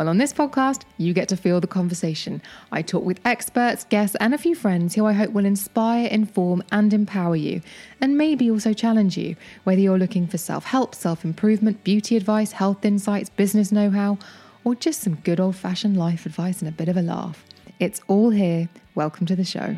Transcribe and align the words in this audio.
Well, 0.00 0.08
on 0.08 0.16
this 0.16 0.32
podcast, 0.32 0.84
you 0.96 1.12
get 1.12 1.28
to 1.28 1.36
feel 1.36 1.60
the 1.60 1.66
conversation. 1.66 2.40
I 2.72 2.80
talk 2.80 3.04
with 3.04 3.20
experts, 3.26 3.84
guests, 3.84 4.16
and 4.18 4.32
a 4.32 4.38
few 4.38 4.54
friends 4.54 4.94
who 4.94 5.04
I 5.04 5.12
hope 5.12 5.32
will 5.32 5.44
inspire, 5.44 6.06
inform, 6.06 6.62
and 6.72 6.94
empower 6.94 7.36
you, 7.36 7.60
and 8.00 8.16
maybe 8.16 8.50
also 8.50 8.72
challenge 8.72 9.18
you, 9.18 9.36
whether 9.64 9.82
you're 9.82 9.98
looking 9.98 10.26
for 10.26 10.38
self 10.38 10.64
help, 10.64 10.94
self 10.94 11.22
improvement, 11.22 11.84
beauty 11.84 12.16
advice, 12.16 12.52
health 12.52 12.82
insights, 12.82 13.28
business 13.28 13.72
know 13.72 13.90
how, 13.90 14.16
or 14.64 14.74
just 14.74 15.02
some 15.02 15.16
good 15.16 15.38
old 15.38 15.56
fashioned 15.56 15.98
life 15.98 16.24
advice 16.24 16.62
and 16.62 16.70
a 16.70 16.72
bit 16.72 16.88
of 16.88 16.96
a 16.96 17.02
laugh. 17.02 17.44
It's 17.78 18.00
all 18.08 18.30
here. 18.30 18.70
Welcome 18.94 19.26
to 19.26 19.36
the 19.36 19.44
show. 19.44 19.76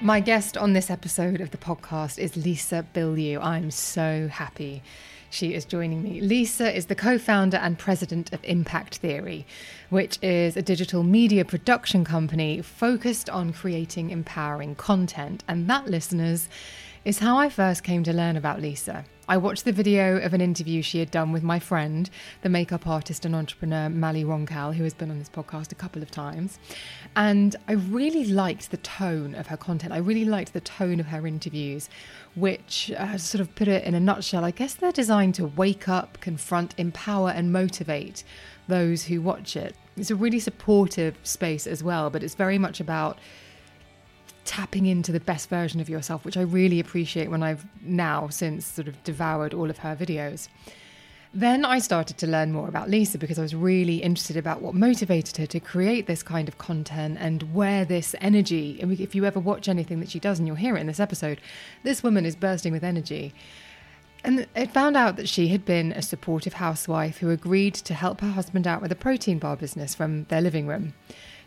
My 0.00 0.18
guest 0.18 0.56
on 0.56 0.72
this 0.72 0.90
episode 0.90 1.40
of 1.40 1.52
the 1.52 1.58
podcast 1.58 2.18
is 2.18 2.36
Lisa 2.36 2.84
Bilyeu. 2.92 3.40
I'm 3.40 3.70
so 3.70 4.26
happy 4.26 4.82
she 5.32 5.54
is 5.54 5.64
joining 5.64 6.02
me. 6.02 6.20
Lisa 6.20 6.74
is 6.74 6.86
the 6.86 6.94
co 6.94 7.18
founder 7.18 7.56
and 7.56 7.78
president 7.78 8.32
of 8.32 8.44
Impact 8.44 8.98
Theory, 8.98 9.46
which 9.90 10.18
is 10.22 10.56
a 10.56 10.62
digital 10.62 11.02
media 11.02 11.44
production 11.44 12.04
company 12.04 12.60
focused 12.60 13.30
on 13.30 13.52
creating 13.52 14.10
empowering 14.10 14.74
content. 14.74 15.42
And 15.48 15.68
that, 15.70 15.86
listeners, 15.86 16.48
is 17.04 17.18
how 17.18 17.38
I 17.38 17.48
first 17.48 17.82
came 17.82 18.04
to 18.04 18.12
learn 18.12 18.36
about 18.36 18.60
Lisa. 18.60 19.04
I 19.32 19.38
watched 19.38 19.64
the 19.64 19.72
video 19.72 20.18
of 20.18 20.34
an 20.34 20.42
interview 20.42 20.82
she 20.82 20.98
had 20.98 21.10
done 21.10 21.32
with 21.32 21.42
my 21.42 21.58
friend, 21.58 22.10
the 22.42 22.50
makeup 22.50 22.86
artist 22.86 23.24
and 23.24 23.34
entrepreneur 23.34 23.88
Mally 23.88 24.24
Roncal, 24.24 24.74
who 24.74 24.84
has 24.84 24.92
been 24.92 25.10
on 25.10 25.18
this 25.18 25.30
podcast 25.30 25.72
a 25.72 25.74
couple 25.74 26.02
of 26.02 26.10
times. 26.10 26.58
And 27.16 27.56
I 27.66 27.72
really 27.72 28.26
liked 28.26 28.70
the 28.70 28.76
tone 28.76 29.34
of 29.34 29.46
her 29.46 29.56
content. 29.56 29.94
I 29.94 29.96
really 29.96 30.26
liked 30.26 30.52
the 30.52 30.60
tone 30.60 31.00
of 31.00 31.06
her 31.06 31.26
interviews, 31.26 31.88
which 32.34 32.92
uh, 32.98 33.16
sort 33.16 33.40
of 33.40 33.54
put 33.54 33.68
it 33.68 33.84
in 33.84 33.94
a 33.94 34.00
nutshell. 34.00 34.44
I 34.44 34.50
guess 34.50 34.74
they're 34.74 34.92
designed 34.92 35.34
to 35.36 35.46
wake 35.46 35.88
up, 35.88 36.20
confront, 36.20 36.74
empower, 36.76 37.30
and 37.30 37.50
motivate 37.50 38.24
those 38.68 39.04
who 39.04 39.22
watch 39.22 39.56
it. 39.56 39.74
It's 39.96 40.10
a 40.10 40.14
really 40.14 40.40
supportive 40.40 41.16
space 41.22 41.66
as 41.66 41.82
well, 41.82 42.10
but 42.10 42.22
it's 42.22 42.34
very 42.34 42.58
much 42.58 42.80
about 42.80 43.18
tapping 44.44 44.86
into 44.86 45.12
the 45.12 45.20
best 45.20 45.48
version 45.48 45.80
of 45.80 45.88
yourself, 45.88 46.24
which 46.24 46.36
I 46.36 46.42
really 46.42 46.80
appreciate 46.80 47.30
when 47.30 47.42
I've 47.42 47.64
now 47.82 48.28
since 48.28 48.66
sort 48.66 48.88
of 48.88 49.02
devoured 49.04 49.54
all 49.54 49.70
of 49.70 49.78
her 49.78 49.96
videos. 49.96 50.48
Then 51.34 51.64
I 51.64 51.78
started 51.78 52.18
to 52.18 52.26
learn 52.26 52.52
more 52.52 52.68
about 52.68 52.90
Lisa 52.90 53.16
because 53.16 53.38
I 53.38 53.42
was 53.42 53.54
really 53.54 54.02
interested 54.02 54.36
about 54.36 54.60
what 54.60 54.74
motivated 54.74 55.38
her 55.38 55.46
to 55.46 55.60
create 55.60 56.06
this 56.06 56.22
kind 56.22 56.46
of 56.46 56.58
content 56.58 57.16
and 57.18 57.54
where 57.54 57.86
this 57.86 58.14
energy, 58.20 58.78
if 58.82 59.14
you 59.14 59.24
ever 59.24 59.40
watch 59.40 59.66
anything 59.66 60.00
that 60.00 60.10
she 60.10 60.20
does 60.20 60.38
and 60.38 60.46
you'll 60.46 60.56
hear 60.56 60.76
it 60.76 60.80
in 60.80 60.88
this 60.88 61.00
episode, 61.00 61.40
this 61.84 62.02
woman 62.02 62.26
is 62.26 62.36
bursting 62.36 62.70
with 62.72 62.84
energy. 62.84 63.32
And 64.24 64.46
it 64.54 64.72
found 64.72 64.96
out 64.96 65.16
that 65.16 65.28
she 65.28 65.48
had 65.48 65.64
been 65.64 65.92
a 65.92 66.02
supportive 66.02 66.52
housewife 66.52 67.18
who 67.18 67.30
agreed 67.30 67.74
to 67.76 67.94
help 67.94 68.20
her 68.20 68.30
husband 68.30 68.66
out 68.66 68.82
with 68.82 68.92
a 68.92 68.96
protein 68.96 69.38
bar 69.38 69.56
business 69.56 69.94
from 69.94 70.24
their 70.24 70.42
living 70.42 70.66
room. 70.66 70.92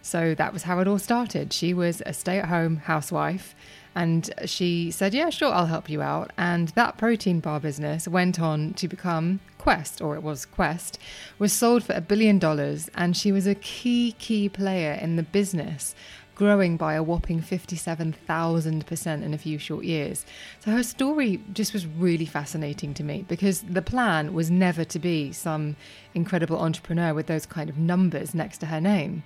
So 0.06 0.36
that 0.36 0.54
was 0.54 0.62
how 0.64 0.80
it 0.82 0.88
all 0.88 1.00
started. 1.00 1.52
She 1.52 1.74
was 1.74 2.04
a 2.06 2.14
stay 2.14 2.38
at 2.38 2.46
home 2.46 2.78
housewife 2.78 3.56
and 3.96 4.32
she 4.46 4.92
said, 4.92 5.16
Yeah, 5.16 5.32
sure, 5.32 5.52
I'll 5.52 5.66
help 5.66 5.90
you 5.90 6.04
out. 6.04 6.32
And 6.38 6.68
that 6.70 7.00
protein 7.00 7.40
bar 7.40 7.60
business 7.60 8.08
went 8.08 8.40
on 8.40 8.76
to 8.76 8.88
become 8.88 9.40
Quest, 9.58 10.02
or 10.02 10.16
it 10.16 10.22
was 10.22 10.46
Quest, 10.46 11.00
was 11.40 11.52
sold 11.52 11.84
for 11.84 11.94
a 11.94 12.02
billion 12.02 12.38
dollars. 12.38 12.88
And 12.94 13.18
she 13.18 13.32
was 13.32 13.48
a 13.48 13.56
key, 13.56 14.16
key 14.20 14.48
player 14.48 14.94
in 14.94 15.16
the 15.16 15.24
business, 15.24 15.96
growing 16.36 16.78
by 16.78 16.94
a 16.94 17.02
whopping 17.02 17.42
57,000% 17.42 19.24
in 19.24 19.34
a 19.34 19.38
few 19.40 19.58
short 19.58 19.86
years. 19.86 20.24
So 20.60 20.70
her 20.70 20.84
story 20.84 21.42
just 21.52 21.74
was 21.74 21.88
really 21.88 22.28
fascinating 22.28 22.94
to 22.94 23.04
me 23.04 23.26
because 23.28 23.62
the 23.62 23.82
plan 23.82 24.36
was 24.36 24.52
never 24.52 24.84
to 24.84 25.00
be 25.00 25.32
some 25.32 25.78
incredible 26.14 26.60
entrepreneur 26.60 27.16
with 27.16 27.26
those 27.26 27.48
kind 27.48 27.72
of 27.72 27.80
numbers 27.80 28.36
next 28.36 28.60
to 28.60 28.68
her 28.68 28.80
name. 28.80 29.24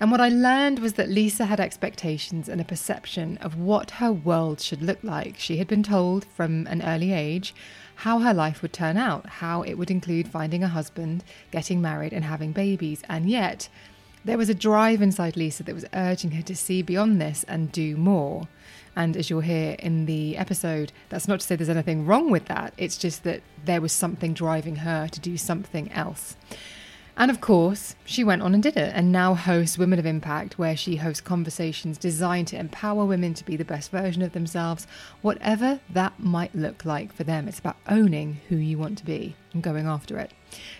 And 0.00 0.10
what 0.10 0.20
I 0.20 0.30
learned 0.30 0.78
was 0.78 0.94
that 0.94 1.10
Lisa 1.10 1.44
had 1.44 1.60
expectations 1.60 2.48
and 2.48 2.58
a 2.58 2.64
perception 2.64 3.36
of 3.42 3.58
what 3.58 3.90
her 3.92 4.10
world 4.10 4.58
should 4.58 4.80
look 4.80 4.98
like. 5.04 5.38
She 5.38 5.58
had 5.58 5.68
been 5.68 5.82
told 5.82 6.24
from 6.24 6.66
an 6.68 6.80
early 6.80 7.12
age 7.12 7.54
how 7.96 8.20
her 8.20 8.32
life 8.32 8.62
would 8.62 8.72
turn 8.72 8.96
out, 8.96 9.26
how 9.26 9.60
it 9.60 9.74
would 9.74 9.90
include 9.90 10.26
finding 10.26 10.64
a 10.64 10.68
husband, 10.68 11.22
getting 11.50 11.82
married, 11.82 12.14
and 12.14 12.24
having 12.24 12.52
babies. 12.52 13.02
And 13.10 13.28
yet, 13.28 13.68
there 14.24 14.38
was 14.38 14.48
a 14.48 14.54
drive 14.54 15.02
inside 15.02 15.36
Lisa 15.36 15.64
that 15.64 15.74
was 15.74 15.84
urging 15.92 16.30
her 16.30 16.42
to 16.42 16.56
see 16.56 16.80
beyond 16.80 17.20
this 17.20 17.44
and 17.44 17.70
do 17.70 17.98
more. 17.98 18.48
And 18.96 19.18
as 19.18 19.28
you'll 19.28 19.40
hear 19.40 19.76
in 19.78 20.06
the 20.06 20.38
episode, 20.38 20.92
that's 21.10 21.28
not 21.28 21.40
to 21.40 21.46
say 21.46 21.56
there's 21.56 21.68
anything 21.68 22.06
wrong 22.06 22.30
with 22.30 22.46
that. 22.46 22.72
It's 22.78 22.96
just 22.96 23.22
that 23.24 23.42
there 23.66 23.82
was 23.82 23.92
something 23.92 24.32
driving 24.32 24.76
her 24.76 25.08
to 25.08 25.20
do 25.20 25.36
something 25.36 25.92
else. 25.92 26.36
And 27.20 27.30
of 27.30 27.42
course, 27.42 27.96
she 28.06 28.24
went 28.24 28.40
on 28.40 28.54
and 28.54 28.62
did 28.62 28.78
it, 28.78 28.92
and 28.94 29.12
now 29.12 29.34
hosts 29.34 29.76
Women 29.76 29.98
of 29.98 30.06
Impact, 30.06 30.58
where 30.58 30.74
she 30.74 30.96
hosts 30.96 31.20
conversations 31.20 31.98
designed 31.98 32.48
to 32.48 32.58
empower 32.58 33.04
women 33.04 33.34
to 33.34 33.44
be 33.44 33.58
the 33.58 33.64
best 33.64 33.90
version 33.90 34.22
of 34.22 34.32
themselves, 34.32 34.86
whatever 35.20 35.80
that 35.90 36.18
might 36.18 36.54
look 36.54 36.86
like 36.86 37.12
for 37.12 37.24
them. 37.24 37.46
It's 37.46 37.58
about 37.58 37.76
owning 37.90 38.40
who 38.48 38.56
you 38.56 38.78
want 38.78 38.96
to 38.96 39.04
be 39.04 39.36
and 39.52 39.62
going 39.62 39.86
after 39.86 40.18
it. 40.18 40.32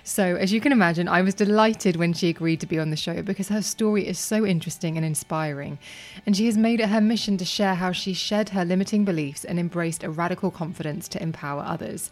So, 0.03 0.35
as 0.37 0.51
you 0.51 0.63
can 0.63 0.73
imagine, 0.73 1.09
I 1.09 1.21
was 1.21 1.35
delighted 1.35 1.97
when 1.97 2.15
she 2.15 2.31
agreed 2.31 2.61
to 2.61 2.67
be 2.67 2.79
on 2.79 2.89
the 2.89 2.97
show 2.97 3.21
because 3.21 3.49
her 3.49 3.61
story 3.61 4.09
is 4.09 4.19
so 4.19 4.47
interesting 4.47 4.97
and 4.97 5.05
inspiring. 5.05 5.79
And 6.25 6.35
she 6.35 6.47
has 6.47 6.57
made 6.57 6.81
it 6.81 6.89
her 6.89 7.03
mission 7.03 7.37
to 7.37 7.45
share 7.45 7.75
how 7.75 7.93
she 7.93 8.15
shed 8.15 8.49
her 8.49 8.65
limiting 8.65 9.05
beliefs 9.05 9.45
and 9.45 9.59
embraced 9.59 10.03
a 10.03 10.09
radical 10.09 10.51
confidence 10.51 11.07
to 11.09 11.23
empower 11.23 11.61
others. 11.61 12.09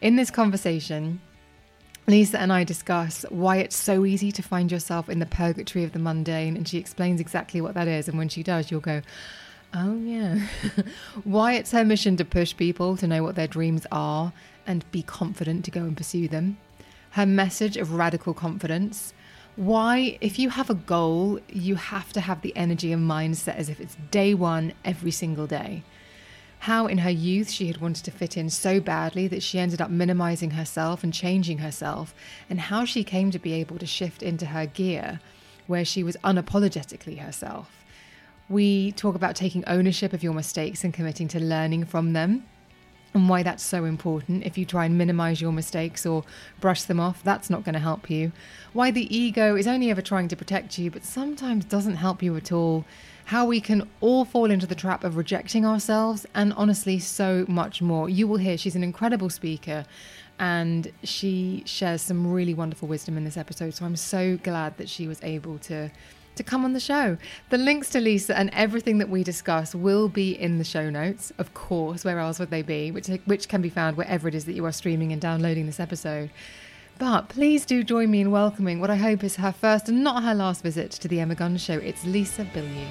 In 0.00 0.16
this 0.16 0.32
conversation, 0.32 1.20
Lisa 2.10 2.40
and 2.40 2.52
I 2.52 2.64
discuss 2.64 3.24
why 3.28 3.58
it's 3.58 3.76
so 3.76 4.04
easy 4.04 4.32
to 4.32 4.42
find 4.42 4.70
yourself 4.72 5.08
in 5.08 5.20
the 5.20 5.26
purgatory 5.26 5.84
of 5.84 5.92
the 5.92 5.98
mundane, 5.98 6.56
and 6.56 6.66
she 6.66 6.78
explains 6.78 7.20
exactly 7.20 7.60
what 7.60 7.74
that 7.74 7.88
is. 7.88 8.08
And 8.08 8.18
when 8.18 8.28
she 8.28 8.42
does, 8.42 8.70
you'll 8.70 8.80
go, 8.80 9.02
Oh, 9.72 9.96
yeah. 9.98 10.46
why 11.24 11.52
it's 11.52 11.70
her 11.70 11.84
mission 11.84 12.16
to 12.16 12.24
push 12.24 12.56
people 12.56 12.96
to 12.96 13.06
know 13.06 13.22
what 13.22 13.36
their 13.36 13.46
dreams 13.46 13.86
are 13.92 14.32
and 14.66 14.90
be 14.90 15.02
confident 15.02 15.64
to 15.66 15.70
go 15.70 15.82
and 15.82 15.96
pursue 15.96 16.26
them. 16.26 16.58
Her 17.12 17.26
message 17.26 17.76
of 17.76 17.92
radical 17.92 18.34
confidence. 18.34 19.14
Why, 19.54 20.18
if 20.20 20.38
you 20.38 20.50
have 20.50 20.70
a 20.70 20.74
goal, 20.74 21.38
you 21.48 21.76
have 21.76 22.12
to 22.14 22.20
have 22.20 22.42
the 22.42 22.56
energy 22.56 22.92
and 22.92 23.08
mindset 23.08 23.56
as 23.56 23.68
if 23.68 23.80
it's 23.80 23.96
day 24.10 24.34
one 24.34 24.72
every 24.84 25.12
single 25.12 25.46
day 25.46 25.84
how 26.60 26.86
in 26.86 26.98
her 26.98 27.10
youth 27.10 27.50
she 27.50 27.66
had 27.68 27.80
wanted 27.80 28.04
to 28.04 28.10
fit 28.10 28.36
in 28.36 28.50
so 28.50 28.80
badly 28.80 29.26
that 29.28 29.42
she 29.42 29.58
ended 29.58 29.80
up 29.80 29.90
minimizing 29.90 30.50
herself 30.50 31.02
and 31.02 31.12
changing 31.12 31.58
herself, 31.58 32.14
and 32.50 32.60
how 32.60 32.84
she 32.84 33.02
came 33.02 33.30
to 33.30 33.38
be 33.38 33.54
able 33.54 33.78
to 33.78 33.86
shift 33.86 34.22
into 34.22 34.46
her 34.46 34.66
gear 34.66 35.20
where 35.66 35.84
she 35.84 36.02
was 36.02 36.16
unapologetically 36.22 37.18
herself. 37.18 37.84
We 38.48 38.92
talk 38.92 39.14
about 39.14 39.36
taking 39.36 39.64
ownership 39.66 40.12
of 40.12 40.22
your 40.22 40.34
mistakes 40.34 40.84
and 40.84 40.92
committing 40.92 41.28
to 41.28 41.40
learning 41.40 41.86
from 41.86 42.12
them. 42.12 42.44
And 43.12 43.28
why 43.28 43.42
that's 43.42 43.64
so 43.64 43.84
important. 43.84 44.44
If 44.44 44.56
you 44.56 44.64
try 44.64 44.84
and 44.84 44.96
minimize 44.96 45.40
your 45.40 45.52
mistakes 45.52 46.06
or 46.06 46.24
brush 46.60 46.84
them 46.84 47.00
off, 47.00 47.24
that's 47.24 47.50
not 47.50 47.64
going 47.64 47.72
to 47.72 47.80
help 47.80 48.08
you. 48.08 48.30
Why 48.72 48.92
the 48.92 49.14
ego 49.14 49.56
is 49.56 49.66
only 49.66 49.90
ever 49.90 50.00
trying 50.00 50.28
to 50.28 50.36
protect 50.36 50.78
you, 50.78 50.90
but 50.92 51.04
sometimes 51.04 51.64
doesn't 51.64 51.96
help 51.96 52.22
you 52.22 52.36
at 52.36 52.52
all 52.52 52.84
how 53.30 53.46
we 53.46 53.60
can 53.60 53.88
all 54.00 54.24
fall 54.24 54.50
into 54.50 54.66
the 54.66 54.74
trap 54.74 55.04
of 55.04 55.16
rejecting 55.16 55.64
ourselves, 55.64 56.26
and 56.34 56.52
honestly, 56.54 56.98
so 56.98 57.44
much 57.46 57.80
more. 57.80 58.08
You 58.08 58.26
will 58.26 58.38
hear 58.38 58.58
she's 58.58 58.74
an 58.74 58.82
incredible 58.82 59.30
speaker 59.30 59.84
and 60.40 60.90
she 61.04 61.62
shares 61.64 62.02
some 62.02 62.32
really 62.32 62.54
wonderful 62.54 62.88
wisdom 62.88 63.16
in 63.16 63.24
this 63.24 63.36
episode. 63.36 63.72
So 63.74 63.84
I'm 63.84 63.94
so 63.94 64.36
glad 64.38 64.78
that 64.78 64.88
she 64.88 65.06
was 65.06 65.22
able 65.22 65.58
to 65.58 65.92
to 66.40 66.50
come 66.50 66.64
on 66.64 66.72
the 66.72 66.80
show. 66.80 67.18
The 67.50 67.58
links 67.58 67.90
to 67.90 68.00
Lisa 68.00 68.36
and 68.36 68.48
everything 68.54 68.96
that 68.98 69.10
we 69.10 69.22
discuss 69.22 69.74
will 69.74 70.08
be 70.08 70.32
in 70.32 70.56
the 70.56 70.64
show 70.64 70.88
notes, 70.88 71.32
of 71.36 71.52
course. 71.52 72.02
Where 72.02 72.18
else 72.18 72.38
would 72.38 72.50
they 72.50 72.62
be? 72.62 72.90
Which 72.90 73.08
which 73.26 73.46
can 73.46 73.60
be 73.60 73.68
found 73.68 73.96
wherever 73.96 74.26
it 74.26 74.34
is 74.34 74.46
that 74.46 74.54
you 74.54 74.64
are 74.64 74.72
streaming 74.72 75.12
and 75.12 75.20
downloading 75.20 75.66
this 75.66 75.78
episode. 75.78 76.30
But 76.98 77.28
please 77.28 77.66
do 77.66 77.84
join 77.84 78.10
me 78.10 78.22
in 78.22 78.30
welcoming 78.30 78.80
what 78.80 78.90
I 78.90 78.96
hope 78.96 79.22
is 79.22 79.36
her 79.36 79.52
first 79.52 79.88
and 79.88 80.02
not 80.02 80.22
her 80.22 80.34
last 80.34 80.62
visit 80.62 80.90
to 80.92 81.08
the 81.08 81.20
Emma 81.20 81.34
Gunn 81.34 81.58
Show. 81.58 81.74
It's 81.74 82.04
Lisa 82.04 82.44
Bilyeu. 82.46 82.88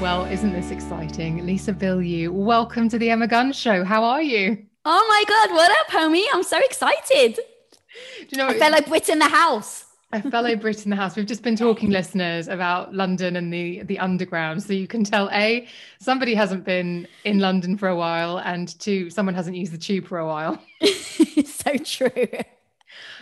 Well, 0.00 0.24
isn't 0.26 0.52
this 0.52 0.70
exciting? 0.70 1.44
Lisa 1.44 1.72
Bilyeu, 1.72 2.30
welcome 2.30 2.88
to 2.90 2.98
the 2.98 3.10
Emma 3.10 3.26
Gunn 3.26 3.52
Show. 3.52 3.84
How 3.84 4.04
are 4.04 4.22
you? 4.22 4.69
Oh 4.84 5.06
my 5.08 5.24
God, 5.28 5.54
what 5.54 5.70
up, 5.70 5.88
homie? 5.88 6.24
I'm 6.32 6.42
so 6.42 6.58
excited. 6.58 7.34
Do 7.34 8.26
you 8.30 8.38
know, 8.38 8.48
a 8.48 8.54
fellow 8.54 8.80
Brit 8.80 9.10
in 9.10 9.18
the 9.18 9.28
house. 9.28 9.84
A 10.12 10.22
fellow 10.30 10.56
Brit 10.56 10.84
in 10.84 10.90
the 10.90 10.96
house. 10.96 11.16
We've 11.16 11.26
just 11.26 11.42
been 11.42 11.54
talking, 11.54 11.90
listeners, 11.90 12.48
about 12.48 12.94
London 12.94 13.36
and 13.36 13.52
the 13.52 13.82
the 13.82 13.98
underground. 13.98 14.62
So 14.62 14.72
you 14.72 14.86
can 14.86 15.04
tell 15.04 15.28
a 15.32 15.68
somebody 16.00 16.34
hasn't 16.34 16.64
been 16.64 17.06
in 17.24 17.40
London 17.40 17.76
for 17.76 17.88
a 17.88 17.96
while, 17.96 18.38
and 18.38 18.78
two 18.80 19.10
someone 19.10 19.34
hasn't 19.34 19.54
used 19.54 19.72
the 19.72 19.78
tube 19.78 20.06
for 20.06 20.18
a 20.18 20.26
while. 20.26 20.58
so 21.44 21.76
true. 21.84 22.28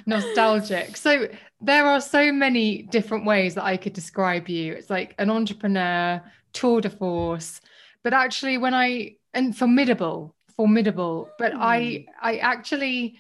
Nostalgic. 0.06 0.96
So 0.96 1.28
there 1.60 1.86
are 1.86 2.00
so 2.00 2.30
many 2.30 2.82
different 2.82 3.24
ways 3.26 3.56
that 3.56 3.64
I 3.64 3.76
could 3.76 3.94
describe 3.94 4.48
you. 4.48 4.74
It's 4.74 4.90
like 4.90 5.16
an 5.18 5.28
entrepreneur, 5.28 6.22
tour 6.52 6.80
de 6.80 6.90
force, 6.90 7.60
but 8.04 8.14
actually, 8.14 8.58
when 8.58 8.74
I 8.74 9.16
and 9.34 9.56
formidable, 9.56 10.36
formidable. 10.58 11.30
But 11.38 11.52
mm. 11.54 11.58
I 11.60 12.06
I 12.20 12.36
actually 12.38 13.16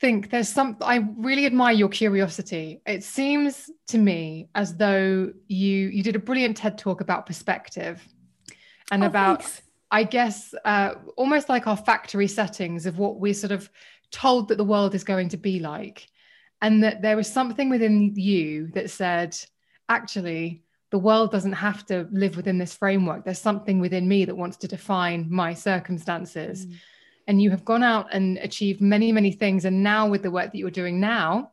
think 0.00 0.30
there's 0.30 0.48
some 0.48 0.76
I 0.80 0.96
really 1.16 1.46
admire 1.46 1.74
your 1.74 1.88
curiosity. 1.88 2.80
It 2.86 3.02
seems 3.02 3.70
to 3.88 3.98
me 3.98 4.48
as 4.54 4.76
though 4.76 5.32
you 5.48 5.76
you 5.88 6.02
did 6.04 6.14
a 6.14 6.20
brilliant 6.20 6.56
TED 6.58 6.78
talk 6.78 7.00
about 7.00 7.26
perspective 7.26 8.06
and 8.92 9.02
oh, 9.02 9.06
about 9.06 9.42
thanks. 9.42 9.62
I 9.90 10.04
guess 10.04 10.54
uh, 10.64 10.94
almost 11.16 11.48
like 11.48 11.66
our 11.66 11.76
factory 11.76 12.28
settings 12.28 12.86
of 12.86 12.98
what 12.98 13.18
we're 13.18 13.34
sort 13.34 13.50
of 13.50 13.68
told 14.12 14.48
that 14.48 14.58
the 14.58 14.64
world 14.64 14.94
is 14.94 15.02
going 15.02 15.30
to 15.30 15.36
be 15.36 15.58
like. 15.58 16.06
And 16.62 16.84
that 16.84 17.00
there 17.00 17.16
was 17.16 17.32
something 17.32 17.70
within 17.70 18.14
you 18.14 18.68
that 18.74 18.90
said, 18.90 19.34
actually, 19.88 20.62
the 20.90 20.98
world 20.98 21.30
doesn't 21.30 21.52
have 21.52 21.86
to 21.86 22.08
live 22.10 22.36
within 22.36 22.58
this 22.58 22.74
framework. 22.74 23.24
There's 23.24 23.40
something 23.40 23.78
within 23.78 24.08
me 24.08 24.24
that 24.24 24.36
wants 24.36 24.56
to 24.58 24.68
define 24.68 25.26
my 25.30 25.54
circumstances. 25.54 26.66
Mm 26.66 26.74
and 27.30 27.40
you 27.40 27.48
have 27.50 27.64
gone 27.64 27.84
out 27.84 28.08
and 28.10 28.38
achieved 28.38 28.80
many, 28.80 29.12
many 29.12 29.30
things. 29.30 29.64
And 29.64 29.84
now, 29.84 30.08
with 30.08 30.24
the 30.24 30.32
work 30.32 30.50
that 30.50 30.58
you're 30.58 30.68
doing 30.68 30.98
now, 30.98 31.52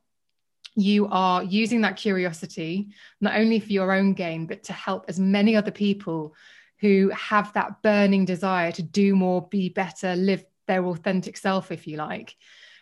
you 0.73 1.07
are 1.11 1.43
using 1.43 1.81
that 1.81 1.97
curiosity 1.97 2.89
not 3.21 3.35
only 3.35 3.59
for 3.59 3.71
your 3.71 3.91
own 3.91 4.13
gain, 4.13 4.47
but 4.47 4.63
to 4.63 4.73
help 4.73 5.05
as 5.07 5.19
many 5.19 5.55
other 5.55 5.69
people 5.69 6.33
who 6.79 7.11
have 7.11 7.53
that 7.53 7.83
burning 7.83 8.25
desire 8.25 8.71
to 8.71 8.81
do 8.81 9.15
more, 9.15 9.47
be 9.49 9.69
better, 9.69 10.15
live 10.15 10.43
their 10.65 10.83
authentic 10.83 11.37
self, 11.37 11.71
if 11.71 11.85
you 11.85 11.97
like. 11.97 12.35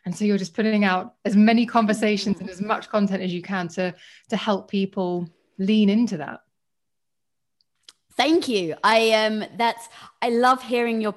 And 0.05 0.15
so 0.15 0.23
you're 0.23 0.37
just 0.37 0.53
putting 0.53 0.85
out 0.85 1.15
as 1.25 1.35
many 1.35 1.65
conversations 1.65 2.39
and 2.39 2.49
as 2.49 2.61
much 2.61 2.89
content 2.89 3.21
as 3.21 3.33
you 3.33 3.41
can 3.41 3.67
to, 3.69 3.93
to 4.29 4.37
help 4.37 4.71
people 4.71 5.29
lean 5.57 5.89
into 5.89 6.15
that. 6.15 6.44
Thank 8.17 8.47
you. 8.47 8.75
I 8.83 9.11
um 9.11 9.43
that's 9.57 9.89
I 10.21 10.29
love 10.29 10.63
hearing 10.63 11.01
your 11.01 11.15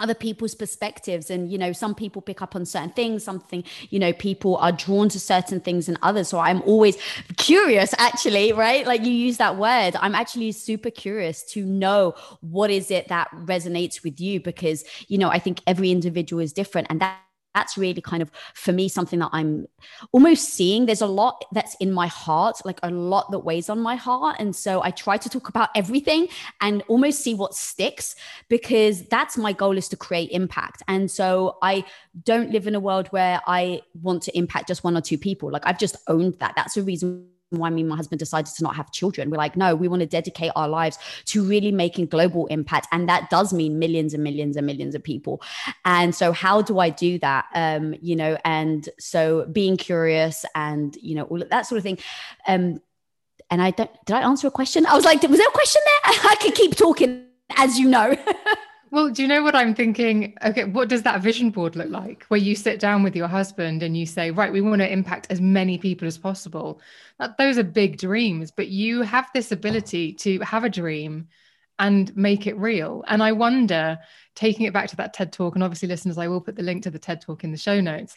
other 0.00 0.14
people's 0.14 0.54
perspectives 0.54 1.30
and 1.30 1.50
you 1.50 1.56
know 1.56 1.72
some 1.72 1.94
people 1.94 2.20
pick 2.20 2.42
up 2.42 2.56
on 2.56 2.66
certain 2.66 2.90
things 2.90 3.22
something 3.22 3.62
you 3.90 4.00
know 4.00 4.12
people 4.12 4.56
are 4.56 4.72
drawn 4.72 5.08
to 5.08 5.20
certain 5.20 5.60
things 5.60 5.88
and 5.88 5.96
others. 6.02 6.28
So 6.28 6.38
i'm 6.38 6.60
always 6.62 6.96
curious 7.36 7.94
actually 7.98 8.52
right? 8.52 8.86
Like 8.86 9.04
you 9.04 9.12
use 9.12 9.36
that 9.38 9.56
word. 9.56 9.96
I'm 10.00 10.14
actually 10.14 10.52
super 10.52 10.90
curious 10.90 11.44
to 11.52 11.64
know 11.64 12.14
what 12.40 12.70
is 12.70 12.90
it 12.90 13.08
that 13.08 13.28
resonates 13.32 14.02
with 14.02 14.20
you 14.20 14.40
because 14.40 14.84
you 15.08 15.18
know 15.18 15.28
i 15.28 15.38
think 15.38 15.60
every 15.66 15.90
individual 15.90 16.40
is 16.42 16.52
different 16.52 16.88
and 16.90 17.00
that 17.00 17.18
that's 17.54 17.76
really 17.76 18.00
kind 18.00 18.22
of 18.22 18.30
for 18.54 18.72
me 18.72 18.88
something 18.88 19.18
that 19.18 19.30
i'm 19.32 19.66
almost 20.12 20.54
seeing. 20.54 20.86
There's 20.86 21.00
a 21.00 21.06
lot 21.06 21.44
that's 21.52 21.74
in 21.80 21.92
my 21.92 22.06
heart 22.06 22.60
like 22.64 22.78
a 22.82 22.90
lot 22.90 23.30
that 23.30 23.40
weighs 23.40 23.68
on 23.68 23.80
my 23.80 23.96
heart. 23.96 24.36
And 24.38 24.54
so 24.54 24.82
i 24.82 24.90
try 24.90 25.16
to 25.16 25.28
talk 25.28 25.48
about 25.48 25.70
everything 25.74 26.28
and 26.60 26.82
almost 26.88 27.20
see 27.20 27.34
what 27.34 27.54
sticks 27.54 28.14
because 28.48 29.02
that's 29.06 29.36
my 29.36 29.52
goal 29.52 29.76
is 29.76 29.88
to 29.88 29.96
create 29.96 30.30
impact. 30.30 30.82
And 30.88 31.10
so 31.10 31.58
i 31.62 31.84
don't 32.24 32.50
live 32.50 32.66
in 32.66 32.74
a 32.74 32.80
world 32.80 33.08
where 33.08 33.40
i 33.46 33.80
want 34.02 34.22
to 34.24 34.36
impact 34.36 34.68
just 34.68 34.84
one 34.84 34.96
or 34.96 35.00
two 35.00 35.18
people. 35.18 35.50
Like 35.50 35.66
i've 35.66 35.78
just 35.78 35.96
owned 36.06 36.38
that. 36.38 36.54
That's 36.56 36.76
a 36.76 36.82
reason 36.82 37.26
why 37.50 37.68
me 37.70 37.82
and 37.82 37.90
my 37.90 37.96
husband 37.96 38.18
decided 38.18 38.54
to 38.54 38.62
not 38.62 38.76
have 38.76 38.90
children. 38.92 39.30
We're 39.30 39.36
like, 39.36 39.56
no, 39.56 39.74
we 39.74 39.88
want 39.88 40.00
to 40.00 40.06
dedicate 40.06 40.52
our 40.56 40.68
lives 40.68 40.98
to 41.26 41.42
really 41.42 41.72
making 41.72 42.06
global 42.06 42.46
impact. 42.46 42.86
And 42.92 43.08
that 43.08 43.28
does 43.30 43.52
mean 43.52 43.78
millions 43.78 44.14
and 44.14 44.22
millions 44.22 44.56
and 44.56 44.66
millions 44.66 44.94
of 44.94 45.02
people. 45.02 45.42
And 45.84 46.14
so 46.14 46.32
how 46.32 46.62
do 46.62 46.78
I 46.78 46.90
do 46.90 47.18
that? 47.18 47.46
Um, 47.54 47.94
you 48.00 48.16
know, 48.16 48.38
and 48.44 48.88
so 48.98 49.46
being 49.46 49.76
curious 49.76 50.44
and, 50.54 50.96
you 50.96 51.14
know, 51.14 51.24
all 51.24 51.42
that 51.50 51.66
sort 51.66 51.78
of 51.78 51.82
thing. 51.82 51.98
Um, 52.46 52.80
and 53.50 53.60
I 53.60 53.72
don't, 53.72 53.90
did 54.06 54.14
I 54.14 54.22
answer 54.22 54.46
a 54.46 54.52
question? 54.52 54.86
I 54.86 54.94
was 54.94 55.04
like, 55.04 55.22
was 55.22 55.38
there 55.38 55.48
a 55.48 55.52
question 55.52 55.82
there? 55.84 56.14
I 56.30 56.36
could 56.40 56.54
keep 56.54 56.76
talking, 56.76 57.26
as 57.56 57.78
you 57.78 57.88
know. 57.88 58.16
Well, 58.92 59.10
do 59.10 59.22
you 59.22 59.28
know 59.28 59.44
what 59.44 59.54
I'm 59.54 59.72
thinking? 59.72 60.34
Okay, 60.44 60.64
what 60.64 60.88
does 60.88 61.02
that 61.02 61.22
vision 61.22 61.50
board 61.50 61.76
look 61.76 61.90
like? 61.90 62.24
Where 62.24 62.40
you 62.40 62.56
sit 62.56 62.80
down 62.80 63.04
with 63.04 63.14
your 63.14 63.28
husband 63.28 63.84
and 63.84 63.96
you 63.96 64.04
say, 64.04 64.32
right, 64.32 64.52
we 64.52 64.60
want 64.60 64.82
to 64.82 64.92
impact 64.92 65.28
as 65.30 65.40
many 65.40 65.78
people 65.78 66.08
as 66.08 66.18
possible. 66.18 66.80
That, 67.20 67.38
those 67.38 67.56
are 67.56 67.62
big 67.62 67.98
dreams, 67.98 68.50
but 68.50 68.66
you 68.66 69.02
have 69.02 69.28
this 69.32 69.52
ability 69.52 70.14
to 70.14 70.40
have 70.40 70.64
a 70.64 70.68
dream 70.68 71.28
and 71.78 72.14
make 72.16 72.48
it 72.48 72.58
real. 72.58 73.04
And 73.06 73.22
I 73.22 73.30
wonder, 73.30 73.96
taking 74.34 74.66
it 74.66 74.72
back 74.72 74.88
to 74.88 74.96
that 74.96 75.14
TED 75.14 75.32
talk, 75.32 75.54
and 75.54 75.62
obviously, 75.62 75.88
listeners, 75.88 76.18
I 76.18 76.26
will 76.26 76.40
put 76.40 76.56
the 76.56 76.64
link 76.64 76.82
to 76.82 76.90
the 76.90 76.98
TED 76.98 77.20
talk 77.20 77.44
in 77.44 77.52
the 77.52 77.56
show 77.56 77.80
notes. 77.80 78.16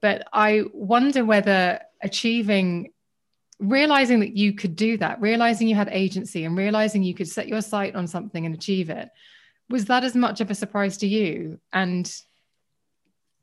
But 0.00 0.26
I 0.32 0.64
wonder 0.72 1.24
whether 1.24 1.80
achieving 2.02 2.92
realizing 3.60 4.18
that 4.20 4.36
you 4.36 4.52
could 4.52 4.74
do 4.74 4.96
that, 4.96 5.20
realizing 5.20 5.68
you 5.68 5.76
had 5.76 5.88
agency 5.88 6.44
and 6.44 6.56
realizing 6.58 7.04
you 7.04 7.14
could 7.14 7.28
set 7.28 7.46
your 7.46 7.60
sight 7.60 7.94
on 7.94 8.06
something 8.06 8.44
and 8.44 8.54
achieve 8.54 8.90
it 8.90 9.10
was 9.68 9.86
that 9.86 10.04
as 10.04 10.14
much 10.14 10.40
of 10.40 10.50
a 10.50 10.54
surprise 10.54 10.96
to 10.98 11.06
you? 11.06 11.58
And 11.72 12.10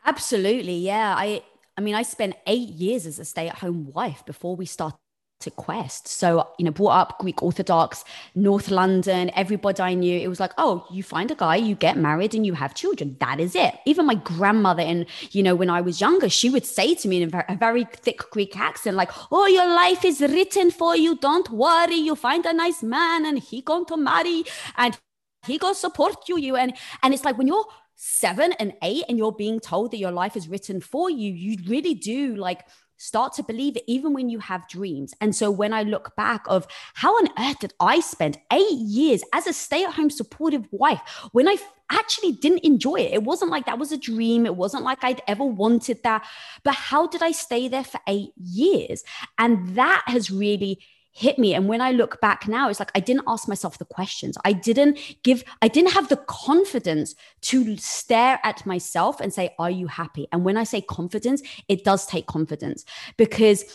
absolutely 0.05 0.77
yeah. 0.77 1.15
I 1.17 1.43
i 1.77 1.81
mean 1.81 1.95
i 1.95 2.01
spent 2.01 2.35
eight 2.47 2.69
years 2.69 3.05
as 3.05 3.19
a 3.19 3.25
stay-at-home 3.25 3.91
wife 3.93 4.25
before 4.25 4.55
we 4.55 4.65
started 4.65 4.97
to 5.41 5.49
quest. 5.49 6.07
So 6.07 6.47
you 6.59 6.65
know 6.65 6.71
brought 6.71 6.99
up 7.01 7.19
greek 7.19 7.41
orthodox 7.41 8.03
north 8.35 8.69
london 8.69 9.31
everybody 9.35 9.81
i 9.81 9.93
knew. 9.95 10.19
It 10.19 10.27
was 10.27 10.39
like 10.39 10.53
oh 10.59 10.85
you 10.91 11.01
find 11.01 11.31
a 11.31 11.35
guy 11.35 11.55
you 11.55 11.75
get 11.75 11.97
married 11.97 12.35
and 12.35 12.45
you 12.45 12.53
have 12.53 12.75
children. 12.75 13.17
That 13.19 13.39
is 13.39 13.55
it. 13.55 13.75
Even 13.85 14.05
my 14.05 14.15
grandmother 14.15 14.83
and 14.83 15.05
you 15.31 15.41
know 15.41 15.55
when 15.55 15.69
i 15.69 15.81
was 15.81 15.99
younger 15.99 16.29
she 16.29 16.49
would 16.49 16.65
say 16.65 16.93
to 16.95 17.07
me 17.07 17.21
in 17.21 17.33
a 17.33 17.55
very 17.55 17.85
thick 17.85 18.19
greek 18.29 18.57
accent 18.59 18.95
like 18.95 19.11
oh 19.31 19.47
your 19.47 19.67
life 19.67 20.05
is 20.05 20.21
written 20.21 20.71
for 20.71 20.95
you. 20.95 21.17
Don't 21.17 21.49
worry. 21.49 21.95
You 21.95 22.15
find 22.15 22.45
a 22.45 22.53
nice 22.53 22.83
man 22.83 23.25
and 23.25 23.39
he 23.39 23.61
going 23.61 23.85
to 23.85 23.97
marry 23.97 24.43
and 24.77 24.97
he 25.45 25.57
goes 25.57 25.79
support 25.79 26.15
you 26.27 26.37
you 26.37 26.55
and 26.55 26.75
and 27.03 27.13
it's 27.13 27.25
like 27.25 27.37
when 27.37 27.47
you're 27.47 27.65
seven 27.95 28.51
and 28.53 28.73
eight 28.81 29.03
and 29.07 29.17
you're 29.17 29.31
being 29.31 29.59
told 29.59 29.91
that 29.91 29.97
your 29.97 30.11
life 30.11 30.35
is 30.35 30.47
written 30.47 30.81
for 30.81 31.09
you 31.09 31.31
you 31.31 31.57
really 31.67 31.93
do 31.93 32.35
like 32.35 32.65
start 33.01 33.33
to 33.33 33.41
believe 33.41 33.75
it 33.75 33.83
even 33.87 34.13
when 34.13 34.29
you 34.29 34.37
have 34.37 34.67
dreams. 34.67 35.11
And 35.21 35.35
so 35.35 35.49
when 35.49 35.73
i 35.73 35.81
look 35.81 36.15
back 36.15 36.43
of 36.47 36.67
how 36.93 37.15
on 37.17 37.29
earth 37.39 37.59
did 37.59 37.73
i 37.79 37.99
spend 37.99 38.37
eight 38.53 38.77
years 38.77 39.23
as 39.33 39.47
a 39.47 39.53
stay-at-home 39.53 40.11
supportive 40.11 40.67
wife 40.71 41.01
when 41.31 41.47
i 41.49 41.57
actually 41.91 42.31
didn't 42.33 42.63
enjoy 42.63 42.97
it? 42.97 43.13
It 43.13 43.23
wasn't 43.23 43.49
like 43.49 43.65
that 43.65 43.79
was 43.79 43.91
a 43.91 43.97
dream. 43.97 44.45
It 44.45 44.55
wasn't 44.55 44.83
like 44.83 45.03
i'd 45.03 45.23
ever 45.27 45.43
wanted 45.43 46.03
that. 46.03 46.27
But 46.63 46.75
how 46.75 47.07
did 47.07 47.23
i 47.23 47.31
stay 47.31 47.67
there 47.67 47.83
for 47.83 47.99
eight 48.07 48.33
years? 48.37 49.03
And 49.39 49.75
that 49.75 50.03
has 50.05 50.29
really 50.29 50.79
hit 51.11 51.37
me. 51.37 51.53
And 51.53 51.67
when 51.67 51.81
I 51.81 51.91
look 51.91 52.21
back 52.21 52.47
now, 52.47 52.69
it's 52.69 52.79
like 52.79 52.91
I 52.95 52.99
didn't 52.99 53.25
ask 53.27 53.47
myself 53.47 53.77
the 53.77 53.85
questions. 53.85 54.37
I 54.45 54.53
didn't 54.53 54.97
give, 55.23 55.43
I 55.61 55.67
didn't 55.67 55.91
have 55.91 56.09
the 56.09 56.17
confidence 56.17 57.15
to 57.41 57.77
stare 57.77 58.39
at 58.43 58.65
myself 58.65 59.19
and 59.19 59.33
say, 59.33 59.53
Are 59.59 59.69
you 59.69 59.87
happy? 59.87 60.27
And 60.31 60.45
when 60.45 60.57
I 60.57 60.63
say 60.63 60.81
confidence, 60.81 61.41
it 61.67 61.83
does 61.83 62.05
take 62.05 62.27
confidence 62.27 62.85
because 63.17 63.65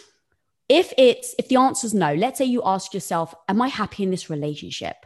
if 0.69 0.93
it's 0.99 1.35
if 1.39 1.49
the 1.49 1.57
answer 1.57 1.87
is 1.87 1.95
no, 1.95 2.15
let's 2.15 2.39
say 2.39 2.45
you 2.45 2.63
ask 2.65 2.95
yourself, 2.95 3.35
Am 3.49 3.61
I 3.61 3.69
happy 3.69 4.03
in 4.03 4.11
this 4.11 4.31
relationship? 4.31 4.97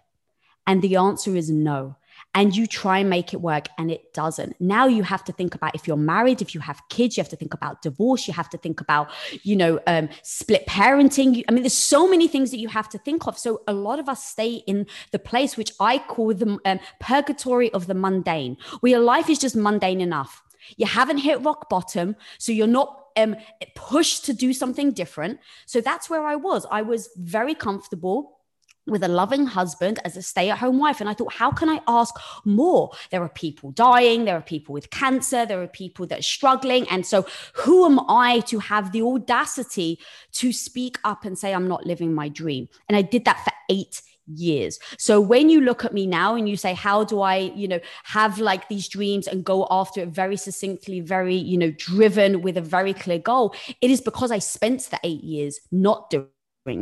And 0.66 0.82
the 0.82 0.96
answer 0.96 1.34
is 1.34 1.50
no 1.50 1.96
and 2.34 2.54
you 2.54 2.66
try 2.66 2.98
and 2.98 3.10
make 3.10 3.34
it 3.34 3.40
work 3.40 3.68
and 3.76 3.90
it 3.90 4.12
doesn't. 4.14 4.54
Now 4.60 4.86
you 4.86 5.02
have 5.02 5.24
to 5.24 5.32
think 5.32 5.54
about 5.54 5.74
if 5.74 5.86
you're 5.86 5.96
married, 5.96 6.40
if 6.40 6.54
you 6.54 6.60
have 6.60 6.80
kids, 6.88 7.16
you 7.16 7.22
have 7.22 7.30
to 7.30 7.36
think 7.36 7.54
about 7.54 7.82
divorce, 7.82 8.28
you 8.28 8.34
have 8.34 8.48
to 8.50 8.58
think 8.58 8.80
about, 8.80 9.10
you 9.42 9.56
know, 9.56 9.80
um, 9.86 10.08
split 10.22 10.66
parenting. 10.66 11.44
I 11.48 11.52
mean, 11.52 11.62
there's 11.62 11.72
so 11.74 12.08
many 12.08 12.28
things 12.28 12.50
that 12.52 12.58
you 12.58 12.68
have 12.68 12.88
to 12.90 12.98
think 12.98 13.26
of. 13.26 13.36
So 13.36 13.62
a 13.66 13.72
lot 13.72 13.98
of 13.98 14.08
us 14.08 14.24
stay 14.24 14.62
in 14.66 14.86
the 15.10 15.18
place 15.18 15.56
which 15.56 15.72
I 15.80 15.98
call 15.98 16.34
the 16.34 16.58
um, 16.64 16.80
purgatory 17.00 17.72
of 17.72 17.86
the 17.86 17.94
mundane, 17.94 18.56
where 18.80 18.90
your 18.90 19.00
life 19.00 19.28
is 19.28 19.38
just 19.38 19.56
mundane 19.56 20.00
enough. 20.00 20.42
You 20.76 20.86
haven't 20.86 21.18
hit 21.18 21.42
rock 21.42 21.68
bottom, 21.68 22.14
so 22.38 22.52
you're 22.52 22.68
not 22.68 23.08
um, 23.16 23.34
pushed 23.74 24.24
to 24.26 24.32
do 24.32 24.52
something 24.52 24.92
different. 24.92 25.40
So 25.66 25.80
that's 25.80 26.08
where 26.08 26.24
I 26.24 26.36
was. 26.36 26.64
I 26.70 26.82
was 26.82 27.10
very 27.16 27.54
comfortable 27.54 28.39
with 28.86 29.02
a 29.02 29.08
loving 29.08 29.46
husband 29.46 29.98
as 30.04 30.16
a 30.16 30.22
stay 30.22 30.50
at 30.50 30.58
home 30.58 30.78
wife. 30.78 31.00
And 31.00 31.08
I 31.08 31.14
thought, 31.14 31.32
how 31.32 31.50
can 31.50 31.68
I 31.68 31.80
ask 31.86 32.14
more? 32.44 32.90
There 33.10 33.22
are 33.22 33.28
people 33.28 33.70
dying, 33.72 34.24
there 34.24 34.36
are 34.36 34.42
people 34.42 34.72
with 34.72 34.90
cancer, 34.90 35.46
there 35.46 35.62
are 35.62 35.68
people 35.68 36.06
that 36.06 36.20
are 36.20 36.22
struggling. 36.22 36.88
And 36.88 37.06
so, 37.06 37.26
who 37.54 37.84
am 37.84 38.00
I 38.08 38.40
to 38.40 38.58
have 38.58 38.92
the 38.92 39.02
audacity 39.02 40.00
to 40.32 40.52
speak 40.52 40.98
up 41.04 41.24
and 41.24 41.38
say, 41.38 41.54
I'm 41.54 41.68
not 41.68 41.86
living 41.86 42.14
my 42.14 42.28
dream? 42.28 42.68
And 42.88 42.96
I 42.96 43.02
did 43.02 43.24
that 43.24 43.44
for 43.44 43.52
eight 43.68 44.02
years. 44.26 44.78
So 44.98 45.20
when 45.20 45.50
you 45.50 45.60
look 45.60 45.84
at 45.84 45.92
me 45.92 46.06
now 46.06 46.34
and 46.34 46.48
you 46.48 46.56
say, 46.56 46.74
how 46.74 47.04
do 47.04 47.20
I, 47.20 47.36
you 47.36 47.68
know, 47.68 47.80
have 48.04 48.38
like 48.38 48.68
these 48.68 48.88
dreams 48.88 49.26
and 49.26 49.44
go 49.44 49.66
after 49.70 50.02
it 50.02 50.10
very 50.10 50.36
succinctly, 50.36 51.00
very, 51.00 51.34
you 51.34 51.58
know, 51.58 51.70
driven 51.72 52.42
with 52.42 52.56
a 52.56 52.62
very 52.62 52.94
clear 52.94 53.18
goal, 53.18 53.54
it 53.80 53.90
is 53.90 54.00
because 54.00 54.30
I 54.30 54.38
spent 54.38 54.82
the 54.82 55.00
eight 55.02 55.24
years 55.24 55.58
not 55.72 56.10
doing 56.10 56.28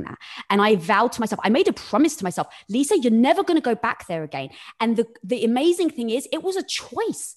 that. 0.02 0.18
And 0.50 0.60
I 0.62 0.76
vowed 0.76 1.12
to 1.12 1.20
myself, 1.20 1.40
I 1.44 1.48
made 1.48 1.68
a 1.68 1.72
promise 1.72 2.16
to 2.16 2.24
myself, 2.24 2.46
Lisa, 2.68 2.98
you're 2.98 3.12
never 3.12 3.42
going 3.42 3.56
to 3.56 3.64
go 3.64 3.74
back 3.74 4.06
there 4.06 4.22
again. 4.22 4.50
And 4.80 4.96
the, 4.96 5.06
the 5.22 5.44
amazing 5.44 5.90
thing 5.90 6.10
is, 6.10 6.28
it 6.32 6.42
was 6.42 6.56
a 6.56 6.62
choice. 6.62 7.36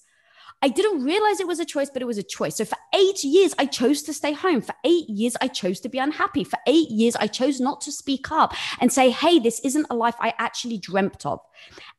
I 0.62 0.68
didn't 0.68 1.02
realize 1.02 1.40
it 1.40 1.48
was 1.48 1.58
a 1.58 1.64
choice, 1.64 1.90
but 1.90 2.02
it 2.02 2.04
was 2.04 2.18
a 2.18 2.22
choice. 2.22 2.56
So 2.56 2.64
for 2.64 2.78
eight 2.94 3.24
years, 3.24 3.52
I 3.58 3.66
chose 3.66 4.00
to 4.04 4.14
stay 4.14 4.32
home. 4.32 4.60
For 4.60 4.74
eight 4.84 5.08
years, 5.08 5.36
I 5.40 5.48
chose 5.48 5.80
to 5.80 5.88
be 5.88 5.98
unhappy. 5.98 6.44
For 6.44 6.58
eight 6.68 6.88
years, 6.88 7.16
I 7.16 7.26
chose 7.26 7.60
not 7.60 7.80
to 7.82 7.92
speak 7.92 8.30
up 8.30 8.54
and 8.80 8.92
say, 8.92 9.10
hey, 9.10 9.40
this 9.40 9.58
isn't 9.60 9.86
a 9.90 9.94
life 9.94 10.14
I 10.20 10.34
actually 10.38 10.78
dreamt 10.78 11.26
of. 11.26 11.40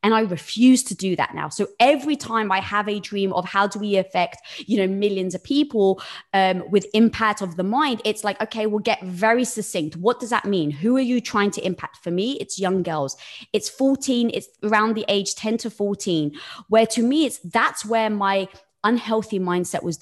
And 0.02 0.14
I 0.14 0.20
refuse 0.20 0.82
to 0.84 0.94
do 0.94 1.14
that 1.16 1.34
now. 1.34 1.50
So 1.50 1.68
every 1.78 2.16
time 2.16 2.50
I 2.50 2.60
have 2.60 2.88
a 2.88 3.00
dream 3.00 3.32
of 3.34 3.44
how 3.44 3.66
do 3.66 3.78
we 3.78 3.96
affect, 3.96 4.38
you 4.66 4.78
know, 4.78 4.86
millions 4.86 5.34
of 5.34 5.44
people 5.44 6.02
um, 6.32 6.62
with 6.70 6.86
impact 6.94 7.42
of 7.42 7.56
the 7.56 7.62
mind, 7.62 8.00
it's 8.04 8.24
like, 8.24 8.40
okay, 8.42 8.66
we'll 8.66 8.80
get 8.80 9.02
very 9.02 9.44
succinct. 9.44 9.96
What 9.96 10.20
does 10.20 10.30
that 10.30 10.44
mean? 10.46 10.70
Who 10.70 10.96
are 10.96 11.00
you 11.00 11.20
trying 11.20 11.50
to 11.52 11.66
impact? 11.66 11.98
For 12.02 12.10
me, 12.10 12.38
it's 12.40 12.58
young 12.58 12.82
girls. 12.82 13.16
It's 13.52 13.68
14, 13.68 14.30
it's 14.32 14.48
around 14.62 14.94
the 14.94 15.04
age 15.08 15.34
10 15.34 15.58
to 15.58 15.70
14, 15.70 16.32
where 16.68 16.86
to 16.86 17.02
me, 17.02 17.26
it's 17.26 17.38
that's 17.38 17.84
where 17.84 18.10
my 18.10 18.48
unhealthy 18.84 19.40
mindset 19.40 19.82
was 19.82 19.98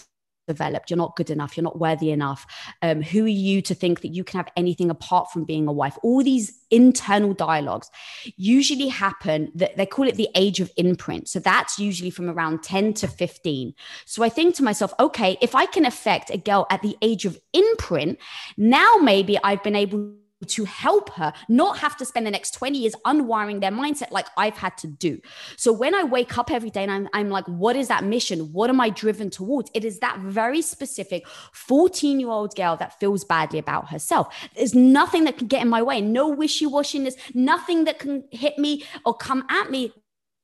developed. 0.49 0.91
You're 0.91 0.99
not 0.99 1.17
good 1.17 1.31
enough. 1.31 1.57
You're 1.57 1.65
not 1.65 1.79
worthy 1.79 2.11
enough. 2.11 2.47
Um, 2.83 3.03
who 3.03 3.25
are 3.25 3.29
you 3.29 3.63
to 3.63 3.75
think 3.75 4.01
that 4.01 4.09
you 4.09 4.25
can 4.25 4.39
have 4.39 4.49
anything 4.57 4.91
apart 4.91 5.31
from 5.31 5.45
being 5.45 5.69
a 5.69 5.73
wife? 5.73 5.97
All 6.03 6.23
these 6.23 6.53
internal 6.71 7.33
dialogues 7.33 7.91
usually 8.37 8.89
happen 8.89 9.53
that 9.55 9.77
they 9.77 9.87
call 9.87 10.09
it 10.09 10.17
the 10.17 10.29
age 10.35 10.61
of 10.61 10.71
imprint. 10.77 11.29
So 11.29 11.39
that's 11.39 11.79
usually 11.79 12.11
from 12.11 12.29
around 12.29 12.63
10 12.63 12.95
to 12.95 13.09
15. 13.09 13.75
So 14.05 14.23
I 14.23 14.29
think 14.29 14.55
to 14.57 14.65
myself, 14.65 14.93
okay, 14.99 15.39
if 15.41 15.55
I 15.55 15.67
can 15.67 15.85
affect 15.85 16.31
a 16.31 16.39
girl 16.39 16.67
at 16.71 16.83
the 16.83 16.97
age 17.03 17.25
of 17.25 17.39
imprint, 17.53 18.19
now 18.57 18.97
maybe 19.01 19.39
I've 19.43 19.63
been 19.63 19.77
able 19.77 20.15
to 20.47 20.65
help 20.65 21.11
her 21.11 21.33
not 21.49 21.79
have 21.79 21.97
to 21.97 22.05
spend 22.05 22.27
the 22.27 22.31
next 22.31 22.53
20 22.53 22.79
years 22.79 22.95
unwiring 23.05 23.61
their 23.61 23.71
mindset 23.71 24.11
like 24.11 24.27
I've 24.37 24.57
had 24.57 24.77
to 24.79 24.87
do. 24.87 25.21
So 25.57 25.73
when 25.73 25.95
I 25.95 26.05
wake 26.05 26.37
up 26.39 26.51
every 26.51 26.71
day 26.71 26.83
and 26.83 26.91
I'm, 26.91 27.09
I'm 27.13 27.31
like, 27.31 27.47
what 27.47 27.77
is 27.77 27.89
that 27.89 28.05
mission? 28.05 28.53
What 28.53 28.71
am 28.71 28.81
I 28.81 28.91
driven 28.91 29.31
towards? 29.31 29.71
It 29.75 29.85
is 29.85 30.01
that 30.01 30.19
very 30.19 30.63
specific 30.63 31.27
14 31.53 32.21
year 32.21 32.29
old 32.29 32.55
girl 32.55 32.77
that 32.77 32.99
feels 32.99 33.25
badly 33.25 33.59
about 33.59 33.91
herself. 33.91 34.35
There's 34.57 34.75
nothing 34.75 35.25
that 35.25 35.39
can 35.39 35.47
get 35.47 35.63
in 35.63 35.69
my 35.69 35.83
way, 35.83 36.01
no 36.01 36.29
wishy 36.29 36.67
washiness, 36.67 37.15
nothing 37.35 37.85
that 37.85 37.99
can 37.99 38.25
hit 38.31 38.59
me 38.59 38.85
or 39.05 39.15
come 39.15 39.45
at 39.49 39.71
me 39.71 39.93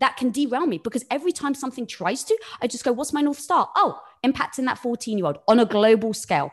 that 0.00 0.17
can 0.17 0.31
derail 0.31 0.67
me 0.67 0.78
because 0.78 1.05
every 1.11 1.33
time 1.33 1.55
something 1.55 1.87
tries 1.87 2.25
to, 2.25 2.38
I 2.62 2.67
just 2.67 2.85
go, 2.85 2.93
what's 2.93 3.12
my 3.12 3.21
North 3.21 3.40
Star? 3.40 3.69
Oh, 3.75 4.00
impacting 4.25 4.67
that 4.67 4.78
14 4.78 5.19
year 5.19 5.26
old 5.26 5.38
on 5.49 5.59
a 5.59 5.64
global 5.64 6.14
scale. 6.14 6.52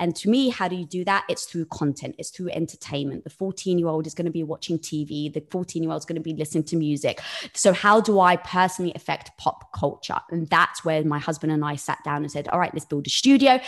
And 0.00 0.14
to 0.16 0.28
me, 0.28 0.48
how 0.48 0.68
do 0.68 0.76
you 0.76 0.84
do 0.84 1.04
that? 1.04 1.24
It's 1.28 1.44
through 1.44 1.66
content, 1.66 2.16
it's 2.18 2.30
through 2.30 2.50
entertainment. 2.50 3.24
The 3.24 3.30
14 3.30 3.78
year 3.78 3.88
old 3.88 4.06
is 4.06 4.14
going 4.14 4.26
to 4.26 4.32
be 4.32 4.42
watching 4.42 4.78
TV, 4.78 5.32
the 5.32 5.44
14 5.50 5.82
year 5.82 5.92
old 5.92 6.00
is 6.00 6.04
going 6.04 6.16
to 6.16 6.22
be 6.22 6.34
listening 6.34 6.64
to 6.64 6.76
music. 6.76 7.20
So, 7.52 7.72
how 7.72 8.00
do 8.00 8.20
I 8.20 8.36
personally 8.36 8.92
affect 8.94 9.36
pop 9.38 9.72
culture? 9.72 10.18
And 10.30 10.48
that's 10.48 10.84
where 10.84 11.04
my 11.04 11.18
husband 11.18 11.52
and 11.52 11.64
I 11.64 11.76
sat 11.76 11.98
down 12.04 12.22
and 12.22 12.30
said, 12.30 12.48
All 12.48 12.58
right, 12.58 12.72
let's 12.74 12.86
build 12.86 13.06
a 13.06 13.10
studio. 13.10 13.60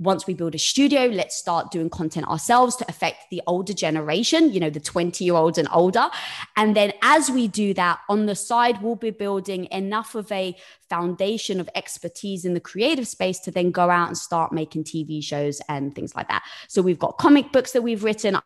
Once 0.00 0.26
we 0.26 0.34
build 0.34 0.54
a 0.54 0.58
studio, 0.58 1.06
let's 1.06 1.36
start 1.36 1.70
doing 1.70 1.88
content 1.88 2.26
ourselves 2.26 2.74
to 2.74 2.84
affect 2.88 3.30
the 3.30 3.40
older 3.46 3.72
generation, 3.72 4.52
you 4.52 4.58
know, 4.58 4.70
the 4.70 4.80
20 4.80 5.24
year 5.24 5.34
olds 5.34 5.56
and 5.56 5.68
older. 5.72 6.08
And 6.56 6.74
then 6.74 6.92
as 7.02 7.30
we 7.30 7.46
do 7.46 7.74
that, 7.74 8.00
on 8.08 8.26
the 8.26 8.34
side, 8.34 8.82
we'll 8.82 8.96
be 8.96 9.10
building 9.10 9.68
enough 9.70 10.14
of 10.14 10.30
a 10.32 10.56
foundation 10.90 11.60
of 11.60 11.70
expertise 11.74 12.44
in 12.44 12.54
the 12.54 12.60
creative 12.60 13.06
space 13.06 13.38
to 13.40 13.50
then 13.50 13.70
go 13.70 13.88
out 13.88 14.08
and 14.08 14.18
start 14.18 14.52
making 14.52 14.84
TV 14.84 15.22
shows 15.22 15.60
and 15.68 15.94
things 15.94 16.14
like 16.16 16.28
that. 16.28 16.42
So 16.68 16.82
we've 16.82 16.98
got 16.98 17.18
comic 17.18 17.52
books 17.52 17.72
that 17.72 17.82
we've 17.82 18.02
written. 18.02 18.36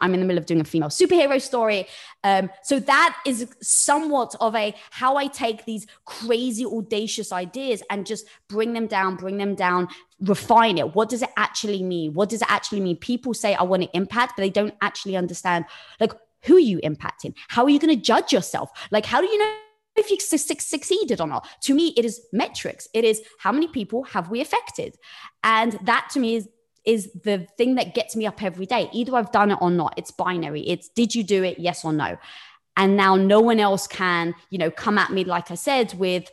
I'm 0.00 0.14
in 0.14 0.20
the 0.20 0.26
middle 0.26 0.38
of 0.38 0.46
doing 0.46 0.60
a 0.60 0.64
female 0.64 0.88
superhero 0.88 1.40
story. 1.40 1.86
Um, 2.24 2.50
so 2.62 2.78
that 2.80 3.18
is 3.26 3.46
somewhat 3.60 4.34
of 4.40 4.54
a 4.54 4.74
how 4.90 5.16
I 5.16 5.26
take 5.26 5.64
these 5.64 5.86
crazy, 6.04 6.64
audacious 6.64 7.32
ideas 7.32 7.82
and 7.90 8.06
just 8.06 8.26
bring 8.48 8.72
them 8.72 8.86
down, 8.86 9.16
bring 9.16 9.36
them 9.36 9.54
down, 9.54 9.88
refine 10.20 10.78
it. 10.78 10.94
What 10.94 11.08
does 11.08 11.22
it 11.22 11.30
actually 11.36 11.82
mean? 11.82 12.14
What 12.14 12.28
does 12.28 12.42
it 12.42 12.50
actually 12.50 12.80
mean? 12.80 12.96
People 12.96 13.34
say, 13.34 13.54
I 13.54 13.62
want 13.62 13.82
to 13.82 13.96
impact, 13.96 14.34
but 14.36 14.42
they 14.42 14.50
don't 14.50 14.74
actually 14.82 15.16
understand, 15.16 15.64
like, 15.98 16.12
who 16.42 16.56
are 16.56 16.60
you 16.60 16.78
impacting? 16.78 17.34
How 17.48 17.64
are 17.64 17.70
you 17.70 17.78
going 17.78 17.94
to 17.94 18.02
judge 18.02 18.32
yourself? 18.32 18.70
Like, 18.90 19.06
how 19.06 19.20
do 19.20 19.26
you 19.26 19.38
know? 19.38 19.54
if 19.96 20.10
you 20.10 20.18
succeeded 20.20 21.20
or 21.20 21.26
not. 21.26 21.46
To 21.62 21.74
me, 21.74 21.92
it 21.96 22.04
is 22.04 22.22
metrics. 22.32 22.88
It 22.94 23.04
is 23.04 23.22
how 23.38 23.52
many 23.52 23.68
people 23.68 24.04
have 24.04 24.30
we 24.30 24.40
affected, 24.40 24.96
and 25.44 25.72
that 25.82 26.08
to 26.12 26.20
me 26.20 26.36
is 26.36 26.48
is 26.84 27.10
the 27.24 27.46
thing 27.56 27.74
that 27.76 27.94
gets 27.94 28.16
me 28.16 28.26
up 28.26 28.42
every 28.42 28.66
day. 28.66 28.88
Either 28.92 29.16
I've 29.16 29.32
done 29.32 29.50
it 29.50 29.58
or 29.60 29.70
not. 29.70 29.94
It's 29.96 30.10
binary. 30.10 30.62
It's 30.62 30.88
did 30.88 31.14
you 31.14 31.22
do 31.22 31.42
it? 31.42 31.58
Yes 31.58 31.84
or 31.84 31.92
no. 31.92 32.16
And 32.76 32.96
now 32.96 33.16
no 33.16 33.40
one 33.40 33.60
else 33.60 33.86
can, 33.86 34.34
you 34.50 34.58
know, 34.58 34.70
come 34.70 34.96
at 34.96 35.10
me 35.10 35.24
like 35.24 35.50
I 35.50 35.54
said 35.54 35.92
with 35.94 36.30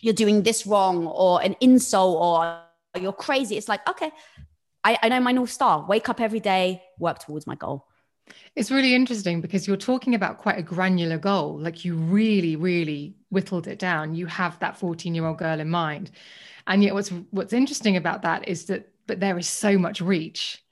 you're 0.00 0.14
doing 0.14 0.42
this 0.42 0.66
wrong 0.66 1.06
or 1.06 1.42
an 1.42 1.56
insult 1.60 2.20
or 2.20 2.60
you're 3.00 3.12
crazy. 3.12 3.56
It's 3.56 3.68
like 3.68 3.88
okay, 3.88 4.10
I, 4.84 4.98
I 5.02 5.08
know 5.08 5.20
my 5.20 5.32
north 5.32 5.50
star. 5.50 5.86
Wake 5.86 6.08
up 6.08 6.20
every 6.20 6.40
day, 6.40 6.82
work 6.98 7.18
towards 7.18 7.46
my 7.46 7.54
goal. 7.54 7.86
It's 8.56 8.70
really 8.70 8.94
interesting 8.94 9.40
because 9.40 9.66
you're 9.66 9.76
talking 9.76 10.14
about 10.14 10.38
quite 10.38 10.58
a 10.58 10.62
granular 10.62 11.18
goal. 11.18 11.58
Like 11.58 11.84
you 11.84 11.96
really, 11.96 12.56
really 12.56 13.16
whittled 13.30 13.66
it 13.66 13.78
down. 13.78 14.14
You 14.14 14.26
have 14.26 14.58
that 14.60 14.76
14 14.76 15.14
year 15.14 15.26
old 15.26 15.38
girl 15.38 15.60
in 15.60 15.70
mind. 15.70 16.10
And 16.66 16.82
yet 16.82 16.94
what's 16.94 17.08
what's 17.30 17.52
interesting 17.52 17.96
about 17.96 18.22
that 18.22 18.48
is 18.48 18.66
that 18.66 18.88
but 19.06 19.20
there 19.20 19.38
is 19.38 19.48
so 19.48 19.78
much 19.78 20.00
reach 20.00 20.62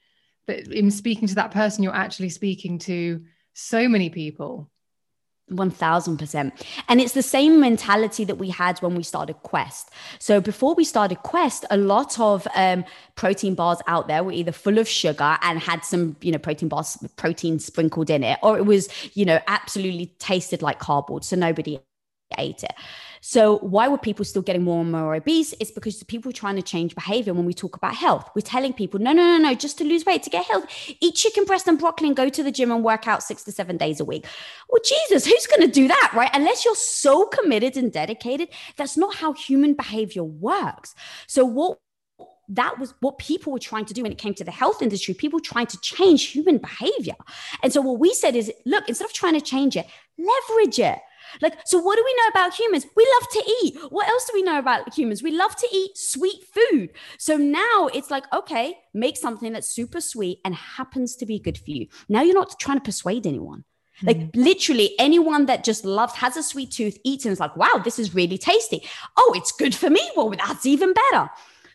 that 0.47 0.67
in 0.67 0.91
speaking 0.91 1.27
to 1.27 1.35
that 1.35 1.51
person, 1.51 1.83
you're 1.83 1.93
actually 1.95 2.29
speaking 2.29 2.79
to 2.79 3.23
so 3.53 3.87
many 3.87 4.09
people 4.09 4.69
1000%. 5.51 6.51
And 6.87 7.01
it's 7.01 7.13
the 7.13 7.23
same 7.23 7.59
mentality 7.59 8.23
that 8.25 8.35
we 8.35 8.49
had 8.49 8.79
when 8.79 8.95
we 8.95 9.03
started 9.03 9.35
Quest. 9.43 9.89
So 10.19 10.39
before 10.39 10.75
we 10.75 10.83
started 10.83 11.19
Quest, 11.23 11.65
a 11.69 11.77
lot 11.77 12.19
of 12.19 12.47
um, 12.55 12.85
protein 13.15 13.55
bars 13.55 13.79
out 13.87 14.07
there 14.07 14.23
were 14.23 14.31
either 14.31 14.51
full 14.51 14.77
of 14.77 14.87
sugar 14.87 15.37
and 15.41 15.59
had 15.59 15.83
some, 15.83 16.15
you 16.21 16.31
know, 16.31 16.37
protein 16.37 16.69
bars, 16.69 16.97
protein 17.15 17.59
sprinkled 17.59 18.09
in 18.09 18.23
it, 18.23 18.39
or 18.43 18.57
it 18.57 18.65
was, 18.65 18.89
you 19.15 19.25
know, 19.25 19.39
absolutely 19.47 20.07
tasted 20.19 20.61
like 20.61 20.79
cardboard. 20.79 21.23
So 21.23 21.35
nobody 21.35 21.79
ate 22.37 22.63
it. 22.63 22.73
So 23.21 23.57
why 23.59 23.87
were 23.87 23.97
people 23.97 24.25
still 24.25 24.41
getting 24.41 24.63
more 24.63 24.81
and 24.81 24.91
more 24.91 25.15
obese? 25.15 25.53
It's 25.59 25.71
because 25.71 25.99
the 25.99 26.05
people 26.05 26.31
trying 26.31 26.55
to 26.55 26.61
change 26.61 26.95
behavior 26.95 27.33
when 27.33 27.45
we 27.45 27.53
talk 27.53 27.75
about 27.75 27.95
health. 27.95 28.29
We're 28.35 28.41
telling 28.41 28.73
people, 28.73 28.99
no, 28.99 29.11
no, 29.11 29.37
no, 29.37 29.37
no, 29.37 29.53
just 29.53 29.77
to 29.79 29.83
lose 29.83 30.05
weight, 30.05 30.23
to 30.23 30.29
get 30.29 30.45
health, 30.45 30.65
eat 30.99 31.15
chicken 31.15 31.45
breast 31.45 31.67
and 31.67 31.77
broccoli 31.77 32.07
and 32.07 32.15
go 32.15 32.29
to 32.29 32.43
the 32.43 32.51
gym 32.51 32.71
and 32.71 32.83
work 32.83 33.07
out 33.07 33.23
six 33.23 33.43
to 33.43 33.51
seven 33.51 33.77
days 33.77 33.99
a 33.99 34.05
week. 34.05 34.25
Well, 34.69 34.81
Jesus, 34.83 35.25
who's 35.25 35.47
going 35.47 35.61
to 35.61 35.71
do 35.71 35.87
that, 35.87 36.11
right? 36.15 36.29
Unless 36.33 36.65
you're 36.65 36.75
so 36.75 37.25
committed 37.25 37.77
and 37.77 37.91
dedicated, 37.91 38.49
that's 38.77 38.97
not 38.97 39.15
how 39.15 39.33
human 39.33 39.73
behavior 39.73 40.23
works. 40.23 40.95
So 41.27 41.45
what 41.45 41.79
that 42.49 42.79
was 42.79 42.93
what 42.99 43.17
people 43.19 43.53
were 43.53 43.59
trying 43.59 43.85
to 43.85 43.93
do 43.93 44.01
when 44.01 44.11
it 44.11 44.17
came 44.17 44.33
to 44.33 44.43
the 44.43 44.51
health 44.51 44.81
industry 44.81 45.13
people 45.13 45.39
trying 45.39 45.67
to 45.67 45.79
change 45.81 46.29
human 46.31 46.57
behavior 46.57 47.13
and 47.61 47.71
so 47.71 47.79
what 47.79 47.99
we 47.99 48.13
said 48.13 48.35
is 48.35 48.51
look 48.65 48.89
instead 48.89 49.05
of 49.05 49.13
trying 49.13 49.35
to 49.35 49.41
change 49.41 49.77
it 49.77 49.85
leverage 50.17 50.79
it 50.79 50.97
like, 51.41 51.57
so 51.65 51.79
what 51.79 51.97
do 51.97 52.03
we 52.03 52.15
know 52.15 52.27
about 52.29 52.53
humans? 52.53 52.85
We 52.95 53.07
love 53.19 53.29
to 53.31 53.53
eat. 53.61 53.77
What 53.91 54.07
else 54.07 54.25
do 54.25 54.31
we 54.33 54.43
know 54.43 54.59
about 54.59 54.93
humans? 54.93 55.23
We 55.23 55.31
love 55.31 55.55
to 55.55 55.67
eat 55.71 55.97
sweet 55.97 56.43
food. 56.53 56.89
So 57.17 57.37
now 57.37 57.89
it's 57.93 58.11
like, 58.11 58.25
okay, 58.33 58.77
make 58.93 59.17
something 59.17 59.53
that's 59.53 59.69
super 59.69 60.01
sweet 60.01 60.39
and 60.45 60.55
happens 60.55 61.15
to 61.17 61.25
be 61.25 61.39
good 61.39 61.57
for 61.57 61.71
you. 61.71 61.87
Now 62.07 62.21
you're 62.21 62.33
not 62.33 62.59
trying 62.59 62.77
to 62.77 62.83
persuade 62.83 63.25
anyone. 63.27 63.63
Like 64.01 64.17
mm-hmm. 64.17 64.41
literally 64.41 64.95
anyone 64.97 65.45
that 65.47 65.63
just 65.63 65.83
loves, 65.83 66.15
has 66.15 66.37
a 66.37 66.43
sweet 66.43 66.71
tooth, 66.71 66.97
eats 67.03 67.25
and 67.25 67.33
is 67.33 67.39
like, 67.39 67.55
wow, 67.57 67.81
this 67.83 67.99
is 67.99 68.15
really 68.15 68.37
tasty. 68.37 68.87
Oh, 69.17 69.33
it's 69.35 69.51
good 69.51 69.75
for 69.75 69.89
me. 69.89 70.09
Well, 70.15 70.29
that's 70.29 70.65
even 70.65 70.93
better. 70.93 71.29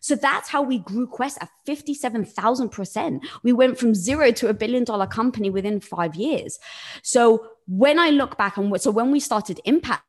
So 0.04 0.14
that's 0.14 0.50
how 0.50 0.61
we 0.61 0.80
grew 0.80 1.06
Quest 1.06 1.38
at 1.40 1.49
57,000%. 1.66 3.25
We 3.42 3.54
went 3.54 3.78
from 3.78 3.94
zero 3.94 4.32
to 4.32 4.49
a 4.49 4.52
billion 4.52 4.84
dollar 4.84 5.06
company 5.06 5.49
within 5.49 5.80
five 5.80 6.14
years. 6.14 6.58
So 7.02 7.49
when 7.66 7.99
I 7.99 8.11
look 8.11 8.37
back 8.37 8.58
on 8.58 8.68
what, 8.68 8.82
so 8.82 8.90
when 8.90 9.11
we 9.11 9.18
started 9.18 9.62
Impact, 9.64 10.02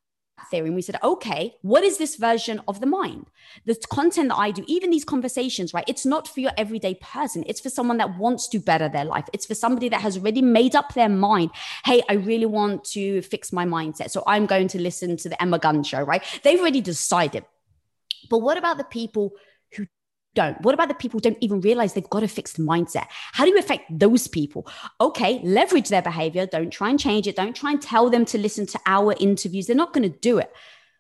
theory 0.52 0.68
and 0.68 0.76
we 0.76 0.82
said 0.82 1.00
okay 1.02 1.56
what 1.64 1.84
is 1.84 1.98
this 1.98 2.18
version 2.18 2.62
of 2.68 2.80
the 2.80 2.86
mind? 2.86 3.26
The 3.66 3.76
content 3.90 4.30
that 4.30 4.36
i 4.36 4.52
do 4.52 4.64
even 4.68 4.92
these 4.92 5.06
conversations 5.06 5.74
right? 5.74 5.86
It's 5.88 6.06
not 6.06 6.28
for 6.28 6.40
your 6.42 6.52
everyday 6.56 6.96
person. 6.96 7.44
It's 7.48 7.62
for 7.62 7.72
someone 7.72 7.98
that 7.98 8.20
wants 8.20 8.48
to 8.50 8.60
better 8.60 8.88
their 8.88 9.06
life. 9.06 9.26
It's 9.34 9.48
for 9.48 9.56
somebody 9.56 9.90
that 9.90 10.02
has 10.02 10.18
already 10.18 10.44
made 10.44 10.76
up 10.76 10.94
their 10.94 11.10
mind 11.10 11.50
hey 11.84 12.04
i 12.10 12.14
really 12.14 12.46
want 12.46 12.84
to 12.96 13.24
fix 13.24 13.52
my 13.54 13.66
mindset. 13.66 14.12
So 14.12 14.24
i'm 14.28 14.46
going 14.46 14.68
to 14.68 14.80
listen 14.80 15.18
to 15.18 15.30
the 15.30 15.42
emma 15.42 15.58
gunn 15.58 15.82
show 15.84 16.04
right? 16.04 16.22
They've 16.44 16.60
already 16.60 16.82
decided. 16.82 17.44
But 18.30 18.40
what 18.40 18.58
about 18.58 18.78
the 18.78 18.84
people 18.84 19.34
don't? 20.36 20.60
What 20.62 20.74
about 20.74 20.90
the 20.90 20.94
people 20.94 21.18
who 21.18 21.22
don't 21.22 21.38
even 21.42 21.62
realize 21.62 21.94
they've 21.94 22.10
got 22.10 22.24
a 22.24 22.28
fixed 22.28 22.60
mindset? 22.60 23.08
How 23.10 23.46
do 23.46 23.52
you 23.52 23.58
affect 23.58 23.86
those 23.90 24.28
people? 24.28 24.68
Okay, 25.02 25.40
leverage 25.44 25.90
their 25.90 26.02
behavior. 26.02 26.46
Don't 26.46 26.72
try 26.72 26.90
and 26.90 27.00
change 27.00 27.28
it. 27.28 27.36
Don't 27.36 27.56
try 27.56 27.72
and 27.72 27.82
tell 27.82 28.10
them 28.10 28.26
to 28.26 28.38
listen 28.38 28.66
to 28.68 28.80
our 28.86 29.16
interviews. 29.20 29.68
They're 29.68 29.76
not 29.76 29.94
going 29.94 30.10
to 30.10 30.18
do 30.20 30.38
it. 30.38 30.52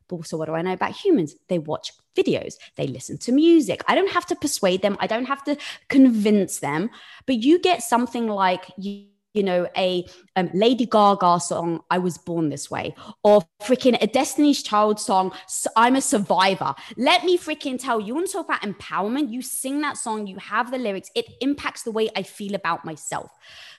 But 0.07 0.25
so, 0.27 0.37
what 0.37 0.45
do 0.45 0.53
I 0.53 0.61
know 0.61 0.73
about 0.73 0.95
humans? 0.95 1.35
They 1.47 1.59
watch 1.59 1.91
videos, 2.15 2.55
they 2.77 2.87
listen 2.87 3.17
to 3.19 3.31
music. 3.31 3.83
I 3.87 3.95
don't 3.95 4.11
have 4.11 4.25
to 4.27 4.35
persuade 4.35 4.81
them, 4.81 4.97
I 4.99 5.07
don't 5.07 5.25
have 5.25 5.43
to 5.45 5.57
convince 5.89 6.59
them. 6.59 6.89
But 7.25 7.43
you 7.43 7.59
get 7.59 7.83
something 7.83 8.27
like 8.27 8.71
you 8.77 9.07
you 9.35 9.43
know, 9.43 9.67
a 9.77 10.05
um, 10.37 10.49
Lady 10.53 10.85
Gaga 10.85 11.39
song, 11.41 11.81
I 11.91 11.97
Was 11.97 12.17
Born 12.17 12.49
This 12.49 12.71
Way, 12.71 12.95
or 13.23 13.43
freaking 13.61 14.01
a 14.01 14.07
Destiny's 14.07 14.63
Child 14.63 14.99
song, 14.99 15.33
I'm 15.75 15.97
a 15.97 16.01
Survivor. 16.01 16.73
Let 16.97 17.25
me 17.25 17.37
freaking 17.37 17.77
tell 17.79 17.99
you, 17.99 18.07
you 18.07 18.15
want 18.15 18.27
to 18.27 18.33
talk 18.33 18.45
about 18.45 18.61
empowerment? 18.61 19.31
You 19.31 19.41
sing 19.41 19.81
that 19.81 19.97
song, 19.97 20.25
you 20.25 20.37
have 20.37 20.71
the 20.71 20.77
lyrics, 20.77 21.11
it 21.15 21.25
impacts 21.41 21.83
the 21.83 21.91
way 21.91 22.09
I 22.15 22.23
feel 22.23 22.55
about 22.55 22.85
myself. 22.85 23.29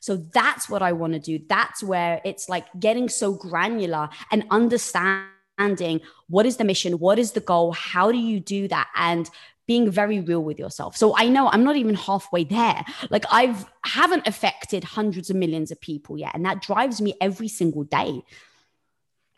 So 0.01 0.17
that's 0.17 0.69
what 0.69 0.83
I 0.83 0.93
want 0.93 1.15
to 1.15 1.19
do. 1.19 1.41
That's 1.49 1.83
where 1.83 2.21
it's 2.25 2.49
like 2.49 2.67
getting 2.79 3.09
so 3.09 3.33
granular 3.33 4.11
and 4.31 4.45
understanding 4.51 6.03
what 6.29 6.45
is 6.45 6.59
the 6.59 6.65
mission, 6.65 6.99
what 6.99 7.19
is 7.19 7.33
the 7.33 7.41
goal, 7.41 7.73
how 7.73 8.13
do 8.13 8.19
you 8.19 8.41
do 8.41 8.69
that? 8.69 8.89
And 8.95 9.31
being 9.67 9.91
very 9.91 10.21
real 10.21 10.43
with 10.43 10.59
yourself. 10.59 10.97
So 10.97 11.15
I 11.17 11.29
know 11.29 11.49
I'm 11.49 11.65
not 11.65 11.77
even 11.77 11.95
halfway 11.95 12.45
there. 12.45 12.85
Like 13.11 13.25
I've 13.31 13.67
haven't 13.85 14.27
affected 14.27 14.85
hundreds 14.85 15.31
of 15.31 15.37
millions 15.37 15.71
of 15.71 15.81
people 15.81 16.19
yet. 16.19 16.35
And 16.35 16.45
that 16.45 16.63
drives 16.63 17.01
me 17.01 17.15
every 17.21 17.49
single 17.49 17.85
day. 17.85 18.23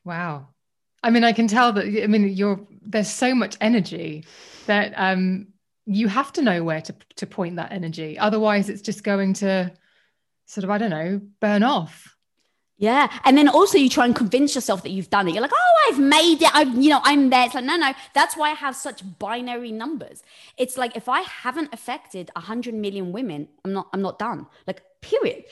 Wow. 0.05 0.49
I 1.03 1.11
mean, 1.11 1.25
I 1.25 1.33
can 1.33 1.49
tell 1.49 1.73
that 1.73 1.85
I 1.85 2.07
mean 2.07 2.29
you're 2.29 2.61
there's 2.83 3.11
so 3.11 3.35
much 3.35 3.57
energy 3.61 4.25
that 4.67 4.93
um 4.97 5.49
you 5.87 6.09
have 6.09 6.33
to 6.35 6.43
know 6.43 6.63
where 6.63 6.83
to 6.83 6.95
to 7.17 7.27
point 7.27 7.57
that 7.57 7.73
energy. 7.73 8.19
Otherwise 8.19 8.69
it's 8.69 8.83
just 8.83 9.05
going 9.05 9.33
to 9.35 9.73
sort 10.49 10.65
of, 10.65 10.71
I 10.71 10.79
don't 10.79 10.91
know, 10.91 11.21
burn 11.41 11.63
off. 11.63 12.17
Yeah. 12.79 13.13
And 13.25 13.37
then 13.37 13.49
also 13.49 13.77
you 13.77 13.89
try 13.89 14.05
and 14.05 14.15
convince 14.15 14.55
yourself 14.55 14.85
that 14.85 14.91
you've 14.91 15.11
done 15.11 15.27
it. 15.27 15.35
You're 15.35 15.43
like, 15.43 15.51
oh, 15.53 15.91
I've 15.91 15.99
made 15.99 16.43
it. 16.43 16.55
I've, 16.55 16.73
you 16.77 16.91
know, 16.91 17.01
I'm 17.03 17.29
there. 17.29 17.45
It's 17.45 17.55
like, 17.55 17.65
no, 17.65 17.77
no, 17.77 17.93
that's 18.15 18.37
why 18.37 18.51
I 18.51 18.55
have 18.55 18.77
such 18.77 19.03
binary 19.19 19.73
numbers. 19.73 20.23
It's 20.57 20.79
like 20.79 20.97
if 20.97 21.09
I 21.09 21.23
haven't 21.23 21.75
affected 21.75 22.31
hundred 22.37 22.75
million 22.75 23.11
women, 23.11 23.49
I'm 23.65 23.73
not, 23.73 23.89
I'm 23.93 24.01
not 24.01 24.19
done. 24.19 24.47
Like, 24.67 24.83
period. 25.01 25.45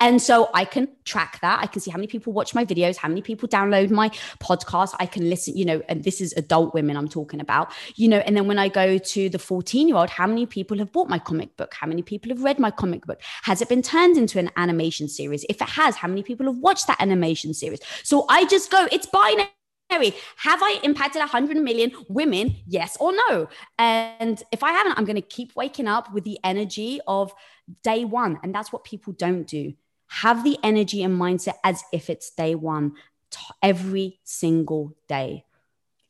And 0.00 0.22
so 0.22 0.48
I 0.54 0.64
can 0.64 0.88
track 1.04 1.40
that. 1.40 1.60
I 1.60 1.66
can 1.66 1.80
see 1.80 1.90
how 1.90 1.96
many 1.96 2.06
people 2.06 2.32
watch 2.32 2.54
my 2.54 2.64
videos, 2.64 2.96
how 2.96 3.08
many 3.08 3.20
people 3.20 3.48
download 3.48 3.90
my 3.90 4.10
podcast. 4.38 4.94
I 5.00 5.06
can 5.06 5.28
listen, 5.28 5.56
you 5.56 5.64
know, 5.64 5.82
and 5.88 6.04
this 6.04 6.20
is 6.20 6.32
adult 6.34 6.72
women 6.72 6.96
I'm 6.96 7.08
talking 7.08 7.40
about, 7.40 7.72
you 7.96 8.08
know. 8.08 8.18
And 8.18 8.36
then 8.36 8.46
when 8.46 8.58
I 8.58 8.68
go 8.68 8.98
to 8.98 9.28
the 9.28 9.38
14 9.38 9.88
year 9.88 9.96
old, 9.96 10.10
how 10.10 10.26
many 10.26 10.46
people 10.46 10.78
have 10.78 10.92
bought 10.92 11.08
my 11.08 11.18
comic 11.18 11.56
book? 11.56 11.74
How 11.74 11.86
many 11.86 12.02
people 12.02 12.30
have 12.30 12.42
read 12.42 12.58
my 12.58 12.70
comic 12.70 13.06
book? 13.06 13.20
Has 13.42 13.60
it 13.60 13.68
been 13.68 13.82
turned 13.82 14.16
into 14.16 14.38
an 14.38 14.50
animation 14.56 15.08
series? 15.08 15.44
If 15.48 15.60
it 15.60 15.68
has, 15.68 15.96
how 15.96 16.08
many 16.08 16.22
people 16.22 16.46
have 16.46 16.58
watched 16.58 16.86
that 16.86 17.00
animation 17.00 17.52
series? 17.52 17.80
So 18.04 18.24
I 18.28 18.44
just 18.44 18.70
go, 18.70 18.86
it's 18.92 19.06
binary. 19.06 20.14
Have 20.36 20.62
I 20.62 20.78
impacted 20.84 21.20
100 21.20 21.56
million 21.56 21.92
women? 22.08 22.54
Yes 22.66 22.96
or 23.00 23.12
no? 23.12 23.48
And 23.78 24.40
if 24.52 24.62
I 24.62 24.72
haven't, 24.72 24.96
I'm 24.96 25.04
going 25.04 25.16
to 25.16 25.22
keep 25.22 25.56
waking 25.56 25.88
up 25.88 26.12
with 26.12 26.24
the 26.24 26.38
energy 26.44 27.00
of 27.08 27.34
day 27.82 28.04
one. 28.04 28.38
And 28.42 28.54
that's 28.54 28.72
what 28.72 28.84
people 28.84 29.12
don't 29.12 29.46
do. 29.46 29.74
Have 30.08 30.44
the 30.44 30.58
energy 30.62 31.02
and 31.02 31.18
mindset 31.18 31.54
as 31.64 31.82
if 31.92 32.10
it's 32.10 32.30
day 32.30 32.54
one 32.54 32.92
t- 33.30 33.40
every 33.62 34.20
single 34.24 34.96
day. 35.08 35.44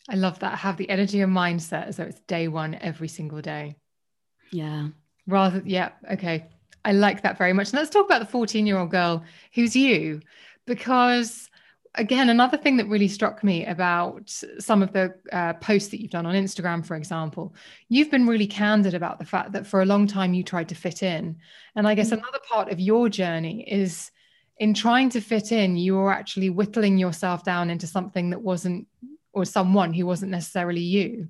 I 0.08 0.16
love 0.16 0.38
that. 0.38 0.58
Have 0.58 0.76
the 0.76 0.88
energy 0.88 1.20
and 1.20 1.34
mindset 1.34 1.86
as 1.86 1.96
though 1.96 2.04
it's 2.04 2.20
day 2.20 2.48
one 2.48 2.74
every 2.80 3.08
single 3.08 3.42
day. 3.42 3.76
Yeah. 4.50 4.88
Rather, 5.26 5.62
yeah. 5.66 5.90
Okay. 6.12 6.46
I 6.84 6.92
like 6.92 7.22
that 7.22 7.36
very 7.36 7.52
much. 7.52 7.68
And 7.70 7.78
let's 7.78 7.90
talk 7.90 8.06
about 8.06 8.20
the 8.20 8.26
14 8.26 8.66
year 8.66 8.78
old 8.78 8.90
girl 8.90 9.24
who's 9.52 9.76
you, 9.76 10.20
because 10.66 11.50
again, 11.94 12.28
another 12.28 12.56
thing 12.56 12.76
that 12.76 12.88
really 12.88 13.08
struck 13.08 13.42
me 13.42 13.64
about 13.66 14.30
some 14.58 14.82
of 14.82 14.92
the 14.92 15.14
uh, 15.32 15.54
posts 15.54 15.88
that 15.90 16.00
you've 16.00 16.10
done 16.10 16.26
on 16.26 16.34
Instagram, 16.34 16.84
for 16.84 16.96
example, 16.96 17.54
you've 17.88 18.10
been 18.10 18.26
really 18.26 18.46
candid 18.46 18.94
about 18.94 19.18
the 19.18 19.24
fact 19.24 19.52
that 19.52 19.66
for 19.66 19.82
a 19.82 19.86
long 19.86 20.06
time 20.06 20.34
you 20.34 20.42
tried 20.42 20.68
to 20.68 20.74
fit 20.74 21.02
in. 21.02 21.36
And 21.74 21.86
I 21.86 21.94
guess 21.94 22.10
mm-hmm. 22.10 22.18
another 22.18 22.40
part 22.48 22.70
of 22.70 22.80
your 22.80 23.08
journey 23.08 23.62
is 23.70 24.10
in 24.58 24.74
trying 24.74 25.08
to 25.10 25.20
fit 25.20 25.52
in, 25.52 25.76
you 25.76 25.94
were 25.94 26.12
actually 26.12 26.50
whittling 26.50 26.98
yourself 26.98 27.44
down 27.44 27.70
into 27.70 27.86
something 27.86 28.30
that 28.30 28.42
wasn't, 28.42 28.86
or 29.32 29.44
someone 29.44 29.92
who 29.92 30.04
wasn't 30.04 30.30
necessarily 30.30 30.80
you. 30.80 31.28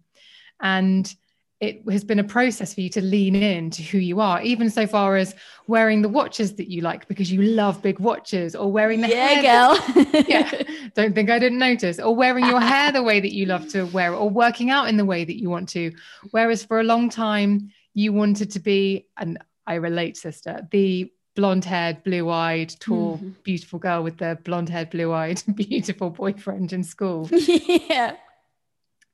And 0.61 1.15
it 1.61 1.83
has 1.91 2.05
been 2.05 2.21
a 2.21 2.25
process 2.25 2.73
for 2.73 2.81
you 2.81 2.89
to 2.91 3.01
lean 3.01 3.35
in 3.35 3.71
to 3.71 3.83
who 3.83 3.99
you 3.99 4.21
are, 4.21 4.41
even 4.43 4.71
so 4.71 4.87
far 4.87 5.17
as 5.17 5.35
wearing 5.67 6.03
the 6.03 6.09
watches 6.09 6.55
that 6.55 6.71
you 6.71 6.83
like 6.83 7.09
because 7.09 7.33
you 7.33 7.43
love 7.43 7.83
big 7.83 7.99
watches, 7.99 8.55
or 8.55 8.71
wearing 8.71 9.01
the 9.01 9.09
yeah, 9.09 9.27
hair. 9.27 9.43
girl. 9.43 10.25
yeah, 10.29 10.63
don't 10.95 11.15
think 11.15 11.31
I 11.31 11.39
didn't 11.39 11.59
notice, 11.59 11.99
or 11.99 12.15
wearing 12.15 12.47
your 12.47 12.61
hair 12.61 12.93
the 12.93 13.03
way 13.03 13.19
that 13.19 13.35
you 13.35 13.47
love 13.47 13.69
to 13.71 13.85
wear 13.87 14.13
it, 14.13 14.17
or 14.17 14.31
working 14.31 14.71
out 14.71 14.89
in 14.89 14.97
the 14.97 15.05
way 15.05 15.25
that 15.25 15.41
you 15.41 15.51
want 15.51 15.69
to. 15.71 15.93
Whereas 16.31 16.63
for 16.65 16.79
a 16.79 16.85
long 16.85 17.09
time, 17.09 17.73
you 17.93 18.13
wanted 18.13 18.53
to 18.53 18.61
be, 18.61 19.09
and 19.17 19.39
I 19.67 19.75
relate, 19.75 20.17
sister, 20.17 20.67
the 20.71 21.13
blonde 21.35 21.65
haired, 21.65 22.05
blue 22.05 22.31
eyed, 22.31 22.73
tall, 22.79 23.17
mm-hmm. 23.17 23.31
beautiful 23.43 23.81
girl 23.81 24.05
with 24.05 24.19
the 24.19 24.39
blonde 24.45 24.69
haired, 24.69 24.91
blue 24.91 25.13
eyed, 25.13 25.43
beautiful 25.57 26.11
boyfriend 26.11 26.73
in 26.73 26.85
school. 26.85 27.29
Yeah 27.33 28.15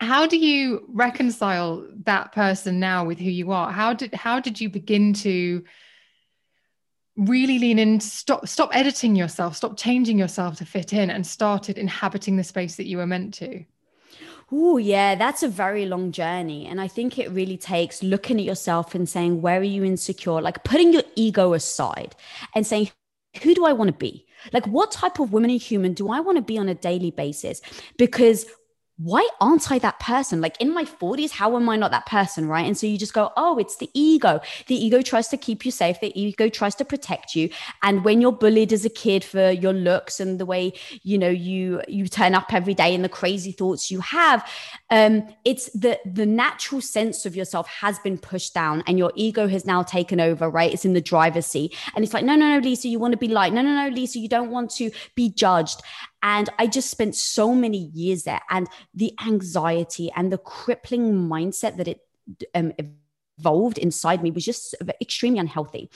how 0.04 0.26
do 0.26 0.36
you 0.36 0.84
reconcile 0.88 1.86
that 2.04 2.32
person 2.32 2.78
now 2.78 3.04
with 3.04 3.18
who 3.18 3.30
you 3.30 3.50
are 3.52 3.70
how 3.70 3.92
did 3.92 4.14
how 4.14 4.38
did 4.40 4.60
you 4.60 4.68
begin 4.68 5.12
to 5.12 5.64
really 7.16 7.58
lean 7.58 7.78
in 7.78 8.00
stop 8.00 8.46
stop 8.46 8.70
editing 8.74 9.16
yourself 9.16 9.56
stop 9.56 9.76
changing 9.76 10.18
yourself 10.18 10.56
to 10.56 10.64
fit 10.64 10.92
in 10.92 11.10
and 11.10 11.26
started 11.26 11.78
inhabiting 11.78 12.36
the 12.36 12.44
space 12.44 12.76
that 12.76 12.86
you 12.86 12.96
were 12.98 13.06
meant 13.06 13.34
to 13.34 13.64
Oh, 14.52 14.76
yeah, 14.76 15.14
that's 15.14 15.42
a 15.42 15.48
very 15.48 15.86
long 15.86 16.12
journey. 16.12 16.66
And 16.66 16.80
I 16.80 16.86
think 16.86 17.18
it 17.18 17.30
really 17.30 17.56
takes 17.56 18.02
looking 18.02 18.38
at 18.38 18.44
yourself 18.44 18.94
and 18.94 19.08
saying, 19.08 19.40
where 19.40 19.58
are 19.58 19.64
you 19.64 19.84
insecure? 19.84 20.40
Like 20.40 20.64
putting 20.64 20.92
your 20.92 21.02
ego 21.16 21.54
aside 21.54 22.14
and 22.54 22.66
saying, 22.66 22.90
who 23.42 23.54
do 23.54 23.64
I 23.64 23.72
want 23.72 23.88
to 23.88 23.96
be? 23.96 24.26
Like, 24.52 24.66
what 24.66 24.92
type 24.92 25.18
of 25.18 25.32
woman 25.32 25.50
and 25.50 25.60
human 25.60 25.94
do 25.94 26.10
I 26.10 26.20
want 26.20 26.36
to 26.36 26.42
be 26.42 26.58
on 26.58 26.68
a 26.68 26.74
daily 26.74 27.10
basis? 27.10 27.62
Because 27.96 28.46
why 28.96 29.28
aren't 29.40 29.72
I 29.72 29.78
that 29.80 29.98
person? 29.98 30.40
Like 30.40 30.60
in 30.60 30.72
my 30.72 30.84
40s, 30.84 31.32
how 31.32 31.56
am 31.56 31.68
I 31.68 31.76
not 31.76 31.90
that 31.90 32.06
person? 32.06 32.46
Right. 32.46 32.64
And 32.64 32.78
so 32.78 32.86
you 32.86 32.96
just 32.96 33.12
go, 33.12 33.32
oh, 33.36 33.58
it's 33.58 33.76
the 33.76 33.90
ego. 33.92 34.40
The 34.68 34.76
ego 34.76 35.02
tries 35.02 35.26
to 35.28 35.36
keep 35.36 35.64
you 35.64 35.72
safe. 35.72 35.98
The 36.00 36.18
ego 36.20 36.48
tries 36.48 36.76
to 36.76 36.84
protect 36.84 37.34
you. 37.34 37.50
And 37.82 38.04
when 38.04 38.20
you're 38.20 38.32
bullied 38.32 38.72
as 38.72 38.84
a 38.84 38.90
kid 38.90 39.24
for 39.24 39.50
your 39.50 39.72
looks 39.72 40.20
and 40.20 40.38
the 40.38 40.46
way, 40.46 40.74
you 41.02 41.18
know, 41.18 41.28
you 41.28 41.82
you 41.88 42.06
turn 42.06 42.34
up 42.34 42.52
every 42.52 42.74
day 42.74 42.94
and 42.94 43.04
the 43.04 43.08
crazy 43.08 43.50
thoughts 43.50 43.90
you 43.90 44.00
have, 44.00 44.48
um, 44.94 45.26
it's 45.44 45.68
the 45.72 45.98
the 46.04 46.24
natural 46.24 46.80
sense 46.80 47.26
of 47.26 47.34
yourself 47.34 47.66
has 47.66 47.98
been 47.98 48.16
pushed 48.16 48.54
down 48.54 48.84
and 48.86 48.96
your 48.96 49.10
ego 49.16 49.48
has 49.48 49.66
now 49.66 49.82
taken 49.82 50.20
over, 50.20 50.48
right? 50.48 50.72
It's 50.72 50.84
in 50.84 50.92
the 50.92 51.00
driver's 51.00 51.46
seat. 51.46 51.74
And 51.96 52.04
it's 52.04 52.14
like, 52.14 52.24
no, 52.24 52.36
no, 52.36 52.46
no, 52.46 52.58
Lisa, 52.60 52.86
you 52.86 53.00
want 53.00 53.10
to 53.10 53.18
be 53.18 53.26
liked. 53.26 53.56
No, 53.56 53.62
no, 53.62 53.74
no, 53.74 53.88
Lisa, 53.88 54.20
you 54.20 54.28
don't 54.28 54.52
want 54.52 54.70
to 54.76 54.92
be 55.16 55.30
judged. 55.30 55.82
And 56.22 56.48
I 56.60 56.68
just 56.68 56.90
spent 56.90 57.16
so 57.16 57.56
many 57.56 57.90
years 57.92 58.22
there. 58.22 58.40
And 58.50 58.68
the 58.94 59.12
anxiety 59.26 60.12
and 60.14 60.32
the 60.32 60.38
crippling 60.38 61.12
mindset 61.12 61.76
that 61.78 61.88
it 61.88 62.00
um, 62.54 62.72
evolved 63.38 63.78
inside 63.78 64.22
me 64.22 64.30
was 64.30 64.44
just 64.44 64.74
extremely 65.00 65.38
unhealthy. 65.38 65.90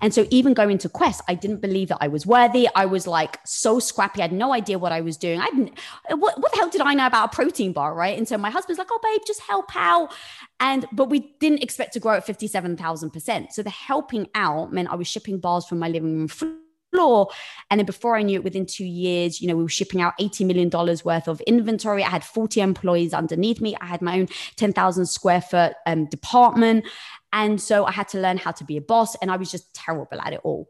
And 0.00 0.12
so, 0.12 0.26
even 0.30 0.54
going 0.54 0.78
to 0.78 0.88
Quest, 0.88 1.22
I 1.28 1.34
didn't 1.34 1.60
believe 1.60 1.88
that 1.88 1.98
I 2.00 2.08
was 2.08 2.26
worthy. 2.26 2.68
I 2.74 2.86
was 2.86 3.06
like 3.06 3.38
so 3.44 3.78
scrappy. 3.78 4.20
I 4.20 4.24
had 4.24 4.32
no 4.32 4.52
idea 4.52 4.78
what 4.78 4.92
I 4.92 5.00
was 5.00 5.16
doing. 5.16 5.40
I 5.40 5.46
didn't, 5.46 5.78
what, 6.10 6.40
what 6.40 6.52
the 6.52 6.58
hell 6.58 6.68
did 6.68 6.80
I 6.80 6.94
know 6.94 7.06
about 7.06 7.32
a 7.32 7.34
protein 7.34 7.72
bar? 7.72 7.94
Right. 7.94 8.16
And 8.16 8.28
so, 8.28 8.36
my 8.38 8.50
husband's 8.50 8.78
like, 8.78 8.88
oh, 8.90 9.00
babe, 9.02 9.22
just 9.26 9.40
help 9.40 9.74
out. 9.74 10.12
And, 10.60 10.86
but 10.92 11.10
we 11.10 11.34
didn't 11.40 11.62
expect 11.62 11.92
to 11.94 12.00
grow 12.00 12.14
at 12.14 12.26
57,000%. 12.26 13.52
So, 13.52 13.62
the 13.62 13.70
helping 13.70 14.28
out 14.34 14.72
meant 14.72 14.90
I 14.90 14.96
was 14.96 15.08
shipping 15.08 15.38
bars 15.38 15.66
from 15.66 15.78
my 15.78 15.88
living 15.88 16.16
room 16.16 16.28
floor. 16.92 17.28
And 17.70 17.78
then 17.78 17.86
before 17.86 18.16
I 18.16 18.22
knew 18.22 18.38
it, 18.38 18.44
within 18.44 18.66
two 18.66 18.84
years, 18.84 19.40
you 19.40 19.48
know, 19.48 19.56
we 19.56 19.62
were 19.62 19.68
shipping 19.68 20.00
out 20.00 20.14
$80 20.20 20.46
million 20.46 20.70
worth 20.70 21.28
of 21.28 21.40
inventory. 21.42 22.04
I 22.04 22.08
had 22.08 22.24
40 22.24 22.60
employees 22.60 23.14
underneath 23.14 23.60
me. 23.60 23.74
I 23.80 23.86
had 23.86 24.02
my 24.02 24.20
own 24.20 24.28
10,000 24.56 25.06
square 25.06 25.40
foot 25.40 25.74
um, 25.86 26.06
department. 26.06 26.84
And 27.32 27.60
so 27.60 27.84
I 27.84 27.92
had 27.92 28.08
to 28.08 28.20
learn 28.20 28.36
how 28.36 28.52
to 28.52 28.64
be 28.64 28.76
a 28.76 28.82
boss. 28.82 29.16
And 29.16 29.30
I 29.30 29.36
was 29.36 29.50
just 29.50 29.74
terrible 29.74 30.20
at 30.20 30.32
it 30.32 30.40
all. 30.44 30.68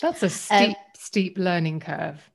That's 0.00 0.22
a 0.22 0.30
steep, 0.30 0.68
um, 0.70 0.74
steep 0.96 1.38
learning 1.38 1.80
curve. 1.80 2.30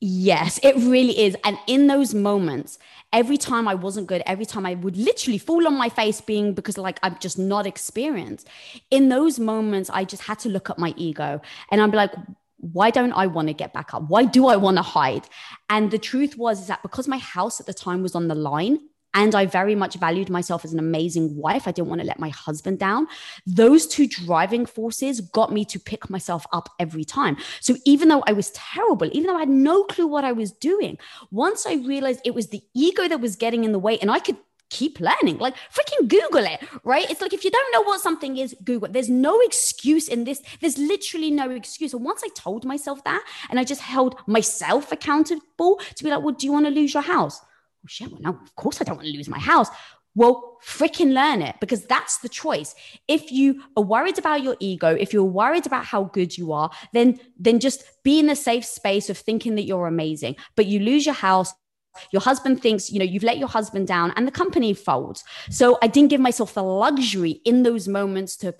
Yes, 0.00 0.58
it 0.62 0.76
really 0.76 1.18
is. 1.18 1.36
And 1.44 1.58
in 1.66 1.86
those 1.86 2.14
moments, 2.14 2.78
every 3.12 3.36
time 3.36 3.68
I 3.68 3.74
wasn't 3.74 4.06
good, 4.06 4.22
every 4.24 4.46
time 4.46 4.64
I 4.64 4.74
would 4.74 4.96
literally 4.96 5.36
fall 5.36 5.66
on 5.66 5.76
my 5.76 5.90
face 5.90 6.20
being 6.22 6.54
because 6.54 6.78
like 6.78 6.98
I'm 7.02 7.18
just 7.18 7.38
not 7.38 7.66
experienced. 7.66 8.48
In 8.90 9.10
those 9.10 9.38
moments, 9.38 9.90
I 9.90 10.04
just 10.04 10.22
had 10.22 10.38
to 10.40 10.48
look 10.48 10.70
at 10.70 10.78
my 10.78 10.94
ego 10.96 11.42
and 11.70 11.82
I'd 11.82 11.90
be 11.90 11.98
like, 11.98 12.14
why 12.58 12.90
don't 12.90 13.12
I 13.12 13.26
want 13.26 13.48
to 13.48 13.54
get 13.54 13.74
back 13.74 13.92
up? 13.92 14.04
Why 14.08 14.24
do 14.24 14.46
I 14.46 14.56
want 14.56 14.78
to 14.78 14.82
hide? 14.82 15.24
And 15.68 15.90
the 15.90 15.98
truth 15.98 16.36
was 16.36 16.60
is 16.62 16.66
that 16.68 16.82
because 16.82 17.06
my 17.08 17.18
house 17.18 17.60
at 17.60 17.66
the 17.66 17.74
time 17.74 18.02
was 18.02 18.14
on 18.14 18.28
the 18.28 18.34
line, 18.34 18.78
and 19.14 19.34
I 19.34 19.46
very 19.46 19.74
much 19.74 19.96
valued 19.96 20.30
myself 20.30 20.64
as 20.64 20.72
an 20.72 20.78
amazing 20.78 21.36
wife. 21.36 21.66
I 21.66 21.72
didn't 21.72 21.88
want 21.88 22.00
to 22.00 22.06
let 22.06 22.18
my 22.18 22.28
husband 22.28 22.78
down. 22.78 23.08
Those 23.46 23.86
two 23.86 24.06
driving 24.06 24.66
forces 24.66 25.20
got 25.20 25.52
me 25.52 25.64
to 25.66 25.80
pick 25.80 26.08
myself 26.08 26.46
up 26.52 26.68
every 26.78 27.04
time. 27.04 27.36
So 27.60 27.76
even 27.84 28.08
though 28.08 28.22
I 28.26 28.32
was 28.32 28.50
terrible, 28.50 29.08
even 29.12 29.26
though 29.26 29.36
I 29.36 29.40
had 29.40 29.48
no 29.48 29.84
clue 29.84 30.06
what 30.06 30.24
I 30.24 30.32
was 30.32 30.52
doing, 30.52 30.98
once 31.30 31.66
I 31.66 31.74
realized 31.74 32.20
it 32.24 32.34
was 32.34 32.48
the 32.48 32.62
ego 32.74 33.08
that 33.08 33.20
was 33.20 33.36
getting 33.36 33.64
in 33.64 33.72
the 33.72 33.78
way 33.78 33.98
and 33.98 34.10
I 34.10 34.20
could 34.20 34.36
keep 34.70 35.00
learning. 35.00 35.38
Like 35.38 35.54
freaking 35.74 36.08
Google 36.08 36.46
it, 36.46 36.60
right? 36.84 37.10
It's 37.10 37.20
like 37.20 37.32
if 37.32 37.44
you 37.44 37.50
don't 37.50 37.72
know 37.72 37.82
what 37.82 38.00
something 38.00 38.36
is, 38.36 38.54
Google 38.64 38.88
it. 38.88 38.92
There's 38.92 39.10
no 39.10 39.40
excuse 39.40 40.08
in 40.08 40.24
this. 40.24 40.40
There's 40.60 40.78
literally 40.78 41.30
no 41.30 41.50
excuse. 41.50 41.92
And 41.92 42.04
once 42.04 42.22
I 42.24 42.28
told 42.34 42.64
myself 42.64 43.04
that 43.04 43.22
and 43.50 43.58
I 43.58 43.64
just 43.64 43.80
held 43.80 44.16
myself 44.26 44.92
accountable 44.92 45.80
to 45.96 46.04
be 46.04 46.10
like, 46.10 46.22
well, 46.22 46.34
do 46.34 46.46
you 46.46 46.52
want 46.52 46.66
to 46.66 46.70
lose 46.70 46.94
your 46.94 47.02
house? 47.02 47.40
Well, 47.82 47.88
shit, 47.88 48.10
well, 48.10 48.20
no, 48.20 48.30
of 48.30 48.54
course 48.56 48.80
I 48.80 48.84
don't 48.84 48.96
want 48.96 49.08
to 49.08 49.14
lose 49.14 49.28
my 49.28 49.38
house. 49.38 49.68
Well, 50.14 50.58
freaking 50.64 51.12
learn 51.12 51.40
it 51.40 51.56
because 51.60 51.86
that's 51.86 52.18
the 52.18 52.28
choice. 52.28 52.74
If 53.06 53.30
you 53.30 53.62
are 53.76 53.82
worried 53.82 54.18
about 54.18 54.42
your 54.42 54.56
ego, 54.58 54.88
if 54.88 55.12
you're 55.12 55.22
worried 55.24 55.66
about 55.66 55.84
how 55.84 56.04
good 56.04 56.36
you 56.36 56.52
are, 56.52 56.70
then 56.92 57.20
then 57.38 57.60
just 57.60 57.84
be 58.02 58.18
in 58.18 58.26
the 58.26 58.36
safe 58.36 58.64
space 58.64 59.08
of 59.08 59.16
thinking 59.16 59.54
that 59.54 59.64
you're 59.64 59.86
amazing. 59.86 60.36
But 60.56 60.66
you 60.66 60.80
lose 60.80 61.06
your 61.06 61.14
house, 61.14 61.54
your 62.12 62.22
husband 62.22 62.60
thinks, 62.60 62.90
you 62.90 62.98
know, 62.98 63.04
you've 63.04 63.22
let 63.22 63.38
your 63.38 63.48
husband 63.48 63.86
down 63.86 64.12
and 64.16 64.26
the 64.26 64.32
company 64.32 64.74
folds. 64.74 65.22
So 65.48 65.78
I 65.80 65.86
didn't 65.86 66.10
give 66.10 66.20
myself 66.20 66.54
the 66.54 66.62
luxury 66.64 67.40
in 67.44 67.62
those 67.62 67.86
moments 67.86 68.36
to 68.38 68.54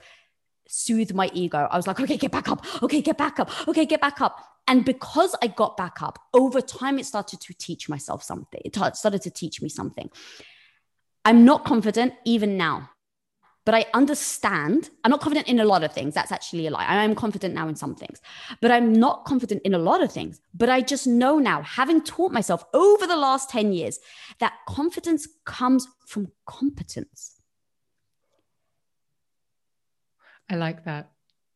soothe 0.70 1.12
my 1.14 1.28
ego. 1.34 1.66
I 1.70 1.76
was 1.76 1.86
like, 1.86 1.98
okay, 2.00 2.16
get 2.16 2.30
back 2.30 2.48
up. 2.48 2.64
Okay, 2.82 3.02
get 3.02 3.18
back 3.18 3.40
up. 3.40 3.50
Okay, 3.68 3.84
get 3.84 4.00
back 4.00 4.20
up. 4.20 4.38
And 4.68 4.84
because 4.84 5.34
I 5.42 5.48
got 5.48 5.76
back 5.76 6.00
up, 6.00 6.18
over 6.32 6.60
time, 6.60 6.98
it 7.00 7.06
started 7.06 7.40
to 7.40 7.54
teach 7.54 7.88
myself 7.88 8.22
something. 8.22 8.60
It 8.64 8.76
started 8.96 9.22
to 9.22 9.30
teach 9.30 9.60
me 9.60 9.68
something. 9.68 10.08
I'm 11.24 11.44
not 11.44 11.64
confident 11.64 12.14
even 12.24 12.56
now, 12.56 12.90
but 13.66 13.74
I 13.74 13.86
understand. 13.94 14.90
I'm 15.02 15.10
not 15.10 15.20
confident 15.20 15.48
in 15.48 15.58
a 15.58 15.64
lot 15.64 15.82
of 15.82 15.92
things. 15.92 16.14
That's 16.14 16.30
actually 16.30 16.68
a 16.68 16.70
lie. 16.70 16.84
I 16.84 17.02
am 17.02 17.16
confident 17.16 17.52
now 17.52 17.66
in 17.66 17.74
some 17.74 17.96
things, 17.96 18.20
but 18.60 18.70
I'm 18.70 18.92
not 18.92 19.24
confident 19.24 19.62
in 19.64 19.74
a 19.74 19.78
lot 19.78 20.04
of 20.04 20.12
things. 20.12 20.40
But 20.54 20.70
I 20.70 20.82
just 20.82 21.06
know 21.06 21.40
now, 21.40 21.62
having 21.62 22.00
taught 22.00 22.30
myself 22.30 22.64
over 22.72 23.08
the 23.08 23.16
last 23.16 23.50
10 23.50 23.72
years, 23.72 23.98
that 24.38 24.54
confidence 24.68 25.26
comes 25.44 25.88
from 26.06 26.30
competence. 26.46 27.39
I 30.50 30.56
like 30.56 30.84
that. 30.84 31.10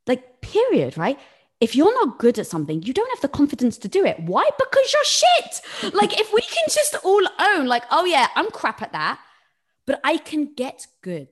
Like, 0.07 0.40
period, 0.40 0.96
right? 0.96 1.18
if 1.64 1.74
you're 1.74 1.94
not 1.94 2.18
good 2.18 2.38
at 2.38 2.46
something, 2.46 2.83
you 2.83 2.92
don't 2.92 3.11
have 3.11 3.22
the 3.22 3.28
confidence 3.28 3.78
to 3.78 3.88
do 3.88 4.04
it. 4.04 4.20
Why? 4.20 4.48
Because 4.59 4.92
you're 4.92 5.04
shit. 5.04 5.94
Like, 5.94 6.20
if 6.20 6.30
we 6.33 6.42
can 6.42 6.64
just 6.68 6.94
all 7.02 7.26
own, 7.40 7.66
like, 7.66 7.85
oh, 7.90 8.04
yeah, 8.04 8.28
I'm 8.37 8.50
crap 8.50 8.83
at 8.83 8.92
that, 8.92 9.18
but 9.87 9.98
I 10.04 10.18
can 10.18 10.52
get 10.54 10.87
good. 11.00 11.28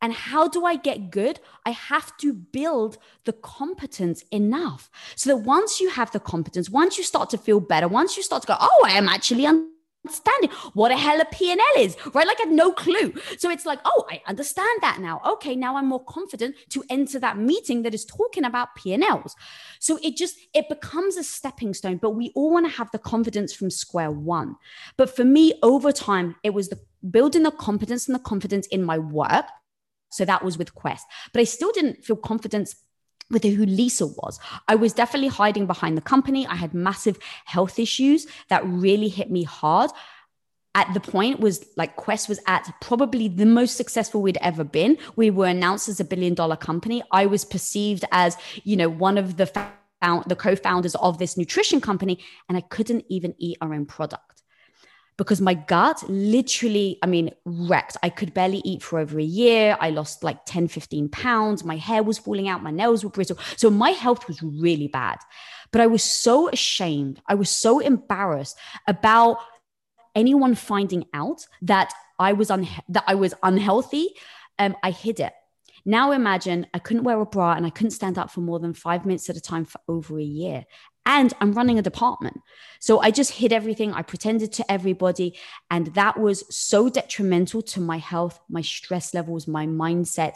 And 0.00 0.14
how 0.14 0.48
do 0.48 0.64
I 0.64 0.76
get 0.76 1.10
good? 1.10 1.38
I 1.66 1.70
have 1.70 2.16
to 2.18 2.32
build 2.32 2.96
the 3.24 3.34
competence 3.34 4.24
enough 4.30 4.90
so 5.16 5.30
that 5.30 5.44
once 5.44 5.80
you 5.80 5.90
have 5.90 6.10
the 6.12 6.20
competence, 6.20 6.70
once 6.70 6.96
you 6.96 7.04
start 7.04 7.28
to 7.30 7.38
feel 7.38 7.60
better, 7.60 7.86
once 7.86 8.16
you 8.16 8.22
start 8.22 8.42
to 8.42 8.48
go, 8.48 8.56
oh, 8.58 8.84
I 8.86 8.92
am 8.92 9.08
actually 9.08 9.46
un- 10.04 10.14
understanding 10.24 10.50
what 10.74 10.92
a 10.92 10.96
hell 10.96 11.20
a 11.20 11.24
P&L 11.24 11.58
is, 11.78 11.96
right? 12.12 12.26
Like 12.26 12.38
I 12.40 12.44
had 12.44 12.52
no 12.52 12.72
clue. 12.72 13.14
So 13.38 13.50
it's 13.50 13.66
like, 13.66 13.80
oh, 13.84 14.04
I 14.10 14.22
understand 14.26 14.80
that 14.82 14.98
now. 15.00 15.20
Okay, 15.26 15.56
now 15.56 15.76
I'm 15.76 15.86
more 15.86 16.04
confident 16.04 16.56
to 16.70 16.84
enter 16.90 17.18
that 17.20 17.38
meeting 17.38 17.82
that 17.82 17.94
is 17.94 18.04
talking 18.04 18.44
about 18.44 18.74
P&Ls. 18.76 19.34
So 19.80 19.98
it 20.02 20.16
just, 20.16 20.36
it 20.54 20.68
becomes 20.68 21.16
a 21.16 21.24
stepping 21.24 21.74
stone, 21.74 21.98
but 21.98 22.10
we 22.10 22.32
all 22.34 22.52
want 22.52 22.66
to 22.66 22.72
have 22.76 22.90
the 22.92 22.98
confidence 22.98 23.52
from 23.52 23.70
square 23.70 24.10
one. 24.10 24.56
But 24.96 25.14
for 25.14 25.24
me, 25.24 25.54
over 25.62 25.92
time, 25.92 26.36
it 26.42 26.54
was 26.54 26.68
the 26.68 26.80
building 27.10 27.42
the 27.42 27.50
competence 27.50 28.08
and 28.08 28.14
the 28.14 28.20
confidence 28.20 28.66
in 28.68 28.82
my 28.82 28.98
work. 28.98 29.46
So 30.10 30.24
that 30.24 30.44
was 30.44 30.56
with 30.56 30.74
Quest, 30.74 31.04
but 31.32 31.40
I 31.40 31.44
still 31.44 31.72
didn't 31.72 32.04
feel 32.04 32.14
confidence 32.14 32.76
with 33.34 33.44
who 33.44 33.66
Lisa 33.66 34.06
was. 34.06 34.40
I 34.68 34.76
was 34.76 34.94
definitely 34.94 35.28
hiding 35.28 35.66
behind 35.66 35.98
the 35.98 36.02
company. 36.02 36.46
I 36.46 36.54
had 36.54 36.72
massive 36.72 37.18
health 37.44 37.78
issues 37.78 38.26
that 38.48 38.64
really 38.66 39.08
hit 39.08 39.30
me 39.30 39.42
hard. 39.42 39.90
At 40.74 40.92
the 40.94 41.00
point 41.00 41.38
was 41.38 41.64
like 41.76 41.96
Quest 41.96 42.28
was 42.28 42.40
at 42.46 42.72
probably 42.80 43.28
the 43.28 43.46
most 43.46 43.76
successful 43.76 44.22
we'd 44.22 44.38
ever 44.40 44.64
been. 44.64 44.96
We 45.14 45.30
were 45.30 45.46
announced 45.46 45.88
as 45.88 46.00
a 46.00 46.04
billion 46.04 46.34
dollar 46.34 46.56
company. 46.56 47.02
I 47.12 47.26
was 47.26 47.44
perceived 47.44 48.06
as, 48.10 48.36
you 48.64 48.76
know, 48.76 48.88
one 48.88 49.18
of 49.18 49.36
the 49.36 49.46
found, 50.00 50.24
the 50.26 50.36
co-founders 50.36 50.94
of 50.96 51.18
this 51.18 51.36
nutrition 51.36 51.80
company 51.80 52.18
and 52.48 52.58
I 52.58 52.62
couldn't 52.62 53.04
even 53.08 53.34
eat 53.38 53.58
our 53.60 53.74
own 53.74 53.86
product 53.86 54.33
because 55.16 55.40
my 55.40 55.54
gut 55.54 56.02
literally, 56.08 56.98
I 57.02 57.06
mean, 57.06 57.30
wrecked. 57.44 57.96
I 58.02 58.08
could 58.08 58.34
barely 58.34 58.60
eat 58.64 58.82
for 58.82 58.98
over 58.98 59.18
a 59.18 59.24
year. 59.24 59.76
I 59.80 59.90
lost 59.90 60.24
like 60.24 60.44
10, 60.44 60.68
15 60.68 61.08
pounds. 61.08 61.64
My 61.64 61.76
hair 61.76 62.02
was 62.02 62.18
falling 62.18 62.48
out. 62.48 62.62
My 62.62 62.70
nails 62.70 63.04
were 63.04 63.10
brittle. 63.10 63.38
So 63.56 63.70
my 63.70 63.90
health 63.90 64.26
was 64.26 64.42
really 64.42 64.88
bad. 64.88 65.18
But 65.70 65.80
I 65.80 65.86
was 65.86 66.02
so 66.02 66.48
ashamed. 66.48 67.20
I 67.26 67.34
was 67.34 67.50
so 67.50 67.78
embarrassed 67.78 68.56
about 68.86 69.38
anyone 70.14 70.54
finding 70.54 71.04
out 71.12 71.46
that 71.62 71.92
I 72.18 72.32
was 72.32 72.50
un- 72.50 72.68
that 72.88 73.04
I 73.06 73.14
was 73.14 73.34
unhealthy. 73.42 74.08
Um, 74.58 74.76
I 74.82 74.90
hid 74.90 75.20
it. 75.20 75.32
Now 75.84 76.12
imagine 76.12 76.66
I 76.72 76.78
couldn't 76.78 77.04
wear 77.04 77.20
a 77.20 77.26
bra 77.26 77.52
and 77.52 77.66
I 77.66 77.70
couldn't 77.70 77.90
stand 77.90 78.18
up 78.18 78.30
for 78.30 78.40
more 78.40 78.58
than 78.58 78.72
five 78.72 79.04
minutes 79.04 79.28
at 79.28 79.36
a 79.36 79.40
time 79.40 79.64
for 79.64 79.80
over 79.86 80.18
a 80.18 80.24
year 80.24 80.64
and 81.06 81.32
I'm 81.40 81.52
running 81.52 81.78
a 81.78 81.82
department. 81.82 82.40
So 82.80 83.00
I 83.00 83.10
just 83.10 83.32
hid 83.32 83.52
everything. 83.52 83.92
I 83.92 84.02
pretended 84.02 84.52
to 84.54 84.72
everybody. 84.72 85.38
And 85.70 85.88
that 85.94 86.18
was 86.18 86.44
so 86.54 86.88
detrimental 86.88 87.62
to 87.62 87.80
my 87.80 87.98
health, 87.98 88.40
my 88.48 88.62
stress 88.62 89.14
levels, 89.14 89.46
my 89.46 89.66
mindset 89.66 90.34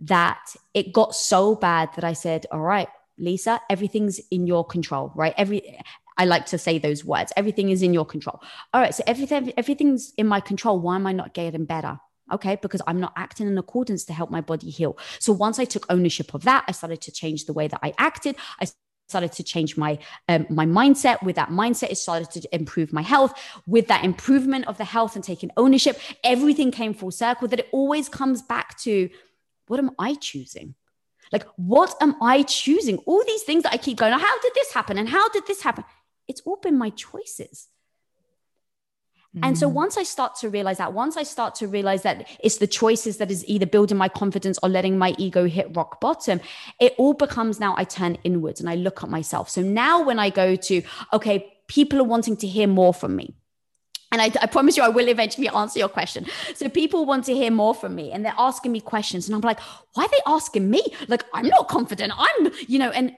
that 0.00 0.40
it 0.74 0.92
got 0.92 1.14
so 1.14 1.54
bad 1.54 1.90
that 1.94 2.04
I 2.04 2.12
said, 2.12 2.46
All 2.50 2.60
right, 2.60 2.88
Lisa, 3.18 3.60
everything's 3.70 4.20
in 4.30 4.46
your 4.46 4.64
control, 4.64 5.12
right? 5.14 5.34
Every, 5.36 5.78
I 6.16 6.24
like 6.24 6.46
to 6.46 6.58
say 6.58 6.78
those 6.78 7.04
words. 7.04 7.32
Everything 7.36 7.70
is 7.70 7.82
in 7.82 7.94
your 7.94 8.04
control. 8.04 8.40
All 8.72 8.80
right. 8.80 8.94
So 8.94 9.02
everything, 9.06 9.52
everything's 9.56 10.12
in 10.16 10.26
my 10.26 10.40
control. 10.40 10.78
Why 10.78 10.96
am 10.96 11.06
I 11.06 11.12
not 11.12 11.34
getting 11.34 11.64
better? 11.64 11.98
Okay, 12.32 12.56
because 12.62 12.80
I'm 12.86 13.00
not 13.00 13.12
acting 13.16 13.46
in 13.46 13.58
accordance 13.58 14.04
to 14.04 14.12
help 14.12 14.30
my 14.30 14.40
body 14.40 14.70
heal. 14.70 14.96
So 15.18 15.32
once 15.32 15.58
I 15.58 15.64
took 15.64 15.84
ownership 15.90 16.32
of 16.32 16.44
that, 16.44 16.64
I 16.66 16.72
started 16.72 17.00
to 17.02 17.12
change 17.12 17.44
the 17.44 17.52
way 17.52 17.68
that 17.68 17.80
I 17.82 17.92
acted. 17.98 18.36
I 18.60 18.66
started 19.12 19.32
to 19.38 19.42
change 19.52 19.76
my 19.84 19.92
um, 20.30 20.46
my 20.60 20.66
mindset 20.78 21.22
with 21.26 21.36
that 21.40 21.50
mindset 21.62 21.90
it 21.94 21.98
started 22.06 22.30
to 22.36 22.40
improve 22.60 22.92
my 22.92 23.04
health. 23.14 23.32
With 23.74 23.86
that 23.92 24.04
improvement 24.10 24.66
of 24.70 24.76
the 24.78 24.88
health 24.96 25.12
and 25.16 25.24
taking 25.32 25.50
ownership 25.64 25.94
everything 26.34 26.70
came 26.80 26.92
full 26.94 27.14
circle 27.24 27.48
that 27.48 27.60
it 27.62 27.68
always 27.78 28.06
comes 28.18 28.40
back 28.54 28.68
to 28.86 28.94
what 29.68 29.78
am 29.84 29.90
i 29.98 30.10
choosing? 30.28 30.68
Like 31.34 31.46
what 31.56 31.90
am 32.04 32.12
i 32.22 32.36
choosing? 32.60 32.96
All 33.08 33.22
these 33.24 33.44
things 33.48 33.62
that 33.64 33.74
i 33.76 33.78
keep 33.86 33.98
going 33.98 34.12
how 34.28 34.36
did 34.44 34.54
this 34.54 34.72
happen? 34.78 34.98
And 34.98 35.08
how 35.16 35.26
did 35.34 35.44
this 35.46 35.62
happen? 35.62 35.84
It's 36.28 36.42
all 36.46 36.58
been 36.66 36.78
my 36.78 36.90
choices 36.90 37.68
and 39.40 39.56
so 39.56 39.70
mm. 39.70 39.72
once 39.72 39.96
I 39.96 40.02
start 40.02 40.34
to 40.36 40.50
realize 40.50 40.76
that, 40.76 40.92
once 40.92 41.16
I 41.16 41.22
start 41.22 41.54
to 41.56 41.66
realize 41.66 42.02
that 42.02 42.28
it's 42.40 42.58
the 42.58 42.66
choices 42.66 43.16
that 43.16 43.30
is 43.30 43.46
either 43.46 43.64
building 43.64 43.96
my 43.96 44.08
confidence 44.08 44.58
or 44.62 44.68
letting 44.68 44.98
my 44.98 45.14
ego 45.16 45.46
hit 45.46 45.74
rock 45.74 46.00
bottom, 46.00 46.40
it 46.80 46.94
all 46.98 47.14
becomes 47.14 47.58
now 47.58 47.74
I 47.78 47.84
turn 47.84 48.18
inwards 48.24 48.60
and 48.60 48.68
I 48.68 48.74
look 48.74 49.02
at 49.02 49.08
myself. 49.08 49.48
So 49.48 49.62
now 49.62 50.02
when 50.04 50.18
I 50.18 50.28
go 50.28 50.54
to, 50.54 50.82
okay, 51.14 51.50
people 51.66 51.98
are 52.00 52.04
wanting 52.04 52.36
to 52.38 52.46
hear 52.46 52.66
more 52.66 52.92
from 52.92 53.16
me. 53.16 53.34
And 54.10 54.20
I, 54.20 54.26
I, 54.42 54.46
promise 54.46 54.76
you, 54.76 54.82
I 54.82 54.90
will 54.90 55.08
eventually 55.08 55.48
answer 55.48 55.78
your 55.78 55.88
question. 55.88 56.26
So 56.54 56.68
people 56.68 57.06
want 57.06 57.24
to 57.24 57.34
hear 57.34 57.50
more 57.50 57.74
from 57.74 57.94
me 57.94 58.12
and 58.12 58.22
they're 58.22 58.34
asking 58.36 58.70
me 58.70 58.80
questions. 58.82 59.26
And 59.26 59.34
I'm 59.34 59.40
like, 59.40 59.58
why 59.94 60.04
are 60.04 60.08
they 60.08 60.20
asking 60.26 60.68
me? 60.68 60.82
Like, 61.08 61.24
I'm 61.32 61.46
not 61.46 61.68
confident. 61.68 62.12
I'm, 62.14 62.52
you 62.68 62.78
know, 62.78 62.90
and 62.90 63.16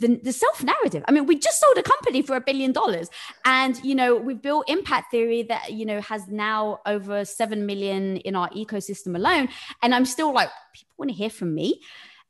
the, 0.00 0.20
the 0.22 0.32
self 0.32 0.62
narrative. 0.62 1.04
I 1.06 1.12
mean, 1.12 1.26
we 1.26 1.38
just 1.38 1.60
sold 1.60 1.76
a 1.76 1.82
company 1.82 2.22
for 2.22 2.36
a 2.36 2.40
billion 2.40 2.72
dollars, 2.72 3.08
and 3.44 3.82
you 3.84 3.94
know 3.94 4.16
we've 4.16 4.40
built 4.40 4.68
Impact 4.68 5.10
Theory 5.10 5.42
that 5.44 5.72
you 5.72 5.86
know 5.86 6.00
has 6.00 6.26
now 6.28 6.80
over 6.86 7.24
seven 7.24 7.66
million 7.66 8.18
in 8.18 8.36
our 8.36 8.48
ecosystem 8.50 9.16
alone, 9.16 9.48
and 9.82 9.94
I'm 9.94 10.04
still 10.04 10.32
like, 10.32 10.50
people 10.74 10.94
want 10.98 11.10
to 11.10 11.16
hear 11.16 11.30
from 11.30 11.54
me, 11.54 11.80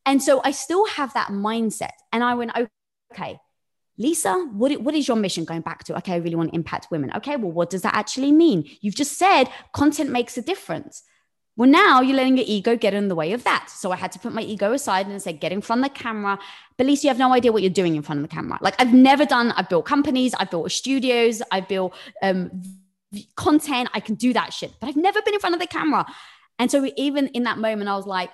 and 0.07 0.23
so 0.23 0.41
I 0.45 0.51
still 0.51 0.87
have 0.87 1.15
that 1.15 1.29
mindset, 1.29 1.93
and 2.13 2.23
I 2.23 2.35
went, 2.35 2.53
okay. 3.13 3.39
Lisa, 3.97 4.35
what, 4.53 4.73
what 4.81 4.93
is 4.93 5.07
your 5.07 5.17
mission 5.17 5.45
going 5.45 5.61
back 5.61 5.85
to? 5.85 5.97
Okay, 5.99 6.15
I 6.15 6.17
really 6.17 6.35
want 6.35 6.51
to 6.51 6.57
impact 6.57 6.89
women. 6.91 7.13
Okay, 7.15 7.37
well, 7.37 7.53
what 7.53 7.71
does 7.71 7.83
that 7.83 7.95
actually 7.95 8.33
mean? 8.33 8.69
You've 8.81 8.97
just 8.97 9.17
said 9.17 9.45
content 9.73 10.11
makes 10.11 10.37
a 10.37 10.43
difference. 10.43 11.05
Well, 11.57 11.71
now 11.71 12.01
you're 12.01 12.17
letting 12.17 12.37
your 12.37 12.47
ego 12.49 12.77
get 12.77 12.95
in 12.95 13.07
the 13.09 13.15
way 13.15 13.33
of 13.33 13.45
that. 13.45 13.71
So 13.71 13.93
I 13.93 13.97
had 13.97 14.11
to 14.13 14.19
put 14.19 14.33
my 14.33 14.43
ego 14.43 14.73
aside 14.73 15.07
and 15.07 15.23
say, 15.23 15.33
get 15.33 15.53
in 15.53 15.61
front 15.61 15.85
of 15.85 15.93
the 15.93 15.99
camera. 15.99 16.39
But 16.77 16.87
Lisa, 16.87 17.07
you 17.07 17.09
have 17.11 17.19
no 17.19 17.33
idea 17.33 17.53
what 17.53 17.63
you're 17.63 17.71
doing 17.71 17.95
in 17.95 18.03
front 18.03 18.21
of 18.21 18.29
the 18.29 18.35
camera. 18.35 18.59
Like 18.61 18.75
I've 18.81 18.93
never 18.93 19.25
done, 19.25 19.53
I've 19.53 19.69
built 19.69 19.85
companies, 19.85 20.35
I've 20.35 20.51
built 20.51 20.73
studios, 20.73 21.43
I've 21.53 21.69
built 21.69 21.95
um, 22.23 22.63
content. 23.37 23.89
I 23.95 24.01
can 24.01 24.17
do 24.17 24.33
that 24.33 24.53
shit, 24.53 24.73
but 24.81 24.89
I've 24.89 24.97
never 24.97 25.23
been 25.23 25.35
in 25.35 25.41
front 25.41 25.55
of 25.55 25.61
the 25.61 25.69
camera. 25.69 26.07
And 26.59 26.71
so 26.71 26.91
even 26.97 27.29
in 27.29 27.45
that 27.45 27.59
moment, 27.59 27.89
I 27.89 27.95
was 27.97 28.07
like, 28.07 28.31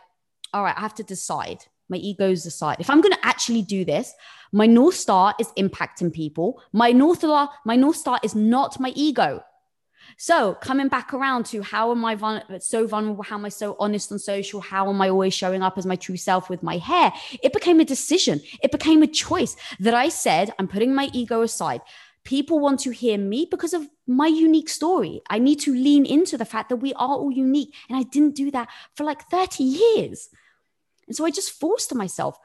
all 0.54 0.62
right, 0.62 0.76
I 0.76 0.80
have 0.80 0.94
to 0.94 1.02
decide. 1.02 1.64
My 1.90 1.96
ego's 1.96 2.46
aside. 2.46 2.76
If 2.78 2.88
I'm 2.88 3.00
going 3.00 3.12
to 3.12 3.26
actually 3.26 3.62
do 3.62 3.85
this, 3.85 4.14
my 4.52 4.66
North 4.66 4.94
Star 4.94 5.35
is 5.38 5.48
impacting 5.59 6.12
people. 6.12 6.62
My 6.72 6.92
North 6.92 7.18
Star, 7.18 7.50
my 7.64 7.76
North 7.76 7.96
Star 7.96 8.18
is 8.22 8.35
not 8.35 8.80
my 8.80 8.92
ego. 8.94 9.42
So 10.16 10.55
coming 10.55 10.88
back 10.88 11.12
around 11.14 11.46
to 11.46 11.62
how 11.62 11.90
am 11.90 12.05
I 12.05 12.14
vul- 12.14 12.42
so 12.61 12.87
vulnerable? 12.87 13.23
How 13.23 13.37
am 13.37 13.44
I 13.44 13.49
so 13.49 13.77
honest 13.79 14.12
on 14.12 14.18
social? 14.18 14.61
How 14.61 14.88
am 14.88 15.01
I 15.01 15.09
always 15.09 15.35
showing 15.35 15.62
up 15.62 15.79
as 15.79 15.87
my 15.87 15.96
true 15.96 16.16
self 16.16 16.51
with 16.51 16.62
my 16.62 16.79
hair? 16.79 17.12
It 17.42 17.53
became 17.53 17.81
a 17.81 17.85
decision. 17.85 18.40
It 18.62 18.73
became 18.73 19.03
a 19.03 19.07
choice 19.07 19.57
that 19.79 19.94
I 19.94 20.09
said, 20.09 20.53
I'm 20.59 20.68
putting 20.68 20.94
my 20.94 21.11
ego 21.12 21.42
aside. 21.42 21.81
People 22.25 22.61
want 22.61 22.81
to 22.81 22.90
hear 22.90 23.16
me 23.16 23.46
because 23.51 23.73
of 23.73 23.88
my 24.07 24.27
unique 24.27 24.68
story. 24.68 25.23
I 25.31 25.38
need 25.38 25.61
to 25.61 25.73
lean 25.73 26.05
into 26.05 26.37
the 26.37 26.44
fact 26.44 26.68
that 26.68 26.77
we 26.77 26.92
are 26.94 27.09
all 27.09 27.31
unique. 27.31 27.75
And 27.88 27.99
I 27.99 28.03
didn't 28.03 28.37
do 28.37 28.51
that 28.51 28.68
for 28.94 29.05
like 29.05 29.29
30 29.31 29.64
years. 29.64 30.29
And 31.07 31.16
so 31.16 31.25
I 31.25 31.31
just 31.31 31.51
forced 31.53 31.94
myself 31.94 32.38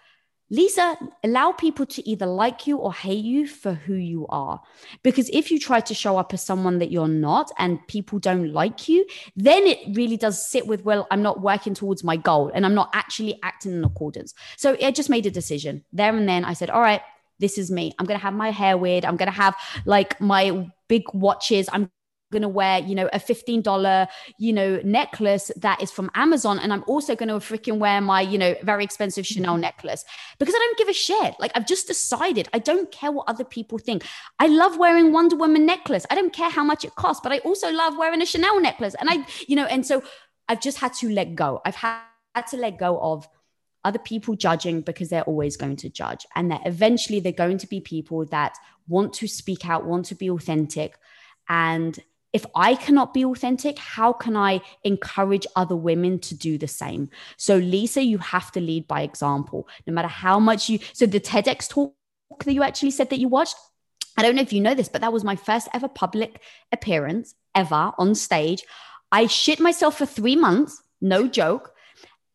Lisa, 0.51 0.97
allow 1.23 1.51
people 1.51 1.86
to 1.88 2.08
either 2.08 2.27
like 2.27 2.67
you 2.67 2.77
or 2.77 2.93
hate 2.93 3.23
you 3.23 3.47
for 3.47 3.73
who 3.73 3.95
you 3.95 4.27
are. 4.29 4.62
Because 5.01 5.29
if 5.29 5.49
you 5.49 5.60
try 5.60 5.79
to 5.79 5.93
show 5.93 6.17
up 6.17 6.34
as 6.34 6.43
someone 6.43 6.79
that 6.79 6.91
you're 6.91 7.08
not 7.08 7.51
and 7.58 7.86
people 7.88 8.19
don't 8.19 8.53
like 8.53 8.88
you, 8.88 9.05
then 9.36 9.65
it 9.65 9.79
really 9.95 10.17
does 10.17 10.47
sit 10.47 10.67
with, 10.67 10.86
well, 10.86 11.08
I'm 11.10 11.23
not 11.23 11.41
working 11.41 11.73
towards 11.73 12.03
my 12.03 12.15
goal 12.15 12.51
and 12.53 12.65
I'm 12.65 12.75
not 12.75 12.89
actually 12.93 13.39
acting 13.43 13.73
in 13.73 13.84
accordance. 13.84 14.36
So 14.55 14.77
I 14.81 14.91
just 14.91 15.10
made 15.10 15.25
a 15.25 15.31
decision 15.31 15.84
there 15.91 16.15
and 16.15 16.29
then. 16.29 16.45
I 16.45 16.53
said, 16.53 16.69
all 16.69 16.81
right, 16.81 17.01
this 17.39 17.58
is 17.58 17.71
me. 17.71 17.93
I'm 17.97 18.05
going 18.05 18.19
to 18.19 18.23
have 18.23 18.34
my 18.34 18.51
hair 18.51 18.77
weird. 18.77 19.03
I'm 19.03 19.17
going 19.17 19.31
to 19.31 19.36
have 19.36 19.55
like 19.86 20.21
my 20.21 20.69
big 20.88 21.03
watches. 21.13 21.67
I'm 21.73 21.89
going 22.36 22.41
to 22.41 22.50
wear, 22.50 22.80
you 22.80 22.95
know, 22.95 23.10
a 23.13 23.19
$15, 23.19 24.08
you 24.38 24.52
know, 24.52 24.82
necklace 24.84 25.52
that 25.56 25.82
is 25.82 25.89
from 25.89 26.12
Amazon. 26.15 26.60
And 26.60 26.74
I'm 26.74 26.84
also 26.86 27.15
going 27.15 27.30
to 27.30 27.36
freaking 27.36 27.78
wear 27.78 28.02
my, 28.02 28.19
you 28.19 28.38
know, 28.38 28.56
very 28.62 28.84
expensive 28.84 29.26
Chanel 29.26 29.54
mm-hmm. 29.54 29.62
necklace 29.62 30.04
because 30.38 30.54
I 30.54 30.60
don't 30.60 30.78
give 30.78 30.89
a 30.89 30.93
shit. 30.93 31.36
Like 31.39 31.54
I've 31.56 31.65
just 31.65 31.88
decided 31.88 32.50
I 32.54 32.60
don't 32.60 32.91
care 32.91 33.12
what 33.12 33.30
other 33.30 33.45
people 33.45 33.78
think. 33.78 34.04
I 34.38 34.48
love 34.48 34.78
wearing 34.78 35.13
Wonder 35.13 35.38
Woman 35.38 35.65
necklace. 35.65 36.06
I 36.10 36.15
don't 36.15 36.34
care 36.34 36.50
how 36.50 36.63
much 36.63 36.84
it 36.84 36.95
costs, 36.95 37.21
but 37.24 37.32
I 37.32 37.38
also 37.39 37.71
love 37.71 37.98
wearing 37.98 38.21
a 38.21 38.26
Chanel 38.26 38.60
necklace. 38.60 38.95
And 39.00 39.10
I, 39.10 39.26
you 39.48 39.56
know, 39.56 39.65
and 39.65 39.86
so 39.86 40.04
I've 40.50 40.62
just 40.62 40.80
had 40.80 40.93
to 40.95 41.10
let 41.10 41.36
go. 41.36 41.62
I've 41.65 41.76
had 41.76 42.02
to 42.50 42.58
let 42.58 42.78
go 42.78 43.00
of 43.00 43.28
other 43.86 44.00
people 44.00 44.36
judging 44.36 44.82
because 44.82 45.10
they're 45.10 45.24
always 45.24 45.56
going 45.56 45.76
to 45.78 45.89
judge 45.89 46.26
and 46.36 46.52
that 46.52 46.62
eventually 46.65 47.19
they're 47.19 47.32
going 47.32 47.60
to 47.60 47.67
be 47.67 47.80
people 47.80 48.26
that 48.26 48.58
want 48.88 49.13
to 49.13 49.28
speak 49.28 49.65
out 49.69 49.86
want 49.86 50.06
to 50.08 50.15
be 50.15 50.30
authentic 50.30 50.98
and 51.50 52.00
if 52.36 52.45
I 52.54 52.76
cannot 52.76 53.13
be 53.13 53.24
authentic, 53.24 53.80
how 53.80 54.12
can 54.12 54.36
I 54.36 54.60
encourage 54.84 55.48
other 55.56 55.78
women 55.78 56.19
to 56.19 56.36
do 56.36 56.58
the 56.58 56.67
same? 56.67 57.10
So, 57.38 57.56
Lisa, 57.56 58.04
you 58.04 58.17
have 58.17 58.52
to 58.52 58.60
lead 58.60 58.89
by 58.89 59.04
example, 59.04 59.69
no 59.88 59.93
matter 59.93 60.10
how 60.10 60.38
much 60.38 60.67
you. 60.67 60.80
So, 60.91 61.06
the 61.06 61.21
TEDx 61.21 61.69
talk 61.69 61.93
that 62.43 62.52
you 62.52 62.62
actually 62.62 62.91
said 62.91 63.10
that 63.12 63.19
you 63.19 63.30
watched, 63.30 63.56
I 64.17 64.21
don't 64.21 64.36
know 64.36 64.41
if 64.41 64.52
you 64.52 64.60
know 64.60 64.76
this, 64.76 64.89
but 64.89 65.00
that 65.00 65.13
was 65.13 65.24
my 65.24 65.38
first 65.38 65.69
ever 65.74 65.88
public 65.88 66.41
appearance 66.74 67.36
ever 67.56 67.93
on 67.98 68.15
stage. 68.15 68.65
I 69.13 69.28
shit 69.28 69.62
myself 69.62 69.98
for 69.98 70.06
three 70.06 70.36
months, 70.36 70.84
no 71.00 71.30
joke. 71.30 71.71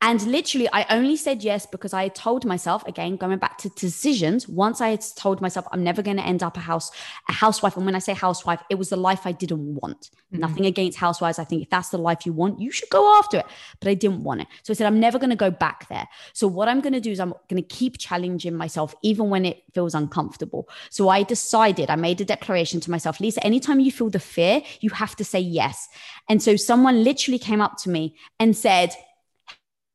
And 0.02 0.22
literally, 0.22 0.66
I 0.72 0.86
only 0.88 1.16
said 1.16 1.42
yes 1.42 1.66
because 1.66 1.92
I 1.92 2.08
told 2.08 2.46
myself, 2.46 2.86
again, 2.86 3.16
going 3.16 3.38
back 3.38 3.58
to 3.58 3.68
decisions, 3.70 4.48
once 4.48 4.80
I 4.80 4.88
had 4.88 5.04
told 5.14 5.42
myself 5.42 5.66
I'm 5.72 5.84
never 5.84 6.00
going 6.00 6.16
to 6.16 6.24
end 6.24 6.42
up 6.42 6.56
a 6.56 6.60
house, 6.60 6.90
a 7.28 7.32
housewife. 7.32 7.76
And 7.76 7.84
when 7.84 7.94
I 7.94 7.98
say 7.98 8.14
housewife, 8.14 8.62
it 8.70 8.76
was 8.76 8.88
the 8.88 8.96
life 8.96 9.26
I 9.26 9.32
didn't 9.32 9.74
want. 9.74 10.08
Mm-hmm. 10.32 10.38
Nothing 10.38 10.64
against 10.64 10.96
housewives. 10.96 11.38
I 11.38 11.44
think 11.44 11.62
if 11.62 11.68
that's 11.68 11.90
the 11.90 11.98
life 11.98 12.24
you 12.24 12.32
want, 12.32 12.60
you 12.60 12.70
should 12.70 12.88
go 12.88 13.18
after 13.18 13.38
it. 13.38 13.46
But 13.78 13.90
I 13.90 13.94
didn't 13.94 14.22
want 14.22 14.40
it. 14.40 14.46
So 14.62 14.72
I 14.72 14.74
said, 14.74 14.86
I'm 14.86 15.00
never 15.00 15.18
going 15.18 15.30
to 15.30 15.36
go 15.36 15.50
back 15.50 15.86
there. 15.90 16.08
So 16.32 16.48
what 16.48 16.68
I'm 16.68 16.80
going 16.80 16.94
to 16.94 17.00
do 17.00 17.10
is 17.10 17.20
I'm 17.20 17.34
going 17.48 17.62
to 17.62 17.68
keep 17.68 17.98
challenging 17.98 18.54
myself, 18.54 18.94
even 19.02 19.28
when 19.28 19.44
it 19.44 19.62
feels 19.74 19.94
uncomfortable. 19.94 20.66
So 20.88 21.10
I 21.10 21.24
decided, 21.24 21.90
I 21.90 21.96
made 21.96 22.22
a 22.22 22.24
declaration 22.24 22.80
to 22.80 22.90
myself, 22.90 23.20
Lisa, 23.20 23.44
anytime 23.44 23.80
you 23.80 23.92
feel 23.92 24.08
the 24.08 24.18
fear, 24.18 24.62
you 24.80 24.88
have 24.90 25.14
to 25.16 25.24
say 25.24 25.40
yes. 25.40 25.90
And 26.26 26.42
so 26.42 26.56
someone 26.56 27.04
literally 27.04 27.38
came 27.38 27.60
up 27.60 27.76
to 27.78 27.90
me 27.90 28.16
and 28.38 28.56
said, 28.56 28.94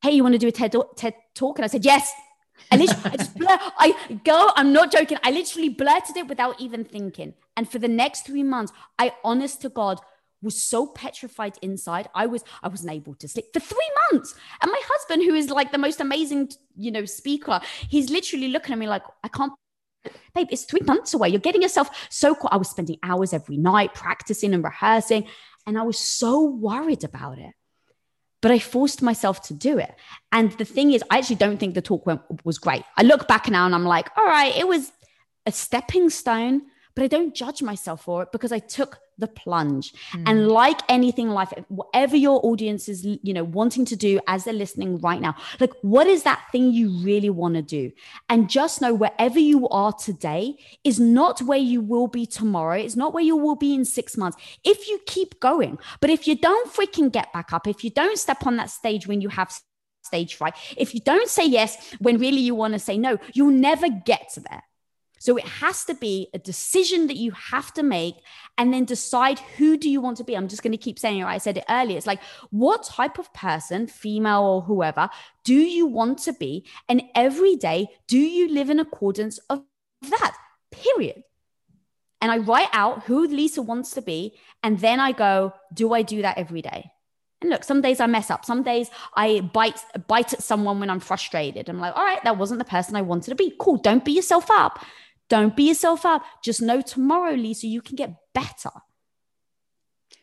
hey, 0.05 0.11
you 0.11 0.21
want 0.21 0.33
to 0.33 0.39
do 0.39 0.47
a 0.47 0.51
TED, 0.51 0.75
TED 0.95 1.15
talk? 1.33 1.57
And 1.57 1.65
I 1.65 1.67
said, 1.67 1.83
yes. 1.83 2.11
I 2.71 2.77
literally, 2.77 3.01
I 3.05 3.17
just 3.17 3.35
blur, 3.35 3.57
I 3.59 4.19
go, 4.23 4.51
I'm 4.55 4.71
not 4.71 4.91
joking. 4.91 5.17
I 5.23 5.31
literally 5.31 5.69
blurted 5.69 6.15
it 6.15 6.27
without 6.27 6.61
even 6.61 6.85
thinking. 6.85 7.33
And 7.57 7.69
for 7.69 7.79
the 7.79 7.87
next 7.87 8.25
three 8.25 8.43
months, 8.43 8.71
I 8.99 9.13
honest 9.23 9.61
to 9.63 9.69
God 9.69 9.99
was 10.41 10.61
so 10.61 10.85
petrified 10.85 11.57
inside. 11.61 12.07
I 12.13 12.27
was, 12.27 12.43
I 12.61 12.67
wasn't 12.67 12.91
able 12.91 13.15
to 13.15 13.27
sleep 13.27 13.45
for 13.51 13.59
three 13.59 13.91
months. 14.11 14.35
And 14.61 14.71
my 14.71 14.81
husband, 14.85 15.23
who 15.23 15.33
is 15.33 15.49
like 15.49 15.71
the 15.71 15.79
most 15.79 15.99
amazing, 15.99 16.51
you 16.77 16.91
know, 16.91 17.05
speaker, 17.05 17.59
he's 17.89 18.09
literally 18.09 18.49
looking 18.49 18.73
at 18.73 18.79
me 18.79 18.87
like, 18.87 19.03
I 19.23 19.27
can't 19.27 19.53
babe, 20.35 20.47
it's 20.51 20.65
three 20.65 20.81
months 20.85 21.15
away. 21.15 21.29
You're 21.29 21.39
getting 21.39 21.63
yourself 21.63 22.07
so 22.11 22.35
cool. 22.35 22.49
I 22.51 22.57
was 22.57 22.69
spending 22.69 22.99
hours 23.01 23.33
every 23.33 23.57
night 23.57 23.95
practicing 23.95 24.53
and 24.53 24.63
rehearsing, 24.63 25.27
and 25.65 25.79
I 25.79 25.81
was 25.81 25.97
so 25.97 26.43
worried 26.43 27.03
about 27.03 27.39
it 27.39 27.53
but 28.45 28.51
I 28.51 28.59
forced 28.59 29.01
myself 29.01 29.41
to 29.47 29.55
do 29.55 29.79
it. 29.79 29.95
And 30.31 30.51
the 30.59 30.65
thing 30.65 30.93
is, 30.93 31.03
I 31.09 31.17
actually 31.17 31.37
don't 31.37 31.57
think 31.57 31.73
the 31.73 31.81
talk 31.81 32.05
went, 32.05 32.21
was 32.43 32.59
great. 32.59 32.83
I 32.95 33.01
look 33.01 33.27
back 33.27 33.49
now 33.49 33.65
and 33.65 33.73
I'm 33.73 33.85
like, 33.85 34.07
all 34.15 34.23
right, 34.23 34.55
it 34.55 34.67
was 34.67 34.91
a 35.47 35.51
stepping 35.51 36.11
stone, 36.11 36.61
but 36.93 37.03
I 37.03 37.07
don't 37.07 37.33
judge 37.33 37.63
myself 37.63 38.03
for 38.03 38.21
it 38.21 38.31
because 38.31 38.51
I 38.51 38.59
took 38.59 38.99
the 39.17 39.27
plunge. 39.27 39.93
Mm. 40.13 40.23
And 40.25 40.47
like 40.47 40.79
anything 40.89 41.27
in 41.27 41.33
life, 41.33 41.53
whatever 41.69 42.15
your 42.15 42.45
audience 42.45 42.89
is, 42.89 43.05
you 43.05 43.33
know, 43.33 43.43
wanting 43.43 43.85
to 43.85 43.95
do 43.95 44.19
as 44.27 44.43
they're 44.43 44.53
listening 44.53 44.99
right 44.99 45.21
now, 45.21 45.35
like 45.59 45.71
what 45.81 46.07
is 46.07 46.23
that 46.23 46.43
thing 46.51 46.71
you 46.71 46.89
really 47.03 47.29
want 47.29 47.55
to 47.55 47.61
do? 47.61 47.91
And 48.29 48.49
just 48.49 48.81
know 48.81 48.93
wherever 48.93 49.39
you 49.39 49.67
are 49.69 49.93
today 49.93 50.57
is 50.83 50.99
not 50.99 51.41
where 51.41 51.59
you 51.59 51.81
will 51.81 52.07
be 52.07 52.25
tomorrow. 52.25 52.77
It's 52.77 52.95
not 52.95 53.13
where 53.13 53.23
you 53.23 53.37
will 53.37 53.55
be 53.55 53.73
in 53.73 53.85
six 53.85 54.17
months. 54.17 54.37
If 54.63 54.87
you 54.87 54.99
keep 55.05 55.39
going, 55.39 55.77
but 55.99 56.09
if 56.09 56.27
you 56.27 56.35
don't 56.35 56.71
freaking 56.73 57.11
get 57.11 57.31
back 57.33 57.53
up, 57.53 57.67
if 57.67 57.83
you 57.83 57.89
don't 57.89 58.17
step 58.17 58.45
on 58.45 58.57
that 58.57 58.69
stage 58.69 59.07
when 59.07 59.21
you 59.21 59.29
have 59.29 59.53
stage 60.01 60.35
fright, 60.35 60.55
if 60.77 60.93
you 60.93 60.99
don't 60.99 61.29
say 61.29 61.45
yes 61.45 61.93
when 61.99 62.17
really 62.17 62.41
you 62.41 62.55
want 62.55 62.73
to 62.73 62.79
say 62.79 62.97
no, 62.97 63.17
you'll 63.33 63.51
never 63.51 63.89
get 63.89 64.29
to 64.33 64.39
there. 64.41 64.63
So 65.25 65.37
it 65.37 65.45
has 65.45 65.85
to 65.85 65.95
be 65.95 66.29
a 66.35 66.37
decision 66.37 67.07
that 67.07 67.17
you 67.17 67.31
have 67.31 67.73
to 67.73 67.81
make 67.81 68.13
and 68.59 68.71
then 68.71 68.85
decide 68.85 69.39
who 69.57 69.75
do 69.75 69.89
you 69.89 69.99
want 69.99 70.17
to 70.17 70.23
be. 70.23 70.37
I'm 70.37 70.47
just 70.47 70.61
going 70.61 70.71
to 70.71 70.77
keep 70.77 70.99
saying 70.99 71.17
it. 71.17 71.25
I 71.25 71.39
said 71.39 71.57
it 71.57 71.63
earlier. 71.67 71.97
It's 71.97 72.05
like, 72.05 72.21
what 72.51 72.83
type 72.83 73.17
of 73.17 73.33
person, 73.33 73.87
female 73.87 74.43
or 74.43 74.61
whoever, 74.61 75.09
do 75.43 75.55
you 75.55 75.87
want 75.87 76.19
to 76.19 76.33
be? 76.33 76.67
And 76.87 77.01
every 77.15 77.55
day, 77.55 77.87
do 78.05 78.19
you 78.19 78.49
live 78.49 78.69
in 78.69 78.79
accordance 78.79 79.39
of 79.49 79.63
that? 80.11 80.37
Period. 80.69 81.23
And 82.21 82.31
I 82.31 82.37
write 82.37 82.69
out 82.71 83.05
who 83.05 83.25
Lisa 83.25 83.63
wants 83.63 83.95
to 83.95 84.03
be. 84.03 84.37
And 84.61 84.79
then 84.79 84.99
I 84.99 85.11
go, 85.11 85.53
do 85.73 85.91
I 85.91 86.03
do 86.03 86.21
that 86.21 86.37
every 86.37 86.61
day? 86.61 86.91
And 87.41 87.49
look, 87.49 87.63
some 87.63 87.81
days 87.81 87.99
I 87.99 88.05
mess 88.05 88.29
up. 88.29 88.45
Some 88.45 88.61
days 88.61 88.91
I 89.15 89.39
bite 89.39 89.79
bite 90.07 90.33
at 90.33 90.43
someone 90.43 90.79
when 90.79 90.91
I'm 90.91 90.99
frustrated. 90.99 91.67
I'm 91.67 91.79
like, 91.79 91.97
all 91.97 92.03
right, 92.03 92.23
that 92.23 92.37
wasn't 92.37 92.59
the 92.59 92.65
person 92.65 92.95
I 92.95 93.01
wanted 93.01 93.31
to 93.31 93.35
be. 93.35 93.55
Cool. 93.59 93.77
Don't 93.77 94.05
beat 94.05 94.15
yourself 94.15 94.51
up. 94.51 94.85
Don't 95.29 95.55
beat 95.55 95.67
yourself 95.67 96.05
up. 96.05 96.23
Just 96.43 96.61
know 96.61 96.81
tomorrow, 96.81 97.33
Lisa, 97.33 97.67
you 97.67 97.81
can 97.81 97.95
get 97.95 98.15
better. 98.33 98.71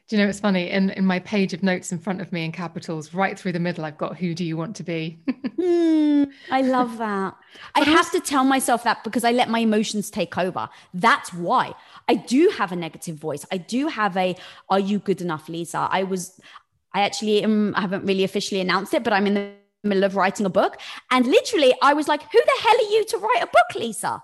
Do 0.08 0.16
you 0.16 0.22
know 0.22 0.28
it's 0.28 0.40
funny? 0.40 0.68
In 0.68 0.90
in 0.90 1.06
my 1.06 1.20
page 1.20 1.54
of 1.54 1.62
notes 1.62 1.90
in 1.90 1.98
front 1.98 2.20
of 2.20 2.32
me 2.32 2.44
in 2.44 2.52
capitals, 2.52 3.14
right 3.14 3.38
through 3.38 3.52
the 3.52 3.60
middle, 3.60 3.84
I've 3.84 3.96
got 3.96 4.18
who 4.18 4.34
do 4.34 4.44
you 4.44 4.56
want 4.56 4.76
to 4.76 4.82
be? 4.82 5.20
mm, 5.28 6.30
I 6.50 6.60
love 6.62 6.98
that. 6.98 7.34
I 7.74 7.80
have 7.84 8.10
to 8.12 8.20
tell 8.20 8.44
myself 8.44 8.84
that 8.84 9.04
because 9.04 9.24
I 9.24 9.30
let 9.30 9.48
my 9.48 9.60
emotions 9.60 10.10
take 10.10 10.36
over. 10.36 10.68
That's 10.92 11.32
why. 11.32 11.74
I 12.08 12.16
do 12.16 12.52
have 12.58 12.72
a 12.72 12.76
negative 12.76 13.16
voice. 13.16 13.46
I 13.50 13.56
do 13.56 13.88
have 13.88 14.16
a 14.16 14.36
are 14.68 14.80
you 14.80 14.98
good 14.98 15.22
enough, 15.22 15.48
Lisa? 15.48 15.88
I 15.90 16.02
was 16.02 16.38
I 16.92 17.02
actually 17.02 17.42
am, 17.42 17.74
I 17.74 17.80
haven't 17.80 18.04
really 18.04 18.24
officially 18.24 18.60
announced 18.60 18.92
it, 18.94 19.02
but 19.02 19.12
I'm 19.12 19.26
in 19.26 19.34
the 19.34 19.52
middle 19.82 20.04
of 20.04 20.16
writing 20.16 20.46
a 20.46 20.50
book. 20.50 20.78
And 21.10 21.26
literally 21.26 21.74
I 21.82 21.94
was 21.94 22.06
like, 22.06 22.22
who 22.30 22.38
the 22.38 22.62
hell 22.62 22.76
are 22.76 22.92
you 22.92 23.04
to 23.06 23.18
write 23.18 23.42
a 23.42 23.46
book, 23.46 23.74
Lisa? 23.76 24.22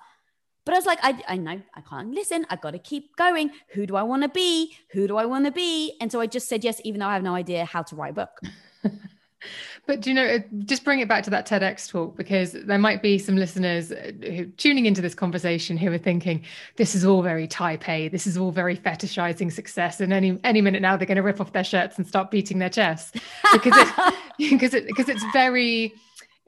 But 0.68 0.74
I 0.74 0.78
was 0.80 0.84
like, 0.84 0.98
I, 1.02 1.22
I 1.28 1.36
know 1.38 1.62
I 1.72 1.80
can't 1.80 2.10
listen. 2.10 2.44
I've 2.50 2.60
got 2.60 2.72
to 2.72 2.78
keep 2.78 3.16
going. 3.16 3.52
Who 3.68 3.86
do 3.86 3.96
I 3.96 4.02
want 4.02 4.22
to 4.22 4.28
be? 4.28 4.76
Who 4.90 5.08
do 5.08 5.16
I 5.16 5.24
want 5.24 5.46
to 5.46 5.50
be? 5.50 5.96
And 5.98 6.12
so 6.12 6.20
I 6.20 6.26
just 6.26 6.46
said 6.46 6.62
yes, 6.62 6.78
even 6.84 7.00
though 7.00 7.06
I 7.06 7.14
have 7.14 7.22
no 7.22 7.34
idea 7.34 7.64
how 7.64 7.80
to 7.84 7.96
write 7.96 8.10
a 8.10 8.12
book. 8.12 8.38
but 9.86 10.02
do 10.02 10.10
you 10.10 10.14
know, 10.14 10.42
just 10.66 10.84
bring 10.84 11.00
it 11.00 11.08
back 11.08 11.24
to 11.24 11.30
that 11.30 11.48
TEDx 11.48 11.88
talk 11.88 12.18
because 12.18 12.52
there 12.52 12.76
might 12.76 13.00
be 13.00 13.16
some 13.16 13.34
listeners 13.34 13.90
uh, 13.92 14.12
who 14.20 14.44
tuning 14.58 14.84
into 14.84 15.00
this 15.00 15.14
conversation 15.14 15.78
who 15.78 15.90
are 15.90 15.96
thinking 15.96 16.44
this 16.76 16.94
is 16.94 17.02
all 17.02 17.22
very 17.22 17.48
type 17.48 17.88
A, 17.88 18.08
this 18.08 18.26
is 18.26 18.36
all 18.36 18.50
very 18.50 18.76
fetishizing 18.76 19.50
success, 19.50 20.02
and 20.02 20.12
any 20.12 20.38
any 20.44 20.60
minute 20.60 20.82
now 20.82 20.98
they're 20.98 21.06
going 21.06 21.16
to 21.16 21.22
rip 21.22 21.40
off 21.40 21.54
their 21.54 21.64
shirts 21.64 21.96
and 21.96 22.06
start 22.06 22.30
beating 22.30 22.58
their 22.58 22.68
chests 22.68 23.18
because 23.54 23.72
it, 23.74 24.14
because 24.50 24.74
it 24.74 24.86
because 24.86 25.08
it's 25.08 25.24
very 25.32 25.94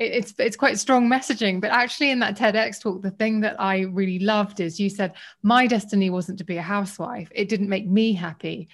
it's 0.01 0.35
it's 0.39 0.57
quite 0.57 0.79
strong 0.79 1.09
messaging 1.09 1.61
but 1.61 1.71
actually 1.71 2.11
in 2.11 2.19
that 2.21 2.37
TEDx 2.37 2.81
talk 2.81 3.03
the 3.03 3.11
thing 3.11 3.41
that 3.41 3.61
I 3.61 3.81
really 3.81 4.19
loved 4.19 4.59
is 4.59 4.81
you 4.81 4.89
said 4.89 5.13
my 5.43 5.67
destiny 5.67 6.09
wasn't 6.09 6.39
to 6.39 6.45
be 6.45 6.57
a 6.57 6.63
housewife 6.63 7.31
it 7.35 7.49
didn't 7.49 7.69
make 7.69 7.87
me 7.87 8.15
happy 8.15 8.69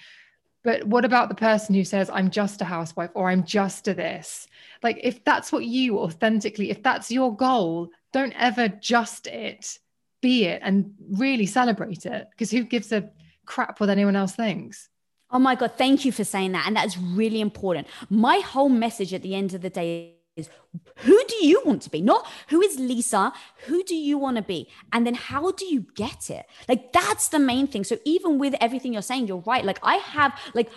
but 0.63 0.85
what 0.85 1.05
about 1.05 1.27
the 1.27 1.35
person 1.35 1.75
who 1.75 1.83
says 1.83 2.09
I'm 2.09 2.31
just 2.31 2.61
a 2.61 2.65
housewife 2.65 3.11
or 3.13 3.29
I'm 3.29 3.43
just 3.43 3.89
a 3.89 3.93
this 3.93 4.47
like 4.81 4.99
if 5.03 5.23
that's 5.25 5.51
what 5.51 5.65
you 5.65 5.99
authentically 5.99 6.71
if 6.71 6.81
that's 6.81 7.11
your 7.11 7.35
goal 7.35 7.89
don't 8.13 8.33
ever 8.37 8.69
just 8.69 9.27
it 9.27 9.77
be 10.21 10.45
it 10.45 10.61
and 10.63 10.93
really 11.11 11.45
celebrate 11.45 12.05
it 12.05 12.27
because 12.31 12.49
who 12.49 12.63
gives 12.63 12.93
a 12.93 13.09
crap 13.45 13.81
what 13.81 13.89
anyone 13.89 14.15
else 14.15 14.33
thinks 14.33 14.89
Oh 15.29 15.39
my 15.39 15.55
God, 15.55 15.73
thank 15.77 16.05
you 16.05 16.13
for 16.13 16.23
saying 16.23 16.53
that. 16.53 16.65
And 16.67 16.77
that's 16.77 16.97
really 16.97 17.41
important. 17.41 17.87
My 18.09 18.37
whole 18.37 18.69
message 18.69 19.13
at 19.13 19.23
the 19.23 19.35
end 19.35 19.53
of 19.53 19.61
the 19.61 19.69
day 19.69 20.16
is 20.37 20.49
who 20.97 21.21
do 21.27 21.45
you 21.45 21.61
want 21.65 21.81
to 21.81 21.89
be? 21.89 22.01
Not 22.01 22.25
who 22.49 22.61
is 22.61 22.79
Lisa, 22.79 23.33
who 23.65 23.83
do 23.83 23.95
you 23.95 24.17
want 24.17 24.37
to 24.37 24.43
be? 24.43 24.69
And 24.93 25.05
then 25.05 25.15
how 25.15 25.51
do 25.51 25.65
you 25.65 25.85
get 25.95 26.29
it? 26.29 26.45
Like 26.69 26.93
that's 26.93 27.29
the 27.29 27.39
main 27.39 27.67
thing. 27.67 27.83
So 27.83 27.97
even 28.05 28.39
with 28.39 28.55
everything 28.61 28.93
you're 28.93 29.01
saying, 29.01 29.27
you're 29.27 29.43
right. 29.45 29.65
Like 29.65 29.79
I 29.83 29.95
have 29.95 30.39
like 30.53 30.69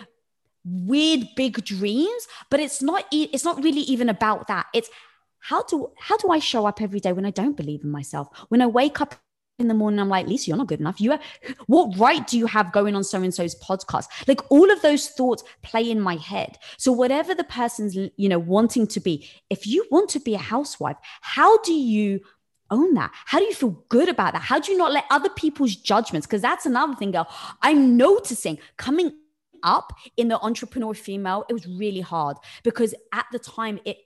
weird 0.65 1.27
big 1.35 1.63
dreams, 1.63 2.27
but 2.49 2.59
it's 2.59 2.81
not 2.81 3.05
it's 3.11 3.45
not 3.45 3.63
really 3.63 3.81
even 3.81 4.09
about 4.09 4.47
that. 4.47 4.67
It's 4.73 4.89
how 5.39 5.63
do 5.63 5.91
how 5.97 6.17
do 6.17 6.29
I 6.29 6.39
show 6.39 6.65
up 6.65 6.81
every 6.81 6.99
day 6.99 7.13
when 7.13 7.25
I 7.25 7.31
don't 7.31 7.57
believe 7.57 7.83
in 7.83 7.91
myself? 7.91 8.27
When 8.49 8.61
I 8.61 8.67
wake 8.67 9.01
up 9.01 9.15
in 9.61 9.67
the 9.67 9.73
morning, 9.73 9.99
I'm 9.99 10.09
like, 10.09 10.27
Lisa, 10.27 10.47
you're 10.47 10.57
not 10.57 10.67
good 10.67 10.79
enough. 10.79 10.99
You, 10.99 11.13
are, 11.13 11.19
what 11.67 11.97
right 11.97 12.25
do 12.27 12.37
you 12.37 12.47
have 12.47 12.73
going 12.73 12.95
on 12.95 13.03
so 13.03 13.21
and 13.21 13.33
so's 13.33 13.55
podcast? 13.55 14.07
Like 14.27 14.41
all 14.51 14.69
of 14.71 14.81
those 14.81 15.09
thoughts 15.09 15.43
play 15.61 15.89
in 15.89 16.01
my 16.01 16.15
head. 16.15 16.57
So 16.77 16.91
whatever 16.91 17.33
the 17.33 17.45
person's, 17.45 17.95
you 17.95 18.29
know, 18.29 18.39
wanting 18.39 18.87
to 18.87 18.99
be, 18.99 19.29
if 19.49 19.65
you 19.65 19.87
want 19.89 20.09
to 20.09 20.19
be 20.19 20.35
a 20.35 20.39
housewife, 20.39 20.97
how 21.21 21.59
do 21.59 21.73
you 21.73 22.21
own 22.69 22.93
that? 22.95 23.11
How 23.25 23.39
do 23.39 23.45
you 23.45 23.53
feel 23.53 23.83
good 23.89 24.09
about 24.09 24.33
that? 24.33 24.41
How 24.41 24.59
do 24.59 24.71
you 24.71 24.77
not 24.77 24.91
let 24.91 25.05
other 25.09 25.29
people's 25.29 25.75
judgments? 25.75 26.25
Because 26.25 26.41
that's 26.41 26.65
another 26.65 26.95
thing, 26.95 27.11
girl. 27.11 27.27
I'm 27.61 27.95
noticing 27.97 28.59
coming 28.77 29.13
up 29.63 29.93
in 30.17 30.27
the 30.27 30.39
entrepreneur 30.39 30.93
female, 30.93 31.45
it 31.49 31.53
was 31.53 31.67
really 31.67 32.01
hard 32.01 32.37
because 32.63 32.95
at 33.13 33.25
the 33.31 33.39
time 33.39 33.79
it 33.85 33.97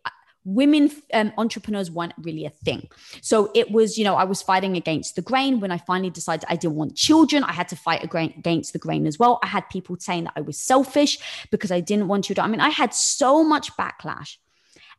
women 0.46 0.92
um, 1.14 1.34
entrepreneurs 1.38 1.92
weren't 1.92 2.14
really 2.22 2.46
a 2.46 2.50
thing. 2.50 2.88
So 3.22 3.52
it 3.54 3.72
was, 3.72 3.98
you 3.98 4.04
know, 4.04 4.16
I 4.16 4.24
was 4.24 4.42
fighting 4.42 4.78
against 4.78 5.16
the 5.16 5.22
grain. 5.22 5.60
When 5.60 5.72
I 5.72 5.78
finally 5.80 6.12
decided 6.12 6.46
I 6.48 6.56
didn't 6.56 6.76
want 6.76 6.96
children, 6.96 7.44
I 7.44 7.52
had 7.52 7.68
to 7.70 7.76
fight 7.76 8.04
against 8.04 8.72
the 8.72 8.80
grain 8.80 9.08
as 9.08 9.20
well. 9.20 9.40
I 9.44 9.48
had 9.48 9.68
people 9.70 9.98
saying 10.00 10.26
that 10.26 10.34
I 10.36 10.42
was 10.42 10.60
selfish 10.60 11.18
because 11.52 11.72
I 11.72 11.80
didn't 11.80 12.08
want 12.08 12.26
children. 12.26 12.46
I 12.46 12.48
mean, 12.48 12.62
I 12.62 12.70
had 12.70 12.94
so 12.94 13.44
much 13.44 13.76
backlash. 13.76 14.38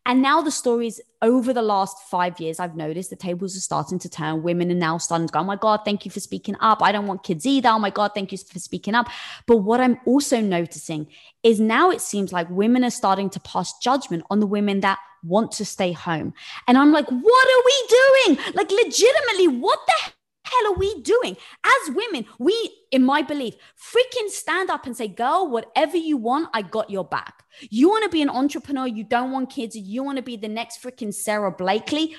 And 0.07 0.23
now 0.23 0.41
the 0.41 0.53
stories 0.53 1.01
over 1.21 1.53
the 1.53 1.63
last 1.63 1.99
five 2.09 2.39
years, 2.39 2.61
I've 2.61 2.77
noticed 2.77 3.11
the 3.11 3.17
tables 3.17 3.57
are 3.57 3.61
starting 3.61 3.99
to 3.99 4.09
turn. 4.09 4.45
Women 4.45 4.71
are 4.71 4.75
now 4.75 4.99
starting 4.99 5.27
to 5.27 5.33
go, 5.33 5.41
oh 5.41 5.45
my 5.45 5.57
God, 5.57 5.81
thank 5.85 6.05
you 6.05 6.13
for 6.13 6.21
speaking 6.21 6.55
up. 6.61 6.81
I 6.81 6.93
don't 6.93 7.09
want 7.09 7.25
kids 7.25 7.45
either. 7.45 7.71
Oh 7.71 7.81
my 7.81 7.91
God, 7.91 8.13
thank 8.15 8.31
you 8.31 8.39
for 8.39 8.61
speaking 8.61 8.95
up. 8.95 9.09
But 9.49 9.59
what 9.59 9.81
I'm 9.81 9.99
also 10.07 10.41
noticing 10.41 11.09
is 11.43 11.59
now 11.59 11.91
it 11.91 12.01
seems 12.01 12.33
like 12.33 12.49
women 12.51 12.85
are 12.85 12.91
starting 12.91 13.29
to 13.31 13.41
pass 13.41 13.77
judgment 13.81 14.23
on 14.31 14.39
the 14.39 14.47
women 14.47 14.79
that 14.81 15.01
want 15.25 15.51
to 15.53 15.65
stay 15.65 15.91
home. 15.91 16.35
And 16.69 16.79
I'm 16.79 16.93
like, 16.93 17.09
what 17.09 17.49
are 17.49 17.63
we 17.65 17.89
doing? 17.89 18.39
Like, 18.55 18.71
legitimately, 18.71 19.49
what 19.59 19.81
the 19.87 20.13
hell 20.47 20.73
are 20.73 20.79
we 20.79 21.03
doing? 21.03 21.37
As 21.65 21.95
women, 21.95 22.27
we, 22.39 22.55
in 22.91 23.05
my 23.05 23.23
belief, 23.23 23.55
freaking 23.77 24.29
stand 24.29 24.71
up 24.71 24.87
and 24.87 24.97
say, 24.97 25.09
girl, 25.09 25.49
whatever 25.51 25.97
you 25.97 26.17
want, 26.17 26.49
I 26.55 26.63
got 26.63 26.91
your 26.91 27.05
back. 27.05 27.45
You 27.71 27.89
want 27.89 28.05
to 28.05 28.11
be 28.11 28.23
an 28.23 28.31
entrepreneur, 28.31 28.87
you 28.87 29.05
don't 29.05 29.33
want 29.33 29.51
kids, 29.51 29.77
you 29.77 30.03
want 30.03 30.17
to 30.17 30.23
be 30.23 30.37
the 30.37 30.49
next 30.49 30.83
freaking 30.83 31.13
Sara 31.13 31.51
Blakely. 31.51 32.17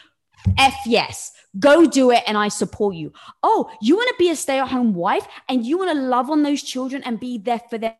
F 0.58 0.76
yes, 0.86 1.32
go 1.60 1.86
do 1.86 2.12
it 2.12 2.24
and 2.28 2.38
I 2.38 2.50
support 2.50 2.96
you. 2.96 3.12
Oh, 3.42 3.72
you 3.82 3.96
want 3.96 4.10
to 4.10 4.16
be 4.20 4.30
a 4.30 4.36
stay 4.36 4.60
at 4.60 4.68
home 4.68 4.94
wife 4.94 5.28
and 5.50 5.66
you 5.66 5.78
want 5.78 5.92
to 5.92 5.98
love 5.98 6.30
on 6.30 6.44
those 6.44 6.62
children 6.62 7.02
and 7.04 7.20
be 7.20 7.38
there 7.40 7.62
for 7.70 7.78
them 7.78 7.96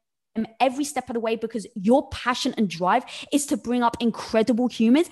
every 0.60 0.84
step 0.84 1.10
of 1.10 1.16
the 1.16 1.20
way 1.20 1.36
because 1.36 1.66
your 1.74 2.08
passion 2.10 2.54
and 2.58 2.70
drive 2.70 3.04
is 3.34 3.48
to 3.48 3.58
bring 3.58 3.82
up 3.82 3.98
incredible 4.00 4.68
humans. 4.68 5.10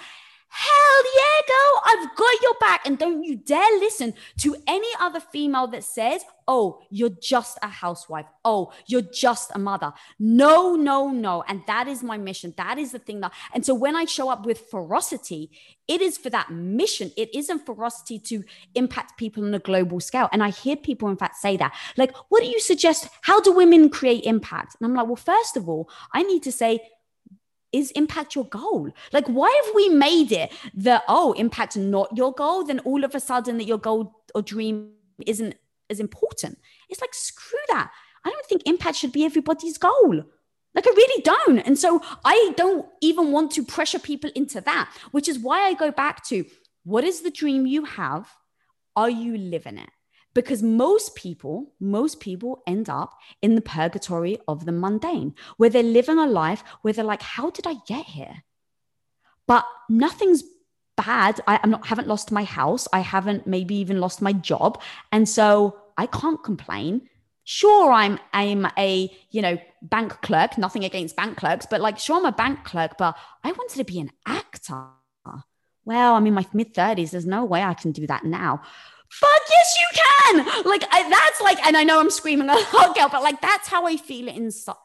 Hell 0.47 1.03
yeah, 1.15 1.41
girl, 1.47 1.81
I've 1.85 2.15
got 2.15 2.41
your 2.41 2.53
back. 2.59 2.85
And 2.85 2.97
don't 2.97 3.23
you 3.23 3.35
dare 3.35 3.79
listen 3.79 4.13
to 4.39 4.55
any 4.67 4.87
other 4.99 5.19
female 5.19 5.67
that 5.67 5.83
says, 5.83 6.23
oh, 6.47 6.81
you're 6.89 7.09
just 7.09 7.57
a 7.61 7.67
housewife. 7.67 8.27
Oh, 8.45 8.71
you're 8.87 9.01
just 9.01 9.51
a 9.53 9.59
mother. 9.59 9.91
No, 10.17 10.75
no, 10.75 11.09
no. 11.09 11.43
And 11.47 11.63
that 11.67 11.87
is 11.87 12.03
my 12.03 12.17
mission. 12.17 12.53
That 12.55 12.77
is 12.77 12.91
the 12.93 12.99
thing 12.99 13.19
that, 13.21 13.33
and 13.53 13.65
so 13.65 13.73
when 13.73 13.95
I 13.95 14.05
show 14.05 14.29
up 14.29 14.45
with 14.45 14.69
ferocity, 14.71 15.51
it 15.87 16.01
is 16.01 16.17
for 16.17 16.29
that 16.29 16.51
mission. 16.51 17.11
It 17.17 17.35
isn't 17.35 17.65
ferocity 17.65 18.17
to 18.19 18.43
impact 18.75 19.17
people 19.17 19.43
on 19.43 19.53
a 19.53 19.59
global 19.59 19.99
scale. 19.99 20.29
And 20.31 20.41
I 20.41 20.51
hear 20.51 20.75
people, 20.75 21.09
in 21.09 21.17
fact, 21.17 21.35
say 21.35 21.57
that. 21.57 21.75
Like, 21.97 22.15
what 22.29 22.41
do 22.41 22.47
you 22.47 22.59
suggest? 22.59 23.09
How 23.21 23.41
do 23.41 23.51
women 23.51 23.89
create 23.89 24.23
impact? 24.23 24.77
And 24.79 24.85
I'm 24.85 24.95
like, 24.95 25.07
well, 25.07 25.15
first 25.15 25.57
of 25.57 25.67
all, 25.67 25.89
I 26.13 26.23
need 26.23 26.43
to 26.43 26.51
say, 26.51 26.79
is 27.75 27.91
impact 27.91 28.35
your 28.35 28.45
goal? 28.45 28.89
Like, 29.11 29.27
why 29.27 29.51
have 29.63 29.75
we 29.75 29.89
made 29.89 30.31
it 30.31 30.51
that, 30.75 31.03
oh, 31.07 31.33
impact 31.33 31.75
not 31.75 32.15
your 32.15 32.31
goal? 32.33 32.63
Then 32.63 32.79
all 32.79 33.03
of 33.03 33.13
a 33.13 33.19
sudden 33.19 33.57
that 33.57 33.65
your 33.65 33.77
goal 33.77 34.21
or 34.33 34.41
dream 34.41 34.91
isn't 35.25 35.55
as 35.89 35.99
important. 35.99 36.57
It's 36.89 37.01
like, 37.01 37.13
screw 37.13 37.59
that. 37.69 37.91
I 38.23 38.29
don't 38.29 38.45
think 38.45 38.63
impact 38.65 38.97
should 38.97 39.11
be 39.11 39.25
everybody's 39.25 39.77
goal. 39.77 40.23
Like, 40.73 40.87
I 40.87 40.93
really 40.95 41.21
don't. 41.21 41.59
And 41.59 41.77
so 41.77 42.01
I 42.23 42.53
don't 42.57 42.85
even 43.01 43.31
want 43.31 43.51
to 43.51 43.63
pressure 43.63 43.99
people 43.99 44.31
into 44.35 44.61
that, 44.61 44.91
which 45.11 45.29
is 45.29 45.37
why 45.39 45.61
I 45.61 45.73
go 45.73 45.91
back 45.91 46.25
to 46.27 46.45
what 46.83 47.03
is 47.03 47.21
the 47.21 47.31
dream 47.31 47.65
you 47.65 47.85
have? 47.85 48.29
Are 48.95 49.09
you 49.09 49.37
living 49.37 49.77
it? 49.77 49.89
Because 50.35 50.61
most 50.61 51.15
people 51.15 51.73
most 51.79 52.19
people 52.19 52.61
end 52.67 52.87
up 52.89 53.17
in 53.41 53.55
the 53.55 53.61
purgatory 53.61 54.37
of 54.47 54.65
the 54.65 54.71
mundane 54.71 55.33
where 55.57 55.69
they're 55.71 55.81
living 55.81 56.19
a 56.19 56.27
life 56.27 56.63
where 56.83 56.93
they're 56.93 57.03
like 57.03 57.23
how 57.23 57.49
did 57.49 57.65
i 57.65 57.73
get 57.87 58.05
here? 58.05 58.43
But 59.47 59.65
nothing's 59.89 60.43
bad. 60.97 61.41
I, 61.47 61.59
i'm 61.63 61.71
not 61.71 61.87
haven't 61.87 62.07
lost 62.07 62.31
my 62.31 62.43
house. 62.43 62.87
I 62.93 62.99
haven't 62.99 63.47
maybe 63.47 63.75
even 63.75 63.99
lost 63.99 64.21
my 64.21 64.33
job. 64.33 64.81
And 65.11 65.27
so 65.27 65.77
i 65.97 66.05
can't 66.05 66.43
complain. 66.43 67.09
Sure 67.45 67.91
i'm 67.91 68.19
i'm 68.33 68.67
a 68.77 69.09
you 69.31 69.41
know 69.41 69.57
bank 69.81 70.21
clerk 70.21 70.57
nothing 70.57 70.83
against 70.83 71.15
bank 71.15 71.37
clerks 71.37 71.67
but 71.69 71.79
like 71.79 71.99
sure 71.99 72.17
i'm 72.17 72.25
a 72.25 72.31
bank 72.31 72.63
clerk 72.63 72.97
but 72.97 73.15
i 73.43 73.51
wanted 73.51 73.77
to 73.77 73.83
be 73.85 73.99
an 73.99 74.11
actor. 74.25 74.83
Well 75.85 76.15
i'm 76.15 76.25
in 76.25 76.33
my 76.33 76.45
mid 76.53 76.73
30s 76.73 77.11
there's 77.11 77.27
no 77.27 77.45
way 77.45 77.61
i 77.61 77.75
can 77.75 77.91
do 77.91 78.07
that 78.07 78.25
now 78.25 78.61
fuck 79.19 79.41
yes 79.49 79.77
you 79.79 80.01
can! 80.01 80.63
Like 80.65 80.83
I, 80.91 81.09
that's 81.09 81.41
like 81.41 81.65
and 81.65 81.77
i 81.77 81.83
know 81.83 81.99
i'm 81.99 82.09
screaming 82.09 82.49
a 82.49 82.53
lot 82.53 82.95
girl 82.95 83.09
but 83.09 83.23
like 83.23 83.41
that's 83.41 83.67
how 83.67 83.85
i 83.85 83.97
feel 83.97 84.27
inside. 84.27 84.75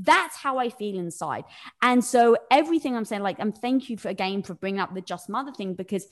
That's 0.00 0.36
how 0.36 0.58
i 0.58 0.68
feel 0.70 0.96
inside. 0.98 1.44
And 1.82 2.04
so 2.04 2.36
everything 2.50 2.96
i'm 2.96 3.04
saying 3.04 3.22
like 3.22 3.40
i'm 3.40 3.52
thank 3.52 3.90
you 3.90 3.96
for 3.96 4.08
again 4.08 4.42
for 4.42 4.54
bringing 4.54 4.80
up 4.80 4.94
the 4.94 5.00
just 5.00 5.28
mother 5.28 5.52
thing 5.52 5.74
because 5.74 6.06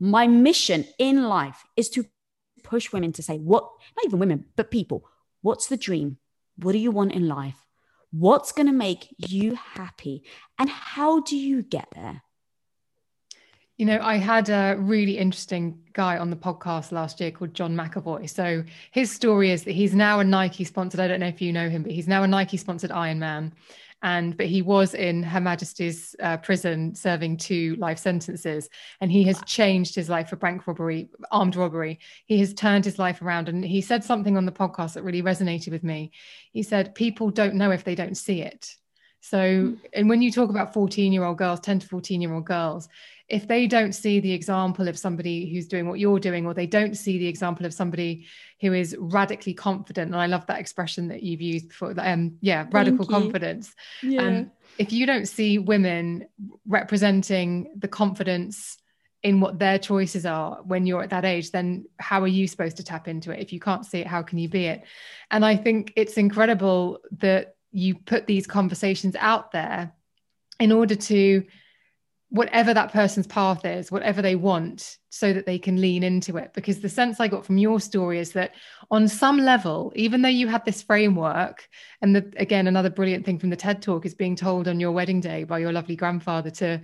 my 0.00 0.26
mission 0.26 0.84
in 0.98 1.24
life 1.24 1.64
is 1.76 1.88
to 1.90 2.04
push 2.62 2.92
women 2.92 3.12
to 3.12 3.22
say 3.22 3.38
what 3.38 3.64
not 3.96 4.06
even 4.06 4.18
women 4.18 4.46
but 4.56 4.70
people 4.70 5.04
what's 5.44 5.66
the 5.66 5.76
dream? 5.76 6.16
What 6.56 6.72
do 6.72 6.78
you 6.78 6.90
want 6.90 7.12
in 7.12 7.28
life? 7.28 7.66
What's 8.10 8.50
going 8.50 8.66
to 8.66 8.72
make 8.72 9.14
you 9.18 9.56
happy? 9.56 10.24
And 10.58 10.70
how 10.70 11.20
do 11.20 11.36
you 11.36 11.62
get 11.62 11.88
there 11.94 12.22
you 13.76 13.86
know, 13.86 13.98
I 14.00 14.16
had 14.16 14.48
a 14.50 14.76
really 14.78 15.18
interesting 15.18 15.80
guy 15.94 16.16
on 16.16 16.30
the 16.30 16.36
podcast 16.36 16.92
last 16.92 17.20
year 17.20 17.32
called 17.32 17.54
John 17.54 17.74
McAvoy. 17.74 18.30
So 18.30 18.62
his 18.92 19.10
story 19.10 19.50
is 19.50 19.64
that 19.64 19.72
he's 19.72 19.94
now 19.94 20.20
a 20.20 20.24
Nike 20.24 20.62
sponsored. 20.62 21.00
I 21.00 21.08
don't 21.08 21.20
know 21.20 21.26
if 21.26 21.42
you 21.42 21.52
know 21.52 21.68
him, 21.68 21.82
but 21.82 21.90
he's 21.90 22.06
now 22.06 22.22
a 22.22 22.28
Nike 22.28 22.56
sponsored 22.56 22.90
Ironman. 22.90 23.52
And 24.00 24.36
but 24.36 24.46
he 24.46 24.60
was 24.60 24.94
in 24.94 25.22
Her 25.22 25.40
Majesty's 25.40 26.14
uh, 26.22 26.36
prison 26.36 26.94
serving 26.94 27.38
two 27.38 27.74
life 27.76 27.98
sentences, 27.98 28.68
and 29.00 29.10
he 29.10 29.24
has 29.24 29.40
changed 29.46 29.94
his 29.94 30.10
life 30.10 30.28
for 30.28 30.36
bank 30.36 30.66
robbery, 30.66 31.08
armed 31.30 31.56
robbery. 31.56 32.00
He 32.26 32.38
has 32.40 32.52
turned 32.52 32.84
his 32.84 32.98
life 32.98 33.22
around, 33.22 33.48
and 33.48 33.64
he 33.64 33.80
said 33.80 34.04
something 34.04 34.36
on 34.36 34.44
the 34.44 34.52
podcast 34.52 34.92
that 34.94 35.04
really 35.04 35.22
resonated 35.22 35.70
with 35.70 35.82
me. 35.82 36.12
He 36.52 36.62
said, 36.62 36.94
"People 36.94 37.30
don't 37.30 37.54
know 37.54 37.70
if 37.70 37.82
they 37.82 37.94
don't 37.94 38.14
see 38.14 38.42
it." 38.42 38.76
So, 39.24 39.74
and 39.94 40.06
when 40.10 40.20
you 40.20 40.30
talk 40.30 40.50
about 40.50 40.74
14 40.74 41.10
year 41.10 41.24
old 41.24 41.38
girls, 41.38 41.60
10 41.60 41.78
to 41.78 41.86
14 41.86 42.20
year 42.20 42.34
old 42.34 42.44
girls, 42.44 42.90
if 43.28 43.48
they 43.48 43.66
don't 43.66 43.92
see 43.92 44.20
the 44.20 44.32
example 44.32 44.86
of 44.86 44.98
somebody 44.98 45.50
who's 45.50 45.66
doing 45.66 45.88
what 45.88 45.98
you're 45.98 46.20
doing, 46.20 46.46
or 46.46 46.52
they 46.52 46.66
don't 46.66 46.94
see 46.94 47.18
the 47.18 47.26
example 47.26 47.64
of 47.64 47.72
somebody 47.72 48.26
who 48.60 48.72
is 48.72 48.94
radically 48.98 49.54
confident, 49.54 50.12
and 50.12 50.20
I 50.20 50.26
love 50.26 50.46
that 50.46 50.60
expression 50.60 51.08
that 51.08 51.22
you've 51.22 51.40
used 51.40 51.68
before, 51.68 51.94
um, 51.98 52.36
yeah, 52.40 52.66
radical 52.70 53.06
confidence. 53.06 53.74
Yeah. 54.02 54.22
Um, 54.22 54.50
if 54.78 54.92
you 54.92 55.06
don't 55.06 55.26
see 55.26 55.58
women 55.58 56.26
representing 56.66 57.72
the 57.78 57.88
confidence 57.88 58.76
in 59.22 59.40
what 59.40 59.58
their 59.58 59.78
choices 59.78 60.26
are 60.26 60.60
when 60.64 60.86
you're 60.86 61.02
at 61.02 61.10
that 61.10 61.24
age, 61.24 61.50
then 61.50 61.86
how 61.98 62.20
are 62.20 62.28
you 62.28 62.46
supposed 62.46 62.76
to 62.76 62.84
tap 62.84 63.08
into 63.08 63.30
it? 63.30 63.40
If 63.40 63.54
you 63.54 63.60
can't 63.60 63.86
see 63.86 64.00
it, 64.00 64.06
how 64.06 64.22
can 64.22 64.38
you 64.38 64.50
be 64.50 64.66
it? 64.66 64.82
And 65.30 65.46
I 65.46 65.56
think 65.56 65.94
it's 65.96 66.18
incredible 66.18 66.98
that 67.20 67.56
you 67.72 67.94
put 67.94 68.26
these 68.26 68.46
conversations 68.46 69.16
out 69.18 69.50
there 69.52 69.92
in 70.60 70.72
order 70.72 70.94
to 70.94 71.44
whatever 72.34 72.74
that 72.74 72.92
person's 72.92 73.28
path 73.28 73.64
is, 73.64 73.92
whatever 73.92 74.20
they 74.20 74.34
want, 74.34 74.98
so 75.08 75.32
that 75.32 75.46
they 75.46 75.56
can 75.56 75.80
lean 75.80 76.02
into 76.02 76.36
it. 76.36 76.52
Because 76.52 76.80
the 76.80 76.88
sense 76.88 77.20
I 77.20 77.28
got 77.28 77.46
from 77.46 77.58
your 77.58 77.78
story 77.78 78.18
is 78.18 78.32
that 78.32 78.54
on 78.90 79.06
some 79.06 79.38
level, 79.38 79.92
even 79.94 80.20
though 80.20 80.28
you 80.28 80.48
had 80.48 80.64
this 80.64 80.82
framework, 80.82 81.68
and 82.02 82.16
the, 82.16 82.32
again, 82.36 82.66
another 82.66 82.90
brilliant 82.90 83.24
thing 83.24 83.38
from 83.38 83.50
the 83.50 83.56
TED 83.56 83.80
talk 83.80 84.04
is 84.04 84.16
being 84.16 84.34
told 84.34 84.66
on 84.66 84.80
your 84.80 84.90
wedding 84.90 85.20
day 85.20 85.44
by 85.44 85.60
your 85.60 85.72
lovely 85.72 85.94
grandfather 85.94 86.50
to 86.50 86.80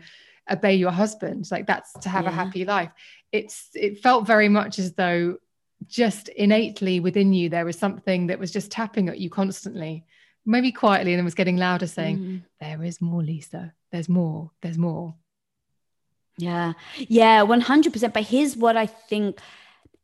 obey 0.49 0.77
your 0.77 0.93
husband, 0.93 1.49
like 1.51 1.67
that's 1.67 1.93
to 1.95 2.09
have 2.09 2.25
yeah. 2.25 2.31
a 2.31 2.33
happy 2.33 2.65
life. 2.65 2.93
It's 3.33 3.71
it 3.75 4.01
felt 4.03 4.29
very 4.29 4.49
much 4.49 4.79
as 4.79 4.95
though 4.95 5.39
just 5.89 6.29
innately 6.29 7.01
within 7.01 7.33
you 7.33 7.49
there 7.49 7.65
was 7.65 7.79
something 7.79 8.29
that 8.29 8.39
was 8.39 8.53
just 8.53 8.71
tapping 8.71 9.09
at 9.09 9.19
you 9.19 9.31
constantly 9.31 10.05
maybe 10.47 10.73
quietly, 10.73 11.13
and 11.13 11.19
then 11.19 11.25
was 11.25 11.35
getting 11.35 11.57
louder, 11.57 11.87
saying, 11.87 12.19
mm. 12.19 12.43
"There 12.61 12.83
is 12.83 13.01
more, 13.01 13.23
Lisa. 13.23 13.73
There's 13.91 14.09
more. 14.09 14.51
There's 14.63 14.79
more." 14.79 15.15
Yeah, 16.41 16.73
yeah, 16.97 17.43
one 17.43 17.61
hundred 17.61 17.93
percent. 17.93 18.15
But 18.15 18.25
here's 18.25 18.57
what 18.57 18.77
I 18.77 18.87
think 18.87 19.41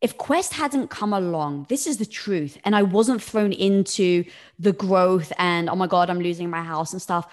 if 0.03 0.19
Quest 0.19 0.53
hadn't 0.53 0.89
come 0.89 1.13
along, 1.13 1.67
this 1.69 1.87
is 1.87 1.97
the 1.97 2.07
truth, 2.07 2.59
and 2.65 2.77
I 2.77 2.83
wasn't 2.83 3.23
thrown 3.23 3.53
into 3.53 4.25
the 4.59 4.73
growth 4.73 5.33
and 5.39 5.71
oh 5.71 5.77
my 5.77 5.87
god, 5.87 6.11
I'm 6.11 6.21
losing 6.21 6.51
my 6.51 6.63
house 6.63 6.93
and 6.93 7.01
stuff, 7.01 7.27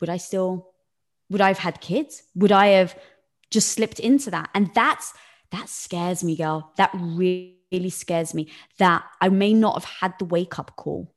would 0.00 0.08
I 0.08 0.16
still 0.16 0.72
would 1.30 1.42
I 1.42 1.48
have 1.48 1.58
had 1.58 1.80
kids? 1.80 2.22
Would 2.34 2.52
I 2.52 2.68
have 2.68 2.98
just 3.50 3.68
slipped 3.68 4.00
into 4.00 4.30
that? 4.30 4.48
And 4.54 4.70
that's 4.74 5.12
that 5.50 5.68
scares 5.68 6.24
me, 6.24 6.36
girl. 6.36 6.72
That 6.76 6.90
really 6.94 7.90
scares 7.90 8.32
me 8.34 8.50
that 8.78 9.04
I 9.20 9.28
may 9.28 9.52
not 9.52 9.74
have 9.74 9.84
had 10.00 10.14
the 10.18 10.24
wake 10.24 10.58
up 10.58 10.76
call. 10.76 11.14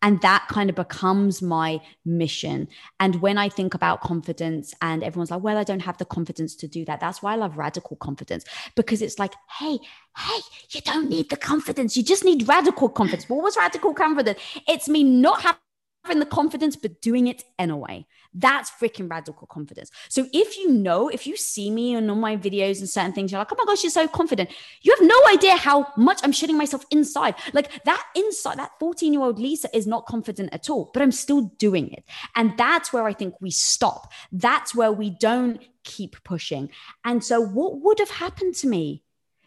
And 0.00 0.20
that 0.20 0.46
kind 0.48 0.70
of 0.70 0.76
becomes 0.76 1.42
my 1.42 1.80
mission. 2.04 2.68
And 3.00 3.16
when 3.22 3.38
I 3.38 3.48
think 3.48 3.74
about 3.74 4.00
confidence, 4.00 4.74
and 4.82 5.02
everyone's 5.02 5.30
like, 5.30 5.42
well, 5.42 5.56
I 5.56 5.64
don't 5.64 5.80
have 5.80 5.98
the 5.98 6.04
confidence 6.04 6.54
to 6.56 6.68
do 6.68 6.84
that. 6.84 7.00
That's 7.00 7.22
why 7.22 7.32
I 7.32 7.36
love 7.36 7.56
radical 7.56 7.96
confidence 7.96 8.44
because 8.76 9.02
it's 9.02 9.18
like, 9.18 9.34
hey, 9.58 9.78
hey, 10.16 10.40
you 10.70 10.80
don't 10.82 11.08
need 11.08 11.30
the 11.30 11.36
confidence. 11.36 11.96
You 11.96 12.02
just 12.02 12.24
need 12.24 12.48
radical 12.48 12.88
confidence. 12.88 13.28
What 13.28 13.42
was 13.42 13.56
radical 13.56 13.94
confidence? 13.94 14.38
It's 14.68 14.88
me 14.88 15.04
not 15.04 15.42
having 15.42 15.58
the 16.04 16.26
confidence, 16.26 16.76
but 16.76 17.00
doing 17.00 17.26
it 17.26 17.44
anyway. 17.58 18.06
That's 18.34 18.70
freaking 18.70 19.10
radical 19.10 19.46
confidence. 19.46 19.90
So 20.08 20.26
if 20.32 20.56
you 20.56 20.70
know, 20.70 21.08
if 21.08 21.26
you 21.26 21.36
see 21.36 21.70
me 21.70 21.94
on 21.96 22.06
my 22.18 22.36
videos 22.36 22.80
and 22.80 22.88
certain 22.88 23.12
things, 23.12 23.30
you're 23.30 23.38
like, 23.38 23.52
oh 23.52 23.56
my 23.58 23.64
gosh, 23.64 23.82
you're 23.82 23.90
so 23.90 24.08
confident. 24.08 24.50
You 24.82 24.94
have 24.98 25.06
no 25.06 25.16
idea 25.30 25.56
how 25.56 25.86
much 25.96 26.20
I'm 26.22 26.32
shitting 26.32 26.56
myself 26.56 26.84
inside. 26.90 27.34
Like 27.52 27.84
that 27.84 28.04
inside, 28.16 28.58
that 28.58 28.72
14 28.80 29.12
year 29.12 29.22
old 29.22 29.38
Lisa 29.38 29.68
is 29.76 29.86
not 29.86 30.06
confident 30.06 30.50
at 30.52 30.70
all, 30.70 30.90
but 30.92 31.02
I'm 31.02 31.12
still 31.12 31.52
doing 31.58 31.92
it. 31.92 32.04
And 32.34 32.56
that's 32.56 32.92
where 32.92 33.04
I 33.04 33.12
think 33.12 33.34
we 33.40 33.50
stop. 33.50 34.12
That's 34.32 34.74
where 34.74 34.92
we 34.92 35.10
don't 35.10 35.62
keep 35.84 36.22
pushing. 36.24 36.70
And 37.04 37.22
so 37.22 37.40
what 37.40 37.80
would 37.80 37.98
have 37.98 38.10
happened 38.10 38.54
to 38.56 38.68
me? 38.68 39.02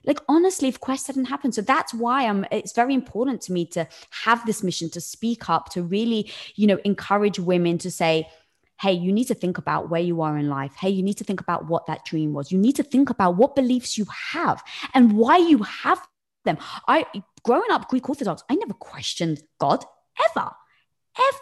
Like 0.06 0.20
honestly 0.28 0.68
if 0.68 0.80
quest 0.80 1.08
hadn't 1.08 1.26
happened 1.26 1.54
so 1.54 1.62
that's 1.62 1.94
why 1.94 2.28
i'm 2.28 2.46
it's 2.52 2.74
very 2.74 2.94
important 2.94 3.42
to 3.42 3.52
me 3.52 3.66
to 3.66 3.88
have 4.10 4.46
this 4.46 4.64
mission 4.64 4.90
to 4.90 5.02
speak 5.02 5.50
up 5.50 5.70
to 5.70 5.84
really 5.84 6.32
you 6.56 6.68
know 6.68 6.80
encourage 6.84 7.40
women 7.40 7.78
to 7.78 7.92
say 7.92 8.28
hey, 8.82 8.92
you 8.92 9.12
need 9.12 9.26
to 9.26 9.34
think 9.34 9.58
about 9.58 9.90
where 9.90 10.02
you 10.02 10.22
are 10.22 10.38
in 10.38 10.50
life. 10.50 10.76
Hey, 10.76 10.90
you 10.90 11.02
need 11.02 11.18
to 11.18 11.24
think 11.24 11.40
about 11.40 11.68
what 11.68 11.86
that 11.86 12.04
dream 12.04 12.34
was. 12.34 12.52
You 12.52 12.58
need 12.58 12.76
to 12.76 12.84
think 12.84 13.10
about 13.10 13.38
what 13.38 13.56
beliefs 13.56 13.98
you 13.98 14.06
have 14.34 14.62
and 14.94 15.14
why 15.14 15.38
you 15.38 15.60
have 15.60 16.06
them. 16.44 16.58
I, 16.88 17.06
growing 17.44 17.72
up 17.72 17.88
Greek 17.88 18.08
Orthodox, 18.10 18.44
I 18.50 18.56
never 18.56 18.74
questioned 18.74 19.42
God 19.60 19.84
ever, 20.36 20.52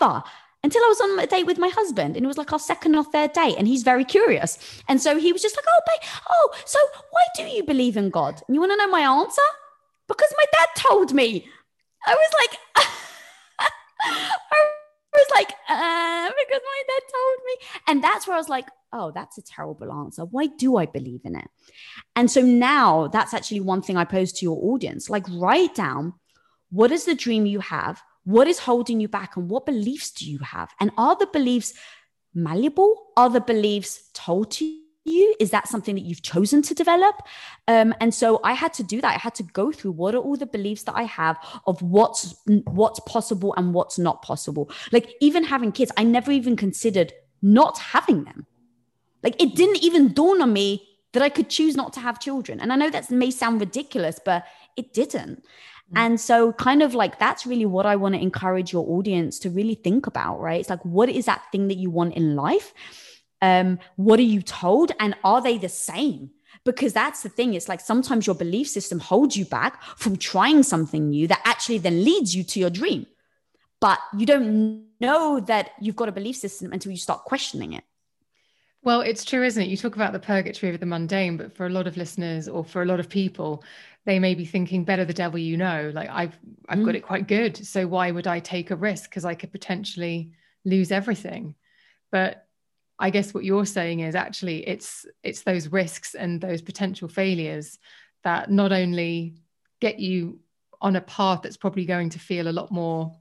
ever 0.01 0.23
until 0.63 0.83
I 0.83 0.87
was 0.87 1.01
on 1.01 1.19
a 1.19 1.27
date 1.27 1.45
with 1.45 1.57
my 1.57 1.69
husband, 1.69 2.15
and 2.15 2.25
it 2.25 2.27
was 2.27 2.37
like 2.37 2.53
our 2.53 2.59
second 2.59 2.95
or 2.95 3.03
third 3.03 3.33
date, 3.33 3.55
and 3.57 3.67
he's 3.67 3.83
very 3.83 4.05
curious, 4.05 4.57
and 4.87 5.01
so 5.01 5.17
he 5.17 5.33
was 5.33 5.41
just 5.41 5.55
like, 5.55 5.65
"Oh, 5.67 5.81
babe, 5.87 6.09
oh, 6.29 6.49
so 6.65 6.79
why 7.11 7.23
do 7.35 7.43
you 7.43 7.63
believe 7.63 7.97
in 7.97 8.09
God?" 8.09 8.41
And 8.47 8.55
you 8.55 8.61
want 8.61 8.71
to 8.71 8.77
know 8.77 8.89
my 8.89 9.01
answer? 9.01 9.41
Because 10.07 10.33
my 10.37 10.45
dad 10.51 10.67
told 10.75 11.13
me. 11.13 11.47
I 12.05 12.13
was 12.15 12.31
like, 12.41 12.59
I 14.01 14.73
was 15.13 15.27
like, 15.33 15.49
uh, 15.69 16.29
because 16.29 16.61
my 16.65 16.83
dad 16.87 17.03
told 17.13 17.37
me. 17.45 17.53
And 17.87 18.03
that's 18.03 18.27
where 18.27 18.35
I 18.35 18.39
was 18.39 18.49
like, 18.49 18.67
oh, 18.91 19.11
that's 19.11 19.37
a 19.37 19.41
terrible 19.41 19.91
answer. 19.91 20.25
Why 20.25 20.47
do 20.47 20.77
I 20.77 20.85
believe 20.85 21.21
in 21.23 21.35
it? 21.35 21.47
And 22.15 22.29
so 22.29 22.41
now 22.41 23.07
that's 23.07 23.33
actually 23.33 23.61
one 23.61 23.81
thing 23.81 23.97
I 23.97 24.05
pose 24.05 24.31
to 24.33 24.45
your 24.45 24.59
audience. 24.73 25.09
Like, 25.09 25.25
write 25.29 25.75
down 25.75 26.13
what 26.71 26.91
is 26.91 27.05
the 27.05 27.15
dream 27.15 27.45
you 27.45 27.59
have? 27.59 28.01
What 28.23 28.47
is 28.47 28.59
holding 28.59 28.99
you 28.99 29.07
back? 29.07 29.35
And 29.35 29.49
what 29.49 29.65
beliefs 29.65 30.11
do 30.11 30.29
you 30.29 30.39
have? 30.39 30.71
And 30.79 30.91
are 30.97 31.15
the 31.15 31.27
beliefs 31.27 31.73
malleable? 32.33 33.11
Are 33.17 33.29
the 33.29 33.41
beliefs 33.41 34.09
told 34.13 34.51
to 34.51 34.65
you? 35.05 35.35
Is 35.39 35.49
that 35.51 35.67
something 35.67 35.95
that 35.95 36.05
you've 36.05 36.21
chosen 36.21 36.61
to 36.63 36.73
develop? 36.73 37.15
Um, 37.67 37.93
and 37.99 38.13
so 38.13 38.39
I 38.43 38.53
had 38.53 38.73
to 38.75 38.83
do 38.83 39.01
that. 39.01 39.15
I 39.15 39.17
had 39.17 39.35
to 39.35 39.43
go 39.43 39.71
through 39.71 39.91
what 39.91 40.15
are 40.15 40.19
all 40.19 40.37
the 40.37 40.45
beliefs 40.45 40.83
that 40.83 40.95
I 40.95 41.03
have 41.03 41.37
of 41.67 41.81
what's 41.81 42.35
what's 42.65 42.99
possible 43.01 43.53
and 43.57 43.73
what's 43.73 43.99
not 43.99 44.21
possible. 44.21 44.71
Like 44.91 45.13
even 45.19 45.43
having 45.43 45.71
kids, 45.71 45.91
I 45.97 46.03
never 46.03 46.31
even 46.31 46.55
considered 46.55 47.11
not 47.41 47.77
having 47.77 48.23
them. 48.23 48.47
Like 49.21 49.41
it 49.41 49.55
didn't 49.55 49.83
even 49.83 50.13
dawn 50.13 50.41
on 50.41 50.53
me 50.53 50.87
that 51.11 51.21
I 51.21 51.29
could 51.29 51.49
choose 51.49 51.75
not 51.75 51.93
to 51.93 51.99
have 51.99 52.19
children. 52.19 52.59
And 52.59 52.73
I 52.73 52.75
know 52.75 52.89
that 52.89 53.11
may 53.11 53.31
sound 53.31 53.59
ridiculous, 53.59 54.19
but 54.23 54.45
it 54.75 54.93
didn't. 54.93 55.45
Mm. 55.93 55.99
And 55.99 56.19
so, 56.19 56.53
kind 56.53 56.81
of 56.81 56.93
like, 56.93 57.19
that's 57.19 57.45
really 57.45 57.65
what 57.65 57.85
I 57.85 57.95
want 57.95 58.15
to 58.15 58.21
encourage 58.21 58.73
your 58.73 58.85
audience 58.89 59.39
to 59.39 59.49
really 59.49 59.75
think 59.75 60.07
about, 60.07 60.39
right? 60.39 60.59
It's 60.59 60.69
like, 60.69 60.83
what 60.83 61.09
is 61.09 61.25
that 61.25 61.43
thing 61.51 61.67
that 61.69 61.77
you 61.77 61.89
want 61.89 62.15
in 62.15 62.35
life? 62.35 62.73
um, 63.43 63.77
what 63.97 64.19
are 64.19 64.31
you 64.35 64.41
told 64.41 64.93
and 65.01 65.15
are 65.23 65.41
they 65.41 65.57
the 65.57 65.69
same 65.69 66.31
because 66.63 66.93
that's 66.93 67.23
the 67.23 67.29
thing 67.29 67.53
it's 67.53 67.67
like 67.67 67.81
sometimes 67.81 68.25
your 68.25 68.35
belief 68.35 68.69
system 68.69 68.99
holds 68.99 69.35
you 69.35 69.43
back 69.43 69.83
from 69.97 70.15
trying 70.15 70.63
something 70.63 71.09
new 71.09 71.27
that 71.27 71.41
actually 71.43 71.77
then 71.77 72.05
leads 72.05 72.33
you 72.33 72.43
to 72.43 72.59
your 72.59 72.69
dream 72.69 73.05
but 73.81 73.99
you 74.17 74.25
don't 74.25 74.85
know 75.01 75.41
that 75.41 75.71
you've 75.81 75.97
got 75.97 76.07
a 76.07 76.13
belief 76.13 76.37
system 76.37 76.71
until 76.71 76.89
you 76.89 76.97
start 76.97 77.25
questioning 77.25 77.73
it 77.73 77.83
well, 78.83 79.01
it's 79.01 79.23
true, 79.23 79.43
isn't 79.43 79.63
it? 79.63 79.69
You 79.69 79.77
talk 79.77 79.95
about 79.95 80.11
the 80.11 80.19
purgatory 80.19 80.73
of 80.73 80.79
the 80.79 80.85
mundane, 80.85 81.37
but 81.37 81.55
for 81.55 81.65
a 81.65 81.69
lot 81.69 81.87
of 81.87 81.95
listeners 81.95 82.49
or 82.49 82.65
for 82.65 82.81
a 82.81 82.85
lot 82.85 82.99
of 82.99 83.09
people, 83.09 83.63
they 84.05 84.19
may 84.19 84.35
be 84.35 84.45
thinking, 84.45 84.83
better 84.83 85.05
the 85.05 85.13
devil 85.13 85.39
you 85.39 85.55
know. 85.55 85.91
Like 85.93 86.09
I've 86.09 86.37
I've 86.67 86.79
mm. 86.79 86.85
got 86.85 86.95
it 86.95 87.01
quite 87.01 87.27
good. 87.27 87.55
So 87.65 87.87
why 87.87 88.11
would 88.11 88.27
I 88.27 88.39
take 88.39 88.71
a 88.71 88.75
risk? 88.75 89.09
Because 89.09 89.23
I 89.23 89.35
could 89.35 89.51
potentially 89.51 90.31
lose 90.65 90.91
everything. 90.91 91.55
But 92.11 92.45
I 92.99 93.09
guess 93.09 93.33
what 93.33 93.45
you're 93.45 93.65
saying 93.65 94.01
is 94.01 94.15
actually 94.15 94.67
it's 94.67 95.05
it's 95.23 95.43
those 95.43 95.69
risks 95.69 96.13
and 96.13 96.41
those 96.41 96.61
potential 96.61 97.07
failures 97.07 97.79
that 98.23 98.51
not 98.51 98.71
only 98.71 99.35
get 99.79 99.99
you 99.99 100.39
on 100.81 100.97
a 100.97 101.01
path 101.01 101.41
that's 101.41 101.57
probably 101.57 101.85
going 101.85 102.09
to 102.09 102.19
feel 102.19 102.49
a 102.49 102.51
lot 102.51 102.71
more 102.71 103.15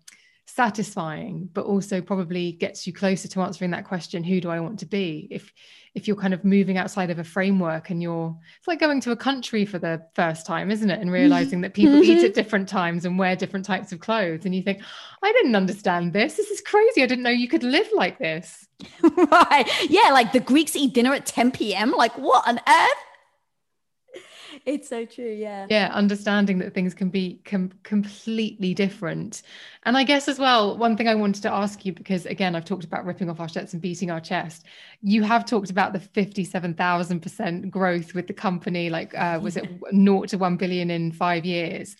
satisfying 0.47 1.49
but 1.55 1.65
also 1.65 2.01
probably 2.01 2.53
gets 2.53 2.87
you 2.87 2.93
closer 2.93 3.29
to 3.29 3.41
answering 3.41 3.71
that 3.71 3.85
question 3.85 4.25
who 4.25 4.41
do 4.41 4.51
i 4.51 4.61
want 4.61 4.79
to 4.79 4.87
be? 4.87 5.29
If 5.31 5.53
if 5.95 6.09
you're 6.09 6.17
kind 6.17 6.33
of 6.33 6.45
moving 6.45 6.79
outside 6.79 7.11
of 7.11 7.19
a 7.19 7.25
framework 7.25 7.91
and 7.91 8.03
you're 8.03 8.37
it's 8.59 8.67
like 8.67 8.81
going 8.81 9.01
to 9.03 9.13
a 9.13 9.17
country 9.17 9.65
for 9.65 9.79
the 9.79 10.03
first 10.15 10.47
time 10.47 10.71
isn't 10.71 10.91
it? 10.91 10.95
And 10.95 11.05
mm-hmm. 11.05 11.15
realizing 11.15 11.61
that 11.63 11.75
people 11.75 12.03
eat 12.03 12.19
at 12.19 12.25
mm-hmm. 12.25 12.33
different 12.33 12.69
times 12.69 13.05
and 13.05 13.19
wear 13.19 13.37
different 13.37 13.65
types 13.67 13.93
of 13.93 14.01
clothes 14.01 14.45
and 14.45 14.55
you 14.55 14.63
think 14.63 14.83
i 15.23 15.33
didn't 15.33 15.57
understand 15.57 16.13
this. 16.13 16.37
This 16.37 16.51
is 16.51 16.61
crazy. 16.61 17.03
I 17.03 17.07
didn't 17.07 17.23
know 17.23 17.31
you 17.31 17.49
could 17.49 17.65
live 17.65 17.89
like 17.95 18.19
this. 18.19 18.67
Right. 19.03 19.69
Yeah 19.89 20.11
like 20.11 20.33
the 20.33 20.41
greeks 20.41 20.75
eat 20.77 20.93
dinner 20.95 21.15
at 21.15 21.27
10 21.27 21.53
p.m 21.53 21.93
like 21.93 22.17
what 22.19 22.47
on 22.49 22.59
earth 22.67 23.03
it's 24.67 24.89
so 24.89 25.05
true 25.05 25.33
yeah 25.33 25.67
yeah 25.69 25.91
understanding 25.93 26.59
that 26.59 26.75
things 26.75 26.95
can 26.95 27.09
be 27.09 27.41
com- 27.45 27.73
completely 27.83 28.75
different 28.75 29.43
and 29.85 29.97
i 29.97 30.05
guess 30.05 30.29
as 30.29 30.39
well 30.39 30.77
one 30.77 30.97
thing 30.97 31.09
i 31.09 31.15
wanted 31.15 31.43
to 31.43 31.53
ask 31.53 31.85
you 31.85 31.93
because 31.93 32.27
again 32.27 32.55
i've 32.55 32.65
talked 32.65 32.85
about 32.85 33.05
ripping 33.05 33.29
off 33.29 33.41
our 33.41 33.49
shirts 33.49 33.73
and 33.73 33.83
beating 33.83 34.11
our 34.11 34.21
chest 34.21 34.67
you 35.03 35.23
have 35.23 35.45
talked 35.45 35.71
about 35.71 35.93
the 35.93 35.99
57000% 35.99 37.71
growth 37.71 38.15
with 38.15 38.27
the 38.27 38.33
company 38.33 38.91
like 38.91 39.17
uh, 39.17 39.39
was 39.43 39.57
it 39.57 39.69
0 39.95 40.23
to 40.23 40.39
1 40.39 40.57
billion 40.57 40.91
in 40.91 41.13
five 41.13 41.45
years 41.45 41.97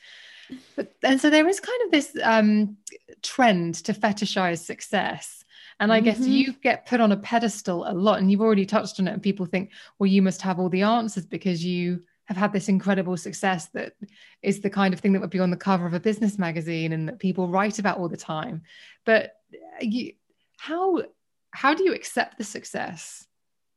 but 0.77 0.95
and 1.03 1.21
so 1.21 1.31
there 1.31 1.49
is 1.49 1.61
kind 1.61 1.83
of 1.87 1.91
this 1.91 2.17
um, 2.23 2.77
trend 3.23 3.75
to 3.77 3.93
fetishize 3.95 4.59
success 4.59 5.43
and 5.81 5.93
I 5.93 5.99
mm-hmm. 5.99 6.05
guess 6.05 6.21
you 6.21 6.53
get 6.63 6.87
put 6.87 7.01
on 7.01 7.11
a 7.11 7.17
pedestal 7.17 7.85
a 7.89 7.93
lot, 7.93 8.21
and 8.21 8.31
you've 8.31 8.41
already 8.41 8.67
touched 8.67 9.01
on 9.01 9.09
it. 9.09 9.15
And 9.15 9.23
people 9.23 9.47
think, 9.47 9.73
well, 9.99 10.07
you 10.07 10.23
must 10.23 10.41
have 10.43 10.61
all 10.61 10.69
the 10.69 10.83
answers 10.83 11.27
because 11.27 11.65
you 11.65 12.05
have 12.35 12.51
had 12.51 12.53
this 12.53 12.69
incredible 12.69 13.17
success 13.17 13.69
that 13.75 13.95
is 14.43 14.61
the 14.61 14.71
kind 14.71 14.95
of 14.95 15.01
thing 15.01 15.13
that 15.13 15.21
would 15.21 15.31
be 15.31 15.41
on 15.41 15.51
the 15.51 15.57
cover 15.57 15.87
of 15.87 15.95
a 15.95 16.01
business 16.01 16.39
magazine 16.39 16.93
and 16.93 17.09
that 17.09 17.19
people 17.19 17.49
write 17.49 17.79
about 17.79 17.99
all 17.99 18.09
the 18.09 18.17
time. 18.17 18.63
But 19.05 19.35
you 19.81 20.13
how 20.59 21.03
how 21.51 21.75
do 21.75 21.85
you 21.85 21.95
accept 21.95 22.39
the 22.39 22.45
success? 22.45 23.27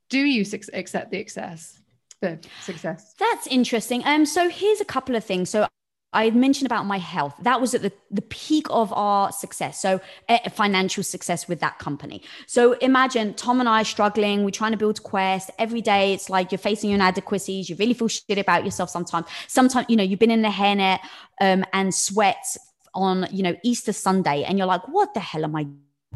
Do 0.08 0.18
you 0.18 0.44
su- 0.44 0.60
accept 0.72 1.10
the 1.10 1.18
excess 1.18 1.80
the 2.22 2.38
success? 2.62 3.14
That's 3.18 3.46
interesting. 3.46 4.02
Um 4.04 4.24
so 4.24 4.48
here's 4.48 4.80
a 4.80 4.84
couple 4.84 5.16
of 5.16 5.24
things. 5.24 5.50
So 5.50 5.68
I 6.16 6.24
had 6.24 6.34
mentioned 6.34 6.66
about 6.66 6.86
my 6.86 6.98
health. 6.98 7.34
That 7.42 7.60
was 7.60 7.74
at 7.74 7.82
the, 7.82 7.92
the 8.10 8.22
peak 8.22 8.66
of 8.70 8.90
our 8.94 9.30
success. 9.30 9.80
So, 9.80 10.00
uh, 10.30 10.38
financial 10.50 11.02
success 11.02 11.46
with 11.46 11.60
that 11.60 11.78
company. 11.78 12.22
So, 12.46 12.72
imagine 12.74 13.34
Tom 13.34 13.60
and 13.60 13.68
I 13.68 13.82
struggling. 13.82 14.42
We're 14.42 14.50
trying 14.50 14.72
to 14.72 14.78
build 14.78 15.02
Quest 15.02 15.50
every 15.58 15.82
day. 15.82 16.14
It's 16.14 16.30
like 16.30 16.50
you're 16.50 16.58
facing 16.58 16.88
your 16.90 16.96
inadequacies. 16.96 17.68
You 17.68 17.76
really 17.76 17.92
feel 17.92 18.08
shit 18.08 18.38
about 18.38 18.64
yourself 18.64 18.88
sometimes. 18.88 19.26
Sometimes, 19.46 19.86
you 19.90 19.96
know, 19.96 20.02
you've 20.02 20.18
been 20.18 20.30
in 20.30 20.42
the 20.42 20.48
hairnet 20.48 21.00
um, 21.40 21.64
and 21.74 21.94
sweat 21.94 22.56
on, 22.94 23.28
you 23.30 23.42
know, 23.42 23.54
Easter 23.62 23.92
Sunday, 23.92 24.42
and 24.44 24.56
you're 24.56 24.66
like, 24.66 24.88
what 24.88 25.12
the 25.12 25.20
hell 25.20 25.44
am 25.44 25.54
I 25.54 25.66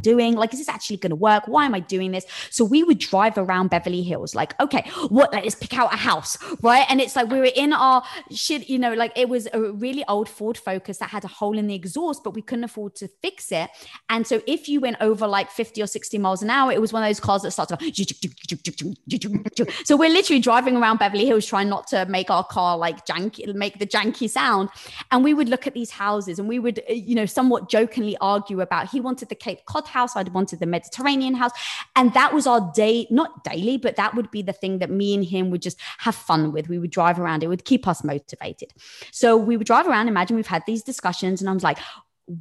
doing? 0.03 0.35
Like, 0.35 0.53
is 0.53 0.59
this 0.59 0.69
actually 0.69 0.99
going 0.99 1.11
to 1.11 1.17
work? 1.17 1.47
Why 1.47 1.65
am 1.65 1.75
I 1.75 1.81
doing 1.81 2.13
this? 2.13 2.27
So 2.51 2.65
we 2.65 2.83
would 2.83 2.99
drive 2.99 3.39
around 3.39 3.71
Beverly 3.71 4.03
Hills, 4.03 4.35
like, 4.35 4.59
okay, 4.61 4.91
what? 5.09 5.33
Let's 5.33 5.55
pick 5.55 5.79
out 5.79 5.93
a 5.95 5.97
house, 5.97 6.37
right? 6.63 6.85
And 6.89 7.01
it's 7.01 7.17
like 7.17 7.31
we 7.31 7.39
were 7.39 7.53
in 7.55 7.73
our 7.73 8.03
shit, 8.31 8.69
you 8.69 8.79
know, 8.79 8.93
like 8.93 9.13
it 9.17 9.29
was 9.29 9.49
a 9.53 9.73
really 9.73 10.05
old 10.09 10.29
Ford 10.29 10.59
Focus 10.59 10.99
that 10.99 11.11
had 11.11 11.25
a 11.25 11.29
hole 11.29 11.57
in 11.57 11.67
the 11.67 11.75
exhaust, 11.75 12.23
but 12.25 12.35
we 12.35 12.43
couldn't 12.43 12.65
afford 12.65 12.95
to 12.97 13.09
fix 13.23 13.53
it. 13.53 13.71
And 14.09 14.27
so 14.27 14.43
if 14.47 14.69
you 14.69 14.81
went 14.81 14.97
over 15.01 15.27
like 15.27 15.51
50 15.51 15.83
or 15.83 15.87
60 15.87 16.19
miles 16.19 16.43
an 16.43 16.51
hour, 16.51 16.73
it 16.73 16.81
was 16.81 16.93
one 16.93 17.03
of 17.03 17.09
those 17.09 17.21
cars 17.21 17.43
that 17.43 17.53
starts 17.53 17.71
started. 17.71 17.97
so 19.85 19.97
we're 19.97 20.11
literally 20.11 20.41
driving 20.41 20.77
around 20.77 20.99
Beverly 20.99 21.27
Hills 21.27 21.47
trying 21.47 21.69
not 21.69 21.87
to 21.89 22.07
make 22.07 22.31
our 22.31 22.45
car 22.45 22.77
like 22.77 23.07
janky, 23.07 23.53
make 23.55 23.79
the 23.79 23.87
janky 23.87 24.29
sound. 24.29 24.69
And 25.11 25.25
we 25.25 25.35
would 25.35 25.49
look 25.49 25.67
at 25.67 25.75
these 25.75 25.91
houses 25.91 26.39
and 26.39 26.49
we 26.49 26.59
would, 26.59 26.81
uh, 26.89 26.93
you 26.93 27.15
know, 27.15 27.27
somewhat 27.27 27.69
jokingly 27.69 28.17
argue 28.21 28.61
about 28.61 28.91
he 28.91 29.01
wanted 29.01 29.29
the 29.29 29.35
Cape 29.35 29.65
Cod 29.67 29.87
house, 29.91 30.17
I'd 30.17 30.35
wanted 30.35 30.61
the 30.61 30.67
Mediterranean 30.67 31.35
house. 31.35 31.53
And 31.95 32.13
that 32.15 32.33
was 32.33 32.47
our 32.47 32.73
day, 32.75 33.07
not 33.11 33.45
daily, 33.45 33.77
but 33.77 33.97
that 33.97 34.15
would 34.15 34.31
be 34.31 34.43
the 34.43 34.53
thing 34.53 34.79
that 34.79 34.91
me 34.91 35.15
and 35.15 35.25
him 35.25 35.51
would 35.51 35.63
just 35.63 35.79
have 35.99 36.15
fun 36.15 36.53
with. 36.53 36.69
We 36.69 36.79
would 36.79 36.91
drive 36.91 37.21
around, 37.21 37.43
it 37.43 37.49
would 37.49 37.65
keep 37.65 37.87
us 37.87 38.03
motivated. 38.03 38.73
So 39.13 39.37
we 39.37 39.57
would 39.57 39.67
drive 39.67 39.87
around, 39.87 40.09
imagine 40.09 40.37
we've 40.37 40.47
had 40.47 40.65
these 40.67 40.83
discussions, 40.83 41.41
and 41.41 41.51
I 41.51 41.53
was 41.53 41.63
like, 41.63 41.79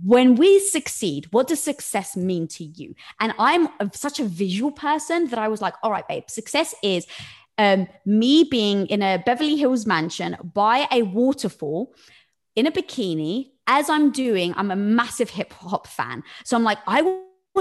when 0.06 0.36
we 0.36 0.60
succeed, 0.60 1.28
what 1.32 1.48
does 1.48 1.64
success 1.64 2.16
mean 2.16 2.48
to 2.48 2.64
you? 2.64 2.94
And 3.20 3.34
I'm 3.40 3.70
such 3.94 4.20
a 4.20 4.24
visual 4.26 4.72
person 4.72 5.28
that 5.30 5.40
I 5.40 5.48
was 5.48 5.62
like, 5.62 5.74
all 5.82 5.92
right, 5.92 6.08
babe, 6.08 6.26
success 6.30 6.76
is 6.84 7.08
um, 7.58 7.88
me 8.06 8.44
being 8.44 8.86
in 8.88 9.02
a 9.02 9.22
Beverly 9.26 9.56
Hills 9.56 9.86
mansion 9.86 10.38
by 10.54 10.88
a 10.92 11.02
waterfall 11.02 11.94
in 12.56 12.68
a 12.68 12.72
bikini. 12.72 13.52
As 13.66 13.90
I'm 13.90 14.12
doing, 14.12 14.54
I'm 14.58 14.72
a 14.72 14.76
massive 14.76 15.30
hip 15.30 15.54
hop 15.54 15.88
fan. 15.88 16.24
So 16.44 16.58
I'm 16.58 16.64
like, 16.64 16.80
I 16.88 17.02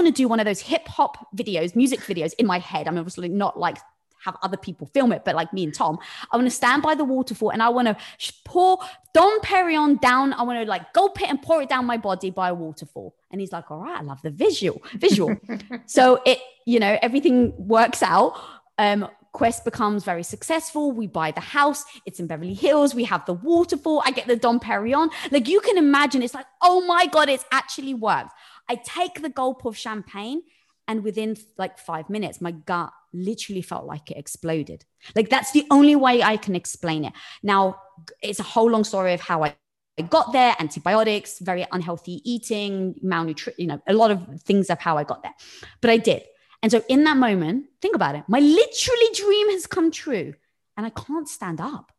want 0.03 0.15
to 0.15 0.21
do 0.21 0.27
one 0.27 0.39
of 0.39 0.45
those 0.45 0.61
hip 0.61 0.87
hop 0.87 1.27
videos, 1.35 1.75
music 1.75 1.99
videos 2.01 2.33
in 2.39 2.45
my 2.45 2.59
head. 2.59 2.87
I'm 2.87 2.97
obviously 2.97 3.29
not 3.29 3.59
like 3.59 3.77
have 4.23 4.35
other 4.41 4.57
people 4.57 4.87
film 4.87 5.11
it, 5.11 5.23
but 5.23 5.35
like 5.35 5.53
me 5.53 5.63
and 5.63 5.73
Tom, 5.73 5.97
I 6.31 6.37
want 6.37 6.47
to 6.47 6.55
stand 6.55 6.83
by 6.83 6.95
the 6.95 7.05
waterfall 7.05 7.51
and 7.51 7.63
I 7.63 7.69
want 7.69 7.87
to 7.87 7.97
pour 8.43 8.79
Dom 9.13 9.39
Perignon 9.41 9.99
down. 10.01 10.33
I 10.33 10.43
want 10.43 10.59
to 10.59 10.69
like 10.69 10.93
gulp 10.93 11.21
it 11.21 11.29
and 11.29 11.41
pour 11.41 11.61
it 11.61 11.69
down 11.69 11.85
my 11.85 11.97
body 11.97 12.29
by 12.29 12.49
a 12.49 12.53
waterfall. 12.53 13.15
And 13.31 13.39
he's 13.39 13.51
like, 13.51 13.71
all 13.71 13.79
right, 13.79 13.99
I 13.99 14.01
love 14.01 14.21
the 14.21 14.31
visual, 14.31 14.81
visual. 14.95 15.35
so 15.85 16.21
it, 16.25 16.39
you 16.65 16.79
know, 16.79 16.97
everything 17.01 17.53
works 17.57 18.03
out. 18.03 18.39
Um, 18.77 19.07
Quest 19.31 19.63
becomes 19.63 20.03
very 20.03 20.23
successful. 20.23 20.91
We 20.91 21.05
buy 21.05 21.31
the 21.31 21.41
house. 21.41 21.85
It's 22.05 22.19
in 22.19 22.27
Beverly 22.27 22.55
Hills. 22.55 22.95
We 22.95 23.03
have 23.05 23.25
the 23.25 23.33
waterfall. 23.33 24.01
I 24.03 24.11
get 24.11 24.27
the 24.27 24.35
Dom 24.35 24.59
Perignon. 24.59 25.11
Like 25.31 25.47
you 25.47 25.61
can 25.61 25.77
imagine, 25.77 26.23
it's 26.23 26.33
like, 26.33 26.47
oh 26.61 26.81
my 26.85 27.05
God, 27.05 27.29
it's 27.29 27.45
actually 27.51 27.93
worked. 27.93 28.31
I 28.69 28.75
take 28.75 29.21
the 29.21 29.29
gulp 29.29 29.65
of 29.65 29.75
champagne 29.75 30.43
and 30.87 31.03
within 31.03 31.35
like 31.57 31.77
five 31.77 32.09
minutes, 32.09 32.39
my 32.39 32.51
gut 32.51 32.91
literally 33.13 33.61
felt 33.61 33.85
like 33.85 34.11
it 34.11 34.17
exploded. 34.17 34.85
Like 35.15 35.29
that's 35.29 35.51
the 35.51 35.65
only 35.69 35.95
way 35.95 36.23
I 36.23 36.37
can 36.37 36.55
explain 36.55 37.05
it. 37.05 37.13
Now, 37.43 37.81
it's 38.21 38.39
a 38.39 38.43
whole 38.43 38.69
long 38.69 38.83
story 38.83 39.13
of 39.13 39.21
how 39.21 39.43
I 39.43 39.55
I 39.99 40.03
got 40.03 40.31
there, 40.31 40.55
antibiotics, 40.59 41.39
very 41.39 41.65
unhealthy 41.73 42.21
eating, 42.23 42.95
malnutrition, 43.01 43.55
you 43.57 43.67
know, 43.67 43.81
a 43.85 43.93
lot 43.93 44.11
of 44.11 44.41
things 44.43 44.69
of 44.69 44.79
how 44.79 44.97
I 44.97 45.03
got 45.03 45.23
there. 45.23 45.33
But 45.81 45.89
I 45.89 45.97
did. 45.97 46.23
And 46.63 46.71
so 46.71 46.81
in 46.87 47.03
that 47.03 47.17
moment, 47.17 47.65
think 47.81 47.95
about 47.95 48.15
it. 48.15 48.23
My 48.29 48.39
literally 48.39 49.09
dream 49.13 49.49
has 49.49 49.67
come 49.67 49.91
true 49.91 50.33
and 50.77 50.85
I 50.85 50.89
can't 50.89 51.27
stand 51.27 51.59
up. 51.59 51.91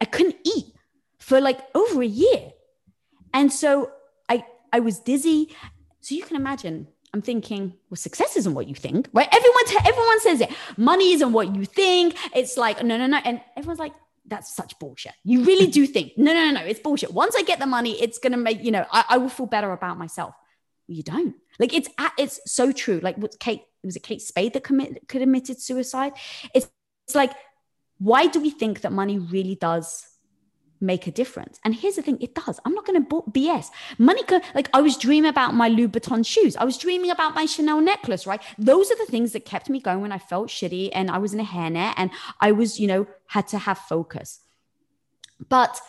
I 0.00 0.06
couldn't 0.06 0.36
eat 0.44 0.74
for 1.20 1.40
like 1.40 1.60
over 1.72 2.02
a 2.02 2.06
year. 2.06 2.52
And 3.32 3.52
so 3.52 3.92
I 4.28 4.44
I 4.72 4.80
was 4.80 4.98
dizzy. 4.98 5.54
So 6.04 6.14
you 6.14 6.22
can 6.22 6.36
imagine 6.36 6.86
I'm 7.14 7.22
thinking, 7.22 7.72
well, 7.88 7.96
success 7.96 8.36
isn't 8.36 8.52
what 8.52 8.68
you 8.68 8.74
think, 8.74 9.08
right? 9.14 9.28
Everyone, 9.32 9.64
t- 9.66 9.78
everyone 9.86 10.20
says 10.20 10.40
it. 10.42 10.50
Money 10.76 11.12
isn't 11.12 11.32
what 11.32 11.54
you 11.56 11.64
think. 11.64 12.14
It's 12.34 12.58
like, 12.58 12.82
no, 12.82 12.98
no, 12.98 13.06
no. 13.06 13.20
And 13.24 13.40
everyone's 13.56 13.78
like, 13.78 13.94
that's 14.26 14.54
such 14.54 14.78
bullshit. 14.78 15.12
You 15.22 15.44
really 15.44 15.68
do 15.68 15.86
think, 15.86 16.12
no, 16.18 16.34
no, 16.34 16.50
no, 16.50 16.60
no, 16.60 16.66
it's 16.66 16.80
bullshit. 16.80 17.14
Once 17.14 17.36
I 17.38 17.42
get 17.42 17.58
the 17.58 17.66
money, 17.66 17.92
it's 18.02 18.18
going 18.18 18.32
to 18.32 18.38
make, 18.38 18.62
you 18.62 18.70
know, 18.70 18.84
I, 18.90 19.04
I, 19.10 19.18
will 19.18 19.30
feel 19.30 19.46
better 19.46 19.72
about 19.72 19.96
myself. 19.96 20.34
Well, 20.88 20.96
you 20.96 21.02
don't. 21.02 21.36
Like 21.58 21.72
it's, 21.72 21.88
it's 22.18 22.40
so 22.46 22.70
true. 22.70 23.00
Like 23.00 23.16
what 23.16 23.38
Kate, 23.38 23.62
was 23.82 23.96
it 23.96 24.02
Kate 24.02 24.20
Spade 24.20 24.52
that 24.52 24.64
commit, 24.64 25.08
committed 25.08 25.62
suicide? 25.62 26.12
It's, 26.54 26.68
it's 27.06 27.14
like, 27.14 27.32
why 27.98 28.26
do 28.26 28.40
we 28.40 28.50
think 28.50 28.80
that 28.82 28.92
money 28.92 29.18
really 29.18 29.54
does 29.54 30.04
make 30.84 31.06
a 31.06 31.10
difference. 31.10 31.58
And 31.64 31.74
here's 31.74 31.96
the 31.96 32.02
thing, 32.02 32.18
it 32.20 32.34
does. 32.34 32.60
I'm 32.64 32.74
not 32.74 32.84
going 32.86 33.04
to 33.04 33.22
BS. 33.30 33.66
Money 33.98 34.22
could, 34.24 34.42
like, 34.54 34.68
I 34.72 34.80
was 34.80 34.96
dreaming 34.96 35.28
about 35.28 35.54
my 35.54 35.68
Louboutin 35.70 36.24
shoes. 36.26 36.56
I 36.56 36.64
was 36.64 36.76
dreaming 36.78 37.10
about 37.10 37.34
my 37.34 37.46
Chanel 37.46 37.80
necklace, 37.80 38.26
right? 38.26 38.42
Those 38.58 38.90
are 38.90 38.96
the 38.96 39.06
things 39.06 39.32
that 39.32 39.44
kept 39.44 39.68
me 39.68 39.80
going 39.80 40.00
when 40.00 40.12
I 40.12 40.18
felt 40.18 40.48
shitty 40.48 40.90
and 40.92 41.10
I 41.10 41.18
was 41.18 41.34
in 41.34 41.40
a 41.40 41.44
hairnet 41.44 41.94
and 41.96 42.10
I 42.40 42.52
was, 42.52 42.78
you 42.78 42.86
know, 42.86 43.06
had 43.26 43.48
to 43.48 43.58
have 43.58 43.78
focus. 43.78 44.40
But, 45.48 45.80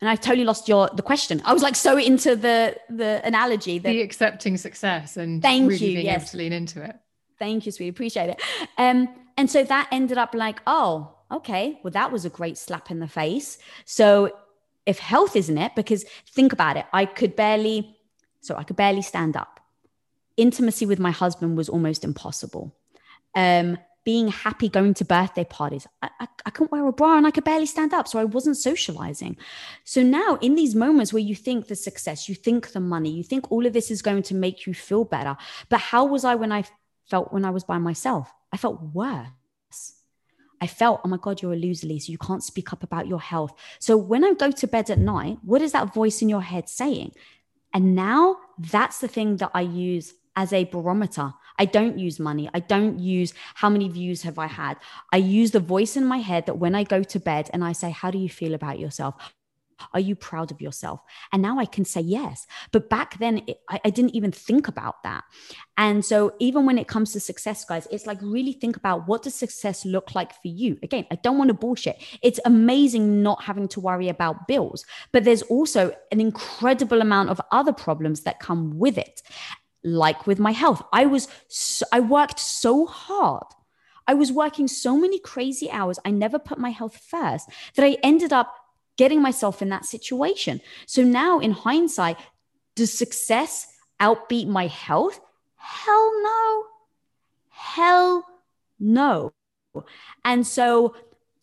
and 0.00 0.08
I 0.08 0.16
totally 0.16 0.44
lost 0.44 0.68
your 0.68 0.88
the 0.94 1.02
question. 1.02 1.42
I 1.44 1.52
was 1.52 1.62
like 1.62 1.76
so 1.76 1.98
into 1.98 2.34
the 2.34 2.76
the 2.88 3.20
analogy 3.22 3.78
that 3.78 3.88
the 3.88 4.00
accepting 4.00 4.56
success 4.56 5.18
and 5.18 5.42
thank 5.42 5.68
really 5.68 5.86
you, 5.86 5.94
being 5.96 6.06
yes. 6.06 6.22
able 6.22 6.30
to 6.30 6.36
lean 6.38 6.52
into 6.52 6.82
it. 6.82 6.96
Thank 7.38 7.66
you, 7.66 7.72
sweetie. 7.72 7.90
Appreciate 7.90 8.30
it. 8.30 8.42
Um, 8.78 9.08
and 9.36 9.50
so 9.50 9.64
that 9.64 9.88
ended 9.90 10.18
up 10.18 10.34
like, 10.34 10.60
oh, 10.66 11.14
okay, 11.30 11.78
well, 11.82 11.90
that 11.92 12.12
was 12.12 12.24
a 12.24 12.30
great 12.30 12.58
slap 12.58 12.90
in 12.90 13.00
the 13.00 13.08
face. 13.08 13.58
So 13.84 14.32
if 14.86 14.98
health 14.98 15.36
isn't 15.36 15.58
it, 15.58 15.72
because 15.76 16.04
think 16.30 16.52
about 16.52 16.76
it, 16.76 16.86
I 16.92 17.04
could 17.04 17.36
barely, 17.36 17.96
so 18.40 18.56
I 18.56 18.64
could 18.64 18.76
barely 18.76 19.02
stand 19.02 19.36
up. 19.36 19.60
Intimacy 20.36 20.86
with 20.86 20.98
my 20.98 21.10
husband 21.10 21.56
was 21.56 21.68
almost 21.68 22.04
impossible. 22.04 22.74
Um, 23.34 23.78
being 24.04 24.28
happy 24.28 24.68
going 24.68 24.94
to 24.94 25.04
birthday 25.04 25.44
parties. 25.44 25.86
I, 26.02 26.08
I, 26.20 26.28
I, 26.46 26.50
couldn't 26.50 26.72
wear 26.72 26.86
a 26.86 26.92
bra 26.92 27.18
and 27.18 27.26
I 27.26 27.30
could 27.30 27.44
barely 27.44 27.66
stand 27.66 27.92
up. 27.92 28.08
So 28.08 28.18
I 28.18 28.24
wasn't 28.24 28.56
socializing. 28.56 29.36
So 29.84 30.02
now, 30.02 30.38
in 30.40 30.54
these 30.54 30.74
moments 30.74 31.12
where 31.12 31.22
you 31.22 31.34
think 31.34 31.68
the 31.68 31.76
success, 31.76 32.28
you 32.28 32.34
think 32.34 32.72
the 32.72 32.80
money, 32.80 33.10
you 33.10 33.22
think 33.22 33.52
all 33.52 33.66
of 33.66 33.74
this 33.74 33.90
is 33.90 34.00
going 34.00 34.22
to 34.24 34.34
make 34.34 34.66
you 34.66 34.72
feel 34.72 35.04
better. 35.04 35.36
But 35.68 35.80
how 35.80 36.06
was 36.06 36.24
I 36.24 36.34
when 36.34 36.50
I 36.50 36.64
felt 37.10 37.32
when 37.32 37.44
I 37.44 37.50
was 37.50 37.64
by 37.64 37.78
myself? 37.78 38.32
I 38.52 38.56
felt 38.56 38.82
worse. 38.82 39.28
I 40.60 40.66
felt, 40.66 41.00
oh 41.04 41.08
my 41.08 41.16
God, 41.16 41.40
you're 41.40 41.52
a 41.52 41.56
loser, 41.56 41.86
Lisa. 41.86 42.12
You 42.12 42.18
can't 42.18 42.44
speak 42.44 42.72
up 42.72 42.82
about 42.82 43.06
your 43.06 43.20
health. 43.20 43.52
So 43.78 43.96
when 43.96 44.24
I 44.24 44.34
go 44.34 44.50
to 44.50 44.66
bed 44.66 44.90
at 44.90 44.98
night, 44.98 45.38
what 45.42 45.62
is 45.62 45.72
that 45.72 45.94
voice 45.94 46.22
in 46.22 46.28
your 46.28 46.42
head 46.42 46.68
saying? 46.68 47.12
And 47.72 47.94
now 47.94 48.36
that's 48.58 48.98
the 48.98 49.08
thing 49.08 49.36
that 49.38 49.50
I 49.54 49.62
use 49.62 50.14
as 50.36 50.52
a 50.52 50.64
barometer. 50.64 51.32
I 51.58 51.64
don't 51.66 51.98
use 51.98 52.18
money. 52.18 52.48
I 52.54 52.60
don't 52.60 52.98
use 52.98 53.34
how 53.54 53.68
many 53.68 53.88
views 53.88 54.22
have 54.22 54.38
I 54.38 54.46
had. 54.46 54.78
I 55.12 55.18
use 55.18 55.50
the 55.50 55.60
voice 55.60 55.96
in 55.96 56.04
my 56.04 56.18
head 56.18 56.46
that 56.46 56.58
when 56.58 56.74
I 56.74 56.84
go 56.84 57.02
to 57.02 57.20
bed 57.20 57.50
and 57.52 57.64
I 57.64 57.72
say, 57.72 57.90
How 57.90 58.10
do 58.10 58.18
you 58.18 58.28
feel 58.28 58.54
about 58.54 58.78
yourself? 58.78 59.14
Are 59.92 60.00
you 60.00 60.14
proud 60.14 60.50
of 60.50 60.60
yourself? 60.60 61.00
And 61.32 61.42
now 61.42 61.58
I 61.58 61.64
can 61.64 61.84
say 61.84 62.00
yes. 62.00 62.46
But 62.72 62.88
back 62.88 63.18
then, 63.18 63.42
it, 63.46 63.60
I, 63.68 63.80
I 63.84 63.90
didn't 63.90 64.14
even 64.14 64.32
think 64.32 64.68
about 64.68 65.02
that. 65.02 65.24
And 65.76 66.04
so, 66.04 66.34
even 66.38 66.66
when 66.66 66.78
it 66.78 66.88
comes 66.88 67.12
to 67.12 67.20
success, 67.20 67.64
guys, 67.64 67.88
it's 67.90 68.06
like 68.06 68.18
really 68.22 68.52
think 68.52 68.76
about 68.76 69.08
what 69.08 69.22
does 69.22 69.34
success 69.34 69.84
look 69.84 70.14
like 70.14 70.32
for 70.32 70.48
you? 70.48 70.78
Again, 70.82 71.06
I 71.10 71.16
don't 71.16 71.38
want 71.38 71.48
to 71.48 71.54
bullshit. 71.54 72.02
It's 72.22 72.40
amazing 72.44 73.22
not 73.22 73.42
having 73.42 73.68
to 73.68 73.80
worry 73.80 74.08
about 74.08 74.48
bills, 74.48 74.84
but 75.12 75.24
there's 75.24 75.42
also 75.42 75.92
an 76.12 76.20
incredible 76.20 77.00
amount 77.00 77.30
of 77.30 77.40
other 77.50 77.72
problems 77.72 78.22
that 78.22 78.40
come 78.40 78.78
with 78.78 78.98
it. 78.98 79.22
Like 79.82 80.26
with 80.26 80.38
my 80.38 80.52
health, 80.52 80.82
I 80.92 81.06
was, 81.06 81.28
so, 81.48 81.86
I 81.90 82.00
worked 82.00 82.38
so 82.38 82.84
hard 82.84 83.44
I 84.10 84.14
was 84.14 84.32
working 84.32 84.66
so 84.66 84.96
many 84.96 85.20
crazy 85.20 85.70
hours. 85.70 86.00
I 86.04 86.10
never 86.10 86.40
put 86.40 86.58
my 86.58 86.70
health 86.70 86.96
first 86.96 87.48
that 87.76 87.84
I 87.84 87.96
ended 88.02 88.32
up 88.32 88.52
getting 88.96 89.22
myself 89.22 89.62
in 89.62 89.68
that 89.70 89.84
situation. 89.84 90.60
So 90.86 91.02
now 91.02 91.38
in 91.38 91.52
hindsight, 91.52 92.16
does 92.74 92.92
success 92.92 93.66
outbeat 94.00 94.46
my 94.46 94.66
health? 94.66 95.20
Hell 95.56 96.12
no. 96.22 96.64
Hell 97.48 98.24
no. 98.78 99.32
And 100.24 100.46
so 100.46 100.94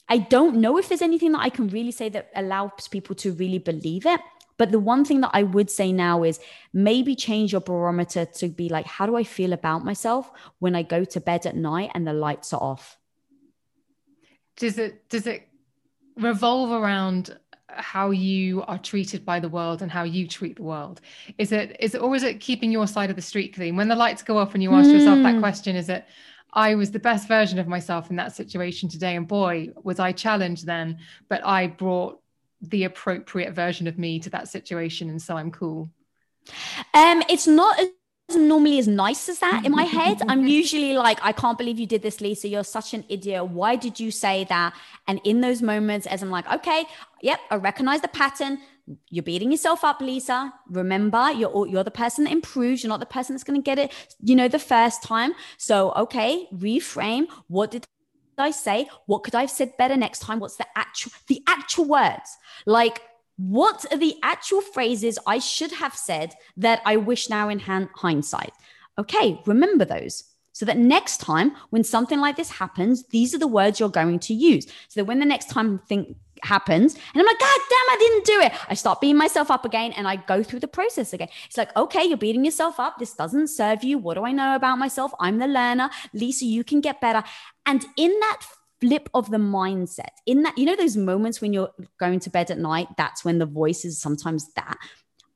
I 0.10 0.18
don't 0.18 0.58
know 0.58 0.78
if 0.78 0.89
there's 0.89 1.02
anything 1.02 1.34
that 1.34 1.41
I 1.41 1.50
can 1.50 1.68
really 1.68 1.91
say 1.91 2.10
that 2.10 2.30
allows 2.36 2.88
people 2.89 3.16
to 3.18 3.34
really 3.34 3.60
believe 3.60 4.06
it. 4.06 4.22
But 4.58 4.72
the 4.72 4.80
one 4.80 5.06
thing 5.06 5.22
that 5.22 5.32
I 5.34 5.43
would 5.43 5.70
say 5.70 5.91
now 5.91 6.24
is 6.24 6.39
maybe 6.74 7.16
change 7.16 7.52
your 7.52 7.62
barometer 7.62 8.26
to 8.26 8.48
be 8.48 8.70
like, 8.70 8.88
how 8.88 9.06
do 9.06 9.16
I 9.16 9.24
feel 9.24 9.54
about 9.54 9.86
myself 9.86 10.32
when 10.60 10.76
I 10.76 10.82
go 10.82 11.04
to 11.04 11.22
bed 11.22 11.45
at 11.45 11.56
night 11.56 11.91
and 11.93 12.08
the 12.08 12.14
lights 12.14 12.54
are 12.54 12.62
off? 12.62 12.98
Does 14.56 14.80
it 14.80 15.08
does 15.10 15.28
it 15.28 15.47
revolve 16.18 16.72
around 16.72 17.38
how 17.70 18.11
you 18.11 18.63
are 18.63 18.78
treated 18.78 19.26
by 19.26 19.39
the 19.39 19.49
world 19.49 19.82
and 19.82 19.91
how 19.91 20.03
you 20.03 20.28
treat 20.28 20.55
the 20.55 20.63
world 20.63 21.01
is 21.38 21.51
it 21.51 21.76
is 21.80 21.93
it 21.93 22.01
or 22.01 22.15
is 22.15 22.24
it 22.24 22.39
keeping 22.39 22.72
your 22.72 22.88
side 22.88 23.09
of 23.09 23.15
the 23.15 23.22
street 23.22 23.53
clean 23.53 23.76
when 23.76 23.88
the 23.88 23.95
lights 23.95 24.24
go 24.24 24.38
off 24.38 24.53
and 24.53 24.63
you 24.63 24.74
ask 24.74 24.89
mm. 24.89 24.93
yourself 24.93 25.22
that 25.22 25.34
hmm. 25.34 25.39
question 25.39 25.76
is 25.76 25.89
it 25.89 26.05
i 26.53 26.74
was 26.74 26.91
the 26.91 26.99
best 26.99 27.28
version 27.28 27.59
of 27.59 27.68
myself 27.68 28.09
in 28.09 28.15
that 28.15 28.36
situation 28.36 28.89
today 28.89 29.15
and 29.15 29.28
boy 29.28 29.70
was 29.84 29.99
i 29.99 30.11
challenged 30.11 30.65
then 30.65 30.97
but 31.30 31.45
i 31.45 31.68
brought 31.68 32.20
the 32.61 32.86
appropriate 32.86 33.53
version 33.53 33.86
of 33.86 33.99
me 33.99 34.20
to 34.20 34.30
that 34.30 34.47
situation 34.47 35.09
and 35.09 35.22
so 35.22 35.36
i'm 35.36 35.51
cool 35.51 35.89
um 36.93 37.22
it's 37.30 37.47
not 37.47 37.78
normally 38.36 38.80
as 38.80 38.88
nice 38.88 39.30
as 39.30 39.40
that 39.40 39.66
in 39.66 39.72
my 39.72 39.84
head. 39.84 40.22
I'm 40.28 40.46
usually 40.62 40.94
like, 40.94 41.20
I 41.24 41.32
can't 41.32 41.58
believe 41.58 41.80
you 41.80 41.88
did 41.88 42.02
this, 42.02 42.20
Lisa. 42.20 42.48
You're 42.48 42.64
such 42.64 42.94
an 42.94 43.06
idiot. 43.08 43.48
Why 43.48 43.76
did 43.76 44.00
you 44.00 44.12
say 44.12 44.44
that? 44.46 44.74
And 45.08 45.22
in 45.24 45.42
those 45.42 45.62
moments, 45.62 46.08
as 46.08 46.22
I'm 46.22 46.30
like, 46.30 46.52
okay, 46.52 46.86
yep, 47.22 47.40
I 47.50 47.56
recognize 47.56 48.02
the 48.02 48.10
pattern. 48.10 48.60
You're 49.10 49.24
beating 49.24 49.52
yourself 49.52 49.84
up, 49.84 50.02
Lisa. 50.02 50.54
Remember, 50.70 51.32
you're 51.32 51.68
you're 51.68 51.84
the 51.84 51.92
person 51.92 52.24
that 52.24 52.32
improves. 52.32 52.84
You're 52.84 52.90
not 52.90 53.02
the 53.02 53.06
person 53.06 53.36
that's 53.36 53.44
going 53.44 53.60
to 53.60 53.64
get 53.64 53.78
it, 53.78 53.94
you 54.22 54.36
know, 54.36 54.48
the 54.48 54.60
first 54.60 55.04
time. 55.04 55.34
So, 55.58 55.92
okay, 55.94 56.48
reframe. 56.54 57.28
What 57.48 57.72
did 57.72 57.86
I 58.38 58.52
say? 58.52 58.90
What 59.06 59.24
could 59.24 59.36
I 59.36 59.42
have 59.42 59.52
said 59.52 59.76
better 59.78 59.98
next 59.98 60.20
time? 60.20 60.40
What's 60.40 60.56
the 60.56 60.68
actual 60.76 61.12
the 61.28 61.44
actual 61.48 61.86
words? 61.86 62.38
Like 62.66 63.02
what 63.38 63.86
are 63.92 63.98
the 63.98 64.16
actual 64.24 64.62
phrases 64.62 65.18
I 65.26 65.40
should 65.40 65.72
have 65.72 65.96
said 65.96 66.36
that 66.58 66.82
I 66.86 66.98
wish 66.98 67.30
now 67.30 67.50
in 67.50 67.60
hindsight? 67.60 68.54
Okay, 69.00 69.40
remember 69.46 69.86
those 69.86 70.24
so 70.58 70.66
that 70.66 70.78
next 70.80 71.18
time 71.18 71.52
when 71.70 71.84
something 71.84 72.20
like 72.20 72.36
this 72.36 72.50
happens, 72.50 73.04
these 73.10 73.36
are 73.36 73.38
the 73.38 73.46
words 73.46 73.80
you're 73.80 73.90
going 73.90 74.18
to 74.18 74.34
use. 74.34 74.66
So 74.88 75.00
that 75.00 75.06
when 75.06 75.20
the 75.20 75.26
next 75.26 75.52
time 75.52 75.78
thing 75.78 76.16
happens, 76.42 76.96
and 76.96 77.22
I'm 77.22 77.28
like, 77.28 77.38
God 77.38 77.60
damn, 77.70 77.90
I 77.92 77.96
didn't 78.00 78.26
do 78.26 78.40
it. 78.42 78.54
I 78.68 78.74
start 78.74 79.00
beating 79.00 79.18
myself 79.18 79.52
up 79.52 79.66
again 79.66 79.92
and 79.92 80.08
I 80.08 80.16
go 80.16 80.42
through 80.42 80.62
the 80.62 80.68
process 80.68 81.14
again. 81.14 81.28
It's 81.46 81.58
like, 81.58 81.76
okay, 81.78 82.06
you're 82.06 82.18
beating 82.18 82.44
yourself 82.44 82.80
up. 82.80 82.98
This 82.98 83.14
doesn't 83.14 83.50
serve 83.50 83.84
you. 83.84 84.00
What 84.00 84.16
do 84.16 84.26
I 84.26 84.32
know 84.32 84.56
about 84.56 84.80
myself? 84.80 85.12
I'm 85.20 85.38
the 85.38 85.46
learner. 85.46 85.92
Lisa, 86.12 86.46
you 86.46 86.64
can 86.64 86.82
get 86.82 87.02
better. 87.02 87.24
And 87.68 87.86
in 87.96 88.20
that 88.22 88.42
flip 88.80 89.10
of 89.14 89.32
the 89.32 89.38
mindset 89.38 90.10
in 90.26 90.44
that 90.44 90.58
you 90.58 90.66
know 90.66 90.76
those 90.76 90.98
moments 90.98 91.42
when 91.42 91.54
you're 91.54 91.72
going 92.00 92.20
to 92.20 92.30
bed 92.30 92.52
at 92.52 92.58
night 92.58 92.88
that's 92.98 93.26
when 93.26 93.40
the 93.40 93.46
voice 93.46 93.84
is 93.86 94.00
sometimes 94.00 94.54
that 94.54 94.78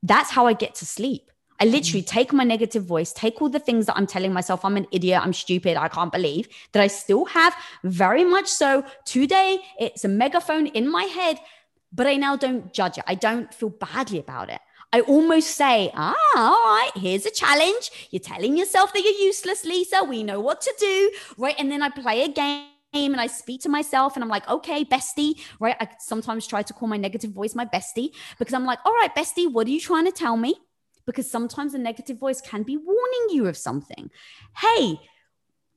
that's 0.04 0.32
how 0.32 0.48
i 0.48 0.54
get 0.54 0.76
to 0.76 0.86
sleep 0.86 1.32
i 1.60 1.66
literally 1.66 2.02
mm-hmm. 2.02 2.18
take 2.18 2.34
my 2.34 2.44
negative 2.44 2.86
voice 2.86 3.12
take 3.14 3.42
all 3.42 3.50
the 3.50 3.60
things 3.60 3.86
that 3.86 3.98
i'm 3.98 4.08
telling 4.08 4.34
myself 4.34 4.64
i'm 4.64 4.78
an 4.78 4.88
idiot 4.92 5.22
i'm 5.24 5.34
stupid 5.34 5.78
i 5.78 5.88
can't 5.88 6.12
believe 6.12 6.48
that 6.72 6.82
i 6.84 6.88
still 6.88 7.26
have 7.26 7.56
very 7.84 8.24
much 8.24 8.48
so 8.48 8.84
today 9.06 9.60
it's 9.80 10.04
a 10.04 10.08
megaphone 10.10 10.68
in 10.68 10.90
my 10.90 11.04
head 11.04 11.38
but 11.92 12.08
i 12.08 12.16
now 12.16 12.36
don't 12.36 12.74
judge 12.74 12.98
it 12.98 13.04
i 13.08 13.16
don't 13.16 13.54
feel 13.54 13.70
badly 13.70 14.20
about 14.20 14.50
it 14.50 14.62
I 14.94 15.00
almost 15.02 15.52
say, 15.52 15.90
ah, 15.94 16.14
all 16.36 16.52
right, 16.52 16.92
here's 16.96 17.26
a 17.26 17.32
challenge. 17.32 18.10
You're 18.12 18.20
telling 18.20 18.58
yourself 18.58 18.92
that 18.92 19.02
you're 19.02 19.26
useless, 19.26 19.64
Lisa. 19.64 20.04
We 20.04 20.22
know 20.22 20.42
what 20.42 20.60
to 20.60 20.74
do. 20.78 21.12
Right. 21.38 21.56
And 21.58 21.72
then 21.72 21.82
I 21.82 21.88
play 21.88 22.24
a 22.24 22.28
game 22.28 22.71
and 22.94 23.22
I 23.22 23.28
speak 23.28 23.62
to 23.62 23.70
myself 23.70 24.16
and 24.16 24.24
I'm 24.24 24.30
like, 24.30 24.48
okay, 24.50 24.84
bestie, 24.84 25.40
right? 25.60 25.76
I 25.80 25.90
sometimes 26.00 26.46
try 26.46 26.62
to 26.62 26.74
call 26.74 26.88
my 26.88 26.98
negative 26.98 27.32
voice 27.32 27.56
my 27.56 27.66
bestie 27.66 28.12
because 28.38 28.54
I'm 28.54 28.66
like, 28.66 28.80
all 28.86 28.94
right, 28.94 29.14
bestie, 29.16 29.52
what 29.52 29.68
are 29.68 29.72
you 29.72 29.80
trying 29.80 30.06
to 30.06 30.12
tell 30.12 30.38
me? 30.38 30.56
Because 31.06 31.30
sometimes 31.30 31.72
the 31.72 31.80
negative 31.80 32.18
voice 32.18 32.42
can 32.42 32.64
be 32.64 32.78
warning 32.78 33.28
you 33.30 33.48
of 33.48 33.58
something. 33.58 34.12
Hey, 34.58 35.00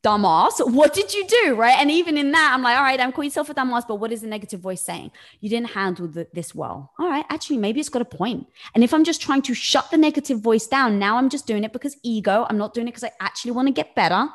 dumbass, 0.03 0.61
what 0.73 0.93
did 0.93 1.15
you 1.15 1.27
do? 1.27 1.55
Right. 1.55 1.79
And 1.79 1.91
even 1.91 2.19
in 2.19 2.33
that, 2.33 2.51
I'm 2.53 2.63
like, 2.63 2.77
all 2.77 2.83
right, 2.83 3.01
I'm 3.01 3.13
calling 3.13 3.29
yourself 3.29 3.49
a 3.49 3.55
dumbass, 3.55 3.87
but 3.89 3.97
what 3.97 4.13
is 4.13 4.21
the 4.21 4.27
negative 4.27 4.61
voice 4.61 4.83
saying? 4.83 5.13
You 5.41 5.49
didn't 5.49 5.71
handle 5.71 6.09
this 6.33 6.55
well. 6.55 6.93
All 6.99 7.09
right. 7.09 7.25
Actually, 7.31 7.59
maybe 7.59 7.81
it's 7.81 7.89
got 7.89 8.03
a 8.03 8.05
point. 8.05 8.47
And 8.75 8.85
if 8.85 8.93
I'm 8.93 9.05
just 9.05 9.23
trying 9.23 9.43
to 9.43 9.55
shut 9.55 9.91
the 9.91 9.97
negative 9.97 10.41
voice 10.41 10.67
down, 10.67 10.99
now 10.99 11.17
I'm 11.17 11.31
just 11.31 11.47
doing 11.47 11.65
it 11.65 11.73
because 11.73 11.97
ego. 12.03 12.45
I'm 12.51 12.59
not 12.59 12.75
doing 12.75 12.89
it 12.89 12.91
because 12.91 13.05
I 13.05 13.13
actually 13.21 13.53
want 13.53 13.69
to 13.69 13.73
get 13.73 13.95
better. 13.95 14.29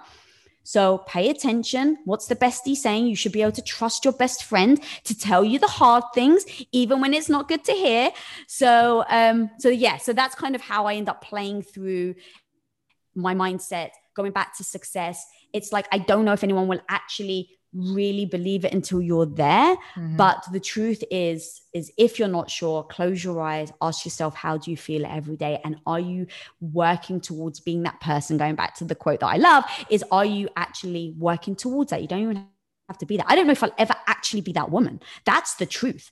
So 0.70 0.99
pay 1.07 1.32
attention. 1.32 1.97
What's 2.05 2.28
the 2.28 2.36
bestie 2.36 2.76
saying? 2.76 3.07
You 3.07 3.15
should 3.15 3.32
be 3.32 3.41
able 3.41 3.53
to 3.53 3.61
trust 3.63 4.05
your 4.05 4.13
best 4.13 4.43
friend 4.43 4.80
to 5.05 5.17
tell 5.17 5.43
you 5.43 5.57
the 5.57 5.65
hard 5.65 6.03
things, 6.13 6.45
even 6.72 7.01
when 7.01 7.11
it's 7.15 7.28
not 7.28 7.47
good 7.47 7.63
to 7.63 7.72
hear. 7.72 8.11
So, 8.45 9.03
um, 9.09 9.49
so 9.57 9.70
yeah, 9.70 9.97
so 9.97 10.13
that's 10.13 10.36
kind 10.36 10.53
of 10.53 10.61
how 10.61 10.86
I 10.86 10.93
end 10.93 11.09
up 11.09 11.24
playing 11.24 11.63
through 11.63 12.13
my 13.15 13.34
mindset, 13.34 13.89
going 14.15 14.32
back 14.32 14.55
to 14.57 14.63
success. 14.63 15.26
It's 15.53 15.74
like 15.74 15.88
I 15.91 15.97
don't 15.97 16.24
know 16.24 16.34
if 16.34 16.43
anyone 16.43 16.67
will 16.67 16.82
actually 16.88 17.49
really 17.74 18.26
believe 18.26 18.65
it 18.65 18.74
until 18.74 19.01
you're 19.01 19.26
there. 19.26 19.76
Mm-hmm. 19.76 20.17
but 20.17 20.43
the 20.51 20.59
truth 20.59 21.03
is 21.11 21.61
is 21.74 21.91
if 21.97 22.17
you're 22.17 22.28
not 22.28 22.49
sure 22.49 22.84
close 22.84 23.24
your 23.24 23.41
eyes 23.41 23.72
ask 23.82 24.05
yourself 24.05 24.34
how 24.36 24.57
do 24.57 24.72
you 24.72 24.78
feel 24.78 25.05
every 25.05 25.36
day? 25.36 25.61
And 25.63 25.78
are 25.86 25.99
you 25.99 26.28
working 26.61 27.22
towards 27.22 27.59
being 27.59 27.84
that 27.84 27.99
person? 28.01 28.38
Going 28.38 28.55
back 28.55 28.76
to 28.76 28.86
the 28.86 28.95
quote 28.95 29.20
that 29.20 29.28
i 29.28 29.38
love 29.38 29.65
is 29.89 30.03
are 30.11 30.26
you 30.26 30.49
actually 30.55 31.13
working 31.17 31.55
towards 31.55 31.91
that? 31.91 32.01
You 32.01 32.07
don't 32.07 32.24
even 32.24 32.47
have 32.88 32.97
to 32.99 33.05
be 33.05 33.17
that. 33.17 33.28
I 33.30 33.36
don't 33.36 33.45
know 33.45 33.53
if 33.53 33.63
i'll 33.63 33.76
ever 33.78 33.95
actually 34.07 34.41
be 34.41 34.53
that 34.53 34.72
woman. 34.72 34.99
That's 35.26 35.55
the 35.55 35.65
truth. 35.65 36.09